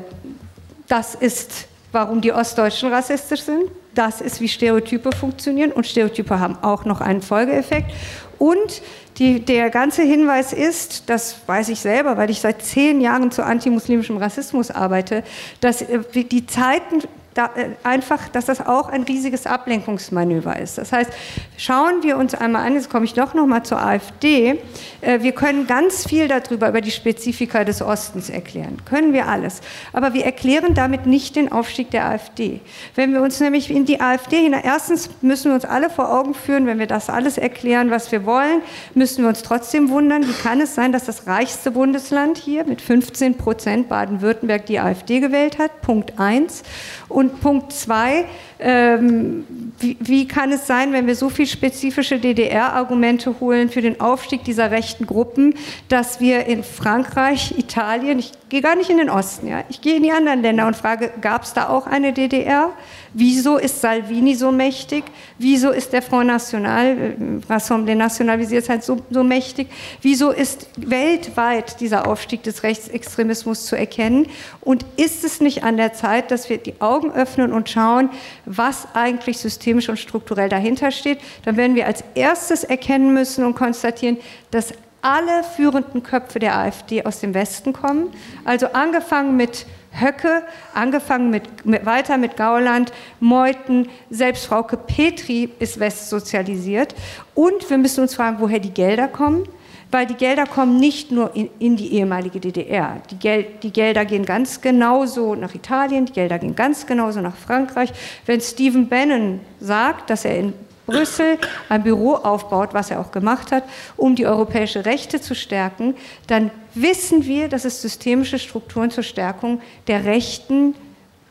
das 0.88 1.16
ist, 1.16 1.68
warum 1.92 2.22
die 2.22 2.32
Ostdeutschen 2.32 2.94
rassistisch 2.94 3.42
sind, 3.42 3.64
das 3.94 4.22
ist, 4.22 4.40
wie 4.40 4.48
Stereotype 4.48 5.12
funktionieren 5.12 5.72
und 5.72 5.86
Stereotype 5.86 6.40
haben 6.40 6.58
auch 6.62 6.86
noch 6.86 7.02
einen 7.02 7.22
Folgeeffekt. 7.22 7.92
Und 8.38 8.82
die, 9.18 9.40
der 9.40 9.70
ganze 9.70 10.04
Hinweis 10.04 10.54
ist, 10.54 11.10
das 11.10 11.38
weiß 11.48 11.70
ich 11.70 11.80
selber, 11.80 12.18
weil 12.18 12.30
ich 12.30 12.42
seit 12.42 12.62
zehn 12.62 13.02
Jahren 13.02 13.32
zu 13.32 13.44
antimuslimischem 13.44 14.18
Rassismus 14.18 14.70
arbeite, 14.70 15.24
dass 15.60 15.82
äh, 15.82 16.00
die 16.24 16.46
Zeiten 16.46 17.02
da, 17.38 17.52
äh, 17.56 17.70
einfach, 17.84 18.30
dass 18.30 18.46
das 18.46 18.66
auch 18.66 18.90
ein 18.90 19.04
riesiges 19.04 19.46
Ablenkungsmanöver 19.46 20.60
ist. 20.60 20.78
Das 20.78 20.92
heißt, 20.92 21.12
schauen 21.58 22.02
wir 22.02 22.18
uns 22.18 22.34
einmal 22.34 22.66
an, 22.66 22.74
jetzt 22.74 22.90
komme 22.90 23.06
ich 23.06 23.14
doch 23.14 23.34
noch 23.34 23.46
mal 23.46 23.64
zur 23.64 23.80
AfD. 23.80 24.60
Äh, 25.02 25.22
wir 25.22 25.34
können 25.34 25.68
ganz 25.68 26.08
viel 26.08 26.28
darüber, 26.28 26.70
über 26.70 26.82
die 26.82 26.92
Spezifika 26.92 27.64
des 27.64 27.82
Ostens 27.82 28.30
erklären. 28.30 28.78
Können 28.86 29.14
wir 29.14 29.28
alles. 29.28 29.62
Aber 29.94 30.14
wir 30.14 30.26
erklären 30.26 30.74
damit 30.74 31.06
nicht 31.06 31.36
den 31.36 31.52
Aufstieg 31.52 31.92
der 31.92 32.06
AfD. 32.06 32.60
Wenn 32.96 33.14
wir 33.14 33.22
uns 33.22 33.40
nämlich 33.40 33.70
in 33.70 33.86
die 33.86 34.02
AfD 34.02 34.38
hinein, 34.38 34.62
erstens 34.64 35.10
müssen 35.22 35.52
wir 35.52 35.56
uns 35.56 35.66
alle 35.66 35.90
vor 35.90 36.12
Augen 36.12 36.34
führen, 36.34 36.66
wenn 36.66 36.80
wir 36.80 36.88
das 36.88 37.10
alles 37.10 37.38
erklären, 37.38 37.92
was 37.92 38.12
wir 38.12 38.26
wollen, 38.26 38.62
müssen 38.96 39.24
wir 39.24 39.30
uns 39.30 39.44
trotzdem 39.44 39.90
wundern, 39.90 40.28
wie 40.28 40.34
kann 40.34 40.60
es 40.60 40.74
sein, 40.74 40.92
dass 40.92 41.06
das 41.06 41.28
reichste 41.28 41.70
Bundesland 41.70 42.38
hier 42.40 42.64
mit 42.64 42.82
15 42.82 43.36
Prozent 43.36 43.90
Baden-Württemberg 43.90 44.66
die 44.66 44.80
AfD 44.80 45.20
gewählt 45.20 45.60
hat? 45.60 45.82
Punkt 45.82 46.18
eins. 46.18 46.64
Und 47.10 47.27
Punkt 47.30 47.74
zwei, 47.74 48.26
ähm, 48.60 49.46
wie, 49.80 49.98
wie, 50.00 50.28
kann 50.28 50.52
es 50.52 50.66
sein, 50.66 50.94
wenn 50.94 51.06
wir 51.06 51.16
so 51.16 51.30
viel 51.30 51.46
spezifische 51.46 52.20
DDR-Argumente 52.20 53.40
holen 53.40 53.70
für 53.70 53.82
den 53.82 54.02
Aufstieg 54.02 54.44
dieser 54.44 54.72
rechten 54.72 55.06
Gruppen, 55.06 55.54
dass 55.90 56.20
wir 56.20 56.46
in 56.46 56.64
Frankreich, 56.64 57.54
Italien, 57.58 58.20
ich 58.20 58.32
gehe 58.50 58.62
gar 58.62 58.76
nicht 58.76 58.90
in 58.90 58.98
den 58.98 59.10
Osten, 59.10 59.48
ja, 59.48 59.64
ich 59.70 59.82
gehe 59.82 59.98
in 59.98 60.04
die 60.04 60.12
anderen 60.12 60.42
Länder 60.42 60.68
und 60.68 60.76
frage, 60.76 61.12
gab 61.22 61.44
es 61.44 61.54
da 61.54 61.70
auch 61.70 61.86
eine 61.86 62.14
DDR? 62.14 62.72
Wieso 63.20 63.58
ist 63.58 63.82
Salvini 63.82 64.36
so 64.36 64.52
mächtig? 64.52 65.04
Wieso 65.40 65.72
ist 65.72 65.92
der 65.92 66.04
Front 66.04 66.28
National, 66.28 66.86
äh, 66.86 67.52
Rassemblée 67.52 67.96
Nationale, 67.96 68.40
wie 68.40 68.46
sie 68.46 68.54
jetzt 68.54 68.70
heißt, 68.70 68.86
so, 68.86 68.98
so 69.10 69.24
mächtig? 69.24 69.70
Wieso 70.04 70.30
ist 70.30 70.70
weltweit 70.78 71.80
dieser 71.80 72.08
Aufstieg 72.08 72.44
des 72.44 72.62
Rechtsextremismus 72.62 73.66
zu 73.66 73.76
erkennen? 73.76 74.28
Und 74.62 74.86
ist 74.98 75.24
es 75.24 75.42
nicht 75.42 75.64
an 75.64 75.78
der 75.78 75.94
Zeit, 75.94 76.30
dass 76.30 76.48
wir 76.48 76.60
die 76.60 76.80
Augen 76.80 77.12
öffnen 77.12 77.54
und 77.54 77.72
schauen, 77.72 78.12
was 78.46 78.88
eigentlich 78.94 79.40
systemisch 79.40 79.90
und 79.90 79.98
strukturell 79.98 80.50
dahinter 80.50 80.92
steht? 80.92 81.18
Dann 81.44 81.58
werden 81.58 81.76
wir 81.76 81.88
als 81.88 82.04
erstes 82.14 82.64
erkennen 82.64 83.16
müssen 83.16 83.44
und 83.46 83.56
konstatieren, 83.56 84.18
dass 84.52 84.74
alle 85.02 85.44
führenden 85.44 86.04
Köpfe 86.04 86.38
der 86.38 86.56
AfD 86.56 87.04
aus 87.04 87.20
dem 87.20 87.34
Westen 87.34 87.74
kommen. 87.74 88.12
Also 88.46 88.68
angefangen 88.74 89.36
mit 89.36 89.66
Höcke, 89.92 90.44
angefangen 90.74 91.30
mit, 91.30 91.66
mit, 91.66 91.86
weiter 91.86 92.18
mit 92.18 92.38
Gauland, 92.38 92.92
Meuthen, 93.20 93.90
selbst 94.10 94.46
Frauke 94.46 94.78
Petri 94.78 95.50
ist 95.60 95.80
westsozialisiert. 95.80 96.96
Und 97.34 97.70
wir 97.70 97.78
müssen 97.78 98.02
uns 98.02 98.16
fragen, 98.16 98.38
woher 98.40 98.60
die 98.60 98.74
Gelder 98.74 99.08
kommen. 99.08 99.48
Weil 99.90 100.06
die 100.06 100.16
Gelder 100.16 100.46
kommen 100.46 100.80
nicht 100.80 101.12
nur 101.12 101.34
in, 101.34 101.50
in 101.60 101.78
die 101.78 101.94
ehemalige 101.94 102.42
DDR. 102.42 103.02
Die, 103.10 103.18
Gel 103.18 103.46
die 103.64 103.72
Gelder 103.72 104.04
gehen 104.04 104.26
ganz 104.26 104.60
genauso 104.60 105.34
nach 105.34 105.56
Italien, 105.56 106.06
die 106.06 106.12
Gelder 106.12 106.40
gehen 106.40 106.56
ganz 106.56 106.86
genauso 106.86 107.22
nach 107.22 107.38
Frankreich. 107.38 107.94
Wenn 108.26 108.42
Stephen 108.42 108.90
Bannon 108.90 109.40
sagt, 109.62 110.10
dass 110.10 110.26
er 110.26 110.40
in 110.40 110.54
Brüssel 110.88 111.38
ein 111.70 111.84
Büro 111.84 112.16
aufbaut, 112.16 112.74
was 112.74 112.90
er 112.90 113.00
auch 113.00 113.12
gemacht 113.12 113.52
hat, 113.52 113.64
um 113.98 114.16
die 114.16 114.26
europäische 114.26 114.86
Rechte 114.86 115.22
zu 115.22 115.36
stärken, 115.36 115.96
dann 116.26 116.50
wissen 116.74 117.26
wir, 117.26 117.50
dass 117.50 117.66
es 117.66 117.82
systemische 117.82 118.40
Strukturen 118.40 118.90
zur 118.90 119.04
Stärkung 119.04 119.62
der 119.88 120.06
Rechten 120.06 120.74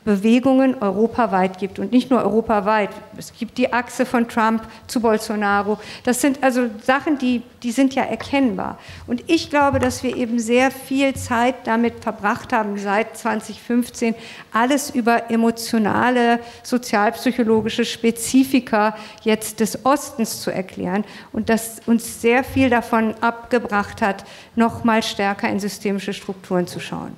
Bewegungen 0.06 0.80
europaweit 0.80 1.58
gibt 1.58 1.80
und 1.80 1.90
nicht 1.90 2.10
nur 2.10 2.22
europaweit. 2.22 2.90
Es 3.18 3.32
gibt 3.36 3.58
die 3.58 3.72
Achse 3.72 4.06
von 4.06 4.28
Trump 4.28 4.62
zu 4.86 5.00
Bolsonaro. 5.00 5.80
Das 6.04 6.20
sind 6.20 6.44
also 6.44 6.70
Sachen, 6.80 7.18
die, 7.18 7.42
die 7.64 7.72
sind 7.72 7.92
ja 7.92 8.04
erkennbar. 8.04 8.78
Und 9.08 9.24
ich 9.26 9.50
glaube, 9.50 9.80
dass 9.80 10.04
wir 10.04 10.16
eben 10.16 10.38
sehr 10.38 10.70
viel 10.70 11.14
Zeit 11.14 11.56
damit 11.64 12.04
verbracht 12.04 12.52
haben, 12.52 12.78
seit 12.78 13.18
2015 13.18 14.14
alles 14.52 14.90
über 14.90 15.28
emotionale, 15.28 16.38
sozialpsychologische 16.62 17.84
Spezifika 17.84 18.96
jetzt 19.22 19.58
des 19.58 19.84
Ostens 19.84 20.40
zu 20.40 20.52
erklären 20.52 21.02
und 21.32 21.48
das 21.48 21.80
uns 21.86 22.20
sehr 22.20 22.44
viel 22.44 22.70
davon 22.70 23.12
abgebracht 23.20 24.00
hat, 24.02 24.24
noch 24.54 24.84
mal 24.84 25.02
stärker 25.02 25.48
in 25.48 25.58
systemische 25.58 26.12
Strukturen 26.12 26.68
zu 26.68 26.78
schauen. 26.78 27.10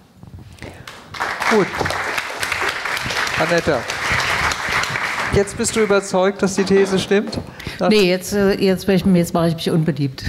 Gut. 1.51 1.66
Annette. 3.40 3.78
Jetzt 5.32 5.56
bist 5.56 5.77
du 5.77 5.81
überzeugt, 5.81 6.43
dass 6.43 6.56
die 6.56 6.65
These 6.65 6.98
stimmt? 6.98 7.39
Nee, 7.89 8.09
jetzt, 8.09 8.32
äh, 8.32 8.55
jetzt, 8.55 8.89
jetzt 8.89 9.35
mache 9.35 9.48
ich 9.48 9.55
mich 9.55 9.70
unbeliebt. 9.70 10.24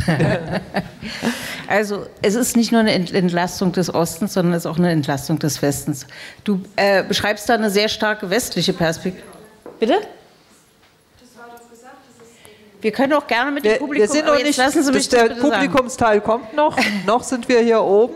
also 1.68 2.06
es 2.22 2.36
ist 2.36 2.56
nicht 2.56 2.72
nur 2.72 2.81
eine 2.81 2.94
Entlastung 2.94 3.72
des 3.72 3.91
Ostens, 3.91 4.34
sondern 4.34 4.53
es 4.53 4.65
ist 4.65 4.72
auch 4.72 4.77
eine 4.77 4.91
Entlastung 4.91 5.40
des 5.40 5.61
Westens. 5.61 6.06
Du 6.44 6.61
äh, 6.76 7.03
beschreibst 7.03 7.49
da 7.49 7.56
eine 7.56 7.72
sehr 7.72 7.90
starke 7.90 8.30
westliche 8.30 8.73
Perspektive. 8.73 9.23
Bitte? 9.80 9.95
Wir 12.82 12.92
können 12.92 13.14
auch 13.14 13.28
gerne 13.28 13.52
mit 13.52 13.66
dem 13.66 13.74
wir, 13.74 13.80
Publikum. 13.80 14.08
Wir 14.08 14.14
sind 14.14 14.26
noch 14.26 14.42
nicht, 14.42 14.58
lassen 14.58 14.84
Sie 14.84 14.92
mich 14.92 15.10
das, 15.10 15.28
der 15.28 15.36
Publikumsteil 15.36 16.20
sagen. 16.20 16.24
kommt 16.24 16.54
noch. 16.56 16.78
noch 17.06 17.24
sind 17.24 17.50
wir 17.50 17.60
hier 17.60 17.82
oben. 17.82 18.14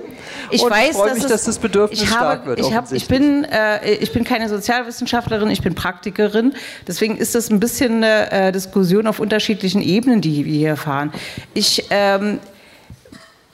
Ich 0.52 0.64
und 0.64 0.72
weiß, 0.72 0.95
freue 0.95 1.14
mich, 1.15 1.23
es, 1.23 1.30
dass 1.30 1.44
das 1.44 1.60
Bedürfnis 1.60 2.02
ich 2.02 2.07
stark 2.07 2.40
habe, 2.40 2.45
wird. 2.45 2.60
Ich, 2.60 2.73
hab, 2.73 2.91
ich, 2.91 3.07
bin, 3.07 3.44
äh, 3.44 3.95
ich 3.95 4.14
bin 4.14 4.23
keine 4.23 4.48
Sozialwissenschaftlerin, 4.48 5.49
ich 5.49 5.61
bin 5.61 5.76
Praktikerin. 5.76 6.53
Deswegen 6.88 7.18
ist 7.18 7.35
das 7.35 7.49
ein 7.49 7.60
bisschen 7.60 8.03
eine 8.03 8.31
äh, 8.31 8.52
Diskussion 8.52 9.07
auf 9.07 9.19
unterschiedlichen 9.19 9.81
Ebenen, 9.81 10.22
die 10.22 10.45
wir 10.45 10.53
hier 10.53 10.77
fahren. 10.77 11.11
Ich 11.53 11.88
ähm, 11.90 12.40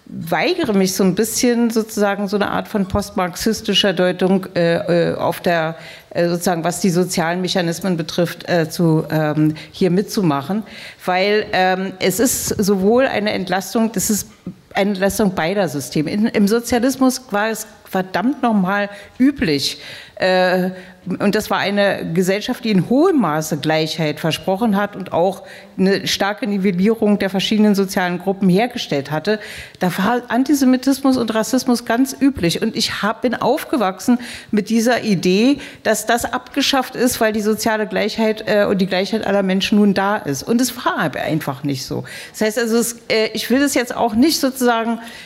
weigere 0.05 0.73
mich 0.73 0.95
so 0.95 1.03
ein 1.03 1.15
bisschen 1.15 1.69
sozusagen 1.69 2.27
so 2.27 2.35
eine 2.35 2.49
Art 2.49 2.67
von 2.67 2.87
postmarxistischer 2.87 3.93
Deutung 3.93 4.47
äh, 4.55 5.11
äh 5.11 5.15
auf 5.15 5.39
der 5.39 5.75
sozusagen 6.15 6.63
was 6.63 6.81
die 6.81 6.89
sozialen 6.89 7.41
Mechanismen 7.41 7.97
betrifft 7.97 8.47
äh, 8.49 8.69
zu 8.69 9.05
ähm, 9.11 9.55
hier 9.71 9.91
mitzumachen, 9.91 10.63
weil 11.05 11.45
ähm, 11.51 11.93
es 11.99 12.19
ist 12.19 12.47
sowohl 12.47 13.05
eine 13.05 13.31
Entlastung, 13.31 13.91
das 13.91 14.09
ist 14.09 14.27
eine 14.73 14.93
Leistung 14.93 15.35
beider 15.35 15.67
Systeme. 15.67 16.11
In, 16.11 16.25
Im 16.27 16.47
Sozialismus 16.47 17.21
war 17.31 17.49
es 17.49 17.67
verdammt 17.85 18.43
nochmal 18.43 18.89
üblich, 19.17 19.81
äh, 20.15 20.71
und 21.05 21.33
das 21.33 21.49
war 21.49 21.59
eine 21.59 22.11
Gesellschaft, 22.13 22.63
die 22.63 22.71
in 22.71 22.89
hohem 22.89 23.21
Maße 23.21 23.57
Gleichheit 23.57 24.19
versprochen 24.19 24.75
hat 24.75 24.95
und 24.95 25.13
auch 25.13 25.43
eine 25.77 26.05
starke 26.07 26.45
Nivellierung 26.45 27.17
der 27.19 27.29
verschiedenen 27.29 27.73
sozialen 27.73 28.19
Gruppen 28.19 28.49
hergestellt 28.49 29.09
hatte. 29.09 29.39
Da 29.79 29.97
war 29.97 30.21
Antisemitismus 30.27 31.15
und 31.17 31.33
Rassismus 31.33 31.85
ganz 31.85 32.15
üblich. 32.19 32.61
Und 32.61 32.75
ich 32.75 33.01
hab, 33.01 33.21
bin 33.21 33.33
aufgewachsen 33.33 34.19
mit 34.51 34.69
dieser 34.69 35.03
Idee, 35.03 35.59
dass 35.83 36.05
das 36.05 36.25
abgeschafft 36.25 36.95
ist, 36.95 37.21
weil 37.21 37.31
die 37.31 37.41
soziale 37.41 37.87
Gleichheit 37.87 38.43
äh, 38.45 38.65
und 38.65 38.79
die 38.79 38.87
Gleichheit 38.87 39.25
aller 39.25 39.41
Menschen 39.41 39.79
nun 39.79 39.93
da 39.93 40.17
ist. 40.17 40.43
Und 40.43 40.59
es 40.59 40.75
war 40.75 40.97
einfach 41.15 41.63
nicht 41.63 41.85
so. 41.85 42.03
Das 42.31 42.41
heißt 42.41 42.59
also, 42.59 42.77
es, 42.77 42.97
äh, 43.07 43.29
ich 43.33 43.49
will 43.49 43.59
das 43.59 43.73
jetzt 43.73 43.95
auch 43.95 44.15
nicht 44.15 44.39
sozusagen 44.39 44.58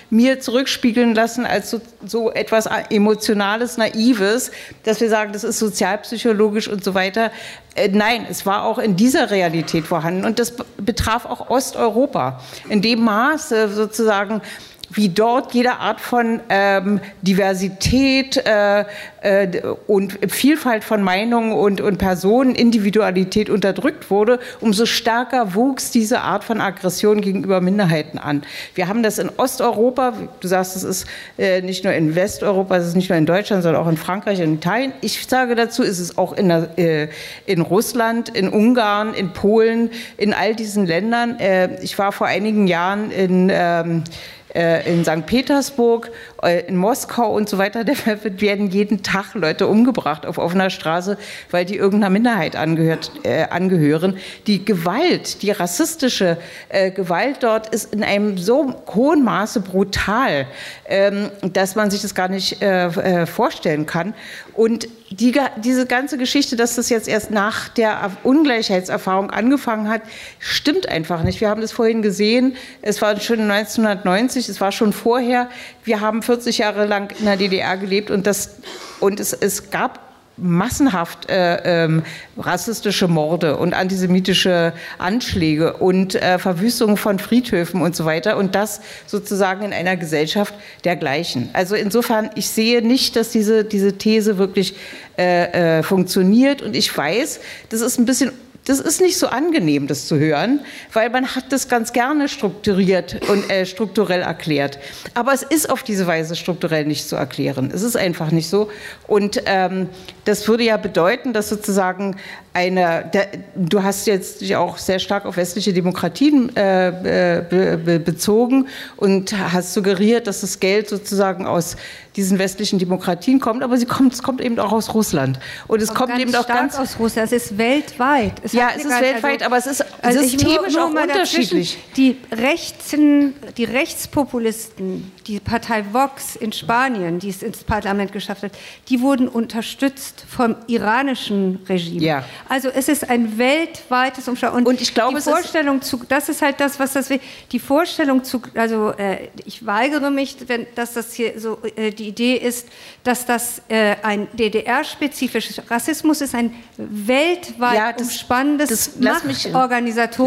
mir 0.10 0.40
zurückspiegeln 0.40 1.16
lassen 1.16 1.46
als 1.46 1.70
so, 1.70 1.82
so 2.06 2.32
etwas 2.32 2.68
Emotionales, 2.90 3.78
Naives, 3.78 4.52
dass 4.84 5.02
wir 5.02 5.10
sagen, 5.10 5.34
das 5.34 5.44
ist 5.44 5.60
sozialpsychologisch 5.60 6.68
und 6.68 6.84
so 6.84 6.94
weiter. 6.94 7.32
Äh, 7.76 7.90
nein, 7.90 8.26
es 8.30 8.46
war 8.46 8.64
auch 8.64 8.78
in 8.78 8.96
dieser 8.96 9.32
Realität 9.32 9.86
vorhanden 9.86 10.26
und 10.26 10.40
das 10.40 10.54
betraf 10.78 11.26
auch 11.26 11.50
Osteuropa. 11.50 12.42
In 12.70 12.82
dem 12.82 13.04
Maße 13.04 13.70
sozusagen 13.70 14.42
wie 14.90 15.10
dort 15.10 15.54
jede 15.54 15.78
Art 15.78 16.00
von 16.02 16.40
ähm, 16.50 17.00
Diversität 17.22 18.38
äh, 18.38 18.86
äh, 19.22 19.62
und 19.88 20.20
Vielfalt 20.32 20.84
von 20.84 21.02
Meinungen 21.02 21.54
und, 21.54 21.82
und 21.82 21.98
Personen, 21.98 22.54
Individualität 22.56 23.50
unterdrückt 23.50 24.12
wurde, 24.12 24.40
umso 24.60 24.86
stärker 24.86 25.56
wuchs 25.56 25.92
diese 25.92 26.22
Art 26.22 26.44
von 26.44 26.62
Aggression 26.62 27.22
gegenüber 27.22 27.62
Minderheiten 27.62 28.18
an. 28.18 28.44
Wir 28.76 28.88
haben 28.88 29.04
das 29.04 29.20
in 29.20 29.30
Osteuropa, 29.38 30.14
du 30.40 30.48
sagst, 30.48 30.76
es 30.76 30.84
ist 30.84 31.08
äh, 31.38 31.62
nicht 31.62 31.84
nur 31.84 31.94
in 31.94 32.16
Westeuropa, 32.16 32.78
es 32.78 32.88
ist 32.88 32.96
nicht 32.96 33.10
nur 33.10 33.18
in 33.18 33.26
Deutschland, 33.26 33.64
sondern 33.64 33.82
auch 33.82 33.90
in 33.90 33.98
Frankreich 33.98 34.42
und 34.42 34.54
Italien. 34.56 34.94
Ich 35.02 35.26
sage 35.26 35.56
dazu, 35.56 35.84
ist 35.84 36.00
es 36.00 36.18
auch 36.18 36.34
in, 36.34 36.50
der, 36.50 36.78
äh, 36.78 37.08
in 37.46 37.62
Russland, 37.62 38.30
in 38.30 38.50
Ungarn, 38.50 39.14
in 39.14 39.34
Polen, 39.34 39.90
in 40.18 40.34
all 40.34 40.56
diesen 40.56 40.86
Ländern. 40.86 41.40
Äh, 41.40 41.82
ich 41.82 41.98
war 41.98 42.12
vor 42.12 42.28
einigen 42.28 42.68
Jahren 42.68 43.10
in 43.12 43.50
ähm, 43.52 44.04
äh, 44.43 44.43
in 44.54 45.04
St. 45.04 45.26
Petersburg, 45.26 46.12
äh, 46.44 46.66
in 46.68 46.78
Moskau 46.78 47.34
und 47.34 47.50
so 47.50 47.58
weiter, 47.58 47.84
da 47.86 47.94
werden 48.24 48.70
jeden 48.70 49.04
Tag 49.04 49.34
Leute 49.34 49.68
umgebracht 49.68 50.26
auf 50.26 50.38
offener 50.38 50.70
Straße, 50.70 51.18
weil 51.52 51.66
die 51.66 51.76
irgendeiner 51.76 52.12
Minderheit 52.12 52.56
angehört, 52.56 53.12
äh, 53.24 53.46
angehören. 53.46 54.18
Die 54.48 54.64
Gewalt, 54.64 55.42
die 55.42 55.52
rassistische 55.52 56.38
äh, 56.70 56.92
Gewalt 56.92 57.38
dort 57.42 57.74
ist 57.74 57.94
in 57.94 58.04
einem 58.04 58.38
so 58.38 58.84
hohen 58.94 59.24
Maße 59.24 59.62
brutal, 59.62 60.48
ähm, 60.88 61.32
dass 61.42 61.76
man 61.76 61.90
sich 61.92 62.02
das 62.02 62.14
gar 62.14 62.28
nicht 62.28 62.62
äh, 62.62 62.88
äh 62.88 63.26
vorstellen 63.26 63.86
kann. 63.86 64.14
Und 64.54 64.88
die, 65.14 65.40
diese 65.58 65.86
ganze 65.86 66.18
Geschichte, 66.18 66.56
dass 66.56 66.76
das 66.76 66.90
jetzt 66.90 67.08
erst 67.08 67.30
nach 67.30 67.70
der 67.70 68.12
Ungleichheitserfahrung 68.24 69.30
angefangen 69.30 69.88
hat, 69.88 70.02
stimmt 70.40 70.90
einfach 70.90 71.24
nicht. 71.24 71.40
Wir 71.40 71.50
haben 71.50 71.62
das 71.62 71.72
vorhin 71.72 72.02
gesehen. 72.02 72.56
Es 72.82 73.02
war 73.02 73.20
schon 73.20 73.40
1990, 73.40 74.50
es 74.50 74.60
war 74.60 74.72
schon 74.72 74.92
vorher. 74.92 75.50
Wir 75.84 76.02
haben 76.02 76.24
40 76.24 76.58
Jahre 76.58 76.86
lang 76.86 77.14
in 77.20 77.26
der 77.26 77.38
DDR 77.38 77.78
gelebt 77.78 78.10
und, 78.10 78.26
das, 78.26 78.58
und 79.00 79.20
es, 79.20 79.34
es 79.34 79.70
gab 79.70 80.13
massenhaft 80.38 81.30
äh, 81.30 81.84
ähm, 81.86 82.04
rassistische 82.38 83.08
Morde 83.08 83.58
und 83.58 83.74
antisemitische 83.74 84.74
Anschläge 84.98 85.74
und 85.74 86.16
äh, 86.16 86.40
Verwüstungen 86.40 86.98
von 86.98 87.20
Friedhöfen 87.20 87.82
und 87.82 87.96
so 87.96 88.06
weiter 88.06 88.38
und 88.38 88.56
das 88.56 88.82
sozusagen 89.06 89.64
in 89.64 89.74
einer 89.74 89.96
Gesellschaft 89.96 90.54
dergleichen. 90.86 91.50
Also 91.54 91.76
insofern, 91.76 92.30
ich 92.36 92.48
sehe 92.48 92.82
nicht, 92.82 93.16
dass 93.16 93.30
diese, 93.30 93.64
diese 93.64 93.98
These 93.98 94.38
wirklich 94.38 94.76
äh, 95.18 95.80
äh 95.80 95.84
funktioniert 95.84 96.62
und 96.62 96.76
ich 96.76 96.96
weiß, 96.96 97.40
das 97.70 97.82
ist 97.82 98.00
ein 98.00 98.06
bisschen 98.06 98.32
das 98.66 98.80
ist 98.80 99.02
nicht 99.02 99.18
so 99.18 99.28
angenehm, 99.28 99.88
das 99.88 100.08
zu 100.08 100.18
hören, 100.18 100.62
weil 100.94 101.10
man 101.10 101.36
hat 101.36 101.52
das 101.52 101.68
ganz 101.68 101.92
gerne 101.94 102.30
strukturiert 102.30 103.20
und 103.30 103.50
äh, 103.50 103.66
strukturell 103.66 104.22
erklärt. 104.22 104.80
Aber 105.14 105.34
es 105.34 105.44
ist 105.44 105.70
auf 105.70 105.84
diese 105.84 106.08
Weise 106.08 106.36
strukturell 106.36 106.86
nicht 106.86 107.08
zu 107.08 107.16
erklären. 107.16 107.72
Es 107.74 107.82
ist 107.82 107.98
einfach 107.98 108.32
nicht 108.32 108.50
so. 108.50 108.70
Und 109.08 109.42
ähm, 109.46 109.90
das 110.26 110.48
würde 110.48 110.64
ja 110.64 110.78
bedeuten, 110.78 111.34
dass 111.34 111.50
sozusagen 111.50 112.16
eine, 112.54 113.10
der, 113.14 113.28
du 113.56 113.82
hast 113.82 114.06
jetzt 114.06 114.42
dich 114.42 114.56
auch 114.56 114.78
sehr 114.78 115.00
stark 115.00 115.26
auf 115.26 115.38
westliche 115.38 115.74
Demokratien 115.74 116.56
äh, 116.56 117.44
be, 117.50 118.00
bezogen 118.00 118.68
und 118.96 119.36
hast 119.52 119.74
suggeriert, 119.74 120.28
dass 120.28 120.42
das 120.42 120.60
Geld 120.60 120.88
sozusagen 120.88 121.48
aus 121.48 121.76
diesen 122.16 122.38
westlichen 122.38 122.78
Demokratien 122.78 123.40
kommt, 123.40 123.64
aber 123.64 123.78
sie 123.78 123.88
kommt, 123.88 124.14
es 124.14 124.22
kommt 124.22 124.40
eben 124.40 124.60
auch 124.60 124.72
aus 124.72 124.94
Russland. 124.94 125.40
Und 125.68 125.82
es 125.82 125.90
auch 125.90 125.96
kommt 125.96 126.20
eben 126.20 126.34
auch 126.36 126.48
ganz 126.48 126.78
aus 126.78 127.00
Russland. 127.00 127.32
Es 127.32 127.44
ist 127.44 127.58
weltweit. 127.58 128.34
Es 128.44 128.54
ja, 128.54 128.70
es 128.76 128.86
ist 128.86 129.02
weltweit, 129.02 129.42
also, 129.42 129.46
aber 129.46 129.58
es 129.58 129.66
ist 129.66 129.86
also 130.02 130.20
systemisch 130.22 130.74
nur, 130.74 130.90
nur 130.90 131.00
auch 131.00 131.04
unterschiedlich. 131.04 131.80
Die 131.98 132.18
Rechten, 132.32 133.34
die 133.58 133.66
Rechtspopulisten, 133.66 135.12
die 135.28 135.40
Partei 135.40 135.86
Vox 135.92 136.36
in 136.36 136.52
Spanien, 136.52 137.20
die 137.20 137.30
es 137.30 137.44
ins 137.44 137.64
Parlament 137.64 138.12
geschafft 138.12 138.44
hat, 138.44 138.52
die 138.90 139.02
wurden 139.02 139.28
unterstützt 139.28 140.26
vom 140.28 140.56
iranischen 140.68 141.60
Regime. 141.68 142.04
Ja. 142.04 142.26
Also 142.50 142.70
es 142.70 142.90
ist 142.90 143.10
ein 143.10 143.38
weltweites 143.38 144.28
Umschau. 144.28 144.54
Und, 144.54 144.68
und 144.68 144.82
ich 144.82 144.94
glaube, 144.94 145.16
die 145.16 145.22
Vorstellung 145.22 145.82
zu, 145.82 146.02
das 146.08 146.30
ist 146.30 146.42
halt 146.42 146.60
das, 146.60 146.80
was 146.80 146.94
das 146.94 147.10
will. 147.10 147.20
Die 147.52 147.60
Vorstellung 147.60 148.24
zu, 148.24 148.42
also 148.56 148.92
äh, 148.92 149.30
ich 149.46 149.66
weigere 149.66 150.12
mich, 150.12 150.38
wenn, 150.48 150.68
dass 150.76 150.94
das 150.94 151.14
hier 151.14 151.40
so 151.40 151.60
äh, 151.76 151.92
die 151.92 152.10
Idee 152.10 152.36
ist, 152.36 152.68
dass 153.04 153.26
das 153.26 153.62
äh, 153.70 153.96
ein 154.04 154.28
DDR-spezifisches 154.34 155.62
Rassismus 155.70 156.22
ist, 156.22 156.36
ein 156.36 156.54
weltweit 156.78 157.76
ja, 157.76 157.94
das, 157.94 158.08
umspannendes 158.08 158.70
das, 158.70 158.92
lass 159.00 159.24
mich, 159.24 159.54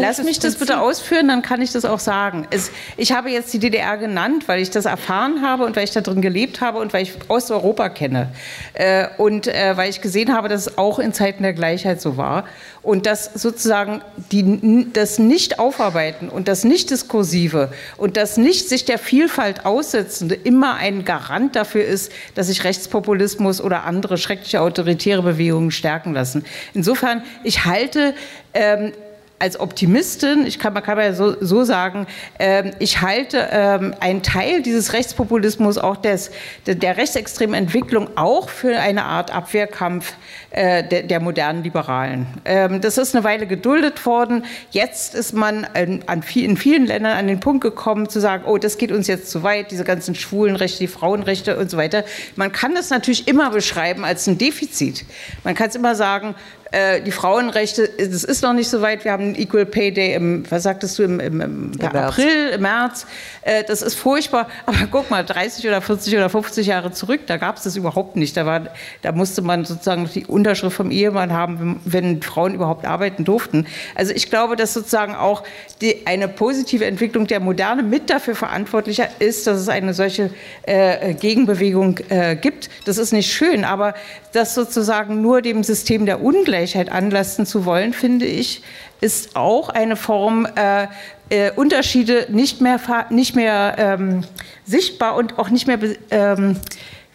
Lass 0.01 0.23
mich 0.23 0.39
das 0.39 0.55
bitte 0.55 0.79
ausführen, 0.79 1.27
dann 1.27 1.41
kann 1.41 1.61
ich 1.61 1.71
das 1.71 1.85
auch 1.85 1.99
sagen. 1.99 2.47
Es, 2.49 2.71
ich 2.95 3.11
habe 3.11 3.29
jetzt 3.29 3.53
die 3.53 3.59
DDR 3.59 3.97
genannt, 3.97 4.47
weil 4.47 4.61
ich 4.61 4.71
das 4.71 4.86
erfahren 4.87 5.41
habe 5.41 5.65
und 5.65 5.75
weil 5.75 5.83
ich 5.83 5.91
da 5.91 6.01
drin 6.01 6.21
gelebt 6.21 6.61
habe 6.61 6.79
und 6.79 6.93
weil 6.93 7.03
ich 7.03 7.13
Osteuropa 7.27 7.89
kenne. 7.89 8.29
Äh, 8.73 9.07
und 9.17 9.47
äh, 9.47 9.77
weil 9.77 9.89
ich 9.89 10.01
gesehen 10.01 10.33
habe, 10.33 10.49
dass 10.49 10.67
es 10.67 10.77
auch 10.77 10.99
in 10.99 11.13
Zeiten 11.13 11.43
der 11.43 11.53
Gleichheit 11.53 12.01
so 12.01 12.17
war. 12.17 12.45
Und 12.81 13.05
dass 13.05 13.25
sozusagen 13.33 14.01
die, 14.31 14.87
das 14.93 15.19
Nicht-Aufarbeiten 15.19 16.29
und 16.29 16.47
das 16.47 16.63
Nicht-Diskursive 16.63 17.69
und 17.97 18.15
das 18.15 18.37
Nicht 18.37 18.69
sich 18.69 18.85
der 18.85 18.97
Vielfalt 18.97 19.65
aussetzende 19.65 20.35
immer 20.35 20.75
ein 20.75 21.03
Garant 21.03 21.55
dafür 21.55 21.83
ist, 21.83 22.11
dass 22.35 22.47
sich 22.47 22.63
Rechtspopulismus 22.63 23.59
oder 23.59 23.83
andere 23.83 24.17
schreckliche 24.17 24.61
autoritäre 24.61 25.21
Bewegungen 25.21 25.71
stärken 25.71 26.13
lassen. 26.13 26.45
Insofern, 26.73 27.23
ich 27.43 27.65
halte 27.65 28.13
ähm, 28.53 28.93
als 29.39 29.59
Optimistin, 29.59 30.47
ich 30.47 30.57
kann, 30.57 30.73
man 30.73 30.81
kann 30.81 30.97
ja 30.97 31.13
so, 31.13 31.35
so 31.39 31.63
sagen, 31.63 32.07
äh, 32.39 32.71
ich 32.79 33.01
halte 33.01 33.47
ähm, 33.51 33.93
einen 33.99 34.23
Teil 34.23 34.63
dieses 34.63 34.93
Rechtspopulismus, 34.93 35.77
auch 35.77 35.97
des, 35.97 36.31
der, 36.65 36.75
der 36.75 36.97
rechtsextremen 36.97 37.53
Entwicklung, 37.53 38.09
auch 38.15 38.49
für 38.49 38.79
eine 38.79 39.05
Art 39.05 39.33
Abwehrkampf 39.33 40.13
äh, 40.49 40.83
der, 40.83 41.03
der, 41.03 41.19
modernen 41.19 41.63
Liberalen. 41.63 42.25
Ähm, 42.45 42.81
das 42.81 42.97
ist 42.97 43.15
eine 43.15 43.23
Weile 43.23 43.45
geduldet 43.45 44.05
worden. 44.07 44.43
Jetzt 44.71 45.13
ist 45.13 45.33
man 45.33 45.67
in, 45.75 46.07
an 46.07 46.23
viel, 46.23 46.45
in 46.45 46.57
vielen 46.57 46.87
Ländern 46.87 47.15
an 47.15 47.27
den 47.27 47.39
Punkt 47.39 47.61
gekommen, 47.61 48.09
zu 48.09 48.19
sagen, 48.19 48.43
oh, 48.47 48.57
das 48.57 48.79
geht 48.79 48.91
uns 48.91 49.05
jetzt 49.07 49.29
zu 49.29 49.43
weit, 49.43 49.69
diese 49.69 49.83
ganzen 49.83 50.15
Schwulenrechte, 50.15 50.79
die 50.79 50.87
Frauenrechte 50.87 51.57
und 51.57 51.69
so 51.69 51.77
weiter. 51.77 52.05
Man 52.35 52.51
kann 52.51 52.73
das 52.73 52.89
natürlich 52.89 53.27
immer 53.27 53.51
beschreiben 53.51 54.03
als 54.03 54.25
ein 54.25 54.39
Defizit. 54.39 55.05
Man 55.43 55.53
kann 55.53 55.69
es 55.69 55.75
immer 55.75 55.93
sagen, 55.93 56.33
äh, 56.71 57.01
die 57.01 57.11
Frauenrechte, 57.11 57.89
es 57.97 58.23
ist 58.23 58.43
noch 58.43 58.53
nicht 58.53 58.69
so 58.69 58.81
weit. 58.81 59.05
Wir 59.05 59.13
haben 59.13 59.23
einen 59.23 59.35
Equal 59.35 59.65
Pay 59.65 59.91
Day 59.91 60.13
im, 60.15 60.43
was 60.49 60.63
sagtest 60.63 60.99
du, 60.99 61.03
im, 61.03 61.19
im, 61.19 61.41
im 61.41 61.71
April, 61.81 62.49
im 62.53 62.61
März. 62.61 63.05
Äh, 63.41 63.63
das 63.63 63.81
ist 63.81 63.95
furchtbar. 63.95 64.47
Aber 64.65 64.77
guck 64.91 65.09
mal, 65.09 65.23
30 65.23 65.65
oder 65.67 65.81
40 65.81 66.15
oder 66.15 66.29
50 66.29 66.67
Jahre 66.67 66.91
zurück, 66.91 67.21
da 67.27 67.37
gab 67.37 67.57
es 67.57 67.63
das 67.63 67.77
überhaupt 67.77 68.17
nicht. 68.17 68.35
Da, 68.35 68.45
war, 68.45 68.67
da 69.01 69.13
musste 69.13 69.41
man 69.41 69.63
sozusagen 69.63 70.09
die 70.13 70.25
Unterschrift 70.25 70.75
vom 70.75 70.91
Ehemann 70.91 71.31
haben, 71.31 71.79
wenn 71.85 72.21
Frauen 72.21 72.53
überhaupt 72.53 72.85
arbeiten 72.85 73.23
durften. 73.23 73.65
Also 73.95 74.11
ich 74.13 74.29
glaube, 74.29 74.57
dass 74.57 74.73
sozusagen 74.73 75.15
auch 75.15 75.43
die, 75.79 76.05
eine 76.05 76.27
positive 76.27 76.85
Entwicklung 76.85 77.27
der 77.27 77.39
Moderne 77.39 77.81
mit 77.83 78.09
dafür 78.09 78.35
verantwortlicher 78.35 79.07
ist, 79.19 79.47
dass 79.47 79.59
es 79.59 79.69
eine 79.69 79.93
solche 79.93 80.31
äh, 80.63 81.13
Gegenbewegung 81.13 81.99
äh, 82.09 82.35
gibt. 82.35 82.69
Das 82.83 82.97
ist 82.97 83.13
nicht 83.13 83.31
schön, 83.31 83.63
aber 83.63 83.93
das 84.33 84.53
sozusagen 84.53 85.21
nur 85.21 85.41
dem 85.41 85.63
System 85.63 86.05
der 86.05 86.21
Ungleichheit 86.21 86.56
anlasten 86.91 87.45
zu 87.45 87.65
wollen, 87.65 87.93
finde 87.93 88.25
ich, 88.25 88.61
ist 89.01 89.35
auch 89.35 89.69
eine 89.69 89.95
Form, 89.95 90.47
äh, 90.55 90.87
äh, 91.29 91.51
Unterschiede 91.51 92.27
nicht 92.29 92.61
mehr, 92.61 92.79
nicht 93.09 93.35
mehr 93.35 93.75
ähm, 93.77 94.23
sichtbar 94.65 95.15
und 95.15 95.37
auch 95.37 95.49
nicht 95.49 95.67
mehr 95.67 95.79
ähm, 96.09 96.57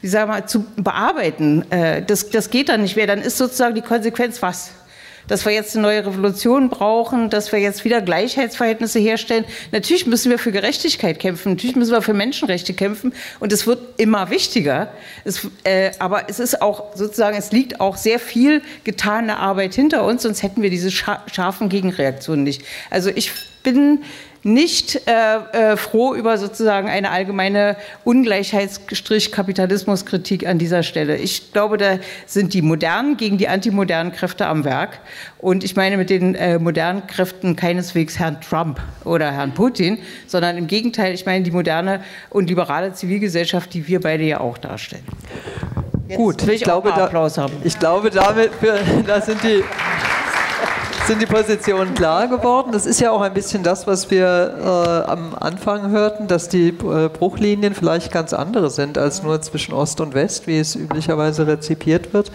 wie 0.03 0.09
sagen 0.09 0.31
wir, 0.31 0.47
zu 0.47 0.67
bearbeiten. 0.77 1.65
Äh, 1.71 2.03
das, 2.03 2.29
das 2.29 2.51
geht 2.51 2.69
dann 2.69 2.83
nicht 2.83 2.97
mehr. 2.97 3.07
Dann 3.07 3.21
ist 3.21 3.39
sozusagen 3.39 3.75
die 3.75 3.83
Konsequenz 3.83 4.43
was? 4.43 4.73
Dass 5.29 5.45
wir 5.45 5.53
jetzt 5.53 5.75
eine 5.75 5.83
neue 5.83 6.07
Revolution 6.07 6.69
brauchen, 6.69 7.31
dass 7.31 7.53
wir 7.53 7.59
jetzt 7.61 7.85
wieder 7.85 8.01
Gleichheitsverhältnisse 8.01 8.99
herstellen. 8.99 9.45
Natürlich 9.71 10.07
müssen 10.07 10.31
wir 10.31 10.39
für 10.39 10.53
Gerechtigkeit 10.53 11.19
kämpfen, 11.19 11.53
natürlich 11.53 11.77
müssen 11.77 11.93
wir 11.93 12.03
für 12.03 12.15
Menschenrechte 12.15 12.75
kämpfen 12.75 13.13
und 13.41 13.53
es 13.53 13.67
wird 13.67 13.81
immer 13.99 14.31
wichtiger. 14.31 14.93
Es, 15.25 15.47
äh, 15.65 15.93
aber 15.99 16.29
es 16.29 16.41
ist 16.41 16.63
auch 16.63 16.97
sozusagen, 16.97 17.37
es 17.37 17.53
liegt 17.53 17.81
auch 17.81 17.97
sehr 17.97 18.19
viel 18.19 18.63
getane 18.85 19.39
Arbeit 19.39 19.75
hinter 19.75 20.05
uns, 20.05 20.23
sonst 20.23 20.43
hätten 20.43 20.63
wir 20.63 20.71
diese 20.71 20.91
scharfen 20.91 21.69
Gegenreaktionen 21.69 22.45
nicht. 22.45 22.63
Also 22.91 23.11
ich 23.11 23.33
bin 23.63 24.01
nicht 24.45 25.03
äh, 25.07 25.37
äh, 25.53 25.77
froh 25.77 26.15
über 26.15 26.39
sozusagen 26.39 26.89
eine 26.89 27.11
allgemeine 27.11 27.77
Ungleichheitsstrich-Kapitalismuskritik 28.05 30.47
an 30.47 30.59
dieser 30.59 30.83
Stelle. 30.83 31.17
Ich 31.17 31.53
glaube, 31.53 31.79
da 31.79 31.99
sind 32.27 32.53
die 32.55 32.63
modernen 32.63 33.17
gegen 33.17 33.39
die 33.39 33.47
antimodernen 33.49 34.13
Kräfte 34.13 34.47
am 34.47 34.65
Werk. 34.65 34.99
Und 35.39 35.63
ich 35.63 35.77
meine 35.77 35.97
mit 35.97 36.11
den 36.11 36.35
äh, 36.35 36.59
modernen 36.59 37.07
Kräften 37.07 37.55
keineswegs 37.57 38.19
Herrn 38.19 38.41
Trump 38.41 38.81
oder 39.05 39.31
Herrn 39.31 39.55
Putin, 39.55 39.99
sondern 40.27 40.57
im 40.57 40.67
Gegenteil, 40.67 41.15
ich 41.15 41.25
meine 41.25 41.45
die 41.45 41.53
moderne 41.53 42.03
und 42.31 42.49
liberale 42.49 42.93
Zivilgesellschaft, 42.93 43.73
die 43.75 43.87
wir 43.87 44.01
beide 44.01 44.25
ja 44.25 44.41
auch 44.41 44.59
darstellen. 44.59 45.05
Jetzt 46.09 46.19
Gut, 46.19 46.43
ich, 46.43 46.49
ich 46.49 46.63
glaube, 46.63 46.93
da, 46.95 47.09
ich 47.65 47.79
glaube, 47.79 48.11
damit 48.11 48.51
da 49.07 49.21
sind 49.21 49.41
die 49.43 49.63
sind 51.07 51.21
die 51.21 51.27
Positionen 51.27 51.95
klar 51.95 52.29
geworden. 52.29 52.71
Das 52.73 52.87
ist 52.87 53.01
ja 53.01 53.11
auch 53.11 53.23
ein 53.23 53.35
bisschen 53.35 53.63
das, 53.63 53.87
was 53.87 54.11
wir 54.11 55.05
äh, 55.07 55.11
am 55.11 55.35
Anfang 55.35 55.91
hörten, 55.91 56.29
dass 56.29 56.49
die 56.49 56.69
äh, 56.69 57.09
Bruchlinien 57.09 57.75
vielleicht 57.75 58.13
ganz 58.13 58.33
andere 58.33 58.71
sind 58.71 58.99
als 58.99 59.23
nur 59.23 59.41
zwischen 59.43 59.75
Ost 59.75 60.01
und 60.01 60.15
West, 60.15 60.47
wie 60.47 60.59
es 60.59 60.77
üblicherweise 60.77 61.47
rezipiert 61.47 62.15
wird. 62.15 62.31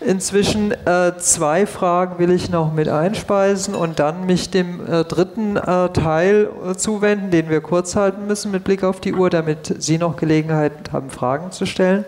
Inzwischen 0.00 0.72
äh, 0.72 1.16
zwei 1.18 1.64
Fragen 1.64 2.18
will 2.18 2.30
ich 2.30 2.50
noch 2.50 2.74
mit 2.74 2.88
einspeisen 2.88 3.74
und 3.74 3.98
dann 3.98 4.26
mich 4.26 4.50
dem 4.50 4.86
äh, 4.86 5.04
dritten 5.04 5.56
äh, 5.56 5.88
Teil 5.88 6.50
äh, 6.68 6.74
zuwenden, 6.74 7.30
den 7.30 7.48
wir 7.48 7.62
kurz 7.62 7.96
halten 7.96 8.26
müssen 8.26 8.50
mit 8.50 8.64
Blick 8.64 8.84
auf 8.84 9.00
die 9.00 9.14
Uhr, 9.14 9.30
damit 9.30 9.76
Sie 9.78 9.96
noch 9.96 10.16
Gelegenheit 10.16 10.92
haben, 10.92 11.08
Fragen 11.08 11.52
zu 11.52 11.64
stellen. 11.64 12.04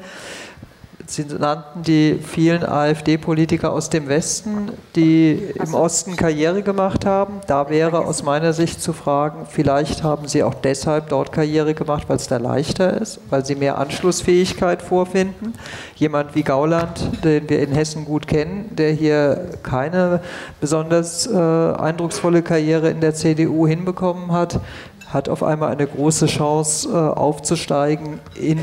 Sie 1.08 1.24
nannten 1.24 1.82
die 1.82 2.18
vielen 2.20 2.64
AfD-Politiker 2.64 3.72
aus 3.72 3.90
dem 3.90 4.08
Westen, 4.08 4.72
die 4.96 5.40
im 5.54 5.72
Osten 5.72 6.16
Karriere 6.16 6.62
gemacht 6.62 7.06
haben. 7.06 7.40
Da 7.46 7.70
wäre 7.70 8.04
aus 8.04 8.24
meiner 8.24 8.52
Sicht 8.52 8.82
zu 8.82 8.92
fragen, 8.92 9.46
vielleicht 9.48 10.02
haben 10.02 10.26
sie 10.26 10.42
auch 10.42 10.54
deshalb 10.54 11.08
dort 11.10 11.30
Karriere 11.30 11.74
gemacht, 11.74 12.08
weil 12.08 12.16
es 12.16 12.26
da 12.26 12.38
leichter 12.38 13.00
ist, 13.00 13.20
weil 13.30 13.44
sie 13.44 13.54
mehr 13.54 13.78
Anschlussfähigkeit 13.78 14.82
vorfinden. 14.82 15.54
Jemand 15.94 16.34
wie 16.34 16.42
Gauland, 16.42 17.00
den 17.22 17.48
wir 17.48 17.60
in 17.60 17.72
Hessen 17.72 18.04
gut 18.04 18.26
kennen, 18.26 18.74
der 18.76 18.90
hier 18.90 19.50
keine 19.62 20.20
besonders 20.60 21.28
äh, 21.28 21.36
eindrucksvolle 21.36 22.42
Karriere 22.42 22.90
in 22.90 23.00
der 23.00 23.14
CDU 23.14 23.68
hinbekommen 23.68 24.32
hat, 24.32 24.60
hat 25.08 25.28
auf 25.28 25.44
einmal 25.44 25.70
eine 25.70 25.86
große 25.86 26.26
Chance 26.26 26.88
äh, 26.88 26.92
aufzusteigen 26.92 28.18
in 28.34 28.58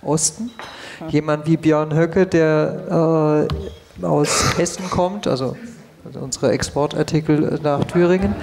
Osten. 0.00 0.52
Jemand 1.08 1.46
wie 1.46 1.56
Björn 1.56 1.94
Höcke, 1.94 2.26
der 2.26 3.46
äh, 4.02 4.04
aus 4.04 4.58
Hessen 4.58 4.90
kommt, 4.90 5.26
also, 5.26 5.56
also 6.04 6.20
unsere 6.20 6.50
Exportartikel 6.52 7.60
nach 7.62 7.84
Thüringen, 7.84 8.34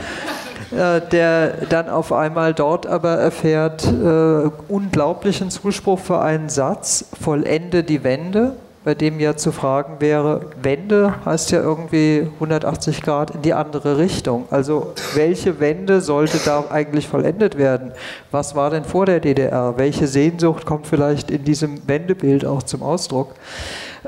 äh, 0.72 1.02
der 1.02 1.66
dann 1.68 1.90
auf 1.90 2.12
einmal 2.14 2.54
dort 2.54 2.88
aber 2.88 3.18
erfährt 3.18 3.86
äh, 3.86 4.50
unglaublichen 4.68 5.50
Zuspruch 5.50 6.00
für 6.00 6.22
einen 6.22 6.50
Satz, 6.50 7.06
vollende 7.22 7.84
die 7.84 8.04
Wende 8.04 8.56
bei 8.86 8.94
dem 8.94 9.20
ja 9.20 9.36
zu 9.36 9.52
fragen 9.52 10.00
wäre, 10.00 10.42
Wende 10.62 11.26
heißt 11.26 11.50
ja 11.52 11.60
irgendwie 11.60 12.30
180 12.36 13.02
Grad 13.02 13.32
in 13.32 13.42
die 13.42 13.56
andere 13.56 13.98
Richtung. 13.98 14.46
Also 14.52 14.94
welche 15.16 15.60
Wende 15.60 16.02
sollte 16.02 16.38
da 16.46 16.66
eigentlich 16.70 17.08
vollendet 17.08 17.58
werden? 17.58 17.94
Was 18.30 18.56
war 18.56 18.70
denn 18.70 18.86
vor 18.86 19.08
der 19.08 19.20
DDR? 19.20 19.74
Welche 19.78 20.06
Sehnsucht 20.06 20.68
kommt 20.68 20.86
vielleicht 20.86 21.32
in 21.32 21.44
diesem 21.44 21.88
Wendebild 21.88 22.46
auch 22.46 22.62
zum 22.62 22.84
Ausdruck? 22.84 23.34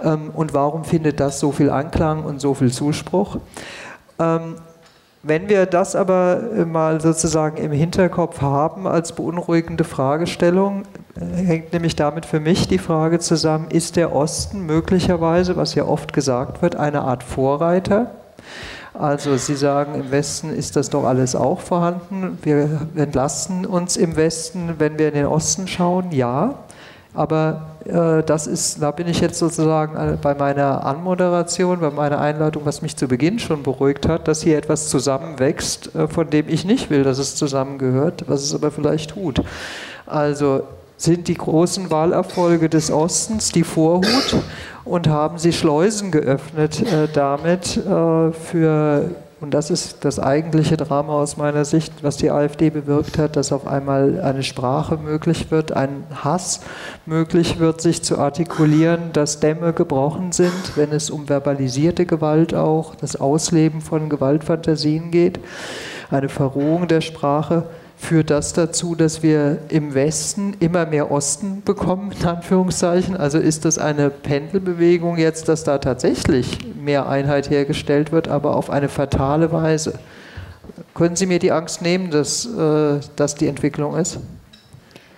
Ähm, 0.03 0.29
und 0.35 0.53
warum 0.53 0.85
findet 0.85 1.19
das 1.19 1.39
so 1.39 1.51
viel 1.51 1.71
Anklang 1.71 2.23
und 2.23 2.39
so 2.39 2.53
viel 2.53 2.71
Zuspruch? 2.71 3.37
Wenn 5.27 5.49
wir 5.49 5.65
das 5.65 5.95
aber 5.95 6.39
äh, 6.55 6.63
mal 6.63 7.01
sozusagen 7.01 7.57
im 7.57 7.73
Hinterkopf 7.73 8.41
haben 8.41 8.87
als 8.87 9.11
beunruhigende 9.11 9.83
Fragestellung, 9.83 10.83
äh, 11.19 11.43
hängt 11.43 11.73
nämlich 11.73 11.97
damit 11.97 12.25
für 12.25 12.39
mich 12.39 12.69
die 12.69 12.77
Frage 12.77 13.19
zusammen, 13.19 13.67
ist 13.69 13.97
der 13.97 14.15
Osten 14.15 14.65
möglicherweise, 14.65 15.57
was 15.57 15.75
ja 15.75 15.83
oft 15.83 16.13
gesagt 16.13 16.61
wird, 16.61 16.77
eine 16.77 17.01
Art 17.01 17.23
Vorreiter? 17.23 18.11
Also 18.93 19.35
Sie 19.35 19.55
sagen, 19.55 19.95
im 19.95 20.11
Westen 20.11 20.53
ist 20.53 20.77
das 20.77 20.89
doch 20.89 21.03
alles 21.03 21.35
auch 21.35 21.59
vorhanden. 21.59 22.39
Wir 22.41 22.87
entlasten 22.95 23.65
uns 23.65 23.97
im 23.97 24.15
Westen, 24.15 24.75
wenn 24.77 24.97
wir 24.97 25.09
in 25.09 25.13
den 25.13 25.25
Osten 25.25 25.67
schauen, 25.67 26.11
ja. 26.11 26.55
Aber 27.13 27.76
das 27.87 28.47
ist, 28.47 28.81
da 28.81 28.91
bin 28.91 29.07
ich 29.07 29.21
jetzt 29.21 29.39
sozusagen 29.39 29.95
äh, 29.95 30.17
bei 30.21 30.35
meiner 30.35 30.85
Anmoderation, 30.85 31.79
bei 31.79 31.89
meiner 31.89 32.19
Einleitung, 32.19 32.65
was 32.65 32.81
mich 32.81 32.95
zu 32.95 33.07
Beginn 33.07 33.39
schon 33.39 33.63
beruhigt 33.63 34.07
hat, 34.07 34.27
dass 34.27 34.41
hier 34.41 34.57
etwas 34.57 34.89
zusammenwächst, 34.89 35.95
äh, 35.95 36.07
von 36.07 36.29
dem 36.29 36.49
ich 36.49 36.65
nicht 36.65 36.89
will, 36.89 37.03
dass 37.03 37.17
es 37.17 37.35
zusammengehört, 37.35 38.25
was 38.27 38.43
es 38.43 38.53
aber 38.53 38.71
vielleicht 38.71 39.11
tut. 39.11 39.41
Also 40.05 40.63
sind 40.97 41.27
die 41.27 41.35
großen 41.35 41.91
Wahlerfolge 41.91 42.69
des 42.69 42.91
Ostens 42.91 43.51
die 43.51 43.63
Vorhut 43.63 44.35
und 44.83 45.07
haben 45.07 45.37
sie 45.37 45.53
Schleusen 45.53 46.11
geöffnet 46.11 46.81
äh, 46.81 47.07
damit 47.13 47.77
äh, 47.77 48.31
für 48.31 49.11
und 49.39 49.53
das 49.53 49.69
ist 49.69 50.03
das 50.03 50.19
eigentliche 50.19 50.77
Drama 50.77 51.13
aus 51.13 51.37
meiner 51.37 51.63
Sicht, 51.63 51.93
was 52.01 52.17
die 52.17 52.31
AfD 52.31 52.71
bewirkt 52.71 53.19
hat, 53.19 53.35
dass 53.35 53.51
auf 53.51 53.67
einmal 53.67 54.19
eine 54.21 54.41
Sprache 54.41 54.97
möglich 54.97 55.51
wird, 55.51 55.71
ein 55.71 56.05
Hass 56.23 56.61
möglich 57.05 57.59
wird, 57.59 57.79
sich 57.79 58.03
zu 58.03 58.17
artikulieren, 58.17 59.11
dass 59.13 59.39
Dämme 59.39 59.73
gebrochen 59.73 60.31
sind, 60.31 60.75
wenn 60.75 60.91
es 60.91 61.11
um 61.11 61.29
verbalisierte 61.29 62.07
Gewalt 62.07 62.55
auch, 62.55 62.95
das 62.95 63.15
Ausleben 63.15 63.81
von 63.81 64.09
Gewaltfantasien 64.09 65.11
geht, 65.11 65.39
eine 66.09 66.29
Verrohung 66.29 66.87
der 66.87 67.01
Sprache 67.01 67.63
führt 67.97 68.29
das 68.29 68.53
dazu, 68.53 68.95
dass 68.95 69.23
wir 69.23 69.57
im 69.69 69.93
Westen 69.93 70.55
immer 70.59 70.85
mehr 70.85 71.11
Osten 71.11 71.63
bekommen, 71.63 72.13
in 72.17 72.25
Anführungszeichen? 72.25 73.17
Also 73.17 73.39
ist 73.39 73.65
das 73.65 73.79
eine 73.79 74.09
Pendelbewegung 74.09 75.17
jetzt, 75.17 75.49
dass 75.49 75.63
da 75.63 75.79
tatsächlich 75.79 76.59
mehr 76.75 77.09
Einheit 77.09 77.49
hergestellt 77.49 78.11
wird, 78.11 78.27
aber 78.27 78.55
auf 78.55 78.69
eine 78.69 78.87
fatale 78.87 79.51
Weise? 79.51 79.99
Können 80.93 81.15
Sie 81.15 81.25
mir 81.25 81.39
die 81.39 81.51
Angst 81.51 81.81
nehmen, 81.81 82.11
dass 82.11 82.45
äh, 82.45 82.99
das 83.15 83.35
die 83.35 83.47
Entwicklung 83.47 83.95
ist? 83.95 84.19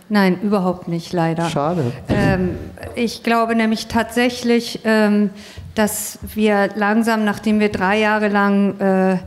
Nein, 0.07 0.39
überhaupt 0.41 0.87
nicht, 0.87 1.13
leider. 1.13 1.49
Schade. 1.49 1.91
Ähm, 2.07 2.57
ich 2.95 3.21
glaube 3.21 3.55
nämlich 3.55 3.87
tatsächlich, 3.87 4.79
ähm, 4.83 5.29
dass 5.75 6.17
wir 6.33 6.69
langsam, 6.75 7.23
nachdem 7.25 7.59
wir 7.59 7.69
drei 7.69 7.99
Jahre 7.99 8.29
lang 8.29 8.79
äh, 8.79 9.17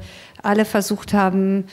alle 0.43 0.65
versucht 0.65 1.15
haben, 1.15 1.65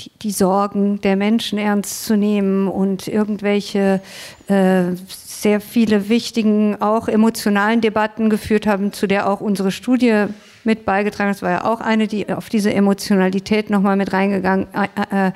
die, 0.00 0.10
die, 0.22 0.30
Sorgen 0.30 1.00
der 1.00 1.16
Menschen 1.16 1.58
ernst 1.58 2.04
zu 2.04 2.16
nehmen 2.16 2.68
und 2.68 3.08
irgendwelche 3.08 4.00
äh, 4.48 4.82
sehr 5.06 5.60
viele 5.60 6.08
wichtigen, 6.08 6.80
auch 6.80 7.08
emotionalen 7.08 7.80
Debatten 7.80 8.30
geführt 8.30 8.66
haben, 8.66 8.92
zu 8.92 9.06
der 9.06 9.28
auch 9.28 9.40
unsere 9.40 9.70
Studie 9.70 10.26
mit 10.64 10.84
beigetragen 10.84 11.30
hat. 11.30 11.36
Das 11.36 11.42
war 11.42 11.50
ja 11.50 11.64
auch 11.64 11.80
eine, 11.80 12.06
die 12.06 12.32
auf 12.32 12.48
diese 12.48 12.74
Emotionalität 12.74 13.70
nochmal 13.70 13.96
mit 13.96 14.12
reingegangen, 14.12 14.66
äh, 14.74 15.28
äh, 15.28 15.32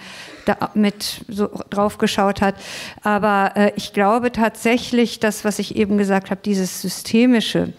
da 0.51 0.71
mit 0.75 1.25
so 1.29 1.49
drauf 1.71 1.99
geschaut 1.99 2.41
hat. 2.41 2.55
Aber 3.03 3.53
äh, 3.57 3.73
ich 3.77 3.93
glaube 3.93 4.33
tatsächlich, 4.33 5.21
das, 5.21 5.45
was 5.45 5.59
ich 5.59 5.77
eben 5.77 5.99
gesagt 5.99 6.31
habe, 6.31 6.41
dieses 6.45 6.83
Systemische. 6.83 7.73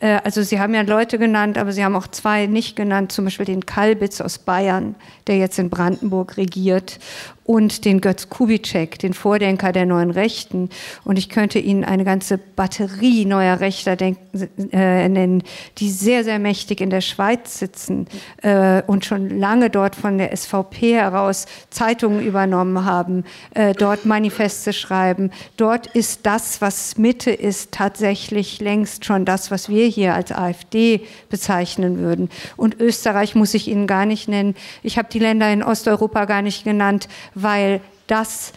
Äh, 0.00 0.18
also 0.24 0.42
Sie 0.42 0.60
haben 0.60 0.74
ja 0.74 0.82
Leute 0.82 1.18
genannt, 1.18 1.58
aber 1.58 1.72
Sie 1.72 1.84
haben 1.84 1.96
auch 1.96 2.08
zwei 2.08 2.46
nicht 2.46 2.76
genannt, 2.76 3.12
zum 3.12 3.24
Beispiel 3.24 3.46
den 3.46 3.66
Kalbitz 3.66 4.20
aus 4.20 4.38
Bayern, 4.38 4.94
der 5.26 5.38
jetzt 5.38 5.58
in 5.58 5.70
Brandenburg 5.70 6.36
regiert 6.36 6.98
und 7.44 7.84
den 7.84 8.00
Götz 8.00 8.28
Kubitschek, 8.28 8.98
den 8.98 9.14
Vordenker 9.14 9.72
der 9.72 9.86
neuen 9.86 10.10
Rechten. 10.10 10.68
Und 11.04 11.18
ich 11.18 11.28
könnte 11.28 11.58
Ihnen 11.58 11.84
eine 11.84 12.04
ganze 12.04 12.38
Batterie 12.38 13.24
neuer 13.24 13.60
Rechter 13.60 13.96
denken, 13.96 14.48
äh, 14.72 15.08
nennen, 15.08 15.42
die 15.78 15.90
sehr, 15.90 16.24
sehr 16.24 16.38
mächtig 16.38 16.80
in 16.80 16.90
der 16.90 17.00
Schweiz 17.00 17.58
sitzen 17.58 18.06
äh, 18.42 18.82
und 18.86 19.04
schon 19.04 19.28
lange 19.38 19.70
dort 19.70 19.96
von 19.96 20.18
der 20.18 20.36
SVP 20.36 20.94
heraus 20.94 21.46
Zeitungen 21.70 22.11
übernommen 22.20 22.84
haben, 22.84 23.24
äh, 23.54 23.74
dort 23.74 24.04
Manifeste 24.04 24.72
schreiben. 24.72 25.30
Dort 25.56 25.86
ist 25.86 26.26
das, 26.26 26.60
was 26.60 26.98
Mitte 26.98 27.30
ist, 27.30 27.72
tatsächlich 27.72 28.60
längst 28.60 29.04
schon 29.04 29.24
das, 29.24 29.50
was 29.50 29.68
wir 29.68 29.86
hier 29.86 30.14
als 30.14 30.32
AfD 30.32 31.06
bezeichnen 31.28 31.98
würden. 31.98 32.28
Und 32.56 32.80
Österreich 32.80 33.34
muss 33.34 33.54
ich 33.54 33.68
Ihnen 33.68 33.86
gar 33.86 34.06
nicht 34.06 34.28
nennen. 34.28 34.54
Ich 34.82 34.98
habe 34.98 35.08
die 35.10 35.18
Länder 35.18 35.52
in 35.52 35.62
Osteuropa 35.62 36.24
gar 36.24 36.42
nicht 36.42 36.64
genannt, 36.64 37.08
weil 37.34 37.80
das 38.06 38.52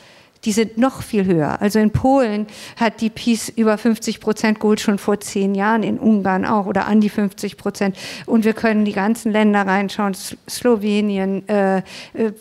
die 0.46 0.52
sind 0.52 0.78
noch 0.78 1.02
viel 1.02 1.26
höher. 1.26 1.62
Also 1.62 1.80
in 1.80 1.92
Polen 1.92 2.46
hat 2.80 3.02
die 3.02 3.10
Peace 3.10 3.50
über 3.50 3.78
50 3.78 4.20
Prozent 4.20 4.60
geholt, 4.60 4.80
schon 4.80 5.00
vor 5.00 5.20
zehn 5.20 5.56
Jahren, 5.56 5.82
in 5.82 5.98
Ungarn 5.98 6.46
auch 6.46 6.68
oder 6.68 6.86
an 6.86 7.02
die 7.02 7.10
50 7.10 7.58
Prozent. 7.58 7.98
Und 8.26 8.46
wir 8.46 8.54
können 8.54 8.86
die 8.86 8.94
ganzen 8.94 9.32
Länder 9.32 9.66
reinschauen, 9.66 10.16
Slowenien, 10.50 11.48
äh, 11.50 11.78
äh 12.14 12.32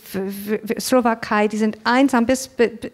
Slowakei, 0.78 1.48
die 1.48 1.56
sind 1.56 1.78
einsam 1.84 2.26
bis, 2.26 2.50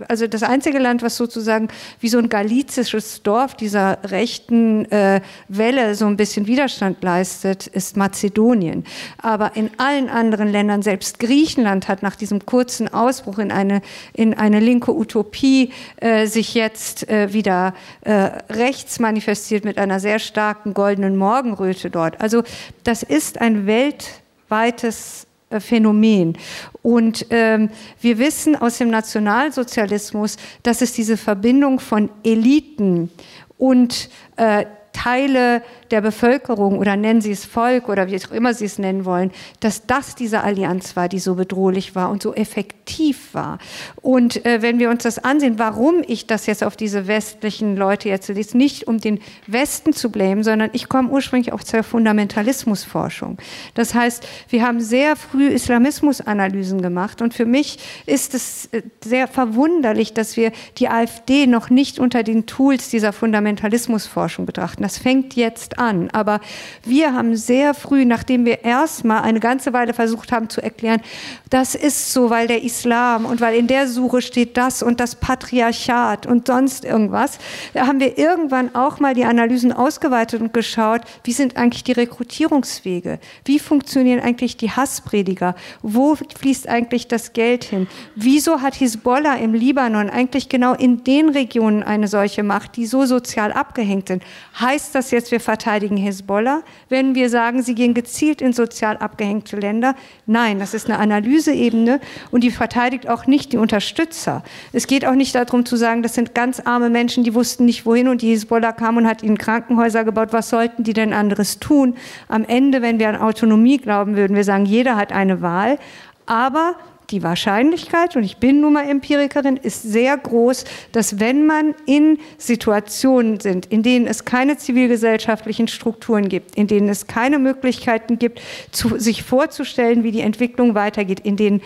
also 0.08 0.26
das 0.26 0.42
einzige 0.42 0.78
Land, 0.78 1.02
was 1.02 1.16
sozusagen 1.16 1.68
wie 1.98 2.08
so 2.08 2.18
ein 2.18 2.28
galizisches 2.28 3.22
Dorf 3.22 3.54
dieser 3.54 3.98
rechten 4.04 4.84
äh, 4.92 5.20
Welle 5.48 5.94
so 5.94 6.06
ein 6.06 6.16
bisschen 6.16 6.46
Widerstand 6.46 7.02
leistet, 7.02 7.66
ist 7.66 7.96
Mazedonien. 7.96 8.84
Aber 9.18 9.56
in 9.56 9.70
allen 9.78 10.08
anderen 10.08 10.52
Ländern, 10.52 10.82
selbst 10.82 11.18
Griechenland 11.18 11.88
hat 11.88 12.02
nach 12.02 12.14
diesem 12.14 12.46
kurzen 12.46 12.92
Ausbruch 12.92 13.38
in 13.38 13.50
eine, 13.50 13.82
in 14.12 14.34
eine 14.34 14.60
linke 14.60 14.92
Utopie 15.00 15.72
äh, 15.96 16.26
sich 16.26 16.54
jetzt 16.54 17.08
äh, 17.08 17.32
wieder 17.32 17.74
äh, 18.02 18.12
rechts 18.50 18.98
manifestiert 18.98 19.64
mit 19.64 19.78
einer 19.78 19.98
sehr 19.98 20.18
starken 20.18 20.74
goldenen 20.74 21.16
Morgenröte 21.16 21.90
dort. 21.90 22.20
Also 22.20 22.42
das 22.84 23.02
ist 23.02 23.40
ein 23.40 23.66
weltweites 23.66 25.26
äh, 25.48 25.58
Phänomen. 25.58 26.36
Und 26.82 27.26
ähm, 27.30 27.70
wir 28.00 28.18
wissen 28.18 28.54
aus 28.54 28.78
dem 28.78 28.90
Nationalsozialismus, 28.90 30.36
dass 30.62 30.82
es 30.82 30.92
diese 30.92 31.16
Verbindung 31.16 31.80
von 31.80 32.10
Eliten 32.22 33.10
und 33.58 34.10
äh, 34.36 34.66
Teile 34.92 35.62
der 35.90 36.00
Bevölkerung 36.00 36.78
oder 36.78 36.96
nennen 36.96 37.20
Sie 37.20 37.32
es 37.32 37.44
Volk 37.44 37.88
oder 37.88 38.08
wie 38.08 38.16
auch 38.16 38.32
immer 38.32 38.54
Sie 38.54 38.64
es 38.64 38.78
nennen 38.78 39.04
wollen, 39.04 39.30
dass 39.60 39.86
das 39.86 40.14
diese 40.14 40.42
Allianz 40.42 40.96
war, 40.96 41.08
die 41.08 41.18
so 41.18 41.34
bedrohlich 41.34 41.94
war 41.94 42.10
und 42.10 42.22
so 42.22 42.34
effektiv 42.34 43.34
war. 43.34 43.58
Und 44.00 44.44
äh, 44.46 44.62
wenn 44.62 44.78
wir 44.78 44.90
uns 44.90 45.02
das 45.02 45.18
ansehen, 45.18 45.58
warum 45.58 46.02
ich 46.06 46.26
das 46.26 46.46
jetzt 46.46 46.64
auf 46.64 46.76
diese 46.76 47.06
westlichen 47.06 47.76
Leute 47.76 48.08
jetzt 48.08 48.30
ist 48.30 48.54
nicht 48.54 48.86
um 48.86 48.98
den 48.98 49.20
Westen 49.46 49.92
zu 49.92 50.10
blamen, 50.10 50.44
sondern 50.44 50.70
ich 50.72 50.88
komme 50.88 51.10
ursprünglich 51.10 51.52
auch 51.52 51.62
zur 51.62 51.82
Fundamentalismusforschung. 51.82 53.38
Das 53.74 53.94
heißt, 53.94 54.26
wir 54.48 54.66
haben 54.66 54.80
sehr 54.80 55.16
früh 55.16 55.48
Islamismusanalysen 55.48 56.80
gemacht 56.80 57.22
und 57.22 57.34
für 57.34 57.44
mich 57.44 57.78
ist 58.06 58.34
es 58.34 58.66
äh, 58.66 58.82
sehr 59.02 59.26
verwunderlich, 59.26 60.14
dass 60.14 60.36
wir 60.36 60.52
die 60.78 60.88
AfD 60.88 61.46
noch 61.46 61.70
nicht 61.70 61.98
unter 61.98 62.22
den 62.22 62.46
Tools 62.46 62.90
dieser 62.90 63.12
Fundamentalismusforschung 63.12 64.46
betrachten. 64.46 64.82
Das 64.82 64.98
fängt 64.98 65.34
jetzt 65.34 65.78
an. 65.80 66.10
Aber 66.10 66.40
wir 66.84 67.14
haben 67.14 67.34
sehr 67.34 67.74
früh, 67.74 68.04
nachdem 68.04 68.44
wir 68.44 68.64
erstmal 68.64 69.22
eine 69.22 69.40
ganze 69.40 69.72
Weile 69.72 69.94
versucht 69.94 70.30
haben 70.30 70.48
zu 70.48 70.62
erklären, 70.62 71.00
das 71.48 71.74
ist 71.74 72.12
so, 72.12 72.30
weil 72.30 72.46
der 72.46 72.62
Islam 72.62 73.24
und 73.24 73.40
weil 73.40 73.56
in 73.56 73.66
der 73.66 73.88
Suche 73.88 74.22
steht 74.22 74.56
das 74.56 74.82
und 74.82 75.00
das 75.00 75.16
Patriarchat 75.16 76.26
und 76.26 76.46
sonst 76.46 76.84
irgendwas, 76.84 77.38
da 77.72 77.86
haben 77.86 77.98
wir 77.98 78.18
irgendwann 78.18 78.74
auch 78.74 79.00
mal 79.00 79.14
die 79.14 79.24
Analysen 79.24 79.72
ausgeweitet 79.72 80.40
und 80.42 80.52
geschaut, 80.52 81.00
wie 81.24 81.32
sind 81.32 81.56
eigentlich 81.56 81.82
die 81.82 81.92
Rekrutierungswege? 81.92 83.18
Wie 83.44 83.58
funktionieren 83.58 84.20
eigentlich 84.20 84.56
die 84.58 84.70
Hassprediger? 84.70 85.54
Wo 85.82 86.14
fließt 86.14 86.68
eigentlich 86.68 87.08
das 87.08 87.32
Geld 87.32 87.64
hin? 87.64 87.88
Wieso 88.14 88.60
hat 88.60 88.74
Hisbollah 88.74 89.36
im 89.36 89.54
Libanon 89.54 90.10
eigentlich 90.10 90.48
genau 90.48 90.74
in 90.74 91.02
den 91.04 91.30
Regionen 91.30 91.82
eine 91.82 92.06
solche 92.06 92.42
Macht, 92.42 92.76
die 92.76 92.86
so 92.86 93.06
sozial 93.06 93.52
abgehängt 93.52 94.08
sind? 94.08 94.22
Heißt 94.60 94.94
das 94.94 95.10
jetzt, 95.10 95.30
wir 95.30 95.40
verteidigen 95.40 95.69
verteidigen 95.70 95.96
Hisbollah, 95.96 96.62
wenn 96.88 97.14
wir 97.14 97.30
sagen, 97.30 97.62
sie 97.62 97.76
gehen 97.76 97.94
gezielt 97.94 98.42
in 98.42 98.52
sozial 98.52 98.96
abgehängte 98.96 99.56
Länder. 99.56 99.94
Nein, 100.26 100.58
das 100.58 100.74
ist 100.74 100.90
eine 100.90 100.98
Analyseebene 100.98 102.00
und 102.32 102.42
die 102.42 102.50
verteidigt 102.50 103.08
auch 103.08 103.26
nicht 103.28 103.52
die 103.52 103.56
Unterstützer. 103.56 104.42
Es 104.72 104.88
geht 104.88 105.06
auch 105.06 105.14
nicht 105.14 105.32
darum 105.36 105.64
zu 105.64 105.76
sagen, 105.76 106.02
das 106.02 106.16
sind 106.16 106.34
ganz 106.34 106.58
arme 106.58 106.90
Menschen, 106.90 107.22
die 107.22 107.36
wussten 107.36 107.66
nicht 107.66 107.86
wohin 107.86 108.08
und 108.08 108.20
die 108.20 108.30
Hisbollah 108.30 108.72
kam 108.72 108.96
und 108.96 109.06
hat 109.06 109.22
ihnen 109.22 109.38
Krankenhäuser 109.38 110.02
gebaut. 110.02 110.30
Was 110.32 110.50
sollten 110.50 110.82
die 110.82 110.92
denn 110.92 111.12
anderes 111.12 111.60
tun? 111.60 111.94
Am 112.26 112.44
Ende, 112.44 112.82
wenn 112.82 112.98
wir 112.98 113.08
an 113.08 113.16
Autonomie 113.16 113.78
glauben, 113.78 114.16
würden 114.16 114.34
wir 114.34 114.42
sagen, 114.42 114.66
jeder 114.66 114.96
hat 114.96 115.12
eine 115.12 115.40
Wahl. 115.40 115.78
Aber 116.26 116.74
die 117.10 117.22
Wahrscheinlichkeit, 117.22 118.16
und 118.16 118.22
ich 118.22 118.38
bin 118.38 118.60
nun 118.60 118.74
mal 118.74 118.88
Empirikerin, 118.88 119.56
ist 119.56 119.82
sehr 119.82 120.16
groß, 120.16 120.64
dass 120.92 121.20
wenn 121.20 121.46
man 121.46 121.74
in 121.86 122.18
Situationen 122.38 123.40
sind, 123.40 123.66
in 123.66 123.82
denen 123.82 124.06
es 124.06 124.24
keine 124.24 124.56
zivilgesellschaftlichen 124.56 125.68
Strukturen 125.68 126.28
gibt, 126.28 126.56
in 126.56 126.66
denen 126.66 126.88
es 126.88 127.06
keine 127.06 127.38
Möglichkeiten 127.38 128.18
gibt, 128.18 128.40
zu, 128.70 128.98
sich 128.98 129.22
vorzustellen, 129.22 130.04
wie 130.04 130.12
die 130.12 130.20
Entwicklung 130.20 130.74
weitergeht, 130.74 131.20
in 131.20 131.36
denen 131.36 131.62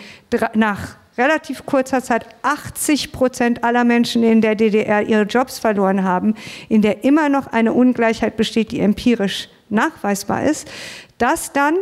nach 0.53 0.97
relativ 1.17 1.65
kurzer 1.65 2.03
Zeit 2.03 2.25
80 2.41 3.11
Prozent 3.11 3.63
aller 3.63 3.83
Menschen 3.83 4.23
in 4.23 4.41
der 4.41 4.55
DDR 4.55 5.01
ihre 5.03 5.23
Jobs 5.23 5.59
verloren 5.59 6.03
haben, 6.03 6.35
in 6.69 6.81
der 6.81 7.03
immer 7.03 7.29
noch 7.29 7.47
eine 7.47 7.73
Ungleichheit 7.73 8.37
besteht, 8.37 8.71
die 8.71 8.79
empirisch 8.79 9.49
nachweisbar 9.69 10.43
ist, 10.43 10.69
dass 11.17 11.53
dann 11.53 11.75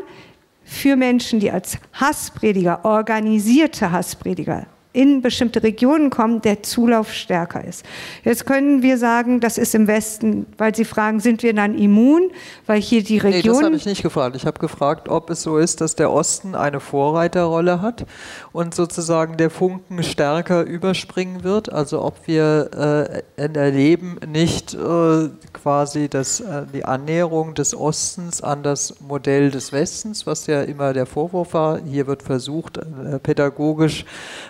für 0.63 0.95
Menschen, 0.95 1.39
die 1.39 1.51
als 1.51 1.77
Hassprediger, 1.93 2.85
organisierte 2.85 3.91
Hassprediger 3.91 4.67
in 4.93 5.23
bestimmte 5.23 5.63
Regionen 5.63 6.11
kommen, 6.11 6.41
der 6.41 6.61
Zulauf 6.61 7.11
stärker 7.11 7.63
ist. 7.63 7.83
Jetzt 8.23 8.45
können 8.45 8.83
wir 8.83 8.99
sagen, 8.99 9.39
das 9.39 9.57
ist 9.57 9.73
im 9.73 9.87
Westen, 9.87 10.45
weil 10.59 10.75
Sie 10.75 10.85
fragen, 10.85 11.19
sind 11.19 11.41
wir 11.41 11.53
dann 11.53 11.75
immun, 11.75 12.29
weil 12.67 12.79
hier 12.79 13.03
die 13.03 13.17
Region. 13.17 13.41
Nee, 13.41 13.47
das 13.47 13.63
habe 13.63 13.75
ich 13.75 13.85
nicht 13.87 14.03
gefragt. 14.03 14.35
Ich 14.35 14.45
habe 14.45 14.59
gefragt, 14.59 15.09
ob 15.09 15.31
es 15.31 15.41
so 15.41 15.57
ist, 15.57 15.81
dass 15.81 15.95
der 15.95 16.11
Osten 16.11 16.53
eine 16.53 16.79
Vorreiterrolle 16.79 17.81
hat 17.81 18.05
und 18.51 18.75
sozusagen 18.75 19.35
der 19.37 19.49
Funken 19.49 20.03
stärker 20.03 20.61
überspringen 20.61 21.43
wird. 21.43 21.73
Also 21.73 22.03
ob 22.03 22.27
wir 22.27 23.23
äh, 23.37 23.43
erleben 23.53 24.17
nicht 24.27 24.75
äh, 24.75 25.29
quasi 25.53 26.07
das, 26.07 26.39
äh, 26.39 26.65
die 26.71 26.85
Annäherung 26.85 27.55
des 27.55 27.75
Ostens 27.75 28.41
an 28.41 28.61
das 28.61 29.01
Modell 29.01 29.49
des 29.49 29.71
Westens, 29.71 30.27
was 30.27 30.45
ja 30.45 30.61
immer 30.61 30.93
der 30.93 31.07
Vorwurf 31.07 31.55
war. 31.55 31.79
Hier 31.83 32.05
wird 32.05 32.21
versucht, 32.21 32.77
äh, 32.77 33.17
pädagogisch 33.17 34.05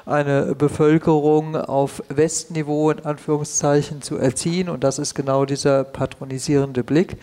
eine 0.05 0.32
eine 0.33 0.55
Bevölkerung 0.55 1.55
auf 1.55 2.03
Westniveau 2.09 2.91
in 2.91 3.05
Anführungszeichen 3.05 4.01
zu 4.01 4.17
erziehen 4.17 4.69
und 4.69 4.83
das 4.83 4.99
ist 4.99 5.15
genau 5.15 5.45
dieser 5.45 5.83
patronisierende 5.83 6.83
Blick, 6.83 7.17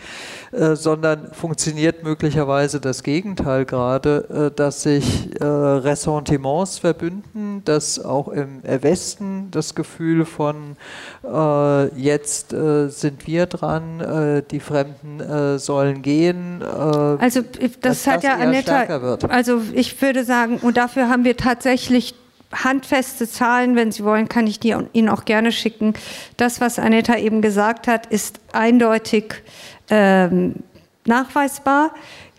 äh, 0.51 0.75
sondern 0.75 1.31
funktioniert 1.33 2.03
möglicherweise 2.03 2.79
das 2.79 3.03
Gegenteil 3.03 3.65
gerade, 3.65 4.51
äh, 4.51 4.55
dass 4.55 4.83
sich 4.83 5.29
äh, 5.39 5.45
Ressentiments 5.45 6.79
verbünden, 6.79 7.61
dass 7.65 8.03
auch 8.03 8.27
im 8.29 8.61
Westen 8.63 9.49
das 9.51 9.75
Gefühl 9.75 10.25
von 10.25 10.77
äh, 11.23 11.87
jetzt 11.99 12.53
äh, 12.53 12.89
sind 12.89 13.27
wir 13.27 13.45
dran, 13.45 13.99
äh, 13.99 14.43
die 14.49 14.59
Fremden 14.59 15.21
sollen 15.57 16.01
gehen. 16.01 16.61
also 16.63 17.41
das 17.81 18.07
hat 18.07 18.23
ja 18.23 18.35
Annetta, 18.35 19.17
also 19.27 19.61
ich 19.73 20.01
würde 20.01 20.23
sagen, 20.23 20.57
und 20.57 20.77
dafür 20.77 21.09
haben 21.09 21.23
wir 21.23 21.37
tatsächlich 21.37 22.15
handfeste 22.51 23.27
Zahlen, 23.27 23.75
wenn 23.75 23.91
Sie 23.91 24.03
wollen, 24.03 24.27
kann 24.29 24.47
ich 24.47 24.59
die 24.59 24.75
Ihnen 24.93 25.09
auch 25.09 25.25
gerne 25.25 25.51
schicken. 25.51 25.93
Das, 26.37 26.61
was 26.61 26.79
Aneta 26.79 27.17
eben 27.17 27.41
gesagt 27.41 27.87
hat, 27.87 28.05
ist 28.07 28.39
eindeutig 28.53 29.35
ähm, 29.89 30.55
nachweisbar. 31.05 31.91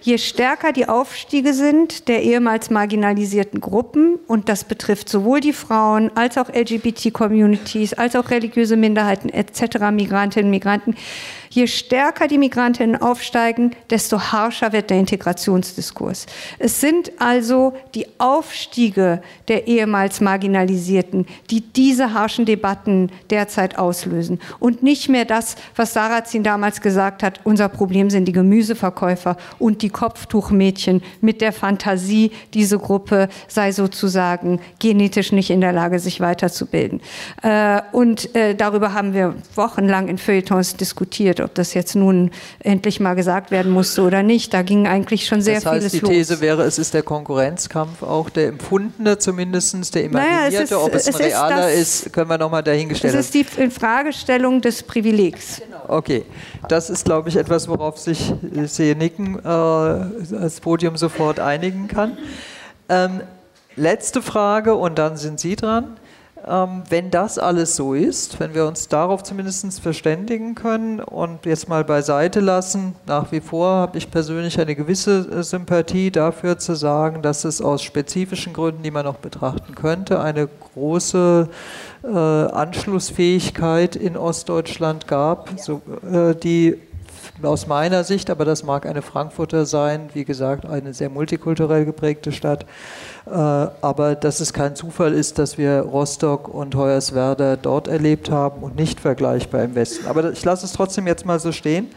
Je 0.03 0.19
stärker 0.19 0.73
die 0.73 0.89
Aufstiege 0.89 1.55
sind 1.55 2.09
der 2.09 2.25
ehemals 2.25 2.71
marginalisierten 2.71 3.61
Gruppen, 3.61 4.19
und 4.27 4.49
das 4.49 4.65
betrifft 4.65 5.09
sowohl 5.09 5.39
die 5.39 5.53
Frauen 5.53 6.11
als 6.17 6.37
auch 6.39 6.49
LGBT-Communities, 6.49 7.95
als 7.95 8.17
auch 8.17 8.31
religiöse 8.31 8.77
Minderheiten 8.77 9.29
etc., 9.29 9.93
Migrantinnen, 9.93 10.51
Migranten, 10.51 10.97
Je 11.55 11.67
stärker 11.67 12.29
die 12.29 12.39
Migrantinnen 12.39 13.03
aufsteigen, 13.03 13.73
desto 13.91 14.19
harscher 14.19 14.73
wird 14.73 14.89
der 14.89 14.99
Integrationsdiskurs. 14.99 16.25
Es 16.59 16.81
sind 16.81 17.13
also 17.19 17.75
die 17.95 18.07
Aufstiege 18.17 19.21
der 19.49 19.67
ehemals 19.67 20.23
Marginalisierten, 20.23 21.27
die 21.51 21.61
diese 21.61 22.15
harschen 22.15 22.47
Debatten 22.47 23.11
derzeit 23.29 23.77
auslösen 23.77 24.41
und 24.61 24.83
nicht 24.83 25.11
mehr 25.11 25.27
das, 25.27 25.57
was 25.77 25.93
Sarrazin 25.93 26.43
damals 26.43 26.81
gesagt 26.81 27.23
hat, 27.23 27.41
unser 27.45 27.69
Problem 27.69 28.09
sind 28.09 28.25
die 28.25 28.33
Gemüseverkäufer 28.33 29.37
und 29.59 29.83
die 29.83 29.91
Kopftuchmädchen 29.91 31.03
mit 31.21 31.43
der 31.43 31.53
Fantasie, 31.53 32.31
diese 32.55 32.79
Gruppe 32.79 33.29
sei 33.47 33.73
sozusagen 33.73 34.59
genetisch 34.79 35.33
nicht 35.33 35.51
in 35.51 35.61
der 35.61 35.75
Lage, 35.75 35.99
sich 35.99 36.21
weiterzubilden. 36.21 37.03
Äh, 37.43 37.83
und 37.93 38.35
äh, 38.35 38.55
darüber 38.55 38.95
haben 38.95 39.13
wir 39.13 39.35
wochenlang 39.55 40.09
in 40.09 40.17
Feuilletons 40.17 40.77
diskutiert 40.77 41.42
ob 41.43 41.55
das 41.55 41.75
jetzt 41.75 41.95
nun 41.95 42.31
endlich 42.61 43.01
mal 43.01 43.15
gesagt 43.15 43.51
werden 43.51 43.73
musste 43.73 44.03
oder 44.03 44.23
nicht. 44.23 44.55
Da 44.55 44.63
ging 44.63 44.87
eigentlich 44.87 45.27
schon 45.27 45.43
sehr 45.43 45.57
das 45.57 45.67
heißt, 45.67 45.91
vieles 45.91 46.03
los. 46.03 46.11
Die 46.11 46.17
These 46.17 46.41
wäre, 46.41 46.63
es 46.63 46.79
ist 46.79 46.95
der 46.95 47.03
Konkurrenzkampf 47.03 48.03
auch 48.03 48.31
der 48.31 48.49
empfundene 48.49 49.19
zumindest, 49.19 49.95
der 49.95 50.05
imaginierte. 50.05 50.51
Naja, 50.51 50.63
ist, 50.63 50.73
ob 50.73 50.95
es, 50.95 51.09
es 51.09 51.17
ein 51.17 51.23
realer 51.23 51.71
ist, 51.71 52.07
ist, 52.07 52.13
können 52.13 52.31
wir 52.31 52.39
nochmal 52.39 52.63
dahingestellt 52.63 53.15
Es 53.15 53.27
ist 53.27 53.35
die 53.35 53.47
Infragestellung 53.61 54.61
des 54.61 54.83
Privilegs. 54.83 55.61
Okay, 55.89 56.25
das 56.69 56.91
ist, 56.91 57.05
glaube 57.05 57.29
ich, 57.29 57.37
etwas, 57.37 57.69
worauf 57.69 57.99
sich 57.99 58.33
sehe 58.65 58.97
Nicken 58.97 59.39
äh, 59.45 59.49
als 59.49 60.61
Podium 60.61 60.97
sofort 60.97 61.41
einigen 61.41 61.89
kann. 61.89 62.17
Ähm, 62.89 63.21
letzte 63.77 64.23
Frage 64.23 64.75
und 64.75 64.99
dann 64.99 65.17
sind 65.17 65.41
Sie 65.41 65.57
dran. 65.57 65.97
Ähm, 66.47 66.83
wenn 66.89 67.11
das 67.11 67.39
alles 67.39 67.77
so 67.77 67.95
ist, 67.95 68.41
wenn 68.41 68.55
wir 68.55 68.67
uns 68.67 68.89
darauf 68.89 69.23
zumindest 69.23 69.81
verständigen 69.81 70.57
können 70.57 70.99
und 70.99 71.47
jetzt 71.47 71.69
mal 71.69 71.85
beiseite 71.85 72.41
lassen, 72.41 72.97
nach 73.07 73.31
wie 73.31 73.41
vor 73.41 73.69
habe 73.77 73.99
ich 73.99 74.11
persönlich 74.11 74.59
eine 74.61 74.75
gewisse 74.75 75.21
äh, 75.31 75.43
Sympathie 75.45 76.11
dafür 76.11 76.59
zu 76.59 76.75
sagen, 76.75 77.23
dass 77.23 77.45
es 77.45 77.63
aus 77.63 77.83
spezifischen 77.83 78.53
Gründen, 78.53 78.83
die 78.83 78.91
man 78.91 79.05
noch 79.05 79.19
betrachten 79.19 79.77
könnte, 79.77 80.21
eine 80.21 80.49
große 80.75 81.49
äh, 82.03 82.09
Anschlussfähigkeit 82.09 83.95
in 83.95 84.17
Ostdeutschland 84.17 85.07
gab, 85.07 85.51
so, 85.61 85.81
äh, 86.11 86.35
die 86.35 86.79
aus 87.45 87.67
meiner 87.67 88.05
Sicht, 88.05 88.31
aber 88.31 88.45
das 88.45 88.63
mag 88.63 88.87
eine 88.87 89.03
Frankfurter 89.03 89.67
sein, 89.67 90.11
wie 90.15 90.25
gesagt, 90.25 90.67
eine 90.67 90.95
sehr 90.95 91.11
multikulturell 91.11 91.85
geprägte 91.85 92.33
Stadt, 92.33 92.65
äh, 93.27 93.31
aber 93.31 94.15
dass 94.15 94.41
es 94.41 94.53
kein 94.53 94.77
Zufall 94.77 95.13
ist, 95.13 95.39
dass 95.39 95.59
wir 95.59 95.81
Rostock 95.81 96.49
und 96.49 96.75
Hoyerswerda 96.75 97.57
dort 97.57 97.89
erlebt 97.89 98.31
haben 98.31 98.63
und 98.63 98.77
nicht 98.77 99.01
vergleichbar 99.01 99.63
im 99.63 99.75
Westen. 99.75 100.07
Aber 100.07 100.33
ich 100.33 100.45
lasse 100.45 100.67
es 100.67 100.73
trotzdem 100.73 101.07
jetzt 101.07 101.27
mal 101.27 101.41
so 101.41 101.53
stehen. 101.53 101.89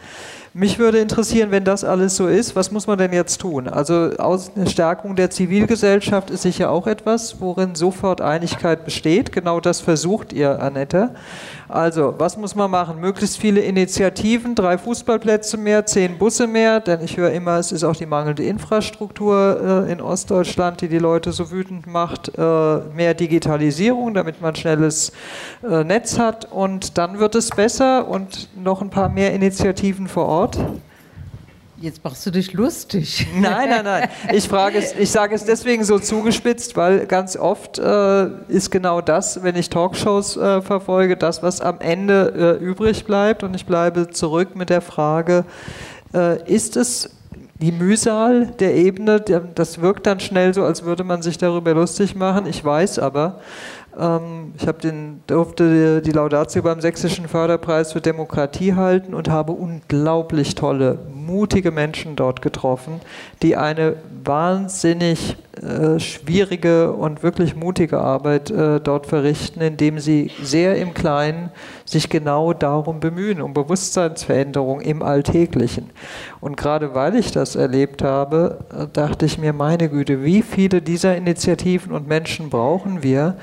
Mich 0.58 0.78
würde 0.78 1.00
interessieren, 1.00 1.50
wenn 1.50 1.64
das 1.64 1.84
alles 1.84 2.16
so 2.16 2.28
ist, 2.28 2.56
was 2.56 2.70
muss 2.70 2.86
man 2.86 2.96
denn 2.96 3.12
jetzt 3.12 3.42
tun? 3.42 3.68
Also 3.68 4.10
eine 4.16 4.66
Stärkung 4.66 5.14
der 5.14 5.28
Zivilgesellschaft 5.28 6.30
ist 6.30 6.40
sicher 6.40 6.70
auch 6.70 6.86
etwas, 6.86 7.42
worin 7.42 7.74
sofort 7.74 8.22
Einigkeit 8.22 8.86
besteht. 8.86 9.32
Genau 9.32 9.60
das 9.60 9.82
versucht 9.82 10.32
ihr, 10.32 10.62
Annette. 10.62 11.10
Also, 11.68 12.14
was 12.18 12.36
muss 12.36 12.54
man 12.54 12.70
machen? 12.70 13.00
Möglichst 13.00 13.38
viele 13.38 13.60
Initiativen, 13.60 14.54
drei 14.54 14.78
Fußballplätze 14.78 15.56
mehr, 15.56 15.84
zehn 15.84 16.16
Busse 16.16 16.46
mehr, 16.46 16.80
denn 16.80 17.00
ich 17.02 17.16
höre 17.16 17.32
immer, 17.32 17.58
es 17.58 17.72
ist 17.72 17.82
auch 17.82 17.96
die 17.96 18.06
mangelnde 18.06 18.44
Infrastruktur 18.44 19.84
äh, 19.86 19.92
in 19.92 20.00
Ostdeutschland, 20.00 20.80
die 20.80 20.88
die 20.88 20.98
Leute 20.98 21.32
so 21.32 21.50
wütend 21.50 21.86
macht. 21.86 22.30
Äh, 22.38 22.78
mehr 22.94 23.14
Digitalisierung, 23.14 24.14
damit 24.14 24.40
man 24.40 24.54
schnelles 24.54 25.12
äh, 25.68 25.82
Netz 25.82 26.18
hat 26.18 26.44
und 26.52 26.98
dann 26.98 27.18
wird 27.18 27.34
es 27.34 27.50
besser 27.50 28.06
und 28.06 28.48
noch 28.56 28.80
ein 28.80 28.90
paar 28.90 29.08
mehr 29.08 29.32
Initiativen 29.32 30.06
vor 30.06 30.26
Ort. 30.26 30.58
Jetzt 31.78 32.02
machst 32.02 32.24
du 32.24 32.30
dich 32.30 32.54
lustig. 32.54 33.26
Nein, 33.34 33.68
nein, 33.68 33.84
nein. 33.84 34.08
Ich, 34.32 34.48
frage 34.48 34.78
es, 34.78 34.94
ich 34.94 35.10
sage 35.10 35.34
es 35.34 35.44
deswegen 35.44 35.84
so 35.84 35.98
zugespitzt, 35.98 36.74
weil 36.74 37.06
ganz 37.06 37.36
oft 37.36 37.78
äh, 37.78 38.28
ist 38.48 38.70
genau 38.70 39.02
das, 39.02 39.42
wenn 39.42 39.56
ich 39.56 39.68
Talkshows 39.68 40.38
äh, 40.38 40.62
verfolge, 40.62 41.18
das, 41.18 41.42
was 41.42 41.60
am 41.60 41.80
Ende 41.80 42.58
äh, 42.60 42.64
übrig 42.64 43.04
bleibt. 43.04 43.42
Und 43.42 43.54
ich 43.54 43.66
bleibe 43.66 44.08
zurück 44.08 44.56
mit 44.56 44.70
der 44.70 44.80
Frage, 44.80 45.44
äh, 46.14 46.42
ist 46.50 46.78
es 46.78 47.10
die 47.60 47.72
Mühsal 47.72 48.46
der 48.58 48.74
Ebene, 48.74 49.20
das 49.20 49.80
wirkt 49.80 50.06
dann 50.06 50.20
schnell 50.20 50.52
so, 50.54 50.64
als 50.64 50.84
würde 50.84 51.04
man 51.04 51.22
sich 51.22 51.38
darüber 51.38 51.74
lustig 51.74 52.14
machen. 52.14 52.46
Ich 52.46 52.64
weiß 52.64 52.98
aber, 52.98 53.40
ich 53.96 54.66
den, 54.82 55.22
durfte 55.26 56.02
die 56.02 56.12
Laudatio 56.12 56.62
beim 56.62 56.82
Sächsischen 56.82 57.28
Förderpreis 57.28 57.92
für 57.92 58.02
Demokratie 58.02 58.74
halten 58.74 59.14
und 59.14 59.30
habe 59.30 59.52
unglaublich 59.52 60.54
tolle, 60.54 60.98
mutige 61.14 61.70
Menschen 61.70 62.14
dort 62.14 62.42
getroffen, 62.42 63.00
die 63.42 63.56
eine 63.56 63.96
wahnsinnig 64.22 65.36
äh, 65.62 65.98
schwierige 65.98 66.92
und 66.92 67.22
wirklich 67.22 67.56
mutige 67.56 67.98
Arbeit 67.98 68.50
äh, 68.50 68.78
dort 68.78 69.06
verrichten, 69.06 69.62
indem 69.62 69.98
sie 70.00 70.30
sehr 70.42 70.76
im 70.76 70.92
Kleinen 70.92 71.50
sich 71.86 72.10
genau 72.10 72.52
darum 72.52 73.00
bemühen, 73.00 73.40
um 73.40 73.54
Bewusstseinsveränderung 73.54 74.82
im 74.82 75.02
Alltäglichen. 75.02 75.90
Und 76.40 76.56
gerade 76.56 76.94
weil 76.94 77.16
ich 77.16 77.32
das 77.32 77.56
erlebt 77.56 78.02
habe, 78.02 78.66
äh, 78.70 78.86
dachte 78.92 79.24
ich 79.24 79.38
mir, 79.38 79.52
meine 79.54 79.88
Güte, 79.88 80.22
wie 80.24 80.42
viele 80.42 80.82
dieser 80.82 81.16
Initiativen 81.16 81.92
und 81.92 82.06
Menschen 82.06 82.50
brauchen 82.50 83.02
wir? 83.02 83.36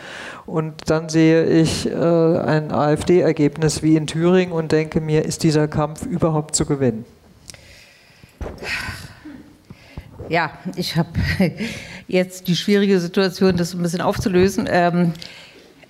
Und 0.45 0.89
dann 0.91 1.09
sehe 1.09 1.45
ich 1.45 1.89
äh, 1.89 1.95
ein 1.95 2.71
AfD-Ergebnis 2.71 3.81
wie 3.81 3.95
in 3.95 4.05
Thüringen 4.05 4.53
und 4.53 4.71
denke 4.71 5.01
mir, 5.01 5.25
ist 5.25 5.41
dieser 5.43 5.67
Kampf 5.67 6.05
überhaupt 6.05 6.55
zu 6.55 6.65
gewinnen? 6.65 7.05
Ja, 10.29 10.51
ich 10.75 10.95
habe 10.95 11.09
jetzt 12.13 12.47
die 12.47 12.55
schwierige 12.55 12.99
Situation, 12.99 13.57
das 13.57 13.73
ein 13.73 13.81
bisschen 13.81 14.01
aufzulösen. 14.01 14.69
Ähm, 14.71 15.13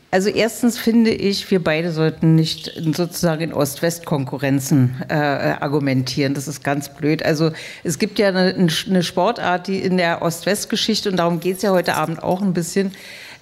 also 0.09 0.29
erstens 0.29 0.77
finde 0.77 1.09
ich, 1.09 1.49
wir 1.49 1.63
beide 1.63 1.91
sollten 1.91 2.35
nicht 2.35 2.71
sozusagen 2.95 3.41
in 3.41 3.53
Ost-West-Konkurrenzen 3.53 5.03
äh, 5.09 5.13
argumentieren. 5.15 6.35
Das 6.35 6.47
ist 6.47 6.63
ganz 6.63 6.93
blöd. 6.93 7.25
Also 7.25 7.51
es 7.83 7.97
gibt 7.97 8.19
ja 8.19 8.29
eine, 8.29 8.55
eine 8.87 9.03
Sportart, 9.03 9.67
die 9.67 9.79
in 9.79 9.97
der 9.97 10.21
Ost-West-Geschichte, 10.21 11.09
und 11.09 11.17
darum 11.17 11.39
geht 11.39 11.57
es 11.57 11.63
ja 11.63 11.71
heute 11.71 11.95
Abend 11.95 12.21
auch 12.21 12.43
ein 12.43 12.53
bisschen, 12.53 12.91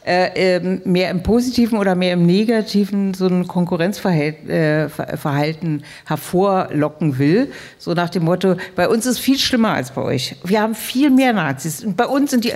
mehr 0.05 1.11
im 1.11 1.21
Positiven 1.21 1.77
oder 1.77 1.95
mehr 1.95 2.13
im 2.13 2.25
Negativen 2.25 3.13
so 3.13 3.27
ein 3.27 3.47
Konkurrenzverhalten 3.47 4.49
äh, 4.49 4.89
hervorlocken 6.05 7.19
will. 7.19 7.51
So 7.77 7.93
nach 7.93 8.09
dem 8.09 8.23
Motto, 8.23 8.55
bei 8.75 8.89
uns 8.89 9.05
ist 9.05 9.19
viel 9.19 9.37
schlimmer 9.37 9.73
als 9.73 9.91
bei 9.91 10.01
euch. 10.01 10.35
Wir 10.43 10.61
haben 10.61 10.73
viel 10.75 11.11
mehr 11.11 11.33
Nazis. 11.33 11.83
Und 11.83 11.97
bei 11.97 12.07
uns 12.07 12.31
sind 12.31 12.45
die, 12.45 12.53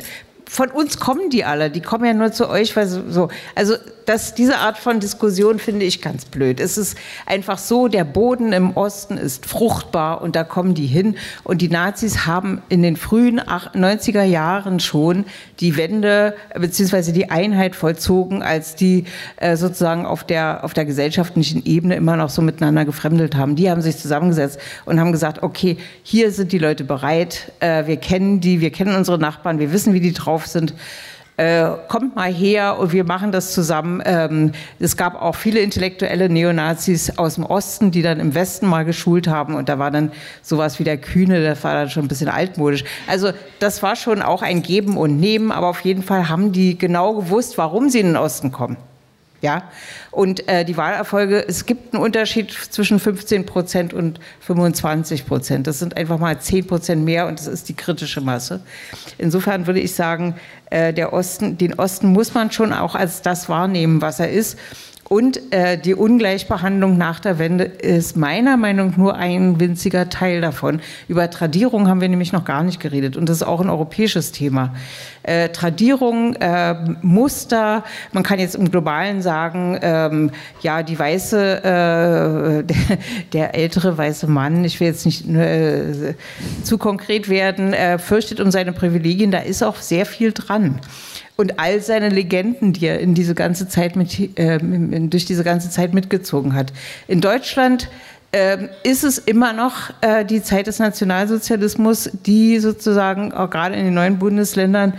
von 0.55 0.71
uns 0.71 0.99
kommen 0.99 1.29
die 1.29 1.43
alle, 1.43 1.69
die 1.69 1.81
kommen 1.81 2.05
ja 2.05 2.13
nur 2.13 2.31
zu 2.31 2.49
euch, 2.49 2.77
weil 2.77 2.87
so. 2.87 3.27
Also 3.55 3.75
das, 4.05 4.35
diese 4.35 4.57
Art 4.57 4.77
von 4.77 4.99
Diskussion 4.99 5.59
finde 5.59 5.85
ich 5.85 6.01
ganz 6.01 6.25
blöd. 6.25 6.59
Es 6.59 6.77
ist 6.77 6.97
einfach 7.25 7.57
so, 7.57 7.87
der 7.87 8.03
Boden 8.03 8.53
im 8.53 8.77
Osten 8.77 9.17
ist 9.17 9.45
fruchtbar 9.45 10.21
und 10.21 10.35
da 10.35 10.43
kommen 10.43 10.75
die 10.75 10.85
hin. 10.85 11.15
Und 11.43 11.61
die 11.61 11.69
Nazis 11.69 12.25
haben 12.25 12.61
in 12.69 12.83
den 12.83 12.95
frühen 12.95 13.41
90er 13.41 14.23
Jahren 14.23 14.79
schon 14.79 15.25
die 15.59 15.75
Wende 15.75 16.35
bzw. 16.53 17.11
die 17.11 17.31
Einheit 17.31 17.75
vollzogen, 17.75 18.43
als 18.43 18.75
die 18.75 19.05
äh, 19.37 19.57
sozusagen 19.57 20.05
auf 20.05 20.23
der, 20.23 20.63
auf 20.63 20.73
der 20.73 20.85
gesellschaftlichen 20.85 21.65
Ebene 21.65 21.95
immer 21.95 22.15
noch 22.15 22.29
so 22.29 22.41
miteinander 22.41 22.85
gefremdelt 22.85 23.35
haben. 23.35 23.55
Die 23.55 23.69
haben 23.69 23.81
sich 23.81 23.97
zusammengesetzt 23.97 24.59
und 24.85 24.99
haben 24.99 25.11
gesagt, 25.11 25.43
okay, 25.43 25.77
hier 26.03 26.31
sind 26.31 26.51
die 26.51 26.59
Leute 26.59 26.83
bereit, 26.83 27.51
äh, 27.59 27.87
wir 27.87 27.97
kennen 27.97 28.39
die, 28.39 28.61
wir 28.61 28.71
kennen 28.71 28.95
unsere 28.95 29.17
Nachbarn, 29.17 29.59
wir 29.59 29.71
wissen, 29.71 29.93
wie 29.93 29.99
die 29.99 30.13
drauf 30.13 30.44
sind 30.47 30.73
äh, 31.37 31.69
kommt 31.89 32.15
mal 32.15 32.31
her 32.31 32.79
und 32.79 32.93
wir 32.93 33.03
machen 33.03 33.31
das 33.31 33.53
zusammen. 33.53 34.01
Ähm, 34.05 34.53
es 34.79 34.95
gab 34.95 35.21
auch 35.21 35.35
viele 35.35 35.59
intellektuelle 35.59 36.29
Neonazis 36.29 37.17
aus 37.17 37.35
dem 37.35 37.45
Osten, 37.45 37.91
die 37.91 38.01
dann 38.01 38.19
im 38.19 38.33
Westen 38.33 38.67
mal 38.67 38.85
geschult 38.85 39.27
haben 39.27 39.55
und 39.55 39.67
da 39.67 39.77
war 39.77 39.91
dann 39.91 40.11
sowas 40.41 40.79
wie 40.79 40.85
der 40.85 40.97
Kühne, 40.97 41.43
das 41.43 41.63
war 41.63 41.73
dann 41.73 41.89
schon 41.89 42.05
ein 42.05 42.07
bisschen 42.07 42.29
altmodisch. 42.29 42.85
Also 43.07 43.31
das 43.59 43.83
war 43.83 43.95
schon 43.95 44.21
auch 44.21 44.41
ein 44.41 44.61
Geben 44.61 44.97
und 44.97 45.19
Nehmen, 45.19 45.51
aber 45.51 45.67
auf 45.67 45.81
jeden 45.81 46.03
Fall 46.03 46.29
haben 46.29 46.51
die 46.51 46.77
genau 46.77 47.15
gewusst, 47.15 47.57
warum 47.57 47.89
sie 47.89 47.99
in 47.99 48.07
den 48.07 48.17
Osten 48.17 48.51
kommen. 48.51 48.77
Ja? 49.45 49.69
Und 50.09 50.47
äh, 50.47 50.65
die 50.65 50.75
Wahlerfolge, 50.75 51.47
es 51.47 51.67
gibt 51.67 51.93
einen 51.93 52.01
Unterschied 52.01 52.51
zwischen 52.51 52.99
15 52.99 53.45
Prozent 53.45 53.93
und 53.93 54.19
25 54.39 55.27
Prozent. 55.27 55.67
Das 55.67 55.77
sind 55.77 55.95
einfach 55.95 56.17
mal 56.17 56.39
10 56.39 56.65
Prozent 56.65 57.05
mehr 57.05 57.27
und 57.27 57.37
das 57.39 57.45
ist 57.45 57.69
die 57.69 57.75
kritische 57.75 58.21
Masse. 58.21 58.61
Insofern 59.19 59.67
würde 59.67 59.81
ich 59.81 59.93
sagen, 59.93 60.33
äh, 60.71 60.93
der 60.93 61.13
Osten, 61.13 61.59
den 61.59 61.75
Osten 61.75 62.07
muss 62.07 62.33
man 62.33 62.49
schon 62.49 62.73
auch 62.73 62.95
als 62.95 63.21
das 63.21 63.47
wahrnehmen, 63.47 64.01
was 64.01 64.19
er 64.19 64.31
ist. 64.31 64.57
Und 65.07 65.53
äh, 65.53 65.77
die 65.77 65.93
Ungleichbehandlung 65.93 66.97
nach 66.97 67.19
der 67.19 67.37
Wende 67.37 67.63
ist 67.65 68.17
meiner 68.17 68.57
Meinung 68.57 68.89
nach 68.89 68.97
nur 68.97 69.15
ein 69.15 69.59
winziger 69.59 70.09
Teil 70.09 70.41
davon. 70.41 70.81
Über 71.07 71.29
Tradierung 71.29 71.87
haben 71.87 72.01
wir 72.01 72.09
nämlich 72.09 72.33
noch 72.33 72.43
gar 72.43 72.63
nicht 72.63 72.79
geredet 72.79 73.15
und 73.15 73.29
das 73.29 73.37
ist 73.37 73.43
auch 73.43 73.61
ein 73.61 73.69
europäisches 73.69 74.31
Thema. 74.31 74.73
Äh, 75.21 75.49
Tradierung, 75.49 76.35
äh, 76.37 76.73
Muster, 77.03 77.83
man 78.13 78.23
kann 78.23 78.39
jetzt 78.39 78.55
im 78.55 78.71
Globalen 78.71 79.21
sagen, 79.21 79.77
ähm, 79.81 80.31
ja, 80.61 80.81
die 80.81 80.97
weiße, 80.97 81.63
äh, 81.63 82.63
der, 82.63 82.97
der, 83.33 83.55
ältere 83.55 83.95
weiße 83.95 84.25
Mann, 84.25 84.63
ich 84.63 84.79
will 84.79 84.87
jetzt 84.87 85.05
nicht 85.05 85.29
äh, 85.29 86.15
zu 86.63 86.79
konkret 86.79 87.29
werden, 87.29 87.73
äh, 87.73 87.99
fürchtet 87.99 88.39
um 88.39 88.49
seine 88.49 88.73
Privilegien, 88.73 89.29
da 89.29 89.39
ist 89.39 89.61
auch 89.61 89.75
sehr 89.75 90.07
viel 90.07 90.31
dran 90.31 90.79
und 91.37 91.59
all 91.59 91.81
seine 91.81 92.09
Legenden, 92.09 92.73
die 92.73 92.85
er 92.85 92.99
in 92.99 93.13
diese 93.13 93.35
ganze 93.35 93.67
Zeit 93.67 93.95
mit, 93.95 94.37
äh, 94.39 94.59
durch 95.07 95.25
diese 95.25 95.43
ganze 95.43 95.69
Zeit 95.69 95.93
mitgezogen 95.93 96.53
hat. 96.53 96.71
In 97.07 97.21
Deutschland 97.21 97.89
äh, 98.31 98.67
ist 98.83 99.03
es 99.03 99.17
immer 99.17 99.53
noch 99.53 99.91
äh, 100.01 100.25
die 100.25 100.43
Zeit 100.43 100.67
des 100.67 100.79
Nationalsozialismus, 100.79 102.09
die 102.25 102.59
sozusagen 102.59 103.33
auch 103.33 103.49
gerade 103.49 103.75
in 103.75 103.85
den 103.85 103.93
neuen 103.93 104.19
Bundesländern 104.19 104.93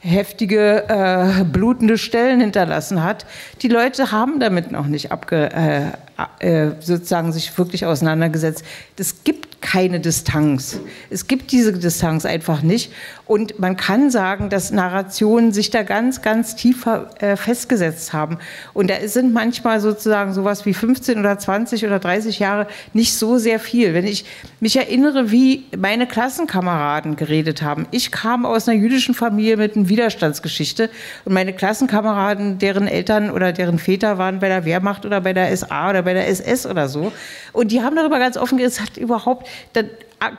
heftige, 0.00 0.84
äh, 0.88 1.44
blutende 1.44 1.98
Stellen 1.98 2.40
hinterlassen 2.40 3.02
hat. 3.02 3.26
Die 3.62 3.68
Leute 3.68 4.12
haben 4.12 4.40
damit 4.40 4.70
noch 4.70 4.86
nicht 4.86 5.10
abge, 5.10 5.50
äh, 5.52 6.66
äh, 6.66 6.72
sozusagen 6.80 7.32
sich 7.32 7.56
wirklich 7.58 7.84
auseinandergesetzt. 7.84 8.64
Es 8.96 9.24
gibt 9.24 9.47
keine 9.60 10.00
Distanz. 10.00 10.80
Es 11.10 11.26
gibt 11.26 11.52
diese 11.52 11.72
Distanz 11.72 12.24
einfach 12.24 12.62
nicht. 12.62 12.92
Und 13.26 13.58
man 13.58 13.76
kann 13.76 14.10
sagen, 14.10 14.48
dass 14.48 14.70
Narrationen 14.70 15.52
sich 15.52 15.70
da 15.70 15.82
ganz, 15.82 16.22
ganz 16.22 16.56
tief 16.56 16.86
äh, 16.86 17.36
festgesetzt 17.36 18.12
haben. 18.12 18.38
Und 18.72 18.88
da 18.88 18.94
sind 19.06 19.34
manchmal 19.34 19.80
sozusagen 19.80 20.32
sowas 20.32 20.64
wie 20.64 20.72
15 20.72 21.18
oder 21.18 21.38
20 21.38 21.84
oder 21.84 21.98
30 21.98 22.38
Jahre 22.38 22.68
nicht 22.94 23.14
so 23.14 23.36
sehr 23.36 23.60
viel. 23.60 23.92
Wenn 23.92 24.06
ich 24.06 24.24
mich 24.60 24.76
erinnere, 24.76 25.30
wie 25.30 25.66
meine 25.76 26.06
Klassenkameraden 26.06 27.16
geredet 27.16 27.60
haben. 27.60 27.86
Ich 27.90 28.10
kam 28.10 28.46
aus 28.46 28.68
einer 28.68 28.78
jüdischen 28.78 29.14
Familie 29.14 29.56
mit 29.56 29.76
einer 29.76 29.88
Widerstandsgeschichte 29.88 30.88
und 31.24 31.34
meine 31.34 31.52
Klassenkameraden, 31.52 32.58
deren 32.58 32.86
Eltern 32.86 33.30
oder 33.30 33.52
deren 33.52 33.78
Väter 33.78 34.16
waren 34.16 34.38
bei 34.38 34.48
der 34.48 34.64
Wehrmacht 34.64 35.04
oder 35.04 35.20
bei 35.20 35.32
der 35.32 35.54
SA 35.54 35.90
oder 35.90 36.02
bei 36.02 36.14
der 36.14 36.28
SS 36.28 36.64
oder 36.64 36.88
so. 36.88 37.12
Und 37.52 37.72
die 37.72 37.82
haben 37.82 37.96
darüber 37.96 38.18
ganz 38.18 38.36
offen 38.36 38.58
hat 38.58 38.96
überhaupt 38.96 39.47
dann 39.72 39.90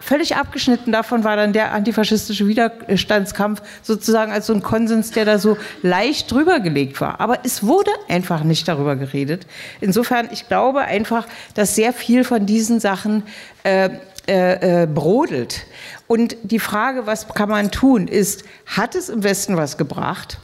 völlig 0.02 0.36
abgeschnitten 0.36 0.91
davon 0.91 1.23
war 1.23 1.38
dann 1.38 1.53
der 1.53 1.72
antifaschistische 1.72 2.48
Widerstandskampf 2.48 3.61
sozusagen 3.81 4.31
als 4.31 4.48
so 4.48 4.53
ein 4.53 4.61
Konsens, 4.61 5.11
der 5.11 5.26
da 5.26 5.40
so 5.40 5.57
leicht 5.81 6.31
drüber 6.31 6.60
gelegt 6.60 6.99
war. 6.99 7.22
Aber 7.22 7.40
es 7.44 7.64
wurde 7.64 7.91
einfach 8.10 8.44
nicht 8.44 8.68
darüber 8.68 8.95
geredet. 8.98 9.48
Insofern, 9.80 10.27
ich 10.31 10.48
glaube 10.48 10.81
einfach, 10.81 11.27
dass 11.53 11.76
sehr 11.76 11.94
viel 11.94 12.23
von 12.26 12.45
diesen 12.45 12.80
Sachen 12.80 13.23
äh, 13.64 13.90
äh, 14.27 14.84
äh, 14.84 14.86
brodelt. 14.86 15.65
Und 16.07 16.36
die 16.44 16.60
Frage, 16.60 17.07
was 17.07 17.27
kann 17.30 17.49
man 17.49 17.72
tun, 17.72 18.07
ist, 18.07 18.44
hat 18.65 18.95
es 18.95 19.10
im 19.10 19.23
Westen 19.23 19.57
was 19.57 19.77
gebracht? 19.77 20.40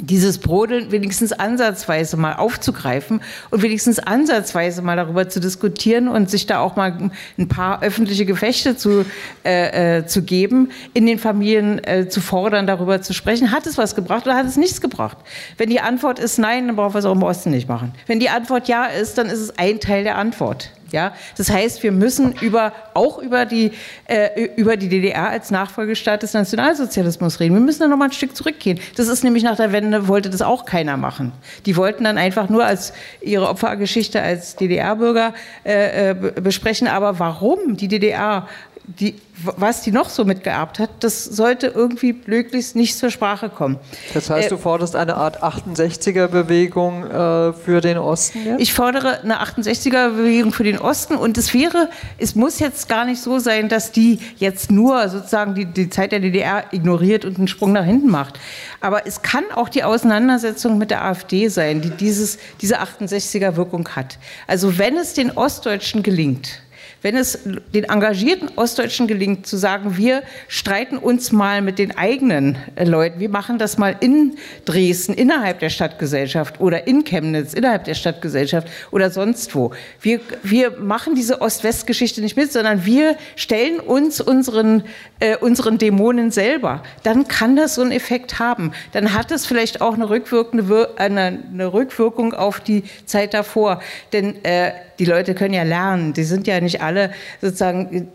Dieses 0.00 0.38
Brodeln 0.38 0.90
wenigstens 0.90 1.32
ansatzweise 1.32 2.16
mal 2.16 2.34
aufzugreifen 2.34 3.20
und 3.50 3.62
wenigstens 3.62 4.00
ansatzweise 4.00 4.82
mal 4.82 4.96
darüber 4.96 5.28
zu 5.28 5.38
diskutieren 5.38 6.08
und 6.08 6.28
sich 6.28 6.46
da 6.46 6.58
auch 6.58 6.74
mal 6.74 7.10
ein 7.38 7.48
paar 7.48 7.80
öffentliche 7.80 8.26
Gefechte 8.26 8.76
zu, 8.76 9.06
äh, 9.44 9.98
äh, 9.98 10.06
zu 10.06 10.22
geben, 10.22 10.70
in 10.94 11.06
den 11.06 11.20
Familien 11.20 11.82
äh, 11.84 12.08
zu 12.08 12.20
fordern, 12.20 12.66
darüber 12.66 13.02
zu 13.02 13.14
sprechen. 13.14 13.52
Hat 13.52 13.66
es 13.66 13.78
was 13.78 13.94
gebracht 13.94 14.26
oder 14.26 14.34
hat 14.34 14.46
es 14.46 14.56
nichts 14.56 14.80
gebracht? 14.80 15.18
Wenn 15.58 15.70
die 15.70 15.80
Antwort 15.80 16.18
ist 16.18 16.38
nein, 16.38 16.66
dann 16.66 16.74
brauchen 16.74 16.94
wir 16.94 16.98
es 16.98 17.04
auch 17.04 17.14
im 17.14 17.22
Osten 17.22 17.50
nicht 17.50 17.68
machen. 17.68 17.92
Wenn 18.08 18.18
die 18.18 18.30
Antwort 18.30 18.66
ja 18.66 18.86
ist, 18.86 19.16
dann 19.16 19.26
ist 19.26 19.38
es 19.38 19.58
ein 19.58 19.78
Teil 19.78 20.02
der 20.02 20.18
Antwort. 20.18 20.70
Ja, 20.92 21.14
das 21.36 21.50
heißt, 21.50 21.82
wir 21.82 21.92
müssen 21.92 22.34
über, 22.40 22.72
auch 22.94 23.18
über 23.18 23.46
die, 23.46 23.72
äh, 24.06 24.48
über 24.56 24.76
die 24.76 24.88
DDR 24.88 25.28
als 25.28 25.50
Nachfolgestaat 25.50 26.22
des 26.22 26.34
Nationalsozialismus 26.34 27.40
reden. 27.40 27.54
Wir 27.54 27.60
müssen 27.60 27.80
da 27.80 27.88
noch 27.88 27.96
mal 27.96 28.06
ein 28.06 28.12
Stück 28.12 28.36
zurückgehen. 28.36 28.78
Das 28.96 29.08
ist 29.08 29.24
nämlich 29.24 29.42
nach 29.42 29.56
der 29.56 29.72
Wende, 29.72 30.08
wollte 30.08 30.30
das 30.30 30.42
auch 30.42 30.64
keiner 30.64 30.96
machen. 30.96 31.32
Die 31.66 31.76
wollten 31.76 32.04
dann 32.04 32.18
einfach 32.18 32.48
nur 32.48 32.64
als 32.64 32.92
ihre 33.20 33.48
Opfergeschichte 33.48 34.20
als 34.20 34.56
DDR-Bürger 34.56 35.34
äh, 35.64 36.10
äh 36.10 36.14
besprechen. 36.14 36.88
Aber 36.88 37.18
warum 37.18 37.76
die 37.76 37.88
DDR 37.88 38.46
die, 38.86 39.14
was 39.36 39.80
die 39.80 39.92
noch 39.92 40.10
so 40.10 40.24
mitgeerbt 40.24 40.78
hat, 40.78 40.90
das 41.00 41.24
sollte 41.24 41.68
irgendwie 41.68 42.14
möglichst 42.26 42.76
nicht 42.76 42.96
zur 42.98 43.10
Sprache 43.10 43.48
kommen. 43.48 43.78
Das 44.12 44.28
heißt, 44.28 44.50
du 44.50 44.56
äh, 44.56 44.58
forderst 44.58 44.94
eine 44.94 45.16
Art 45.16 45.42
68er-Bewegung 45.42 47.04
äh, 47.04 47.52
für 47.54 47.80
den 47.80 47.96
Osten? 47.96 48.44
Jetzt? 48.44 48.60
Ich 48.60 48.74
fordere 48.74 49.22
eine 49.22 49.42
68er-Bewegung 49.42 50.52
für 50.52 50.64
den 50.64 50.78
Osten 50.78 51.16
und 51.16 51.38
es 51.38 51.54
wäre, 51.54 51.88
es 52.18 52.34
muss 52.34 52.58
jetzt 52.58 52.88
gar 52.88 53.06
nicht 53.06 53.22
so 53.22 53.38
sein, 53.38 53.70
dass 53.70 53.90
die 53.90 54.18
jetzt 54.36 54.70
nur 54.70 55.08
sozusagen 55.08 55.54
die, 55.54 55.64
die 55.64 55.88
Zeit 55.88 56.12
der 56.12 56.20
DDR 56.20 56.64
ignoriert 56.72 57.24
und 57.24 57.38
einen 57.38 57.48
Sprung 57.48 57.72
nach 57.72 57.84
hinten 57.84 58.10
macht. 58.10 58.38
Aber 58.82 59.06
es 59.06 59.22
kann 59.22 59.44
auch 59.54 59.70
die 59.70 59.82
Auseinandersetzung 59.82 60.76
mit 60.76 60.90
der 60.90 61.02
AfD 61.04 61.48
sein, 61.48 61.80
die 61.80 61.90
dieses, 61.90 62.38
diese 62.60 62.80
68er-Wirkung 62.80 63.88
hat. 63.96 64.18
Also 64.46 64.76
wenn 64.76 64.98
es 64.98 65.14
den 65.14 65.30
Ostdeutschen 65.30 66.02
gelingt, 66.02 66.60
wenn 67.04 67.18
es 67.18 67.38
den 67.44 67.84
engagierten 67.84 68.48
Ostdeutschen 68.56 69.06
gelingt, 69.06 69.46
zu 69.46 69.58
sagen, 69.58 69.98
wir 69.98 70.22
streiten 70.48 70.96
uns 70.96 71.32
mal 71.32 71.60
mit 71.60 71.78
den 71.78 71.96
eigenen 71.98 72.56
äh, 72.76 72.84
Leuten, 72.84 73.20
wir 73.20 73.28
machen 73.28 73.58
das 73.58 73.76
mal 73.76 73.94
in 74.00 74.38
Dresden, 74.64 75.12
innerhalb 75.12 75.58
der 75.58 75.68
Stadtgesellschaft 75.68 76.60
oder 76.60 76.86
in 76.86 77.04
Chemnitz, 77.04 77.52
innerhalb 77.52 77.84
der 77.84 77.92
Stadtgesellschaft 77.92 78.68
oder 78.90 79.10
sonst 79.10 79.54
wo. 79.54 79.72
Wir, 80.00 80.18
wir 80.42 80.78
machen 80.78 81.14
diese 81.14 81.42
Ost-West-Geschichte 81.42 82.22
nicht 82.22 82.38
mit, 82.38 82.50
sondern 82.50 82.86
wir 82.86 83.16
stellen 83.36 83.80
uns 83.80 84.22
unseren, 84.22 84.82
äh, 85.20 85.36
unseren 85.36 85.76
Dämonen 85.76 86.30
selber. 86.30 86.82
Dann 87.02 87.28
kann 87.28 87.54
das 87.54 87.74
so 87.74 87.82
einen 87.82 87.92
Effekt 87.92 88.38
haben. 88.38 88.72
Dann 88.92 89.12
hat 89.12 89.30
es 89.30 89.44
vielleicht 89.44 89.82
auch 89.82 89.92
eine, 89.92 90.08
rückwirkende, 90.08 90.94
eine, 90.96 91.38
eine 91.52 91.70
Rückwirkung 91.70 92.32
auf 92.32 92.60
die 92.60 92.84
Zeit 93.04 93.34
davor. 93.34 93.82
Denn 94.14 94.42
äh, 94.42 94.72
die 94.98 95.04
Leute 95.04 95.34
können 95.34 95.54
ja 95.54 95.62
lernen. 95.62 96.12
Die 96.12 96.24
sind 96.24 96.46
ja 96.46 96.60
nicht 96.60 96.82
alle 96.82 97.12
sozusagen, 97.40 98.08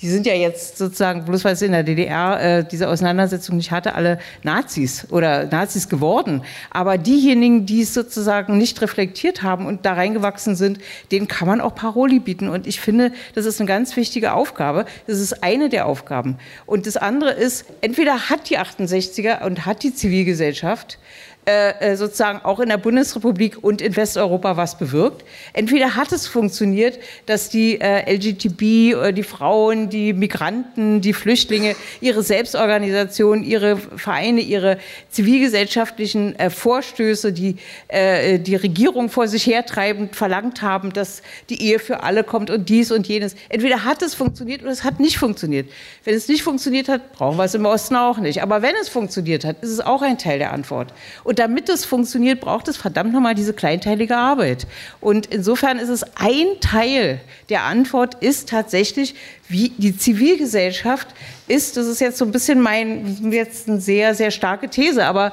die 0.00 0.08
sind 0.08 0.26
ja 0.26 0.34
jetzt 0.34 0.76
sozusagen, 0.76 1.24
bloß 1.24 1.44
weil 1.44 1.54
es 1.54 1.62
in 1.62 1.72
der 1.72 1.82
DDR 1.82 2.40
äh, 2.40 2.64
diese 2.64 2.88
Auseinandersetzung 2.88 3.56
nicht 3.56 3.70
hatte, 3.70 3.94
alle 3.94 4.18
Nazis 4.42 5.06
oder 5.10 5.46
Nazis 5.46 5.88
geworden. 5.88 6.42
Aber 6.70 6.98
diejenigen, 6.98 7.66
die 7.66 7.82
es 7.82 7.94
sozusagen 7.94 8.58
nicht 8.58 8.80
reflektiert 8.82 9.42
haben 9.42 9.66
und 9.66 9.86
da 9.86 9.94
reingewachsen 9.94 10.56
sind, 10.56 10.78
denen 11.10 11.28
kann 11.28 11.48
man 11.48 11.60
auch 11.60 11.74
Paroli 11.74 12.20
bieten. 12.20 12.48
Und 12.48 12.66
ich 12.66 12.80
finde, 12.80 13.12
das 13.34 13.46
ist 13.46 13.60
eine 13.60 13.68
ganz 13.68 13.96
wichtige 13.96 14.34
Aufgabe. 14.34 14.84
Das 15.06 15.20
ist 15.20 15.42
eine 15.42 15.68
der 15.68 15.86
Aufgaben. 15.86 16.38
Und 16.66 16.86
das 16.86 16.96
andere 16.96 17.30
ist, 17.30 17.64
entweder 17.80 18.30
hat 18.30 18.50
die 18.50 18.58
68er 18.58 19.44
und 19.44 19.66
hat 19.66 19.82
die 19.82 19.94
Zivilgesellschaft 19.94 20.98
äh, 21.46 21.92
äh, 21.92 21.96
sozusagen 21.96 22.40
auch 22.42 22.58
in 22.58 22.70
der 22.70 22.78
Bundesrepublik 22.78 23.62
und 23.62 23.82
in 23.82 23.94
Westeuropa 23.96 24.56
was 24.56 24.78
bewirkt. 24.78 25.26
Entweder 25.52 25.94
hat 25.94 26.10
es 26.10 26.26
funktioniert, 26.26 26.98
dass 27.26 27.50
die 27.50 27.78
äh, 27.82 28.10
LGTB, 28.14 28.62
äh, 28.94 29.12
die 29.12 29.22
Frauen, 29.22 29.90
die 29.90 30.14
Migranten, 30.14 31.02
die 31.02 31.12
Flüchtlinge 31.12 31.76
ihre 32.00 32.22
Selbstorganisation, 32.22 33.44
ihre 33.44 33.76
Vereine, 33.76 34.40
ihre 34.40 34.78
zivilgesellschaftlichen 35.10 36.38
äh, 36.38 36.48
Vorstöße, 36.48 37.32
die 37.32 37.56
die 37.90 38.56
Regierung 38.56 39.08
vor 39.08 39.28
sich 39.28 39.46
hertreibend 39.46 40.16
verlangt 40.16 40.62
haben, 40.62 40.92
dass 40.92 41.22
die 41.50 41.62
Ehe 41.62 41.78
für 41.78 42.02
alle 42.02 42.24
kommt 42.24 42.50
und 42.50 42.68
dies 42.68 42.90
und 42.90 43.06
jenes. 43.06 43.36
Entweder 43.48 43.84
hat 43.84 44.02
es 44.02 44.14
funktioniert 44.14 44.62
oder 44.62 44.70
es 44.70 44.84
hat 44.84 45.00
nicht 45.00 45.18
funktioniert. 45.18 45.68
Wenn 46.04 46.14
es 46.14 46.28
nicht 46.28 46.42
funktioniert 46.42 46.88
hat, 46.88 47.12
brauchen 47.12 47.36
wir 47.36 47.44
es 47.44 47.54
im 47.54 47.66
Osten 47.66 47.96
auch 47.96 48.18
nicht. 48.18 48.42
Aber 48.42 48.62
wenn 48.62 48.74
es 48.80 48.88
funktioniert 48.88 49.44
hat, 49.44 49.62
ist 49.62 49.70
es 49.70 49.80
auch 49.80 50.02
ein 50.02 50.18
Teil 50.18 50.38
der 50.38 50.52
Antwort. 50.52 50.92
Und 51.22 51.33
und 51.34 51.40
damit 51.40 51.68
das 51.68 51.84
funktioniert, 51.84 52.40
braucht 52.40 52.68
es 52.68 52.76
verdammt 52.76 53.12
nochmal 53.12 53.34
diese 53.34 53.54
kleinteilige 53.54 54.16
Arbeit. 54.16 54.68
Und 55.00 55.26
insofern 55.26 55.80
ist 55.80 55.88
es 55.88 56.04
ein 56.14 56.46
Teil 56.60 57.20
der 57.48 57.64
Antwort, 57.64 58.22
ist 58.22 58.50
tatsächlich, 58.50 59.16
wie 59.48 59.70
die 59.76 59.96
Zivilgesellschaft 59.96 61.08
ist, 61.46 61.76
das 61.76 61.86
ist 61.86 62.00
jetzt 62.00 62.16
so 62.16 62.24
ein 62.24 62.32
bisschen 62.32 62.60
mein, 62.60 63.30
jetzt 63.30 63.68
eine 63.68 63.78
sehr, 63.78 64.14
sehr 64.14 64.30
starke 64.30 64.70
These, 64.70 65.04
aber 65.04 65.32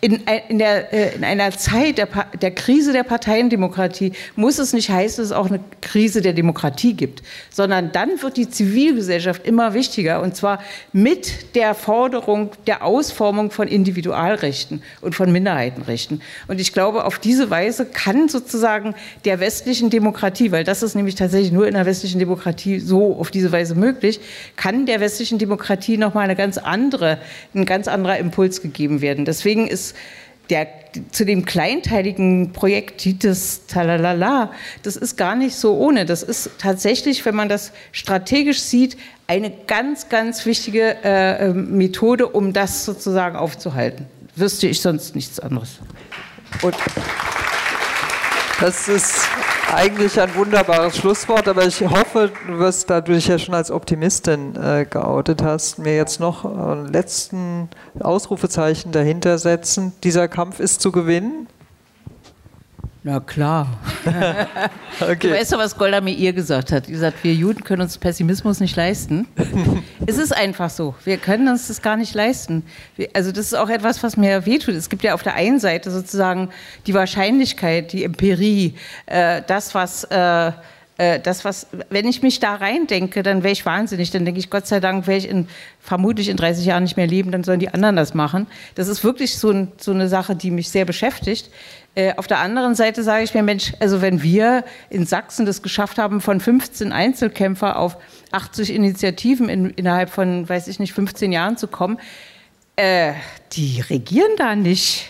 in, 0.00 0.22
in, 0.48 0.58
der, 0.58 0.92
äh, 0.92 1.16
in 1.16 1.24
einer 1.24 1.50
Zeit 1.50 1.98
der, 1.98 2.06
der 2.40 2.52
Krise 2.52 2.92
der 2.92 3.02
Parteiendemokratie 3.02 4.12
muss 4.36 4.58
es 4.58 4.72
nicht 4.72 4.88
heißen, 4.90 5.22
dass 5.22 5.30
es 5.30 5.36
auch 5.36 5.48
eine 5.48 5.58
Krise 5.80 6.22
der 6.22 6.32
Demokratie 6.32 6.94
gibt, 6.94 7.22
sondern 7.50 7.90
dann 7.90 8.22
wird 8.22 8.36
die 8.36 8.48
Zivilgesellschaft 8.48 9.44
immer 9.44 9.74
wichtiger 9.74 10.22
und 10.22 10.36
zwar 10.36 10.60
mit 10.92 11.56
der 11.56 11.74
Forderung 11.74 12.52
der 12.68 12.84
Ausformung 12.84 13.50
von 13.50 13.66
Individualrechten 13.66 14.82
und 15.00 15.16
von 15.16 15.32
Minderheitenrechten. 15.32 16.22
Und 16.46 16.60
ich 16.60 16.72
glaube, 16.72 17.04
auf 17.04 17.18
diese 17.18 17.50
Weise 17.50 17.84
kann 17.84 18.28
sozusagen 18.28 18.94
der 19.24 19.40
westlichen 19.40 19.90
Demokratie, 19.90 20.52
weil 20.52 20.62
das 20.62 20.84
ist 20.84 20.94
nämlich 20.94 21.16
tatsächlich 21.16 21.50
nur 21.50 21.66
in 21.66 21.74
der 21.74 21.86
westlichen 21.86 22.20
Demokratie 22.20 22.78
so 22.78 23.16
auf 23.16 23.32
diese 23.32 23.50
Weise 23.50 23.57
möglich, 23.74 24.20
kann 24.56 24.86
der 24.86 25.00
westlichen 25.00 25.38
Demokratie 25.38 25.96
nochmal 25.96 26.24
eine 26.24 26.36
ganz 26.36 26.58
andere, 26.58 27.18
ein 27.54 27.64
ganz 27.64 27.88
anderer 27.88 28.18
Impuls 28.18 28.62
gegeben 28.62 29.00
werden. 29.00 29.24
Deswegen 29.24 29.68
ist 29.68 29.94
der, 30.50 30.66
zu 31.10 31.24
dem 31.24 31.44
kleinteiligen 31.44 32.52
Projekt 32.52 33.00
Titus 33.02 33.66
Talalala, 33.66 34.52
das 34.82 34.96
ist 34.96 35.16
gar 35.16 35.36
nicht 35.36 35.54
so 35.56 35.76
ohne. 35.76 36.06
Das 36.06 36.22
ist 36.22 36.50
tatsächlich, 36.58 37.24
wenn 37.26 37.34
man 37.34 37.48
das 37.48 37.72
strategisch 37.92 38.60
sieht, 38.60 38.96
eine 39.26 39.50
ganz, 39.66 40.08
ganz 40.08 40.46
wichtige 40.46 40.96
äh, 41.04 41.52
Methode, 41.52 42.28
um 42.28 42.52
das 42.52 42.84
sozusagen 42.84 43.36
aufzuhalten. 43.36 44.06
Wüsste 44.36 44.68
ich 44.68 44.80
sonst 44.80 45.14
nichts 45.14 45.38
anderes. 45.38 45.78
Und 46.62 46.74
das 48.60 48.88
ist 48.88 49.28
eigentlich 49.74 50.20
ein 50.20 50.34
wunderbares 50.34 50.96
Schlusswort, 50.96 51.48
aber 51.48 51.66
ich 51.66 51.80
hoffe, 51.82 52.30
du 52.46 52.58
wirst, 52.58 52.90
da 52.90 53.00
du 53.00 53.12
dich 53.12 53.26
ja 53.28 53.38
schon 53.38 53.54
als 53.54 53.70
Optimistin 53.70 54.56
äh, 54.56 54.86
geoutet 54.88 55.42
hast, 55.42 55.78
mir 55.78 55.96
jetzt 55.96 56.20
noch 56.20 56.44
ein 56.44 56.86
letzten 56.86 57.68
Ausrufezeichen 58.00 58.92
dahinter 58.92 59.38
setzen. 59.38 59.92
Dieser 60.04 60.28
Kampf 60.28 60.60
ist 60.60 60.80
zu 60.80 60.92
gewinnen. 60.92 61.48
Na 63.08 63.20
klar. 63.20 63.66
okay. 65.00 65.16
Du 65.18 65.30
weißt 65.30 65.54
doch, 65.54 65.58
was 65.58 65.78
Golda 65.78 66.02
Meir 66.02 66.34
gesagt 66.34 66.72
hat. 66.72 66.84
Sie 66.84 66.92
gesagt, 66.92 67.24
wir 67.24 67.32
Juden 67.32 67.64
können 67.64 67.80
uns 67.80 67.96
Pessimismus 67.96 68.60
nicht 68.60 68.76
leisten. 68.76 69.26
es 70.06 70.18
ist 70.18 70.36
einfach 70.36 70.68
so. 70.68 70.94
Wir 71.04 71.16
können 71.16 71.48
uns 71.48 71.68
das 71.68 71.80
gar 71.80 71.96
nicht 71.96 72.12
leisten. 72.14 72.64
Also 73.14 73.32
das 73.32 73.46
ist 73.46 73.54
auch 73.54 73.70
etwas, 73.70 74.02
was 74.02 74.18
mir 74.18 74.44
wehtut. 74.44 74.74
Es 74.74 74.90
gibt 74.90 75.04
ja 75.04 75.14
auf 75.14 75.22
der 75.22 75.36
einen 75.36 75.58
Seite 75.58 75.90
sozusagen 75.90 76.50
die 76.86 76.92
Wahrscheinlichkeit, 76.92 77.94
die 77.94 78.04
Empirie, 78.04 78.74
äh, 79.06 79.40
das, 79.46 79.74
was... 79.74 80.04
Äh, 80.04 80.52
äh, 80.98 81.20
das, 81.20 81.44
was, 81.44 81.68
wenn 81.90 82.06
ich 82.08 82.22
mich 82.22 82.40
da 82.40 82.56
reindenke, 82.56 83.22
dann 83.22 83.44
wäre 83.44 83.52
ich 83.52 83.64
wahnsinnig. 83.64 84.10
Dann 84.10 84.24
denke 84.24 84.40
ich, 84.40 84.50
Gott 84.50 84.66
sei 84.66 84.80
Dank 84.80 85.06
werde 85.06 85.18
ich 85.18 85.30
in, 85.30 85.48
vermutlich 85.80 86.28
in 86.28 86.36
30 86.36 86.66
Jahren 86.66 86.82
nicht 86.82 86.96
mehr 86.96 87.06
leben, 87.06 87.30
dann 87.30 87.44
sollen 87.44 87.60
die 87.60 87.68
anderen 87.68 87.94
das 87.96 88.14
machen. 88.14 88.48
Das 88.74 88.88
ist 88.88 89.04
wirklich 89.04 89.38
so, 89.38 89.50
ein, 89.50 89.72
so 89.78 89.92
eine 89.92 90.08
Sache, 90.08 90.34
die 90.34 90.50
mich 90.50 90.68
sehr 90.70 90.84
beschäftigt. 90.84 91.50
Äh, 91.94 92.14
auf 92.16 92.26
der 92.26 92.40
anderen 92.40 92.74
Seite 92.74 93.04
sage 93.04 93.22
ich 93.22 93.32
mir, 93.32 93.44
Mensch, 93.44 93.72
also 93.78 94.02
wenn 94.02 94.22
wir 94.22 94.64
in 94.90 95.06
Sachsen 95.06 95.46
das 95.46 95.62
geschafft 95.62 95.98
haben, 95.98 96.20
von 96.20 96.40
15 96.40 96.92
Einzelkämpfer 96.92 97.78
auf 97.78 97.96
80 98.32 98.74
Initiativen 98.74 99.48
in, 99.48 99.70
innerhalb 99.70 100.10
von, 100.10 100.48
weiß 100.48 100.66
ich 100.66 100.80
nicht, 100.80 100.92
15 100.92 101.30
Jahren 101.30 101.56
zu 101.56 101.68
kommen, 101.68 101.98
äh, 102.74 103.12
die 103.52 103.80
regieren 103.80 104.32
da 104.36 104.56
nicht 104.56 105.06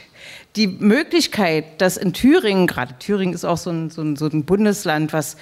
die 0.57 0.67
Möglichkeit, 0.67 1.81
dass 1.81 1.97
in 1.97 2.13
Thüringen, 2.13 2.67
gerade 2.67 2.99
Thüringen 2.99 3.35
ist 3.35 3.45
auch 3.45 3.57
so 3.57 3.71
ein, 3.71 3.91
so, 3.91 4.03
ein, 4.03 4.17
so 4.17 4.27
ein, 4.27 4.45
Bundesland, 4.45 5.13
was 5.13 5.37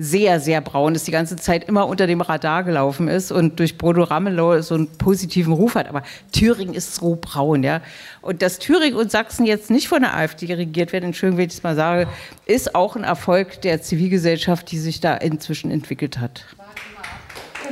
sehr, 0.00 0.38
sehr 0.38 0.60
braun 0.60 0.94
ist, 0.94 1.08
die 1.08 1.12
ganze 1.12 1.34
Zeit 1.34 1.64
immer 1.64 1.88
unter 1.88 2.06
dem 2.06 2.20
Radar 2.20 2.62
gelaufen 2.62 3.08
ist 3.08 3.32
und 3.32 3.58
durch 3.58 3.76
Bodo 3.76 4.04
Ramelow 4.04 4.62
so 4.62 4.76
einen 4.76 4.86
positiven 4.86 5.52
Ruf 5.52 5.74
hat. 5.74 5.88
Aber 5.88 6.04
Thüringen 6.30 6.72
ist 6.74 6.94
so 6.94 7.18
braun, 7.20 7.64
ja. 7.64 7.80
Und 8.22 8.40
dass 8.40 8.60
Thüringen 8.60 8.96
und 8.96 9.10
Sachsen 9.10 9.44
jetzt 9.44 9.70
nicht 9.70 9.88
von 9.88 10.02
der 10.02 10.16
AfD 10.16 10.54
regiert 10.54 10.92
werden, 10.92 11.06
Entschuldigung, 11.06 11.38
wenn 11.38 11.48
ich 11.48 11.54
es 11.54 11.62
mal 11.64 11.74
sage, 11.74 12.06
ist 12.46 12.76
auch 12.76 12.94
ein 12.94 13.02
Erfolg 13.02 13.60
der 13.62 13.82
Zivilgesellschaft, 13.82 14.70
die 14.70 14.78
sich 14.78 15.00
da 15.00 15.14
inzwischen 15.14 15.72
entwickelt 15.72 16.20
hat. 16.20 16.44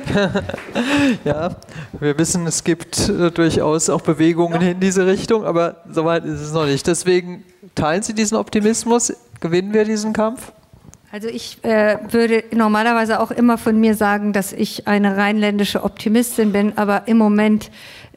ja, 1.24 1.56
wir 1.98 2.18
wissen, 2.18 2.46
es 2.46 2.64
gibt 2.64 3.08
äh, 3.08 3.30
durchaus 3.30 3.88
auch 3.88 4.00
Bewegungen 4.00 4.60
ja. 4.60 4.68
in 4.70 4.80
diese 4.80 5.06
Richtung, 5.06 5.44
aber 5.44 5.82
soweit 5.90 6.24
ist 6.24 6.40
es 6.40 6.52
noch 6.52 6.66
nicht. 6.66 6.86
Deswegen 6.86 7.44
teilen 7.74 8.02
Sie 8.02 8.14
diesen 8.14 8.36
Optimismus. 8.36 9.12
Gewinnen 9.40 9.72
wir 9.72 9.84
diesen 9.84 10.12
Kampf? 10.12 10.52
Also 11.16 11.28
ich 11.28 11.64
äh, 11.64 11.96
würde 12.10 12.44
normalerweise 12.54 13.20
auch 13.20 13.30
immer 13.30 13.56
von 13.56 13.80
mir 13.80 13.94
sagen, 13.94 14.34
dass 14.34 14.52
ich 14.52 14.86
eine 14.86 15.16
rheinländische 15.16 15.82
Optimistin 15.82 16.52
bin, 16.52 16.76
aber 16.76 17.08
im 17.08 17.16
Moment 17.16 17.70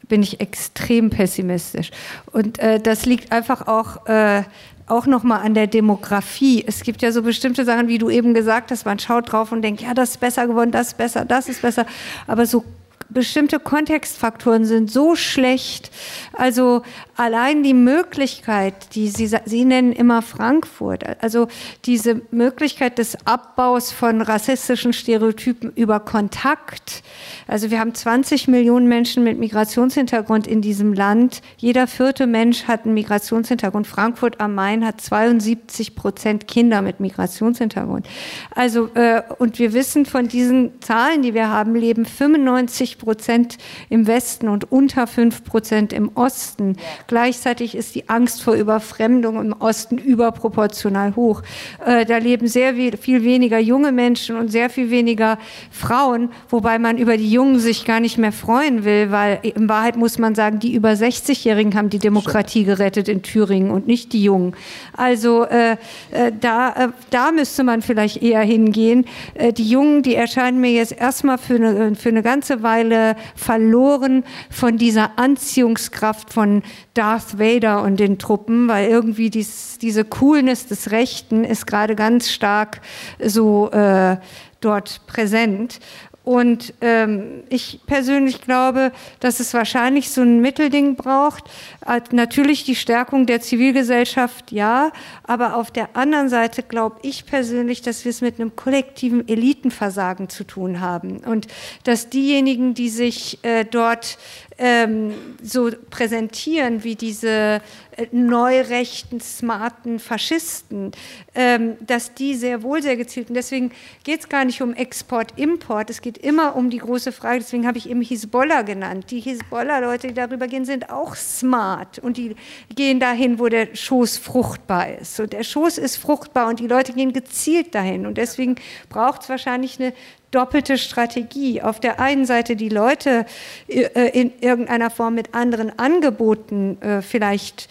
bin 0.06 0.22
ich 0.22 0.40
extrem 0.40 1.08
pessimistisch. 1.08 1.92
Und 2.30 2.58
äh, 2.58 2.78
das 2.78 3.06
liegt 3.06 3.32
einfach 3.32 3.66
auch 3.66 4.06
äh, 4.06 4.42
auch 4.86 5.06
nochmal 5.06 5.40
an 5.40 5.54
der 5.54 5.66
Demografie. 5.66 6.62
Es 6.66 6.82
gibt 6.82 7.00
ja 7.00 7.10
so 7.10 7.22
bestimmte 7.22 7.64
Sachen, 7.64 7.88
wie 7.88 7.96
du 7.96 8.10
eben 8.10 8.34
gesagt 8.34 8.70
hast, 8.70 8.84
man 8.84 8.98
schaut 8.98 9.32
drauf 9.32 9.50
und 9.50 9.62
denkt, 9.62 9.80
ja, 9.80 9.94
das 9.94 10.10
ist 10.10 10.20
besser 10.20 10.46
geworden, 10.46 10.70
das 10.70 10.88
ist 10.88 10.98
besser, 10.98 11.24
das 11.24 11.48
ist 11.48 11.62
besser. 11.62 11.86
Aber 12.26 12.44
so 12.44 12.66
bestimmte 13.10 13.58
Kontextfaktoren 13.58 14.64
sind 14.64 14.90
so 14.90 15.16
schlecht. 15.16 15.90
Also 16.32 16.82
allein 17.16 17.62
die 17.62 17.74
Möglichkeit, 17.74 18.94
die 18.94 19.08
Sie, 19.08 19.30
Sie 19.44 19.64
nennen 19.64 19.92
immer 19.92 20.22
Frankfurt, 20.22 21.04
also 21.22 21.48
diese 21.84 22.22
Möglichkeit 22.30 22.98
des 22.98 23.26
Abbaus 23.26 23.92
von 23.92 24.22
rassistischen 24.22 24.92
Stereotypen 24.92 25.72
über 25.74 26.00
Kontakt. 26.00 27.02
Also 27.46 27.70
wir 27.70 27.80
haben 27.80 27.94
20 27.94 28.48
Millionen 28.48 28.88
Menschen 28.88 29.24
mit 29.24 29.38
Migrationshintergrund 29.38 30.46
in 30.46 30.62
diesem 30.62 30.92
Land. 30.92 31.42
Jeder 31.56 31.86
vierte 31.86 32.26
Mensch 32.26 32.64
hat 32.64 32.84
einen 32.84 32.94
Migrationshintergrund. 32.94 33.86
Frankfurt 33.86 34.40
am 34.40 34.54
Main 34.54 34.86
hat 34.86 35.00
72 35.00 35.96
Prozent 35.96 36.46
Kinder 36.46 36.80
mit 36.80 37.00
Migrationshintergrund. 37.00 38.06
Also, 38.54 38.88
äh, 38.94 39.22
und 39.38 39.58
wir 39.58 39.72
wissen 39.72 40.06
von 40.06 40.28
diesen 40.28 40.80
Zahlen, 40.80 41.22
die 41.22 41.34
wir 41.34 41.48
haben, 41.48 41.74
leben 41.74 42.06
95 42.06 42.98
Prozent 43.00 43.58
im 43.88 44.06
Westen 44.06 44.48
und 44.48 44.70
unter 44.70 45.06
5 45.06 45.44
Prozent 45.44 45.92
im 45.92 46.10
Osten. 46.14 46.76
Gleichzeitig 47.06 47.74
ist 47.74 47.94
die 47.94 48.08
Angst 48.08 48.42
vor 48.42 48.54
Überfremdung 48.54 49.40
im 49.40 49.52
Osten 49.52 49.98
überproportional 49.98 51.16
hoch. 51.16 51.42
Äh, 51.84 52.04
da 52.04 52.18
leben 52.18 52.46
sehr 52.46 52.74
viel 52.74 53.24
weniger 53.24 53.58
junge 53.58 53.92
Menschen 53.92 54.36
und 54.36 54.48
sehr 54.48 54.70
viel 54.70 54.90
weniger 54.90 55.38
Frauen, 55.70 56.30
wobei 56.48 56.78
man 56.78 56.98
über 56.98 57.16
die 57.16 57.30
Jungen 57.30 57.58
sich 57.58 57.84
gar 57.84 58.00
nicht 58.00 58.18
mehr 58.18 58.32
freuen 58.32 58.84
will, 58.84 59.10
weil 59.10 59.40
in 59.42 59.68
Wahrheit 59.68 59.96
muss 59.96 60.18
man 60.18 60.34
sagen, 60.34 60.58
die 60.58 60.74
über 60.74 60.90
60-Jährigen 60.90 61.74
haben 61.74 61.90
die 61.90 61.98
Demokratie 61.98 62.64
gerettet 62.64 63.08
in 63.08 63.22
Thüringen 63.22 63.70
und 63.70 63.86
nicht 63.86 64.12
die 64.12 64.22
Jungen. 64.22 64.54
Also 64.96 65.44
äh, 65.44 65.76
äh, 66.10 66.32
da, 66.38 66.70
äh, 66.70 66.88
da 67.10 67.32
müsste 67.32 67.64
man 67.64 67.82
vielleicht 67.82 68.22
eher 68.22 68.40
hingehen. 68.40 69.06
Äh, 69.34 69.52
die 69.52 69.68
Jungen, 69.68 70.02
die 70.02 70.14
erscheinen 70.14 70.60
mir 70.60 70.72
jetzt 70.72 70.92
erstmal 70.92 71.38
für 71.38 71.54
eine, 71.54 71.94
für 71.94 72.08
eine 72.08 72.22
ganze 72.22 72.62
Weile 72.62 72.89
Teile 72.90 73.16
verloren 73.34 74.24
von 74.50 74.76
dieser 74.76 75.18
Anziehungskraft 75.18 76.32
von 76.32 76.62
Darth 76.94 77.38
Vader 77.38 77.82
und 77.82 78.00
den 78.00 78.18
Truppen, 78.18 78.68
weil 78.68 78.88
irgendwie 78.88 79.30
dies, 79.30 79.78
diese 79.78 80.04
Coolness 80.04 80.66
des 80.66 80.90
Rechten 80.90 81.44
ist 81.44 81.66
gerade 81.66 81.94
ganz 81.94 82.30
stark 82.30 82.80
so 83.24 83.70
äh, 83.70 84.16
dort 84.60 85.06
präsent. 85.06 85.80
Und 86.22 86.74
ähm, 86.82 87.44
ich 87.48 87.80
persönlich 87.86 88.42
glaube, 88.42 88.92
dass 89.20 89.40
es 89.40 89.54
wahrscheinlich 89.54 90.10
so 90.10 90.20
ein 90.20 90.40
Mittelding 90.40 90.96
braucht. 90.96 91.44
Äh, 91.86 92.02
natürlich 92.12 92.64
die 92.64 92.74
Stärkung 92.74 93.24
der 93.24 93.40
Zivilgesellschaft, 93.40 94.52
ja, 94.52 94.92
aber 95.24 95.56
auf 95.56 95.70
der 95.70 95.96
anderen 95.96 96.28
Seite 96.28 96.62
glaube 96.62 96.98
ich 97.02 97.24
persönlich, 97.24 97.80
dass 97.80 98.04
wir 98.04 98.10
es 98.10 98.20
mit 98.20 98.38
einem 98.38 98.54
kollektiven 98.54 99.26
Elitenversagen 99.28 100.28
zu 100.28 100.44
tun 100.44 100.80
haben 100.80 101.18
und 101.18 101.46
dass 101.84 102.10
diejenigen, 102.10 102.74
die 102.74 102.90
sich 102.90 103.38
äh, 103.42 103.64
dort 103.64 104.18
ähm, 104.60 105.14
so 105.42 105.70
präsentieren 105.88 106.84
wie 106.84 106.94
diese 106.94 107.62
äh, 107.96 108.06
neurechten, 108.12 109.18
smarten 109.18 109.98
Faschisten, 109.98 110.92
ähm, 111.34 111.78
dass 111.80 112.12
die 112.12 112.34
sehr 112.34 112.62
wohl 112.62 112.82
sehr 112.82 112.96
gezielt, 112.96 113.30
und 113.30 113.36
deswegen 113.36 113.72
geht 114.04 114.20
es 114.20 114.28
gar 114.28 114.44
nicht 114.44 114.60
um 114.60 114.74
Export, 114.74 115.32
Import, 115.38 115.88
es 115.88 116.02
geht 116.02 116.18
immer 116.18 116.56
um 116.56 116.68
die 116.68 116.76
große 116.76 117.10
Frage, 117.10 117.38
deswegen 117.38 117.66
habe 117.66 117.78
ich 117.78 117.88
eben 117.88 118.02
Hisbollah 118.02 118.60
genannt. 118.60 119.06
Die 119.10 119.20
Hisbollah-Leute, 119.20 120.08
die 120.08 120.14
darüber 120.14 120.46
gehen, 120.46 120.66
sind 120.66 120.90
auch 120.90 121.16
smart 121.16 121.98
und 121.98 122.18
die 122.18 122.36
gehen 122.74 123.00
dahin, 123.00 123.38
wo 123.38 123.48
der 123.48 123.74
Schoß 123.74 124.18
fruchtbar 124.18 124.98
ist. 125.00 125.18
Und 125.20 125.32
der 125.32 125.42
Schoß 125.42 125.78
ist 125.78 125.96
fruchtbar 125.96 126.48
und 126.48 126.60
die 126.60 126.66
Leute 126.66 126.92
gehen 126.92 127.14
gezielt 127.14 127.74
dahin 127.74 128.04
und 128.04 128.18
deswegen 128.18 128.56
braucht 128.90 129.22
es 129.22 129.30
wahrscheinlich 129.30 129.80
eine 129.80 129.94
doppelte 130.30 130.78
Strategie. 130.78 131.62
Auf 131.62 131.80
der 131.80 132.00
einen 132.00 132.24
Seite 132.24 132.56
die 132.56 132.68
Leute 132.68 133.26
äh, 133.68 134.10
in 134.18 134.32
irgendeiner 134.40 134.90
Form 134.90 135.14
mit 135.14 135.34
anderen 135.34 135.78
Angeboten 135.78 136.80
äh, 136.80 137.02
vielleicht 137.02 137.68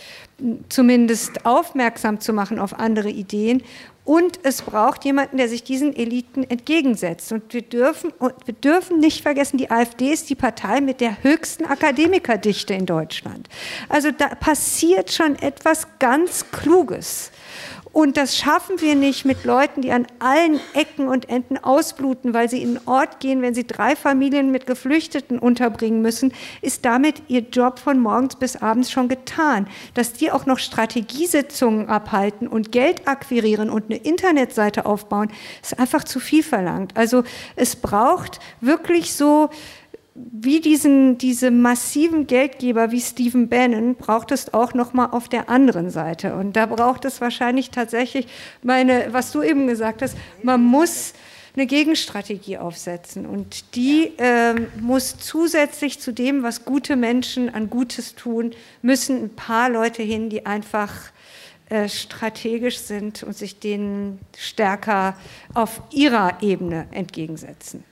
zumindest 0.69 1.45
aufmerksam 1.45 2.19
zu 2.19 2.34
machen 2.34 2.60
auf 2.60 2.80
andere 2.80 3.10
Ideen. 3.10 3.64
Und 4.06 4.40
es 4.41 4.64
braucht 4.64 5.06
jemanden, 5.06 5.38
der 5.38 5.48
sich 5.48 5.64
diesen 5.64 5.95
Eliten 5.95 6.44
entgegensetzt. 6.44 7.31
Und 7.31 7.53
wir 7.53 7.61
dürfen, 7.61 8.11
und 8.18 8.34
wir 8.45 8.56
dürfen 8.56 8.99
nicht 8.99 9.22
vergessen, 9.22 9.57
die 9.57 9.69
AfD 9.69 10.11
ist 10.11 10.31
die 10.31 10.36
Partei 10.36 10.81
mit 10.81 10.99
der 10.99 11.22
höchsten 11.22 11.65
Akademikerdichte 11.65 12.73
in 12.73 12.88
Deutschland. 12.88 13.48
Also 13.88 14.10
da 14.10 14.30
passiert 14.30 15.11
schon 15.11 15.36
etwas 15.36 15.88
ganz 15.99 16.49
Kluges. 16.52 17.31
Und 17.91 18.18
das 18.18 18.38
schaffen 18.38 18.80
wir 18.82 18.95
nicht 18.95 19.26
mit 19.26 19.44
Leuten, 19.45 19.82
die 19.82 19.91
an 19.91 20.06
allen 20.20 20.60
Ecken 20.74 21.07
und 21.07 21.28
Enden 21.28 21.57
ausbluten, 21.57 22.34
weil 22.34 22.49
sie 22.49 22.61
in 22.61 22.78
einen 22.78 22.88
Ort 22.88 23.20
gehen, 23.20 23.41
wenn 23.41 23.56
sie 23.56 23.66
drei 23.66 23.95
Familien 23.95 24.52
mit 24.52 24.68
Geflüchteten 24.68 25.40
unterbringen 25.40 26.02
müssen, 26.02 26.32
ist 26.61 26.86
damit 26.86 27.24
ihr 27.28 27.41
Job 27.41 27.80
von 27.80 27.99
morgens 27.99 28.36
bis 28.36 28.56
abends 28.56 28.91
schon 28.91 29.10
getan. 29.10 29.68
Dass 29.95 30.14
die 30.14 30.32
auch 30.32 30.45
noch 30.45 30.60
Strategiesitzungen 30.60 31.90
abhalten 31.90 32.48
und 32.48 32.72
Geld 32.72 33.07
akquirieren 33.07 33.70
und 33.70 33.86
eine 33.86 33.98
Internetseite 33.98 34.86
aufbauen, 34.86 35.32
ist 35.61 35.80
einfach 35.80 36.03
zu 36.03 36.20
viel 36.20 36.44
verlangt. 36.44 36.95
Also 36.95 37.24
es 37.56 37.76
braucht 37.76 38.40
wirklich 38.61 39.14
so 39.14 39.49
wie 40.32 40.60
diesen, 40.60 41.18
diese 41.18 41.50
massiven 41.50 42.28
Geldgeber 42.28 42.91
wie 42.91 43.00
Stephen 43.00 43.48
Bannon 43.48 43.96
braucht 43.96 44.32
es 44.32 44.54
auch 44.54 44.74
noch 44.74 44.94
mal 44.94 45.08
auf 45.08 45.30
der 45.30 45.50
anderen 45.50 45.90
Seite. 45.90 46.36
Und 46.36 46.56
da 46.56 46.66
braucht 46.66 47.06
es 47.06 47.22
wahrscheinlich 47.22 47.72
tatsächlich 47.72 48.28
meine, 48.62 49.08
was 49.12 49.32
du 49.32 49.41
eben 49.41 49.68
gesagt 49.68 50.02
hast, 50.02 50.18
man 50.44 50.62
muss 50.62 51.14
eine 51.56 51.68
Gegenstrategie 51.68 52.58
aufsetzen. 52.58 53.26
Und 53.26 53.76
die 53.76 54.14
äh, 54.18 54.56
muss 54.80 55.18
zusätzlich 55.18 56.00
zu 56.00 56.12
dem, 56.12 56.44
was 56.44 56.66
gute 56.66 56.96
Menschen 56.96 57.54
an 57.54 57.70
Gutes 57.70 58.16
tun, 58.16 58.52
müssen 58.82 59.24
ein 59.24 59.36
paar 59.36 59.70
Leute 59.70 60.04
hin, 60.04 60.30
die 60.30 60.46
einfach 60.46 60.94
äh, 61.70 61.88
strategisch 61.88 62.80
sind 62.80 63.24
und 63.24 63.38
sich 63.38 63.60
denen 63.60 64.20
stärker 64.38 65.16
auf 65.54 65.82
ihrer 65.91 66.41
Ebene 66.41 66.88
entgegensetzen. 66.91 67.84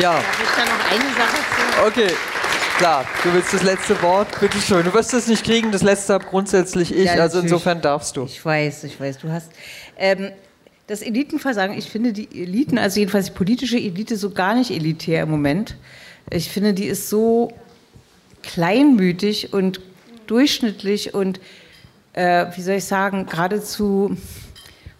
Ja. 0.00 0.14
Darf 0.14 0.42
ich 0.42 0.48
da 0.56 0.64
noch 0.64 0.90
eine 0.90 1.14
Sache 1.14 1.36
zu? 1.36 1.86
Okay. 1.86 2.14
Klar, 2.78 3.04
du 3.22 3.32
willst 3.32 3.54
das 3.54 3.62
letzte 3.62 4.02
Wort, 4.02 4.40
bitte 4.40 4.58
schön. 4.58 4.84
Du 4.84 4.92
wirst 4.92 5.14
es 5.14 5.28
nicht 5.28 5.44
kriegen, 5.44 5.70
das 5.70 5.82
letzte 5.82 6.14
habe 6.14 6.24
grundsätzlich 6.24 6.92
ich, 6.92 7.04
ja, 7.04 7.12
also 7.12 7.38
insofern 7.38 7.80
darfst 7.80 8.16
du. 8.16 8.24
Ich 8.24 8.44
weiß, 8.44 8.82
ich 8.82 8.98
weiß, 8.98 9.18
du 9.18 9.30
hast. 9.30 9.52
Ähm, 9.96 10.32
das 10.88 11.00
Elitenversagen, 11.00 11.78
ich 11.78 11.88
finde 11.88 12.12
die 12.12 12.42
Eliten, 12.42 12.76
also 12.76 12.98
jedenfalls 12.98 13.26
die 13.26 13.32
politische 13.32 13.76
Elite, 13.76 14.16
so 14.16 14.30
gar 14.30 14.56
nicht 14.56 14.72
elitär 14.72 15.22
im 15.22 15.30
Moment. 15.30 15.76
Ich 16.30 16.50
finde, 16.50 16.74
die 16.74 16.86
ist 16.86 17.08
so 17.08 17.52
kleinmütig 18.42 19.52
und 19.52 19.80
durchschnittlich 20.26 21.14
und, 21.14 21.40
äh, 22.12 22.46
wie 22.56 22.62
soll 22.62 22.74
ich 22.74 22.84
sagen, 22.84 23.26
geradezu 23.26 24.16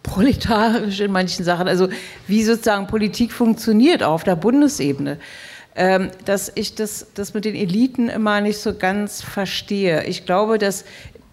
proletarisch 0.05 1.01
in 1.01 1.11
manchen 1.11 1.45
Sachen. 1.45 1.67
Also 1.67 1.89
wie 2.29 2.45
sozusagen 2.45 2.87
Politik 2.87 3.33
funktioniert 3.33 4.05
auf 4.05 4.23
der 4.23 4.37
Bundesebene. 4.37 5.19
Ähm, 5.77 6.13
dass 6.25 6.53
ich 6.55 6.77
das, 6.77 7.09
das 7.15 7.35
mit 7.35 7.45
den 7.45 7.57
Eliten 7.57 8.09
immer 8.09 8.41
nicht 8.41 8.59
so 8.59 8.75
ganz 8.75 9.23
verstehe. 9.23 10.05
Ich 10.05 10.25
glaube, 10.25 10.59
dass 10.59 10.85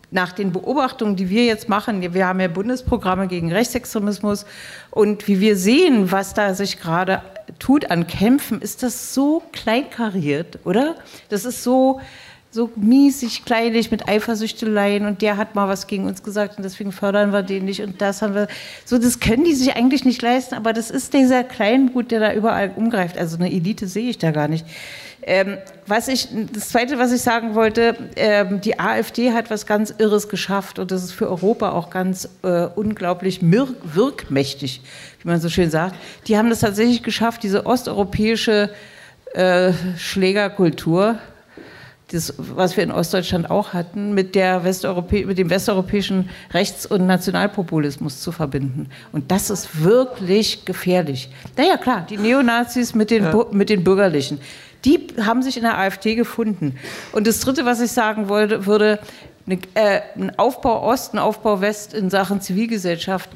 nach 0.09 0.31
den 0.31 0.51
Beobachtungen, 0.51 1.15
die 1.15 1.29
wir 1.29 1.45
jetzt 1.45 1.69
machen, 1.69 2.01
wir 2.13 2.27
haben 2.27 2.39
ja 2.39 2.47
Bundesprogramme 2.47 3.27
gegen 3.27 3.51
Rechtsextremismus 3.51 4.47
und 4.89 5.27
wie 5.27 5.39
wir 5.39 5.55
sehen, 5.55 6.11
was 6.11 6.33
da 6.33 6.55
sich 6.55 6.79
gerade 6.79 7.21
tut 7.59 7.91
an 7.91 8.07
Kämpfen, 8.07 8.61
ist 8.61 8.81
das 8.81 9.13
so 9.13 9.43
kleinkariert, 9.51 10.59
oder? 10.65 10.95
Das 11.29 11.45
ist 11.45 11.63
so, 11.63 12.01
so 12.53 12.69
miesig, 12.75 13.45
kleinlich 13.45 13.91
mit 13.91 14.09
Eifersüchteleien 14.09 15.05
und 15.05 15.21
der 15.21 15.37
hat 15.37 15.55
mal 15.55 15.69
was 15.69 15.87
gegen 15.87 16.05
uns 16.05 16.21
gesagt 16.21 16.57
und 16.57 16.63
deswegen 16.63 16.91
fördern 16.91 17.31
wir 17.31 17.43
den 17.43 17.63
nicht 17.63 17.81
und 17.81 18.01
das 18.01 18.21
haben 18.21 18.35
wir. 18.35 18.47
So, 18.83 18.97
das 18.97 19.21
können 19.21 19.45
die 19.45 19.55
sich 19.55 19.75
eigentlich 19.77 20.03
nicht 20.03 20.21
leisten, 20.21 20.55
aber 20.55 20.73
das 20.73 20.91
ist 20.91 21.13
dieser 21.13 21.45
Kleingut, 21.45 22.11
der 22.11 22.19
da 22.19 22.33
überall 22.33 22.73
umgreift. 22.75 23.17
Also 23.17 23.37
eine 23.37 23.49
Elite 23.49 23.87
sehe 23.87 24.09
ich 24.09 24.17
da 24.17 24.31
gar 24.31 24.49
nicht. 24.49 24.65
Ähm, 25.23 25.57
was 25.85 26.07
ich, 26.07 26.27
das 26.51 26.69
Zweite, 26.69 26.97
was 26.97 27.13
ich 27.13 27.21
sagen 27.21 27.55
wollte, 27.55 27.95
ähm, 28.15 28.59
die 28.59 28.79
AfD 28.79 29.31
hat 29.31 29.49
was 29.49 29.65
ganz 29.65 29.93
Irres 29.97 30.27
geschafft 30.27 30.77
und 30.77 30.91
das 30.91 31.03
ist 31.03 31.11
für 31.13 31.29
Europa 31.29 31.71
auch 31.71 31.89
ganz 31.89 32.27
äh, 32.43 32.65
unglaublich 32.75 33.39
wirkmächtig, 33.41 34.81
wie 35.21 35.27
man 35.27 35.39
so 35.39 35.47
schön 35.47 35.69
sagt. 35.69 35.95
Die 36.27 36.37
haben 36.37 36.49
das 36.49 36.61
tatsächlich 36.61 37.03
geschafft, 37.03 37.43
diese 37.43 37.65
osteuropäische 37.65 38.71
äh, 39.33 39.71
Schlägerkultur, 39.95 41.19
das, 42.11 42.33
was 42.37 42.75
wir 42.75 42.83
in 42.83 42.91
Ostdeutschland 42.91 43.49
auch 43.49 43.73
hatten, 43.73 44.13
mit, 44.13 44.35
der 44.35 44.63
Westeuropä 44.63 45.25
mit 45.25 45.37
dem 45.37 45.49
westeuropäischen 45.49 46.29
Rechts- 46.53 46.85
und 46.85 47.05
Nationalpopulismus 47.05 48.21
zu 48.21 48.31
verbinden. 48.31 48.89
Und 49.11 49.31
das 49.31 49.49
ist 49.49 49.83
wirklich 49.83 50.65
gefährlich. 50.65 51.29
Naja, 51.57 51.77
klar, 51.77 52.05
die 52.09 52.17
Neonazis 52.17 52.93
mit 52.93 53.11
den, 53.11 53.23
ja. 53.23 53.45
mit 53.51 53.69
den 53.69 53.83
Bürgerlichen, 53.83 54.39
die 54.83 55.07
haben 55.21 55.41
sich 55.41 55.57
in 55.57 55.63
der 55.63 55.77
AfD 55.77 56.15
gefunden. 56.15 56.75
Und 57.11 57.27
das 57.27 57.39
Dritte, 57.39 57.65
was 57.65 57.79
ich 57.81 57.91
sagen 57.91 58.29
wollte, 58.29 58.65
würde, 58.65 58.99
eine, 59.45 59.59
äh, 59.75 60.01
ein 60.15 60.37
Aufbau 60.37 60.83
Ost, 60.83 61.13
ein 61.13 61.19
Aufbau 61.19 61.61
West 61.61 61.93
in 61.93 62.09
Sachen 62.09 62.41
Zivilgesellschaft, 62.41 63.29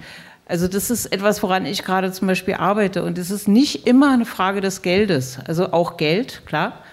also 0.48 0.68
das 0.68 0.92
ist 0.92 1.08
etwas, 1.08 1.42
woran 1.42 1.66
ich 1.66 1.84
gerade 1.84 2.12
zum 2.12 2.28
Beispiel 2.28 2.54
arbeite. 2.54 3.04
Und 3.04 3.18
es 3.18 3.32
ist 3.32 3.48
nicht 3.48 3.88
immer 3.88 4.14
eine 4.14 4.26
Frage 4.26 4.62
des 4.62 4.84
Geldes. 4.84 5.40
Also 5.48 5.72
auch 5.72 5.98
Geld, 5.98 6.44
klar. 6.46 6.84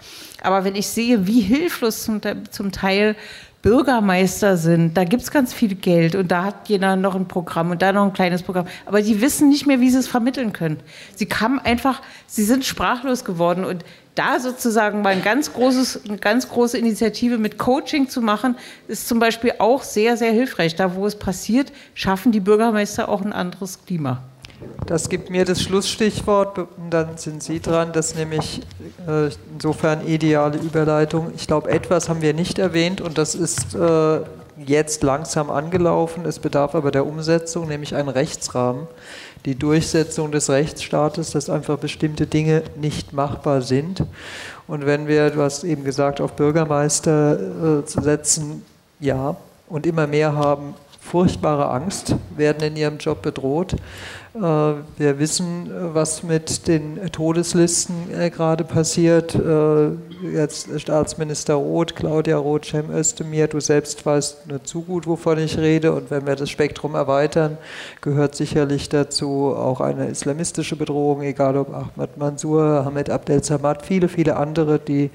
Aber 0.42 0.64
wenn 0.64 0.74
ich 0.74 0.88
sehe, 0.88 1.26
wie 1.26 1.40
hilflos 1.40 2.04
zum, 2.04 2.20
zum 2.50 2.72
Teil 2.72 3.16
Bürgermeister 3.62 4.56
sind, 4.56 4.96
da 4.96 5.04
gibt 5.04 5.22
es 5.22 5.30
ganz 5.30 5.54
viel 5.54 5.76
Geld 5.76 6.16
und 6.16 6.32
da 6.32 6.44
hat 6.46 6.68
jeder 6.68 6.96
noch 6.96 7.14
ein 7.14 7.28
Programm 7.28 7.70
und 7.70 7.80
da 7.80 7.92
noch 7.92 8.04
ein 8.04 8.12
kleines 8.12 8.42
Programm. 8.42 8.66
Aber 8.86 9.02
die 9.02 9.20
wissen 9.20 9.48
nicht 9.48 9.66
mehr, 9.66 9.80
wie 9.80 9.88
sie 9.88 9.98
es 9.98 10.08
vermitteln 10.08 10.52
können. 10.52 10.80
Sie 11.14 11.26
kamen 11.26 11.60
einfach, 11.60 12.02
sie 12.26 12.42
sind 12.42 12.64
sprachlos 12.64 13.24
geworden 13.24 13.64
und 13.64 13.84
da 14.16 14.40
sozusagen 14.40 15.02
mal 15.02 15.10
ein 15.10 15.22
ganz 15.22 15.52
großes, 15.52 16.06
eine 16.08 16.18
ganz 16.18 16.48
große 16.48 16.76
Initiative 16.76 17.38
mit 17.38 17.56
Coaching 17.56 18.08
zu 18.08 18.20
machen, 18.20 18.56
ist 18.88 19.06
zum 19.06 19.20
Beispiel 19.20 19.54
auch 19.58 19.84
sehr, 19.84 20.16
sehr 20.16 20.32
hilfreich. 20.32 20.74
Da, 20.74 20.96
wo 20.96 21.06
es 21.06 21.16
passiert, 21.16 21.72
schaffen 21.94 22.32
die 22.32 22.40
Bürgermeister 22.40 23.08
auch 23.08 23.22
ein 23.22 23.32
anderes 23.32 23.84
Klima. 23.86 24.22
Das 24.86 25.08
gibt 25.08 25.30
mir 25.30 25.44
das 25.44 25.62
Schlussstichwort 25.62 26.58
und 26.58 26.90
dann 26.90 27.16
sind 27.16 27.42
Sie 27.42 27.60
dran. 27.60 27.92
Das 27.92 28.08
ist 28.08 28.16
nämlich 28.16 28.62
äh, 29.06 29.30
insofern 29.54 30.06
ideale 30.06 30.58
Überleitung. 30.58 31.32
Ich 31.36 31.46
glaube, 31.46 31.70
etwas 31.70 32.08
haben 32.08 32.22
wir 32.22 32.34
nicht 32.34 32.58
erwähnt 32.58 33.00
und 33.00 33.18
das 33.18 33.34
ist 33.34 33.74
äh, 33.74 34.20
jetzt 34.66 35.02
langsam 35.02 35.50
angelaufen. 35.50 36.24
Es 36.26 36.38
bedarf 36.38 36.74
aber 36.74 36.90
der 36.90 37.06
Umsetzung, 37.06 37.68
nämlich 37.68 37.94
einen 37.94 38.08
Rechtsrahmen. 38.08 38.86
Die 39.44 39.54
Durchsetzung 39.54 40.30
des 40.30 40.50
Rechtsstaates, 40.50 41.30
dass 41.30 41.50
einfach 41.50 41.78
bestimmte 41.78 42.26
Dinge 42.26 42.62
nicht 42.76 43.12
machbar 43.12 43.62
sind. 43.62 44.04
Und 44.68 44.86
wenn 44.86 45.08
wir, 45.08 45.30
du 45.30 45.42
hast 45.42 45.64
eben 45.64 45.84
gesagt, 45.84 46.20
auf 46.20 46.34
Bürgermeister 46.34 47.80
äh, 47.80 47.84
zu 47.84 48.00
setzen, 48.00 48.64
ja, 49.00 49.36
und 49.68 49.86
immer 49.86 50.06
mehr 50.06 50.34
haben 50.34 50.74
furchtbare 51.00 51.68
Angst, 51.70 52.14
werden 52.36 52.62
in 52.62 52.76
ihrem 52.76 52.98
Job 52.98 53.22
bedroht. 53.22 53.74
Äh, 54.34 54.40
wir 54.40 55.18
wissen, 55.18 55.70
was 55.92 56.22
mit 56.22 56.66
den 56.66 56.98
Todeslisten 57.12 57.94
äh, 58.18 58.30
gerade 58.30 58.64
passiert. 58.64 59.34
Äh, 59.34 59.90
jetzt 60.32 60.80
Staatsminister 60.80 61.54
Roth, 61.54 61.94
Claudia 61.94 62.38
Roth, 62.38 62.64
Cem 62.64 62.90
Özdemir, 62.90 63.48
du 63.48 63.60
selbst 63.60 64.06
weißt 64.06 64.46
nur 64.46 64.64
zu 64.64 64.82
gut, 64.82 65.06
wovon 65.06 65.38
ich 65.38 65.58
rede. 65.58 65.92
Und 65.92 66.10
wenn 66.10 66.26
wir 66.26 66.36
das 66.36 66.48
Spektrum 66.48 66.94
erweitern, 66.94 67.58
gehört 68.00 68.34
sicherlich 68.34 68.88
dazu 68.88 69.54
auch 69.54 69.80
eine 69.80 70.06
islamistische 70.06 70.76
Bedrohung, 70.76 71.22
egal 71.22 71.58
ob 71.58 71.74
Ahmad 71.74 72.16
Mansour, 72.16 72.86
Hamid 72.86 73.10
Abdel 73.10 73.44
Samad, 73.44 73.84
viele, 73.84 74.08
viele 74.08 74.36
andere, 74.36 74.78
die 74.78 75.10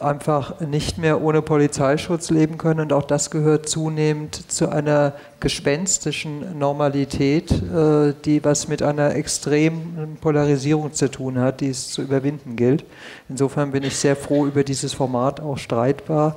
einfach 0.00 0.60
nicht 0.60 0.98
mehr 0.98 1.22
ohne 1.22 1.42
Polizeischutz 1.42 2.30
leben 2.30 2.58
können. 2.58 2.80
Und 2.80 2.92
auch 2.92 3.02
das 3.02 3.30
gehört 3.30 3.68
zunehmend 3.68 4.50
zu 4.50 4.68
einer 4.68 5.12
gespenstischen 5.40 6.58
Normalität, 6.58 7.50
äh, 7.50 8.14
die 8.24 8.44
was 8.44 8.68
mit 8.68 8.82
einer 8.82 9.14
extremen 9.14 10.18
Polarisierung 10.20 10.92
zu 10.92 11.10
tun 11.10 11.38
hat, 11.38 11.60
die 11.60 11.70
es 11.70 11.90
zu 11.90 12.02
überwinden 12.02 12.56
gilt. 12.56 12.84
Insofern 13.28 13.72
bin 13.72 13.82
ich 13.82 13.96
sehr 13.96 14.16
froh 14.16 14.46
über 14.46 14.64
dieses 14.64 14.94
Format, 14.94 15.40
auch 15.40 15.58
streitbar, 15.58 16.36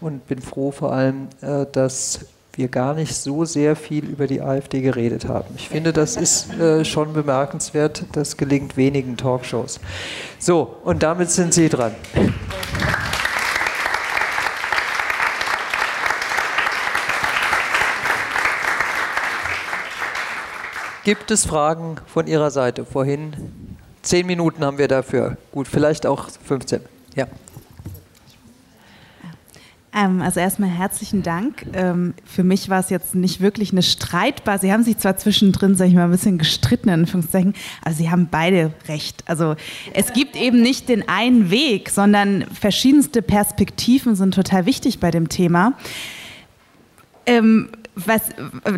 und 0.00 0.26
bin 0.26 0.40
froh 0.40 0.70
vor 0.72 0.92
allem, 0.92 1.28
äh, 1.40 1.66
dass 1.70 2.20
wir 2.54 2.68
gar 2.68 2.94
nicht 2.94 3.14
so 3.14 3.44
sehr 3.44 3.76
viel 3.76 4.04
über 4.04 4.26
die 4.26 4.42
AfD 4.42 4.82
geredet 4.82 5.26
haben. 5.26 5.54
Ich 5.56 5.68
finde, 5.68 5.92
das 5.92 6.16
ist 6.16 6.52
äh, 6.54 6.84
schon 6.84 7.12
bemerkenswert. 7.12 8.04
Das 8.12 8.36
gelingt 8.36 8.76
wenigen 8.76 9.16
Talkshows. 9.16 9.80
So, 10.38 10.76
und 10.84 11.02
damit 11.02 11.30
sind 11.30 11.54
Sie 11.54 11.68
dran. 11.68 11.94
Gibt 21.04 21.32
es 21.32 21.46
Fragen 21.46 21.96
von 22.06 22.26
Ihrer 22.26 22.50
Seite? 22.50 22.84
Vorhin 22.84 23.32
zehn 24.02 24.26
Minuten 24.26 24.64
haben 24.64 24.78
wir 24.78 24.88
dafür. 24.88 25.36
Gut, 25.50 25.66
vielleicht 25.66 26.06
auch 26.06 26.28
15. 26.28 26.80
Ja. 27.16 27.26
Ähm, 29.94 30.22
also 30.22 30.40
erstmal 30.40 30.70
herzlichen 30.70 31.22
Dank. 31.22 31.66
Ähm, 31.74 32.14
für 32.24 32.44
mich 32.44 32.70
war 32.70 32.80
es 32.80 32.88
jetzt 32.88 33.14
nicht 33.14 33.40
wirklich 33.40 33.72
eine 33.72 33.82
streitbar. 33.82 34.58
Sie 34.58 34.72
haben 34.72 34.82
sich 34.84 34.96
zwar 34.96 35.16
zwischendrin, 35.16 35.74
sag 35.74 35.88
ich 35.88 35.94
mal, 35.94 36.04
ein 36.04 36.10
bisschen 36.10 36.38
gestritten, 36.38 36.88
in 36.88 37.00
Anführungszeichen, 37.00 37.54
aber 37.82 37.94
Sie 37.94 38.10
haben 38.10 38.28
beide 38.30 38.72
recht. 38.88 39.22
Also 39.26 39.54
es 39.92 40.12
gibt 40.14 40.36
eben 40.36 40.62
nicht 40.62 40.88
den 40.88 41.08
einen 41.08 41.50
Weg, 41.50 41.90
sondern 41.90 42.46
verschiedenste 42.52 43.20
Perspektiven 43.20 44.14
sind 44.14 44.34
total 44.34 44.64
wichtig 44.64 44.98
bei 44.98 45.10
dem 45.10 45.28
Thema. 45.28 45.74
Ähm, 47.26 47.68
was 47.94 48.22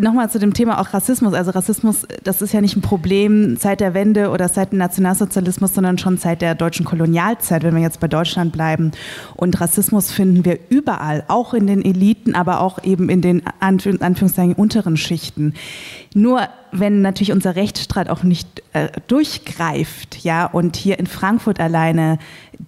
nochmal 0.01 0.29
zu 0.29 0.41
dem 0.41 0.55
Thema 0.55 0.81
auch 0.81 0.93
Rassismus. 0.93 1.35
Also 1.35 1.53
Rassismus, 1.53 2.07
das 2.25 2.43
ist 2.43 2.53
ja 2.53 2.61
nicht 2.61 2.77
ein 2.77 2.83
Problem 2.83 3.57
seit 3.57 3.81
der 3.81 3.95
Wende 3.95 4.31
oder 4.31 4.49
seit 4.49 4.73
dem 4.73 4.79
Nationalsozialismus, 4.79 5.73
sondern 5.73 5.99
schon 5.99 6.19
seit 6.19 6.43
der 6.43 6.57
deutschen 6.57 6.85
Kolonialzeit, 6.85 7.63
wenn 7.63 7.77
wir 7.77 7.83
jetzt 7.83 8.01
bei 8.01 8.09
Deutschland 8.09 8.53
bleiben. 8.53 8.91
Und 9.37 9.61
Rassismus 9.61 10.11
finden 10.11 10.45
wir 10.45 10.59
überall, 10.69 11.25
auch 11.29 11.55
in 11.55 11.69
den 11.69 11.85
Eliten, 11.85 12.35
aber 12.35 12.61
auch 12.61 12.83
eben 12.83 13.09
in 13.09 13.21
den 13.21 13.43
Anführungszeichen 13.61 14.55
unteren 14.55 14.97
Schichten. 14.97 15.55
Nur 16.17 16.49
wenn 16.71 17.03
natürlich 17.03 17.33
unser 17.33 17.57
Rechtsstreit 17.57 18.09
auch 18.09 18.23
nicht 18.23 18.63
äh, 18.73 18.89
durchgreift, 19.09 20.23
ja, 20.23 20.47
und 20.47 20.77
hier 20.77 21.01
in 21.01 21.09
Frankfurt 21.09 21.59
alleine 21.59 22.19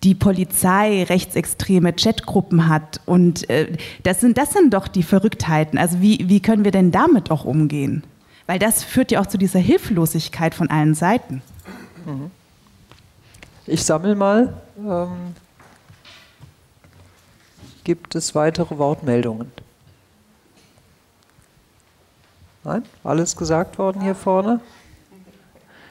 die 0.02 0.16
Polizei 0.16 1.04
rechtsextreme 1.04 1.92
Chatgruppen 1.92 2.68
hat 2.68 3.00
und 3.06 3.48
äh, 3.48 3.76
das 4.02 4.20
sind 4.20 4.36
das 4.36 4.52
sind 4.52 4.74
doch 4.74 4.88
die 4.88 5.04
Verrücktheiten. 5.04 5.78
Also 5.78 6.00
wie 6.00 6.28
wie 6.28 6.40
können 6.40 6.64
wir 6.64 6.72
denn 6.72 6.90
damit 6.90 7.30
auch 7.30 7.44
umgehen? 7.44 8.02
Weil 8.46 8.58
das 8.58 8.82
führt 8.82 9.12
ja 9.12 9.20
auch 9.20 9.26
zu 9.26 9.38
dieser 9.38 9.60
Hilflosigkeit 9.60 10.52
von 10.52 10.68
allen 10.68 10.94
Seiten. 10.94 11.40
Mhm. 12.04 12.32
Ich 13.66 13.84
sammle 13.84 14.16
mal. 14.16 14.54
Ähm, 14.78 15.34
gibt 17.84 18.16
es 18.16 18.34
weitere 18.34 18.76
Wortmeldungen? 18.78 19.52
Nein? 22.66 22.82
Alles 23.04 23.36
gesagt 23.36 23.78
worden 23.78 24.00
hier 24.00 24.16
vorne? 24.16 24.58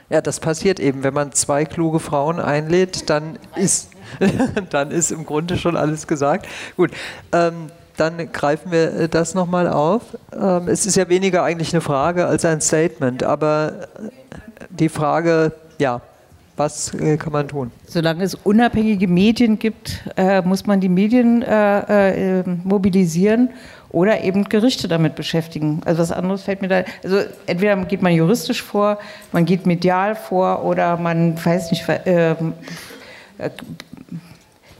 Ja, 0.09 0.19
das 0.19 0.41
passiert 0.41 0.77
eben. 0.81 1.03
Wenn 1.03 1.13
man 1.13 1.31
zwei 1.31 1.63
kluge 1.63 2.01
Frauen 2.01 2.37
einlädt, 2.37 3.09
dann 3.09 3.39
ist, 3.55 3.91
dann 4.71 4.91
ist 4.91 5.11
im 5.11 5.25
Grunde 5.25 5.57
schon 5.57 5.77
alles 5.77 6.05
gesagt. 6.05 6.47
Gut, 6.75 6.91
ähm, 7.31 7.71
dann 7.95 8.29
greifen 8.33 8.73
wir 8.73 8.93
äh, 8.93 9.07
das 9.07 9.35
nochmal 9.35 9.69
auf. 9.69 10.01
Ähm, 10.33 10.67
es 10.67 10.85
ist 10.85 10.97
ja 10.97 11.07
weniger 11.07 11.43
eigentlich 11.43 11.73
eine 11.73 11.79
Frage 11.79 12.25
als 12.25 12.43
ein 12.43 12.59
Statement, 12.59 13.23
aber 13.23 13.87
äh, 13.95 14.65
die 14.69 14.89
Frage, 14.89 15.53
ja, 15.79 16.01
Was 16.57 16.93
äh, 16.93 17.17
kann 17.17 17.33
man 17.33 17.47
tun? 17.49 17.71
Solange 17.85 18.23
es 18.23 18.33
unabhängige 18.35 19.07
Medien 19.07 19.59
gibt, 19.59 20.03
äh, 20.15 20.41
muss 20.41 20.65
man 20.65 20.79
die 20.79 20.87
Medien 20.87 21.41
äh, 21.41 22.39
äh, 22.39 22.43
mobilisieren 22.63 23.49
oder 23.89 24.23
eben 24.23 24.45
Gerichte 24.45 24.87
damit 24.87 25.15
beschäftigen. 25.15 25.81
Also 25.85 26.01
was 26.01 26.11
anderes 26.11 26.43
fällt 26.43 26.61
mir 26.61 26.67
da. 26.67 26.83
Also 27.03 27.19
entweder 27.45 27.75
geht 27.85 28.01
man 28.01 28.13
juristisch 28.13 28.61
vor, 28.61 28.99
man 29.31 29.45
geht 29.45 29.65
medial 29.65 30.15
vor 30.15 30.63
oder 30.65 30.97
man 30.97 31.43
weiß 31.43 31.71
nicht, 31.71 31.87
äh, 31.87 32.35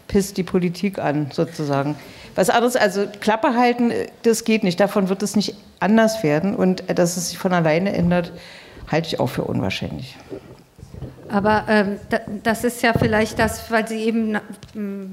pisst 0.08 0.38
die 0.38 0.44
Politik 0.44 1.00
an 1.00 1.28
sozusagen. 1.32 1.96
Was 2.36 2.50
anderes, 2.50 2.76
also 2.76 3.06
Klappe 3.22 3.56
halten, 3.56 3.92
das 4.24 4.44
geht 4.44 4.64
nicht. 4.64 4.80
Davon 4.80 5.10
wird 5.10 5.24
es 5.24 5.36
nicht 5.36 5.56
anders 5.80 6.24
werden 6.24 6.56
und 6.56 6.84
dass 6.88 7.18
es 7.18 7.30
sich 7.30 7.38
von 7.38 7.54
alleine 7.54 7.94
ändert, 7.94 8.34
halte 8.92 9.08
ich 9.08 9.20
auch 9.20 9.28
für 9.28 9.44
unwahrscheinlich. 9.44 10.18
Aber 11.28 11.66
ähm, 11.68 12.00
das 12.44 12.64
ist 12.64 12.84
ja 12.84 12.94
vielleicht 12.94 13.40
das, 13.40 13.72
weil 13.72 13.88
Sie 13.88 14.04
eben, 14.04 14.38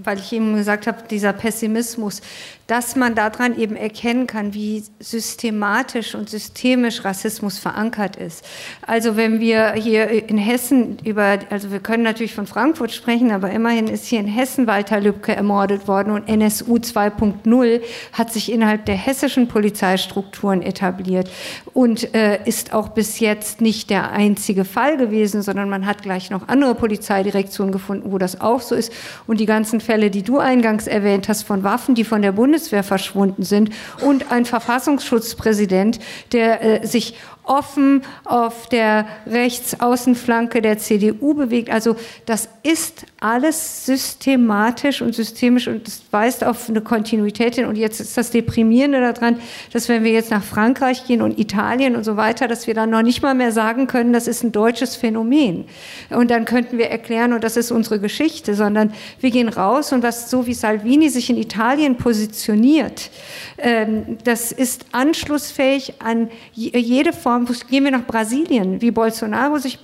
weil 0.04 0.18
ich 0.18 0.32
eben 0.32 0.56
gesagt 0.56 0.86
habe, 0.86 0.98
dieser 1.08 1.32
Pessimismus, 1.32 2.20
dass 2.66 2.96
man 2.96 3.14
daran 3.14 3.58
eben 3.58 3.76
erkennen 3.76 4.26
kann, 4.26 4.54
wie 4.54 4.84
systematisch 5.00 6.14
und 6.14 6.30
systemisch 6.30 7.04
Rassismus 7.04 7.58
verankert 7.58 8.16
ist. 8.16 8.44
Also 8.86 9.16
wenn 9.16 9.40
wir 9.40 9.72
hier 9.72 10.08
in 10.28 10.38
Hessen 10.38 10.98
über, 11.04 11.38
also 11.50 11.70
wir 11.70 11.80
können 11.80 12.02
natürlich 12.02 12.34
von 12.34 12.46
Frankfurt 12.46 12.92
sprechen, 12.92 13.32
aber 13.32 13.50
immerhin 13.50 13.88
ist 13.88 14.06
hier 14.06 14.20
in 14.20 14.26
Hessen 14.26 14.66
Walter 14.66 15.00
Lübcke 15.00 15.34
ermordet 15.34 15.88
worden 15.88 16.12
und 16.12 16.28
NSU 16.28 16.76
2.0 16.76 17.80
hat 18.12 18.32
sich 18.32 18.50
innerhalb 18.50 18.86
der 18.86 18.96
hessischen 18.96 19.48
Polizeistrukturen 19.48 20.62
etabliert 20.62 21.30
und 21.74 22.14
äh, 22.14 22.40
ist 22.44 22.72
auch 22.72 22.88
bis 22.88 23.18
jetzt 23.20 23.60
nicht 23.60 23.90
der 23.90 24.12
einzige 24.12 24.64
Fall 24.64 24.96
gewesen, 24.96 25.42
sondern 25.42 25.68
man 25.68 25.86
hat 25.86 26.02
gleich 26.02 26.30
noch 26.30 26.48
andere 26.48 26.74
Polizeidirektionen 26.74 27.72
gefunden, 27.72 28.12
wo 28.12 28.18
das 28.18 28.40
auch 28.40 28.60
so 28.60 28.74
ist. 28.74 28.92
Und 29.26 29.40
die 29.40 29.46
ganzen 29.46 29.80
Fälle, 29.80 30.10
die 30.10 30.22
du 30.22 30.38
eingangs 30.38 30.86
erwähnt 30.86 31.28
hast, 31.28 31.42
von 31.42 31.64
Waffen, 31.64 31.94
die 31.94 32.04
von 32.04 32.22
der 32.22 32.32
Bundeswehr 32.52 32.82
verschwunden 32.84 33.44
sind 33.44 33.70
und 34.02 34.30
ein 34.30 34.44
Verfassungsschutzpräsident, 34.44 36.00
der 36.32 36.82
äh, 36.82 36.86
sich 36.86 37.14
offen 37.44 38.02
auf 38.24 38.68
der 38.68 39.06
Rechtsaußenflanke 39.26 40.62
der 40.62 40.78
CDU 40.78 41.34
bewegt. 41.34 41.70
Also 41.70 41.96
das 42.24 42.48
ist 42.62 43.06
alles 43.20 43.84
systematisch 43.84 45.02
und 45.02 45.14
systemisch 45.14 45.66
und 45.66 45.86
das 45.86 46.02
weist 46.12 46.44
auf 46.44 46.68
eine 46.68 46.80
Kontinuität 46.80 47.56
hin. 47.56 47.66
Und 47.66 47.76
jetzt 47.76 48.00
ist 48.00 48.16
das 48.16 48.30
Deprimierende 48.30 49.00
daran, 49.00 49.40
dass 49.72 49.88
wenn 49.88 50.04
wir 50.04 50.12
jetzt 50.12 50.30
nach 50.30 50.44
Frankreich 50.44 51.06
gehen 51.06 51.20
und 51.20 51.38
Italien 51.38 51.96
und 51.96 52.04
so 52.04 52.16
weiter, 52.16 52.46
dass 52.46 52.66
wir 52.66 52.74
dann 52.74 52.90
noch 52.90 53.02
nicht 53.02 53.22
mal 53.22 53.34
mehr 53.34 53.50
sagen 53.50 53.88
können, 53.88 54.12
das 54.12 54.28
ist 54.28 54.44
ein 54.44 54.52
deutsches 54.52 54.94
Phänomen. 54.94 55.64
Und 56.10 56.30
dann 56.30 56.44
könnten 56.44 56.78
wir 56.78 56.90
erklären, 56.90 57.32
und 57.32 57.42
das 57.42 57.56
ist 57.56 57.72
unsere 57.72 57.98
Geschichte, 57.98 58.54
sondern 58.54 58.92
wir 59.20 59.30
gehen 59.30 59.48
raus 59.48 59.92
und 59.92 60.02
was 60.04 60.30
so 60.30 60.46
wie 60.46 60.54
Salvini 60.54 61.08
sich 61.08 61.28
in 61.28 61.36
Italien 61.36 61.96
positioniert, 61.96 63.10
ähm, 63.58 64.18
das 64.24 64.52
ist 64.52 64.86
anschlussfähig 64.92 65.94
an 65.98 66.30
jede 66.54 67.12
Form 67.12 67.31
Form, 67.32 67.46
gehen 67.68 67.84
wir 67.84 67.90
nach 67.90 68.06
Brasilien, 68.06 68.80
wie 68.80 68.90
Bolsonaro 68.90 69.58
sich, 69.58 69.78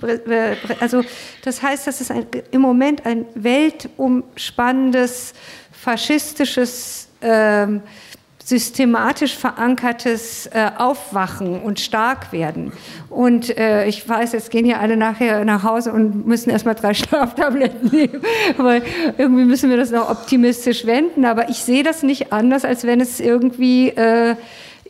also 0.79 1.01
das 1.43 1.61
heißt, 1.61 1.87
das 1.87 2.01
ist 2.01 2.11
ein, 2.11 2.25
im 2.51 2.61
Moment 2.61 3.05
ein 3.05 3.25
weltumspannendes, 3.33 5.33
faschistisches, 5.71 7.07
ähm, 7.21 7.81
systematisch 8.43 9.35
verankertes 9.35 10.47
äh, 10.47 10.71
Aufwachen 10.77 11.61
und 11.61 11.79
Starkwerden. 11.79 12.71
Und 13.09 13.55
äh, 13.57 13.85
ich 13.85 14.07
weiß, 14.07 14.33
jetzt 14.33 14.49
gehen 14.49 14.65
ja 14.65 14.79
alle 14.79 14.97
nachher 14.97 15.45
nach 15.45 15.63
Hause 15.63 15.91
und 15.91 16.25
müssen 16.25 16.49
erstmal 16.49 16.75
drei 16.75 16.93
Schlaftabletten 16.95 17.91
nehmen, 17.91 18.21
weil 18.57 18.81
irgendwie 19.17 19.45
müssen 19.45 19.69
wir 19.69 19.77
das 19.77 19.91
noch 19.91 20.09
optimistisch 20.09 20.85
wenden. 20.85 21.25
Aber 21.25 21.49
ich 21.49 21.57
sehe 21.57 21.83
das 21.83 22.01
nicht 22.01 22.33
anders, 22.33 22.65
als 22.65 22.85
wenn 22.85 23.01
es 23.01 23.19
irgendwie 23.19 23.89
äh, 23.89 24.35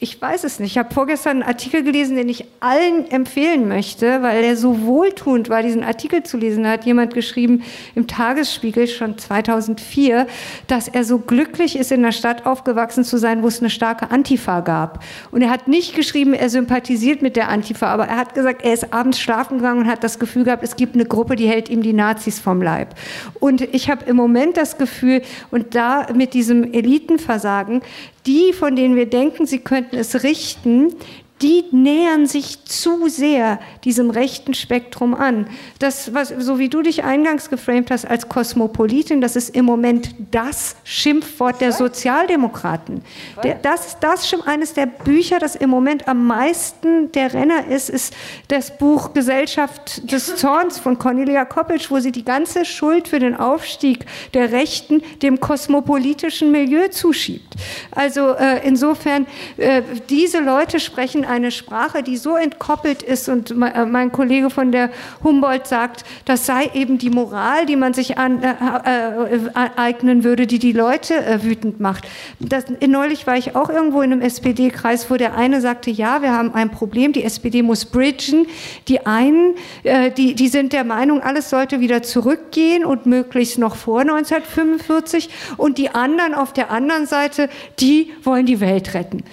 ich 0.01 0.21
weiß 0.21 0.45
es 0.45 0.59
nicht. 0.59 0.71
Ich 0.71 0.77
habe 0.77 0.93
vorgestern 0.93 1.41
einen 1.41 1.43
Artikel 1.43 1.83
gelesen, 1.83 2.15
den 2.15 2.29
ich 2.29 2.45
allen 2.61 3.11
empfehlen 3.11 3.67
möchte, 3.67 4.21
weil 4.21 4.43
er 4.43 4.55
so 4.55 4.81
wohltuend 4.83 5.49
war, 5.49 5.61
diesen 5.61 5.83
Artikel 5.83 6.23
zu 6.23 6.37
lesen. 6.37 6.63
Da 6.63 6.71
hat 6.71 6.85
jemand 6.85 7.13
geschrieben 7.13 7.63
im 7.95 8.07
Tagesspiegel 8.07 8.87
schon 8.87 9.17
2004, 9.17 10.25
dass 10.67 10.87
er 10.87 11.03
so 11.03 11.19
glücklich 11.19 11.77
ist, 11.77 11.91
in 11.91 11.99
einer 11.99 12.13
Stadt 12.13 12.45
aufgewachsen 12.45 13.03
zu 13.03 13.17
sein, 13.17 13.43
wo 13.43 13.47
es 13.47 13.59
eine 13.59 13.69
starke 13.69 14.09
Antifa 14.09 14.61
gab. 14.61 15.03
Und 15.31 15.41
er 15.41 15.49
hat 15.49 15.67
nicht 15.67 15.95
geschrieben, 15.95 16.33
er 16.33 16.49
sympathisiert 16.49 17.21
mit 17.21 17.35
der 17.35 17.49
Antifa, 17.49 17.87
aber 17.87 18.07
er 18.07 18.17
hat 18.17 18.33
gesagt, 18.33 18.63
er 18.63 18.73
ist 18.73 18.93
abends 18.93 19.19
schlafen 19.19 19.57
gegangen 19.57 19.81
und 19.81 19.87
hat 19.87 20.03
das 20.03 20.17
Gefühl 20.17 20.45
gehabt, 20.45 20.63
es 20.63 20.77
gibt 20.77 20.95
eine 20.95 21.05
Gruppe, 21.05 21.35
die 21.35 21.47
hält 21.47 21.67
ihm 21.67 21.81
die 21.81 21.93
Nazis 21.93 22.39
vom 22.39 22.61
Leib. 22.61 22.95
Und 23.39 23.61
ich 23.73 23.89
habe 23.89 24.05
im 24.05 24.15
Moment 24.15 24.55
das 24.55 24.77
Gefühl, 24.77 25.21
und 25.51 25.75
da 25.75 26.07
mit 26.13 26.33
diesem 26.33 26.73
Elitenversagen, 26.73 27.81
die, 28.25 28.53
von 28.53 28.75
denen 28.75 28.95
wir 28.95 29.07
denken, 29.07 29.45
sie 29.45 29.59
könnten 29.59 29.97
es 29.97 30.23
richten, 30.23 30.93
die 31.41 31.65
nähern 31.71 32.27
sich 32.27 32.65
zu 32.65 33.07
sehr 33.07 33.59
diesem 33.83 34.09
rechten 34.09 34.53
Spektrum 34.53 35.13
an. 35.13 35.47
Das, 35.79 36.13
was, 36.13 36.29
so 36.29 36.59
wie 36.59 36.69
du 36.69 36.81
dich 36.81 37.03
eingangs 37.03 37.49
geframed 37.49 37.91
hast 37.91 38.05
als 38.05 38.27
Kosmopolitin, 38.27 39.21
das 39.21 39.35
ist 39.35 39.55
im 39.55 39.65
Moment 39.65 40.13
das 40.31 40.75
Schimpfwort 40.83 41.61
der 41.61 41.71
Sozialdemokraten. 41.71 43.01
Der, 43.43 43.55
das 43.55 43.87
ist 43.87 43.97
das 44.01 44.29
eines 44.45 44.73
der 44.73 44.85
Bücher, 44.85 45.39
das 45.39 45.55
im 45.55 45.69
Moment 45.69 46.07
am 46.07 46.25
meisten 46.27 47.11
der 47.13 47.33
Renner 47.33 47.67
ist, 47.67 47.89
ist 47.89 48.13
das 48.49 48.77
Buch 48.77 49.13
Gesellschaft 49.13 50.11
des 50.11 50.35
Zorns 50.35 50.77
von 50.77 50.99
Cornelia 50.99 51.45
Koppelsch, 51.45 51.89
wo 51.89 51.99
sie 51.99 52.11
die 52.11 52.25
ganze 52.25 52.65
Schuld 52.65 53.07
für 53.07 53.19
den 53.19 53.35
Aufstieg 53.35 54.05
der 54.33 54.51
Rechten 54.51 55.01
dem 55.21 55.39
kosmopolitischen 55.39 56.51
Milieu 56.51 56.89
zuschiebt. 56.89 57.55
Also 57.91 58.33
äh, 58.33 58.67
insofern, 58.67 59.25
äh, 59.57 59.81
diese 60.09 60.39
Leute 60.39 60.79
sprechen 60.79 61.25
eine 61.29 61.51
Sprache, 61.51 62.03
die 62.03 62.17
so 62.17 62.35
entkoppelt 62.35 63.01
ist 63.01 63.29
und 63.29 63.51
äh, 63.51 63.85
mein 63.85 64.11
Kollege 64.11 64.49
von 64.49 64.71
der 64.71 64.89
Humboldt 65.23 65.67
sagt, 65.67 66.03
das 66.25 66.45
sei 66.45 66.69
eben 66.73 66.97
die 66.97 67.09
Moral, 67.09 67.65
die 67.65 67.75
man 67.75 67.93
sich 67.93 68.17
an, 68.17 68.43
äh, 68.43 68.49
äh, 68.49 69.49
eignen 69.75 70.23
würde, 70.23 70.47
die 70.47 70.59
die 70.59 70.73
Leute 70.73 71.15
äh, 71.25 71.43
wütend 71.43 71.79
macht. 71.79 72.07
Das, 72.39 72.65
neulich 72.85 73.27
war 73.27 73.37
ich 73.37 73.55
auch 73.55 73.69
irgendwo 73.69 74.01
in 74.01 74.11
einem 74.11 74.21
SPD-Kreis, 74.21 75.09
wo 75.09 75.17
der 75.17 75.35
eine 75.35 75.61
sagte, 75.61 75.91
ja, 75.91 76.21
wir 76.21 76.33
haben 76.33 76.53
ein 76.53 76.71
Problem, 76.71 77.13
die 77.13 77.23
SPD 77.23 77.61
muss 77.61 77.85
bridgen. 77.85 78.47
Die 78.87 79.05
einen, 79.05 79.55
äh, 79.83 80.11
die, 80.11 80.35
die 80.35 80.47
sind 80.47 80.73
der 80.73 80.83
Meinung, 80.83 81.21
alles 81.21 81.49
sollte 81.49 81.79
wieder 81.79 82.01
zurückgehen 82.01 82.85
und 82.85 83.05
möglichst 83.05 83.57
noch 83.57 83.75
vor 83.75 84.01
1945 84.01 85.29
und 85.57 85.77
die 85.77 85.89
anderen 85.89 86.33
auf 86.33 86.53
der 86.53 86.71
anderen 86.71 87.05
Seite, 87.05 87.49
die 87.79 88.11
wollen 88.23 88.45
die 88.45 88.59
Welt 88.59 88.93
retten. 88.93 89.23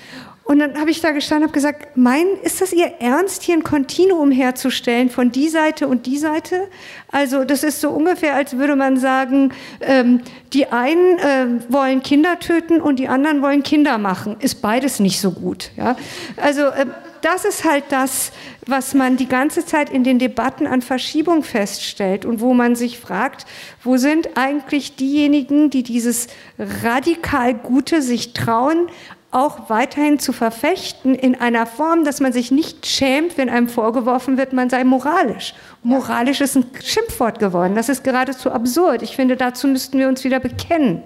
Und 0.46 0.60
dann 0.60 0.78
habe 0.78 0.90
ich 0.90 1.00
da 1.00 1.10
gestanden 1.10 1.48
habe 1.48 1.52
gesagt, 1.52 1.96
mein, 1.96 2.24
ist 2.42 2.60
das 2.60 2.72
Ihr 2.72 3.00
Ernst, 3.00 3.42
hier 3.42 3.56
ein 3.56 3.64
Kontinuum 3.64 4.30
herzustellen 4.30 5.10
von 5.10 5.32
die 5.32 5.48
Seite 5.48 5.88
und 5.88 6.06
die 6.06 6.18
Seite? 6.18 6.68
Also 7.10 7.42
das 7.44 7.64
ist 7.64 7.80
so 7.80 7.90
ungefähr, 7.90 8.36
als 8.36 8.56
würde 8.56 8.76
man 8.76 8.96
sagen, 8.96 9.52
ähm, 9.80 10.20
die 10.52 10.68
einen 10.68 11.18
äh, 11.18 11.46
wollen 11.68 12.00
Kinder 12.00 12.38
töten 12.38 12.80
und 12.80 13.00
die 13.00 13.08
anderen 13.08 13.42
wollen 13.42 13.64
Kinder 13.64 13.98
machen. 13.98 14.36
Ist 14.38 14.62
beides 14.62 15.00
nicht 15.00 15.20
so 15.20 15.32
gut. 15.32 15.72
Ja? 15.76 15.96
Also 16.36 16.62
äh, 16.66 16.86
das 17.22 17.44
ist 17.44 17.64
halt 17.64 17.84
das, 17.88 18.30
was 18.66 18.94
man 18.94 19.16
die 19.16 19.26
ganze 19.26 19.66
Zeit 19.66 19.90
in 19.90 20.04
den 20.04 20.20
Debatten 20.20 20.68
an 20.68 20.80
Verschiebung 20.80 21.42
feststellt 21.42 22.24
und 22.24 22.40
wo 22.40 22.54
man 22.54 22.76
sich 22.76 23.00
fragt, 23.00 23.46
wo 23.82 23.96
sind 23.96 24.36
eigentlich 24.36 24.94
diejenigen, 24.94 25.70
die 25.70 25.82
dieses 25.82 26.28
radikal 26.58 27.54
Gute 27.54 28.00
sich 28.00 28.32
trauen, 28.32 28.88
auch 29.36 29.68
weiterhin 29.68 30.18
zu 30.18 30.32
verfechten 30.32 31.14
in 31.14 31.38
einer 31.38 31.66
Form, 31.66 32.04
dass 32.04 32.20
man 32.20 32.32
sich 32.32 32.50
nicht 32.50 32.86
schämt, 32.86 33.36
wenn 33.36 33.50
einem 33.50 33.68
vorgeworfen 33.68 34.38
wird, 34.38 34.54
man 34.54 34.70
sei 34.70 34.82
moralisch. 34.82 35.54
Moralisch 35.82 36.40
ist 36.40 36.56
ein 36.56 36.64
Schimpfwort 36.82 37.38
geworden. 37.38 37.74
Das 37.74 37.90
ist 37.90 38.02
geradezu 38.02 38.50
absurd. 38.50 39.02
Ich 39.02 39.14
finde, 39.14 39.36
dazu 39.36 39.68
müssten 39.68 39.98
wir 39.98 40.08
uns 40.08 40.24
wieder 40.24 40.40
bekennen. 40.40 41.02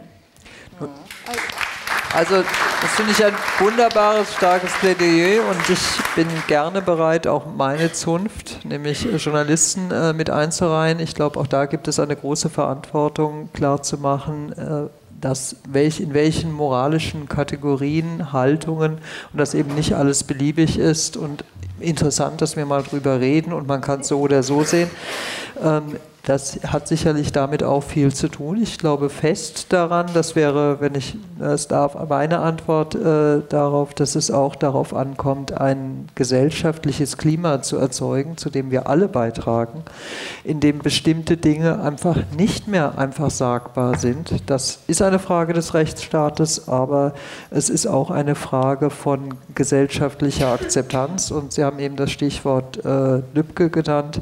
Also, 2.15 2.43
das 2.83 2.91
finde 2.93 3.13
ich 3.13 3.25
ein 3.25 3.35
wunderbares, 3.59 4.35
starkes 4.35 4.73
Plädoyer 4.75 5.43
und 5.49 5.69
ich 5.69 5.81
bin 6.17 6.27
gerne 6.47 6.83
bereit, 6.83 7.27
auch 7.27 7.47
meine 7.47 7.93
Zunft, 7.93 8.65
nämlich 8.65 9.07
Journalisten, 9.25 9.91
äh, 9.93 10.13
mit 10.13 10.29
einzureihen. 10.29 10.99
Ich 10.99 11.15
glaube, 11.15 11.39
auch 11.39 11.47
da 11.47 11.67
gibt 11.67 11.87
es 11.87 12.01
eine 12.01 12.17
große 12.17 12.51
Verantwortung, 12.51 13.49
klarzumachen, 13.53 14.53
äh, 14.53 15.00
dass 15.21 15.57
welch, 15.69 16.01
in 16.01 16.15
welchen 16.15 16.53
moralischen 16.53 17.29
Kategorien, 17.29 18.33
Haltungen 18.33 18.99
und 19.33 19.39
dass 19.39 19.55
eben 19.55 19.75
nicht 19.75 19.95
alles 19.95 20.25
beliebig 20.25 20.79
ist 20.79 21.17
und 21.17 21.45
interessant, 21.79 22.41
dass 22.41 22.57
wir 22.57 22.67
mal 22.67 22.83
drüber 22.83 23.21
reden 23.21 23.53
und 23.53 23.67
man 23.67 23.81
kann 23.81 24.01
es 24.01 24.09
so 24.09 24.21
oder 24.21 24.43
so 24.43 24.65
sehen. 24.65 24.91
Ähm, 25.63 25.97
das 26.31 26.61
hat 26.65 26.87
sicherlich 26.87 27.33
damit 27.33 27.65
auch 27.65 27.83
viel 27.83 28.15
zu 28.15 28.29
tun. 28.29 28.63
Ich 28.63 28.79
glaube 28.79 29.11
fest 29.11 29.73
daran, 29.73 30.07
das 30.15 30.37
wäre, 30.37 30.81
wenn 30.81 30.95
ich 30.95 31.17
es 31.41 31.67
darf, 31.67 31.97
meine 32.09 32.39
Antwort 32.39 32.95
äh, 32.95 33.41
darauf, 33.49 33.95
dass 33.95 34.15
es 34.15 34.31
auch 34.31 34.55
darauf 34.55 34.95
ankommt, 34.95 35.61
ein 35.61 36.07
gesellschaftliches 36.15 37.17
Klima 37.17 37.63
zu 37.63 37.79
erzeugen, 37.79 38.37
zu 38.37 38.49
dem 38.49 38.71
wir 38.71 38.87
alle 38.89 39.09
beitragen, 39.09 39.83
in 40.45 40.61
dem 40.61 40.79
bestimmte 40.79 41.37
Dinge 41.37 41.81
einfach 41.81 42.17
nicht 42.37 42.69
mehr 42.69 42.97
einfach 42.97 43.31
sagbar 43.31 43.99
sind. 43.99 44.33
Das 44.47 44.79
ist 44.87 45.03
eine 45.03 45.19
Frage 45.19 45.53
des 45.53 45.75
Rechtsstaates, 45.75 46.69
aber 46.69 47.13
es 47.51 47.69
ist 47.69 47.89
auch 47.89 48.13
eine 48.13 48.37
Frage 48.37 48.91
von 48.91 49.35
gesellschaftlicher 49.57 50.53
Akzeptanz. 50.53 51.33
Und 51.33 51.53
Sie 51.53 51.65
haben 51.65 51.81
eben 51.81 51.97
das 51.97 52.13
Stichwort 52.13 52.85
äh, 52.85 53.23
Lübcke 53.35 53.69
genannt. 53.69 54.21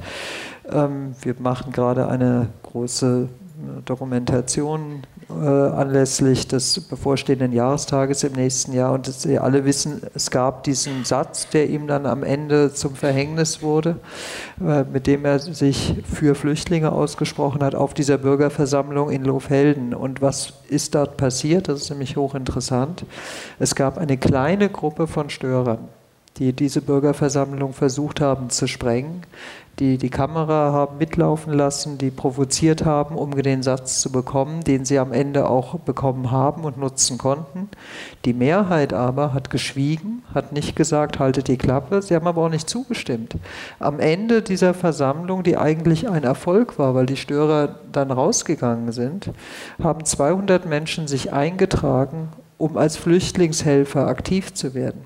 Ähm, 0.70 1.14
wir 1.22 1.34
machen 1.38 1.72
gerade 1.72 2.08
eine 2.08 2.48
große 2.62 3.28
äh, 3.28 3.82
Dokumentation 3.84 5.02
äh, 5.30 5.34
anlässlich 5.34 6.48
des 6.48 6.80
bevorstehenden 6.80 7.52
Jahrestages 7.52 8.24
im 8.24 8.32
nächsten 8.32 8.72
Jahr. 8.72 8.92
Und 8.92 9.06
Sie 9.06 9.38
alle 9.38 9.64
wissen, 9.64 10.00
es 10.14 10.30
gab 10.30 10.64
diesen 10.64 11.04
Satz, 11.04 11.48
der 11.50 11.68
ihm 11.68 11.86
dann 11.86 12.06
am 12.06 12.22
Ende 12.22 12.72
zum 12.72 12.94
Verhängnis 12.94 13.62
wurde, 13.62 13.96
äh, 14.60 14.84
mit 14.84 15.06
dem 15.06 15.24
er 15.24 15.38
sich 15.38 15.94
für 16.10 16.34
Flüchtlinge 16.34 16.92
ausgesprochen 16.92 17.62
hat 17.62 17.74
auf 17.74 17.94
dieser 17.94 18.18
Bürgerversammlung 18.18 19.10
in 19.10 19.24
Lohfelden. 19.24 19.94
Und 19.94 20.22
was 20.22 20.54
ist 20.68 20.94
dort 20.94 21.16
passiert? 21.16 21.68
Das 21.68 21.82
ist 21.82 21.90
nämlich 21.90 22.16
hochinteressant. 22.16 23.04
Es 23.58 23.74
gab 23.74 23.98
eine 23.98 24.16
kleine 24.16 24.68
Gruppe 24.68 25.06
von 25.06 25.30
Störern 25.30 25.88
die 26.38 26.52
diese 26.52 26.80
Bürgerversammlung 26.80 27.72
versucht 27.72 28.20
haben 28.20 28.50
zu 28.50 28.68
sprengen, 28.68 29.22
die 29.78 29.96
die 29.98 30.10
Kamera 30.10 30.72
haben 30.72 30.98
mitlaufen 30.98 31.52
lassen, 31.52 31.98
die 31.98 32.10
provoziert 32.10 32.84
haben, 32.84 33.14
um 33.14 33.30
den 33.30 33.62
Satz 33.62 34.00
zu 34.00 34.10
bekommen, 34.10 34.64
den 34.64 34.84
sie 34.84 34.98
am 34.98 35.12
Ende 35.12 35.48
auch 35.48 35.78
bekommen 35.78 36.30
haben 36.30 36.64
und 36.64 36.78
nutzen 36.78 37.18
konnten. 37.18 37.68
Die 38.24 38.32
Mehrheit 38.32 38.92
aber 38.92 39.32
hat 39.32 39.50
geschwiegen, 39.50 40.22
hat 40.34 40.52
nicht 40.52 40.74
gesagt, 40.74 41.18
haltet 41.18 41.48
die 41.48 41.58
Klappe, 41.58 42.02
sie 42.02 42.14
haben 42.14 42.26
aber 42.26 42.42
auch 42.42 42.48
nicht 42.48 42.68
zugestimmt. 42.68 43.36
Am 43.78 44.00
Ende 44.00 44.42
dieser 44.42 44.74
Versammlung, 44.74 45.42
die 45.42 45.56
eigentlich 45.56 46.08
ein 46.08 46.24
Erfolg 46.24 46.78
war, 46.78 46.94
weil 46.94 47.06
die 47.06 47.16
Störer 47.16 47.76
dann 47.92 48.10
rausgegangen 48.10 48.92
sind, 48.92 49.30
haben 49.82 50.04
200 50.04 50.66
Menschen 50.66 51.06
sich 51.06 51.32
eingetragen, 51.32 52.28
um 52.58 52.76
als 52.76 52.96
Flüchtlingshelfer 52.96 54.08
aktiv 54.08 54.52
zu 54.52 54.74
werden. 54.74 55.02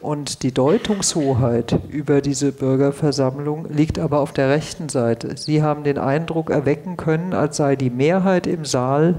Und 0.00 0.42
die 0.42 0.52
Deutungshoheit 0.52 1.78
über 1.90 2.22
diese 2.22 2.52
Bürgerversammlung 2.52 3.66
liegt 3.70 3.98
aber 3.98 4.20
auf 4.20 4.32
der 4.32 4.48
rechten 4.48 4.88
Seite. 4.88 5.36
Sie 5.36 5.62
haben 5.62 5.84
den 5.84 5.98
Eindruck 5.98 6.50
erwecken 6.50 6.96
können, 6.96 7.34
als 7.34 7.58
sei 7.58 7.76
die 7.76 7.90
Mehrheit 7.90 8.46
im 8.46 8.64
Saal 8.64 9.16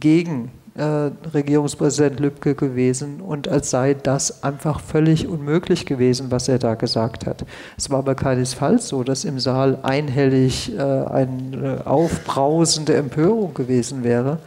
gegen 0.00 0.50
äh, 0.76 1.10
Regierungspräsident 1.32 2.20
Lübcke 2.20 2.54
gewesen 2.54 3.20
und 3.20 3.48
als 3.48 3.70
sei 3.70 3.94
das 3.94 4.42
einfach 4.42 4.80
völlig 4.80 5.28
unmöglich 5.28 5.86
gewesen, 5.86 6.30
was 6.30 6.48
er 6.48 6.58
da 6.58 6.74
gesagt 6.74 7.26
hat. 7.26 7.44
Es 7.76 7.90
war 7.90 7.98
aber 7.98 8.14
keinesfalls 8.14 8.88
so, 8.88 9.04
dass 9.04 9.24
im 9.24 9.38
Saal 9.38 9.78
einhellig 9.82 10.74
äh, 10.76 10.80
eine 10.80 11.82
aufbrausende 11.84 12.94
Empörung 12.94 13.54
gewesen 13.54 14.04
wäre. 14.04 14.38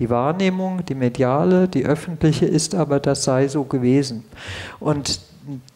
Die 0.00 0.10
Wahrnehmung, 0.10 0.84
die 0.86 0.94
mediale, 0.94 1.68
die 1.68 1.84
öffentliche 1.84 2.46
ist 2.46 2.74
aber, 2.74 2.98
das 2.98 3.22
sei 3.22 3.46
so 3.48 3.64
gewesen. 3.64 4.24
Und 4.80 5.20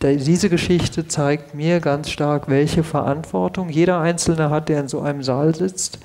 diese 0.02 0.50
Geschichte 0.50 1.08
zeigt 1.08 1.54
mir 1.54 1.80
ganz 1.80 2.10
stark, 2.10 2.48
welche 2.48 2.84
Verantwortung 2.84 3.70
jeder 3.70 4.00
Einzelne 4.00 4.50
hat, 4.50 4.68
der 4.68 4.80
in 4.80 4.88
so 4.88 5.00
einem 5.00 5.22
Saal 5.22 5.54
sitzt, 5.54 5.98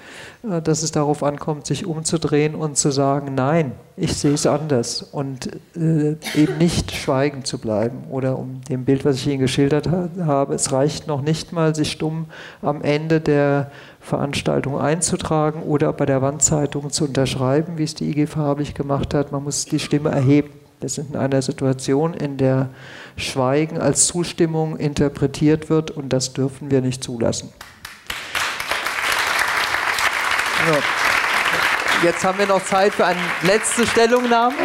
äh, 0.44 0.62
dass 0.62 0.82
es 0.82 0.92
darauf 0.92 1.24
ankommt, 1.24 1.66
sich 1.66 1.86
umzudrehen 1.86 2.56
und 2.56 2.78
zu 2.78 2.92
sagen, 2.92 3.36
nein, 3.36 3.74
ich 3.98 4.16
sehe 4.16 4.34
es 4.34 4.48
anders 4.48 5.02
und 5.02 5.50
äh, 5.76 6.16
eben 6.36 6.58
nicht 6.58 6.94
schweigend 6.94 7.48
zu 7.48 7.58
bleiben. 7.58 8.06
Oder 8.10 8.40
um 8.40 8.62
dem 8.70 8.86
Bild, 8.86 9.04
was 9.04 9.18
ich 9.18 9.28
Ihnen 9.28 9.40
geschildert 9.40 9.90
habe, 9.90 10.54
es 10.54 10.72
reicht 10.72 11.08
noch 11.08 11.22
nicht 11.22 11.52
mal, 11.52 11.76
sich 11.76 11.92
stumm 11.92 12.28
am 12.62 12.82
Ende 12.82 13.20
der 13.20 13.72
Veranstaltung 14.00 14.80
einzutragen 14.80 15.64
oder 15.64 15.94
bei 15.94 16.06
der 16.06 16.22
Wandzeitung 16.22 16.90
zu 16.92 17.06
unterschreiben, 17.06 17.78
wie 17.78 17.84
es 17.84 17.96
die 17.96 18.10
IG 18.10 18.28
farbig 18.28 18.74
gemacht 18.74 19.14
hat. 19.14 19.32
Man 19.32 19.44
muss 19.44 19.66
die 19.66 19.80
Stimme 19.80 20.10
erheben. 20.10 20.52
Wir 20.80 20.90
sind 20.90 21.14
in 21.14 21.18
einer 21.18 21.42
Situation, 21.42 22.14
in 22.14 22.38
der 22.38 22.70
Schweigen 23.18 23.80
als 23.80 24.08
Zustimmung 24.08 24.78
interpretiert 24.78 25.70
wird 25.70 25.92
und 25.92 26.10
das 26.10 26.32
dürfen 26.34 26.72
wir 26.72 26.82
nicht 26.82 27.04
zulassen. 27.04 27.52
Jetzt 32.02 32.24
haben 32.24 32.38
wir 32.38 32.48
noch 32.48 32.64
Zeit 32.64 32.94
für 32.94 33.06
eine 33.06 33.20
letzte 33.44 33.86
Stellungnahme. 33.86 34.56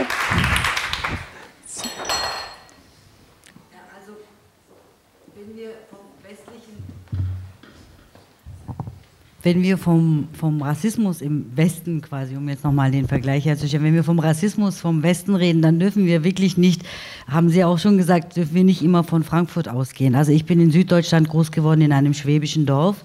Wenn 9.45 9.63
wir 9.63 9.77
vom, 9.77 10.27
vom 10.33 10.63
Rassismus 10.63 11.21
im 11.21 11.47
Westen 11.55 12.01
quasi, 12.01 12.35
um 12.37 12.49
jetzt 12.49 12.65
nochmal 12.65 12.91
den 12.91 13.07
Vergleich 13.07 13.45
herzustellen, 13.45 13.85
wenn 13.85 13.95
wir 13.95 14.03
vom 14.03 14.19
Rassismus 14.19 14.81
vom 14.81 15.03
Westen 15.03 15.35
reden, 15.35 15.61
dann 15.61 15.79
dürfen 15.79 16.07
wir 16.07 16.25
wirklich 16.25 16.57
nicht, 16.57 16.83
haben 17.29 17.51
Sie 17.51 17.63
auch 17.63 17.79
schon 17.79 17.99
gesagt, 17.99 18.37
dürfen 18.37 18.55
wir 18.55 18.65
nicht 18.65 18.83
immer 18.83 19.05
von 19.05 19.23
Frankfurt 19.23 19.69
ausgehen. 19.69 20.15
Also 20.15 20.33
ich 20.33 20.47
bin 20.47 20.61
in 20.61 20.71
Süddeutschland 20.71 21.29
groß 21.29 21.53
geworden, 21.53 21.83
in 21.83 21.93
einem 21.93 22.15
schwäbischen 22.15 22.65
Dorf. 22.65 23.05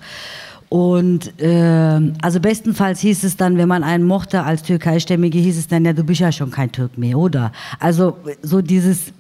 Und 0.70 1.42
äh, 1.42 2.14
also 2.22 2.40
bestenfalls 2.40 3.00
hieß 3.02 3.24
es 3.24 3.36
dann, 3.36 3.58
wenn 3.58 3.68
man 3.68 3.84
einen 3.84 4.06
mochte 4.06 4.44
als 4.44 4.64
Türkeistämmige, 4.64 5.40
hieß 5.40 5.58
es 5.58 5.68
dann, 5.68 5.84
ja, 5.84 5.94
du 5.94 6.04
bist 6.04 6.22
ja 6.22 6.32
schon 6.32 6.52
kein 6.52 6.72
Türk 6.72 6.98
mehr, 6.98 7.18
oder? 7.18 7.52
Also 7.80 8.18
so 8.44 8.62
dieses 8.62 9.12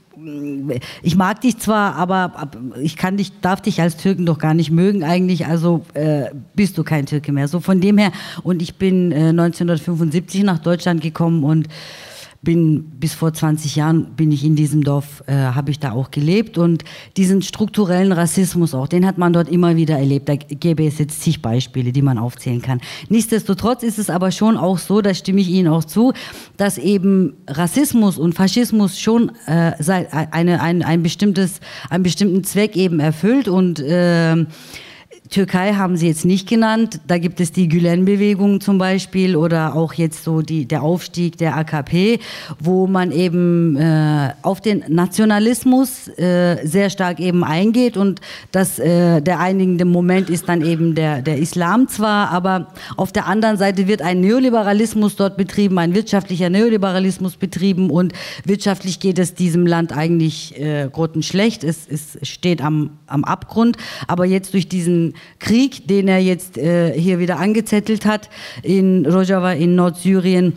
ich 1.02 1.16
mag 1.16 1.42
dich 1.42 1.58
zwar, 1.58 1.96
aber 1.96 2.50
ich 2.82 2.96
kann 2.96 3.18
dich, 3.18 3.40
darf 3.42 3.62
dich 3.62 3.82
als 3.82 3.98
Türken 3.98 4.26
doch 4.26 4.38
gar 4.38 4.54
nicht 4.54 4.72
mögen 4.72 5.04
eigentlich, 5.04 5.46
also 5.46 5.86
äh, 5.94 6.26
bist 6.56 6.78
du 6.78 6.84
kein 6.84 7.06
Türke 7.06 7.32
mehr. 7.32 7.48
So 7.48 7.60
von 7.60 7.82
dem 7.82 7.98
her, 7.98 8.12
und 8.44 8.62
ich 8.62 8.76
bin 8.76 9.12
äh, 9.12 9.30
1975 9.30 10.44
nach 10.44 10.60
Deutschland 10.60 11.02
gekommen 11.02 11.44
und 11.44 11.68
bin 12.42 12.84
bis 13.00 13.14
vor 13.14 13.34
20 13.34 13.76
Jahren 13.76 14.16
bin 14.16 14.32
ich 14.32 14.46
in 14.46 14.56
diesem 14.56 14.84
Dorf, 14.84 15.24
äh, 15.28 15.34
habe 15.34 15.72
ich 15.72 15.80
da 15.80 15.92
auch 15.92 16.10
gelebt 16.10 16.58
und 16.58 16.86
diesen 17.18 17.42
strukturellen 17.42 18.14
Rassismus 18.14 18.74
auch, 18.74 18.88
den 18.88 19.06
hat 19.06 19.18
man 19.18 19.34
dort 19.34 19.50
immer 19.50 19.76
wieder 19.76 19.98
erlebt. 19.98 20.30
Da 20.30 20.36
gäbe 20.36 20.86
es 20.86 21.00
jetzt 21.00 21.22
zig 21.22 21.42
Beispiele, 21.42 21.92
die 21.92 22.02
man 22.02 22.18
aufzählen 22.18 22.62
kann. 22.62 22.80
Nichtsdestotrotz 23.10 23.84
ist 23.84 24.00
es 24.00 24.10
aber 24.10 24.32
schon 24.32 24.56
auch 24.56 24.78
so, 24.78 25.02
da 25.02 25.14
stimme 25.14 25.42
ich 25.42 25.50
Ihnen 25.50 25.68
auch 25.68 25.84
zu, 25.84 26.14
dass 26.56 26.78
eben 26.78 27.34
Rassismus 27.48 28.18
und 28.18 28.36
Faschismus 28.36 29.00
schon 29.00 29.32
äh, 29.46 29.74
eine, 30.32 30.62
ein, 30.62 30.82
ein 30.82 31.04
bestimmtes, 31.04 31.60
einen 31.90 32.04
bestimmten 32.04 32.46
Zweck 32.46 32.78
eben 32.78 33.02
erfüllt 33.02 33.50
und 33.50 33.80
äh, 33.82 34.46
Türkei 35.30 35.74
haben 35.74 35.96
Sie 35.96 36.08
jetzt 36.08 36.26
nicht 36.26 36.50
genannt. 36.50 37.00
Da 37.06 37.20
gibt 37.20 37.40
es 37.40 37.52
die 37.52 37.68
Gülen-Bewegung 37.68 38.62
zum 38.62 38.80
Beispiel 38.80 39.36
oder 39.36 39.76
auch 39.76 39.94
jetzt 39.94 40.24
so 40.24 40.42
die, 40.42 40.66
der 40.66 40.82
Aufstieg 40.82 41.38
der 41.38 41.56
AKP, 41.56 42.20
wo 42.60 42.88
man 42.88 43.12
eben 43.12 43.76
äh, 43.76 44.34
auf 44.42 44.60
den 44.60 44.84
Nationalismus 44.88 46.08
äh, 46.18 46.66
sehr 46.66 46.90
stark 46.90 47.20
eben 47.20 47.44
eingeht 47.44 47.96
und 47.96 48.22
das 48.52 48.80
äh, 48.80 49.22
der 49.22 49.40
einigende 49.40 49.86
Moment 49.86 50.32
ist 50.32 50.50
dann 50.50 50.66
eben 50.66 50.96
der, 50.96 51.22
der 51.22 51.38
Islam 51.38 51.88
zwar, 51.88 52.32
aber 52.32 52.74
auf 52.98 53.12
der 53.12 53.28
anderen 53.28 53.58
Seite 53.58 53.88
wird 53.88 54.02
ein 54.02 54.22
Neoliberalismus 54.22 55.16
dort 55.16 55.38
betrieben, 55.38 55.78
ein 55.78 55.94
wirtschaftlicher 55.94 56.50
Neoliberalismus 56.50 57.36
betrieben 57.36 57.92
und 57.92 58.14
wirtschaftlich 58.46 59.00
geht 59.00 59.20
es 59.20 59.36
diesem 59.36 59.68
Land 59.68 59.96
eigentlich 59.96 60.60
äh, 60.60 60.90
grottenschlecht. 60.92 61.64
Es, 61.64 61.88
es 61.88 62.18
steht 62.24 62.64
am, 62.64 62.98
am 63.06 63.24
Abgrund, 63.24 63.78
aber 64.08 64.26
jetzt 64.26 64.56
durch 64.56 64.68
diesen 64.68 65.14
Krieg, 65.40 65.88
den 65.88 66.08
er 66.08 66.20
jetzt 66.20 66.58
äh, 66.58 66.94
hier 67.00 67.20
wieder 67.20 67.40
angezettelt 67.40 68.06
hat 68.06 68.30
in 68.64 69.06
Rojava 69.06 69.54
in 69.54 69.76
Nordsyrien, 69.76 70.54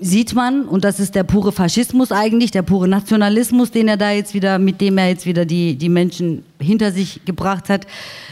sieht 0.00 0.34
man, 0.34 0.66
und 0.66 0.84
das 0.84 1.00
ist 1.00 1.14
der 1.14 1.24
pure 1.24 1.52
Faschismus 1.52 2.12
eigentlich, 2.12 2.50
der 2.50 2.62
pure 2.62 2.88
Nationalismus, 2.88 3.70
den 3.70 3.88
er 3.88 3.96
da 3.96 4.10
jetzt 4.10 4.34
wieder, 4.34 4.58
mit 4.58 4.80
dem 4.80 4.98
er 4.98 5.08
jetzt 5.08 5.24
wieder 5.24 5.44
die, 5.44 5.76
die 5.76 5.88
Menschen 5.88 6.44
hinter 6.60 6.92
sich 6.92 7.24
gebracht 7.24 7.68
hat. 7.68 7.86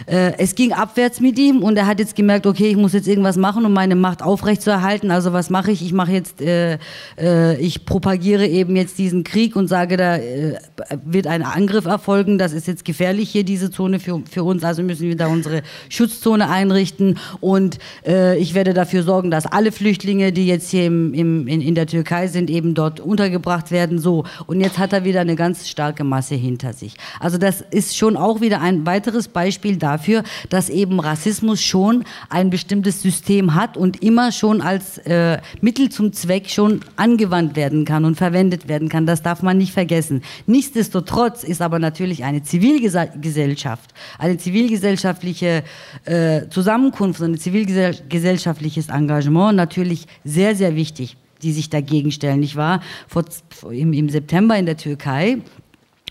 Äh, 0.07 0.33
es 0.39 0.55
ging 0.55 0.73
abwärts 0.73 1.21
mit 1.21 1.39
ihm 1.39 1.63
und 1.63 1.77
er 1.77 1.87
hat 1.87 1.99
jetzt 1.99 2.17
gemerkt, 2.17 2.47
okay, 2.47 2.69
ich 2.69 2.77
muss 2.77 2.93
jetzt 2.93 3.09
irgendwas 3.09 3.37
machen, 3.37 3.65
um 3.65 3.73
meine 3.73 3.97
Macht 3.97 4.23
aufrechtzuerhalten. 4.23 5.11
Also 5.11 5.33
was 5.33 5.51
mache 5.51 5.71
ich? 5.71 5.83
Ich 5.83 5.93
mache 5.93 6.13
jetzt, 6.13 6.41
äh, 6.41 6.79
äh, 7.19 7.59
ich 7.61 7.85
propagiere 7.87 8.47
eben 8.47 8.77
jetzt 8.77 8.99
diesen 8.99 9.25
Krieg 9.25 9.57
und 9.57 9.69
sage, 9.69 9.97
da 9.97 10.17
äh, 10.17 10.59
wird 11.05 11.27
ein 11.27 11.43
Angriff 11.43 11.87
erfolgen. 11.87 12.39
Das 12.39 12.53
ist 12.53 12.67
jetzt 12.67 12.85
gefährlich 12.85 13.31
hier, 13.31 13.45
diese 13.45 13.71
Zone 13.71 14.01
für, 14.01 14.23
für 14.31 14.45
uns. 14.45 14.65
Also 14.65 14.83
müssen 14.83 15.09
wir 15.09 15.17
da 15.17 15.29
unsere 15.29 15.63
Schutzzone 15.89 16.49
einrichten 16.49 17.19
und 17.41 17.79
äh, 18.07 18.39
ich 18.39 18.55
werde 18.55 18.75
dafür 18.75 19.03
sorgen, 19.03 19.31
dass 19.31 19.47
alle 19.47 19.73
Flüchtlinge, 19.73 20.33
die 20.33 20.47
jetzt 20.47 20.71
hier 20.71 20.87
im, 20.87 21.15
im 21.15 21.47
in, 21.47 21.61
in 21.61 21.75
der 21.75 21.87
Türkei 21.87 22.29
sind, 22.29 22.51
eben 22.51 22.75
dort 22.75 23.01
untergebracht 23.01 23.71
werden. 23.71 23.99
So. 23.99 24.25
Und 24.47 24.61
jetzt 24.61 24.79
hat 24.79 24.93
er 24.93 25.05
wieder 25.05 25.21
eine 25.21 25.37
ganz 25.37 25.69
starke 25.69 26.05
Masse 26.05 26.35
hinter 26.35 26.73
sich. 26.73 26.95
Also 27.21 27.39
das 27.39 27.63
ist 27.71 27.97
schon 27.97 28.16
auch 28.17 28.41
wieder 28.41 28.61
ein 28.61 28.87
weiteres 28.87 29.29
Beispiel 29.29 29.77
dafür, 29.77 30.23
dass 30.49 30.69
eben 30.69 31.01
Rassismus 31.01 31.63
schon 31.63 32.05
ein 32.29 32.51
bestimmtes 32.51 33.03
System 33.03 33.55
hat 33.55 33.77
und 33.77 34.03
immer 34.03 34.33
schon 34.33 34.61
als 34.61 34.99
äh, 34.99 35.39
Mittel 35.61 35.89
zum 35.89 36.13
Zweck 36.13 36.49
schon 36.51 36.81
angewandt 36.97 37.57
werden 37.57 37.85
kann 37.85 38.05
und 38.05 38.17
verwendet 38.17 38.69
werden 38.69 38.89
kann. 38.89 39.07
Das 39.07 39.23
darf 39.23 39.43
man 39.43 39.59
nicht 39.59 39.73
vergessen. 39.73 40.23
Nichtsdestotrotz 40.47 41.45
ist 41.45 41.63
aber 41.63 41.79
natürlich 41.79 42.25
eine 42.25 42.43
Zivilgesellschaft, 42.43 43.91
eine 44.19 44.37
zivilgesellschaftliche 44.37 45.63
äh, 46.05 46.49
Zusammenkunft, 46.49 47.21
ein 47.23 47.39
zivilgesellschaftliches 47.39 48.89
Engagement 48.89 49.57
natürlich 49.57 50.07
sehr, 50.25 50.55
sehr 50.55 50.77
wichtig, 50.77 51.17
die 51.43 51.53
sich 51.53 51.71
dagegen 51.71 52.13
stellen. 52.13 52.43
Ich 52.43 52.57
war 52.57 52.81
vor, 53.09 53.25
im, 53.71 53.93
im 53.93 54.09
September 54.09 54.57
in 54.57 54.67
der 54.67 54.77
Türkei 54.77 55.39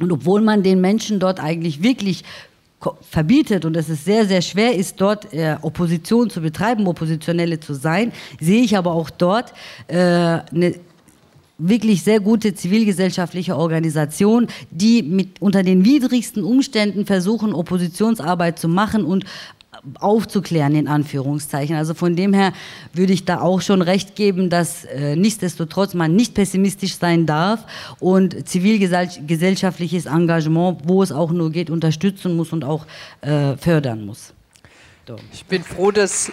und 0.02 0.12
obwohl 0.12 0.42
man 0.42 0.64
den 0.64 0.82
Menschen 0.82 1.20
dort 1.20 1.40
eigentlich 1.40 1.82
wirklich 1.82 2.24
verbietet 3.02 3.66
und 3.66 3.76
es 3.78 3.90
ist 3.90 4.06
sehr, 4.06 4.26
sehr 4.26 4.42
schwer 4.42 4.76
ist, 4.76 5.02
dort 5.02 5.34
äh, 5.34 5.58
Opposition 5.62 6.30
zu 6.30 6.42
betreiben, 6.42 6.86
Oppositionelle 6.88 7.60
zu 7.60 7.74
sein, 7.74 8.12
sehe 8.40 8.62
ich 8.62 8.78
aber 8.78 8.92
auch 8.92 9.10
dort 9.10 9.54
äh, 9.88 9.96
eine 9.96 10.76
wirklich 11.58 12.04
sehr 12.04 12.20
gute 12.20 12.54
zivilgesellschaftliche 12.54 13.56
Organisation, 13.56 14.48
die 14.72 15.04
mit 15.04 15.42
unter 15.42 15.64
den 15.64 15.86
widrigsten 15.86 16.44
Umständen 16.44 17.06
versuchen, 17.06 17.54
Oppositionsarbeit 17.54 18.60
zu 18.60 18.68
machen 18.68 19.06
und 19.06 19.24
aufzuklären, 20.00 20.76
in 20.76 20.88
Anführungszeichen. 20.88 21.76
Also 21.76 21.94
von 21.94 22.16
dem 22.16 22.34
her 22.34 22.54
würde 22.94 23.14
ich 23.14 23.26
da 23.26 23.42
auch 23.42 23.62
schon 23.62 23.82
recht 23.82 24.16
geben, 24.16 24.50
dass 24.50 24.86
äh, 24.86 25.16
nichtsdestotrotz 25.16 25.94
man 25.94 26.16
nicht 26.16 26.34
pessimistisch 26.34 26.98
sein 26.98 27.26
darf 27.26 27.66
und 28.00 28.48
zivilgesellschaftliches 28.48 30.06
Engagement, 30.06 30.80
wo 30.84 31.04
es 31.04 31.12
auch 31.12 31.32
nur 31.32 31.52
geht, 31.52 31.70
unterstützen 31.70 32.36
muss 32.36 32.52
und 32.52 32.64
auch 32.64 32.86
äh, 33.22 33.56
fördern 33.58 34.06
muss. 34.06 34.34
So. 35.08 35.18
Ich 35.32 35.46
bin 35.46 35.64
froh, 35.64 35.92
dass 35.92 36.32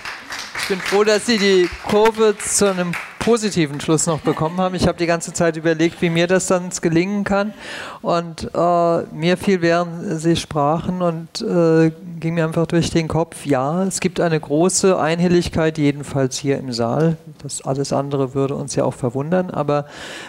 ich 0.62 0.68
bin 0.68 0.78
froh, 0.78 1.04
dass 1.04 1.26
Sie 1.26 1.36
die 1.36 1.68
Kurve 1.84 2.34
zu 2.38 2.70
einem 2.70 2.92
positiven 3.23 3.81
Schluss 3.81 4.07
noch 4.07 4.20
bekommen 4.20 4.59
haben. 4.59 4.74
Ich 4.74 4.89
habe 4.89 4.99
die 4.99 5.07
ganze 5.07 5.32
Zeit 5.32 5.57
überlegt, 5.57 6.03
wie 6.03 6.11
mir 6.11 6.27
das 6.27 6.49
dann 6.49 6.70
gelingen 6.81 7.23
kann. 7.23 7.55
Und 8.01 8.51
äh, 8.53 9.03
mir 9.15 9.36
fiel, 9.36 9.62
während 9.62 10.20
Sie 10.20 10.35
sprachen 10.35 11.03
und 11.03 11.40
äh, 11.40 11.93
ging 12.19 12.35
mir 12.35 12.44
einfach 12.44 12.66
durch 12.66 12.90
den 12.90 13.09
Kopf, 13.09 13.47
ja, 13.47 13.85
es 13.85 14.01
gibt 14.01 14.20
eine 14.20 14.39
große 14.39 14.99
Einhelligkeit, 14.99 15.77
jedenfalls 15.78 16.36
hier 16.39 16.59
im 16.59 16.73
Saal. 16.73 17.16
Das 17.43 17.62
alles 17.62 17.93
andere 17.93 18.35
würde 18.35 18.55
uns 18.55 18.74
ja 18.77 18.85
auch 18.85 18.94
verwundern, 18.94 19.51
aber 19.51 19.86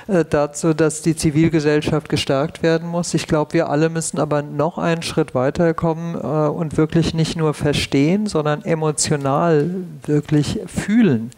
äh, 0.07 0.25
dazu, 0.27 0.73
dass 0.73 1.01
die 1.01 1.15
Zivilgesellschaft 1.15 2.09
gestärkt 2.09 2.63
werden 2.63 2.87
muss. 2.89 3.13
Ich 3.13 3.27
glaube, 3.27 3.53
wir 3.53 3.69
alle 3.69 3.89
müssen 3.89 4.19
aber 4.19 4.41
noch 4.41 4.77
einen 4.77 5.03
Schritt 5.03 5.35
weiterkommen 5.35 6.15
äh, 6.15 6.49
und 6.49 6.77
wirklich 6.77 7.13
nicht 7.13 7.37
nur 7.37 7.53
verstehen, 7.53 8.25
sondern 8.27 8.63
emotional 8.63 9.69
wirklich 10.05 10.59
fühlen, 10.65 11.31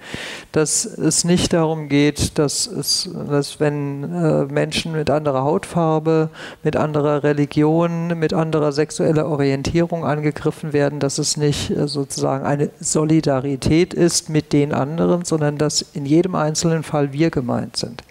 dass 0.52 0.86
es 0.86 1.26
nicht 1.26 1.45
nicht 1.46 1.54
darum 1.54 1.90
geht, 1.90 2.40
dass, 2.40 2.66
es, 2.66 3.08
dass 3.30 3.60
wenn 3.60 4.04
äh, 4.04 4.46
Menschen 4.46 4.94
mit 4.94 5.12
anderer 5.12 5.44
Hautfarbe, 5.44 6.30
mit 6.64 6.76
anderer 6.76 7.22
Religion, 7.22 8.18
mit 8.18 8.34
anderer 8.34 8.72
sexueller 8.72 9.28
Orientierung 9.28 10.06
angegriffen 10.06 10.74
werden, 10.74 11.00
dass 11.00 11.20
es 11.20 11.38
nicht 11.38 11.70
äh, 11.70 11.88
sozusagen 11.88 12.46
eine 12.46 12.72
Solidarität 12.80 13.94
ist 13.94 14.28
mit 14.28 14.54
den 14.54 14.74
anderen, 14.74 15.24
sondern 15.24 15.60
dass 15.60 15.84
in 15.94 16.08
jedem 16.08 16.34
einzelnen 16.34 16.82
Fall 16.82 17.14
wir 17.14 17.30
gemeint 17.30 17.78
sind. 17.78 18.02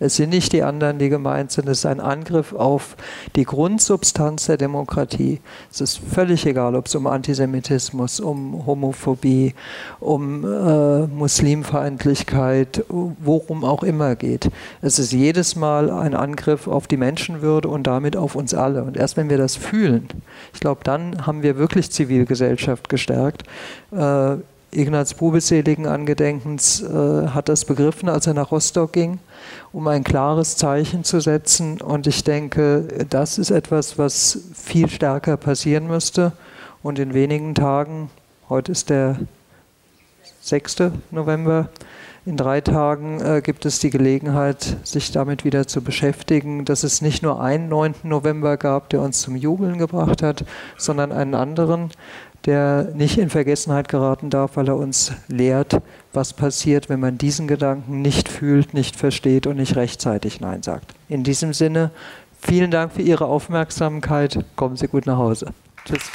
Es 0.00 0.16
sind 0.16 0.30
nicht 0.30 0.52
die 0.52 0.62
anderen, 0.62 0.98
die 0.98 1.08
gemeint 1.08 1.52
sind. 1.52 1.68
Es 1.68 1.78
ist 1.78 1.86
ein 1.86 2.00
Angriff 2.00 2.52
auf 2.52 2.96
die 3.36 3.44
Grundsubstanz 3.44 4.46
der 4.46 4.56
Demokratie. 4.56 5.40
Es 5.72 5.80
ist 5.80 5.98
völlig 5.98 6.46
egal, 6.46 6.74
ob 6.74 6.86
es 6.86 6.94
um 6.94 7.06
Antisemitismus, 7.06 8.20
um 8.20 8.66
Homophobie, 8.66 9.54
um 10.00 10.44
äh, 10.44 11.06
Muslimfeindlichkeit, 11.06 12.84
worum 12.88 13.64
auch 13.64 13.82
immer 13.82 14.16
geht. 14.16 14.50
Es 14.82 14.98
ist 14.98 15.12
jedes 15.12 15.56
Mal 15.56 15.90
ein 15.90 16.14
Angriff 16.14 16.68
auf 16.68 16.86
die 16.86 16.96
Menschenwürde 16.96 17.68
und 17.68 17.86
damit 17.86 18.16
auf 18.16 18.34
uns 18.34 18.54
alle. 18.54 18.84
Und 18.84 18.96
erst 18.96 19.16
wenn 19.16 19.30
wir 19.30 19.38
das 19.38 19.56
fühlen, 19.56 20.08
ich 20.52 20.60
glaube, 20.60 20.80
dann 20.84 21.26
haben 21.26 21.42
wir 21.42 21.56
wirklich 21.56 21.90
Zivilgesellschaft 21.90 22.88
gestärkt. 22.88 23.44
Äh, 23.92 24.36
Ignaz 24.74 25.14
seligen 25.38 25.86
Angedenkens 25.86 26.82
äh, 26.82 27.28
hat 27.28 27.48
das 27.48 27.64
begriffen, 27.64 28.08
als 28.08 28.26
er 28.26 28.34
nach 28.34 28.50
Rostock 28.50 28.92
ging 28.92 29.20
um 29.72 29.86
ein 29.88 30.04
klares 30.04 30.56
Zeichen 30.56 31.04
zu 31.04 31.20
setzen. 31.20 31.80
Und 31.80 32.06
ich 32.06 32.24
denke, 32.24 33.06
das 33.10 33.38
ist 33.38 33.50
etwas, 33.50 33.98
was 33.98 34.38
viel 34.54 34.88
stärker 34.88 35.36
passieren 35.36 35.86
müsste. 35.86 36.32
Und 36.82 36.98
in 36.98 37.14
wenigen 37.14 37.54
Tagen, 37.54 38.10
heute 38.48 38.72
ist 38.72 38.90
der 38.90 39.18
6. 40.40 40.90
November, 41.10 41.70
in 42.26 42.38
drei 42.38 42.62
Tagen 42.62 43.20
äh, 43.20 43.42
gibt 43.42 43.66
es 43.66 43.80
die 43.80 43.90
Gelegenheit, 43.90 44.78
sich 44.82 45.12
damit 45.12 45.44
wieder 45.44 45.66
zu 45.66 45.82
beschäftigen, 45.82 46.64
dass 46.64 46.82
es 46.82 47.02
nicht 47.02 47.22
nur 47.22 47.42
einen 47.42 47.68
9. 47.68 47.96
November 48.02 48.56
gab, 48.56 48.88
der 48.88 49.02
uns 49.02 49.20
zum 49.20 49.36
Jubeln 49.36 49.76
gebracht 49.76 50.22
hat, 50.22 50.44
sondern 50.78 51.12
einen 51.12 51.34
anderen, 51.34 51.90
der 52.46 52.90
nicht 52.94 53.18
in 53.18 53.30
Vergessenheit 53.30 53.88
geraten 53.88 54.30
darf, 54.30 54.56
weil 54.56 54.68
er 54.68 54.76
uns 54.76 55.12
lehrt, 55.28 55.80
was 56.12 56.32
passiert, 56.32 56.88
wenn 56.88 57.00
man 57.00 57.18
diesen 57.18 57.48
Gedanken 57.48 58.02
nicht 58.02 58.28
fühlt, 58.28 58.74
nicht 58.74 58.96
versteht 58.96 59.46
und 59.46 59.56
nicht 59.56 59.76
rechtzeitig 59.76 60.40
Nein 60.40 60.62
sagt. 60.62 60.94
In 61.08 61.24
diesem 61.24 61.54
Sinne, 61.54 61.90
vielen 62.40 62.70
Dank 62.70 62.92
für 62.92 63.02
Ihre 63.02 63.26
Aufmerksamkeit. 63.26 64.44
Kommen 64.56 64.76
Sie 64.76 64.88
gut 64.88 65.06
nach 65.06 65.18
Hause. 65.18 65.46
Tschüss. 65.84 66.10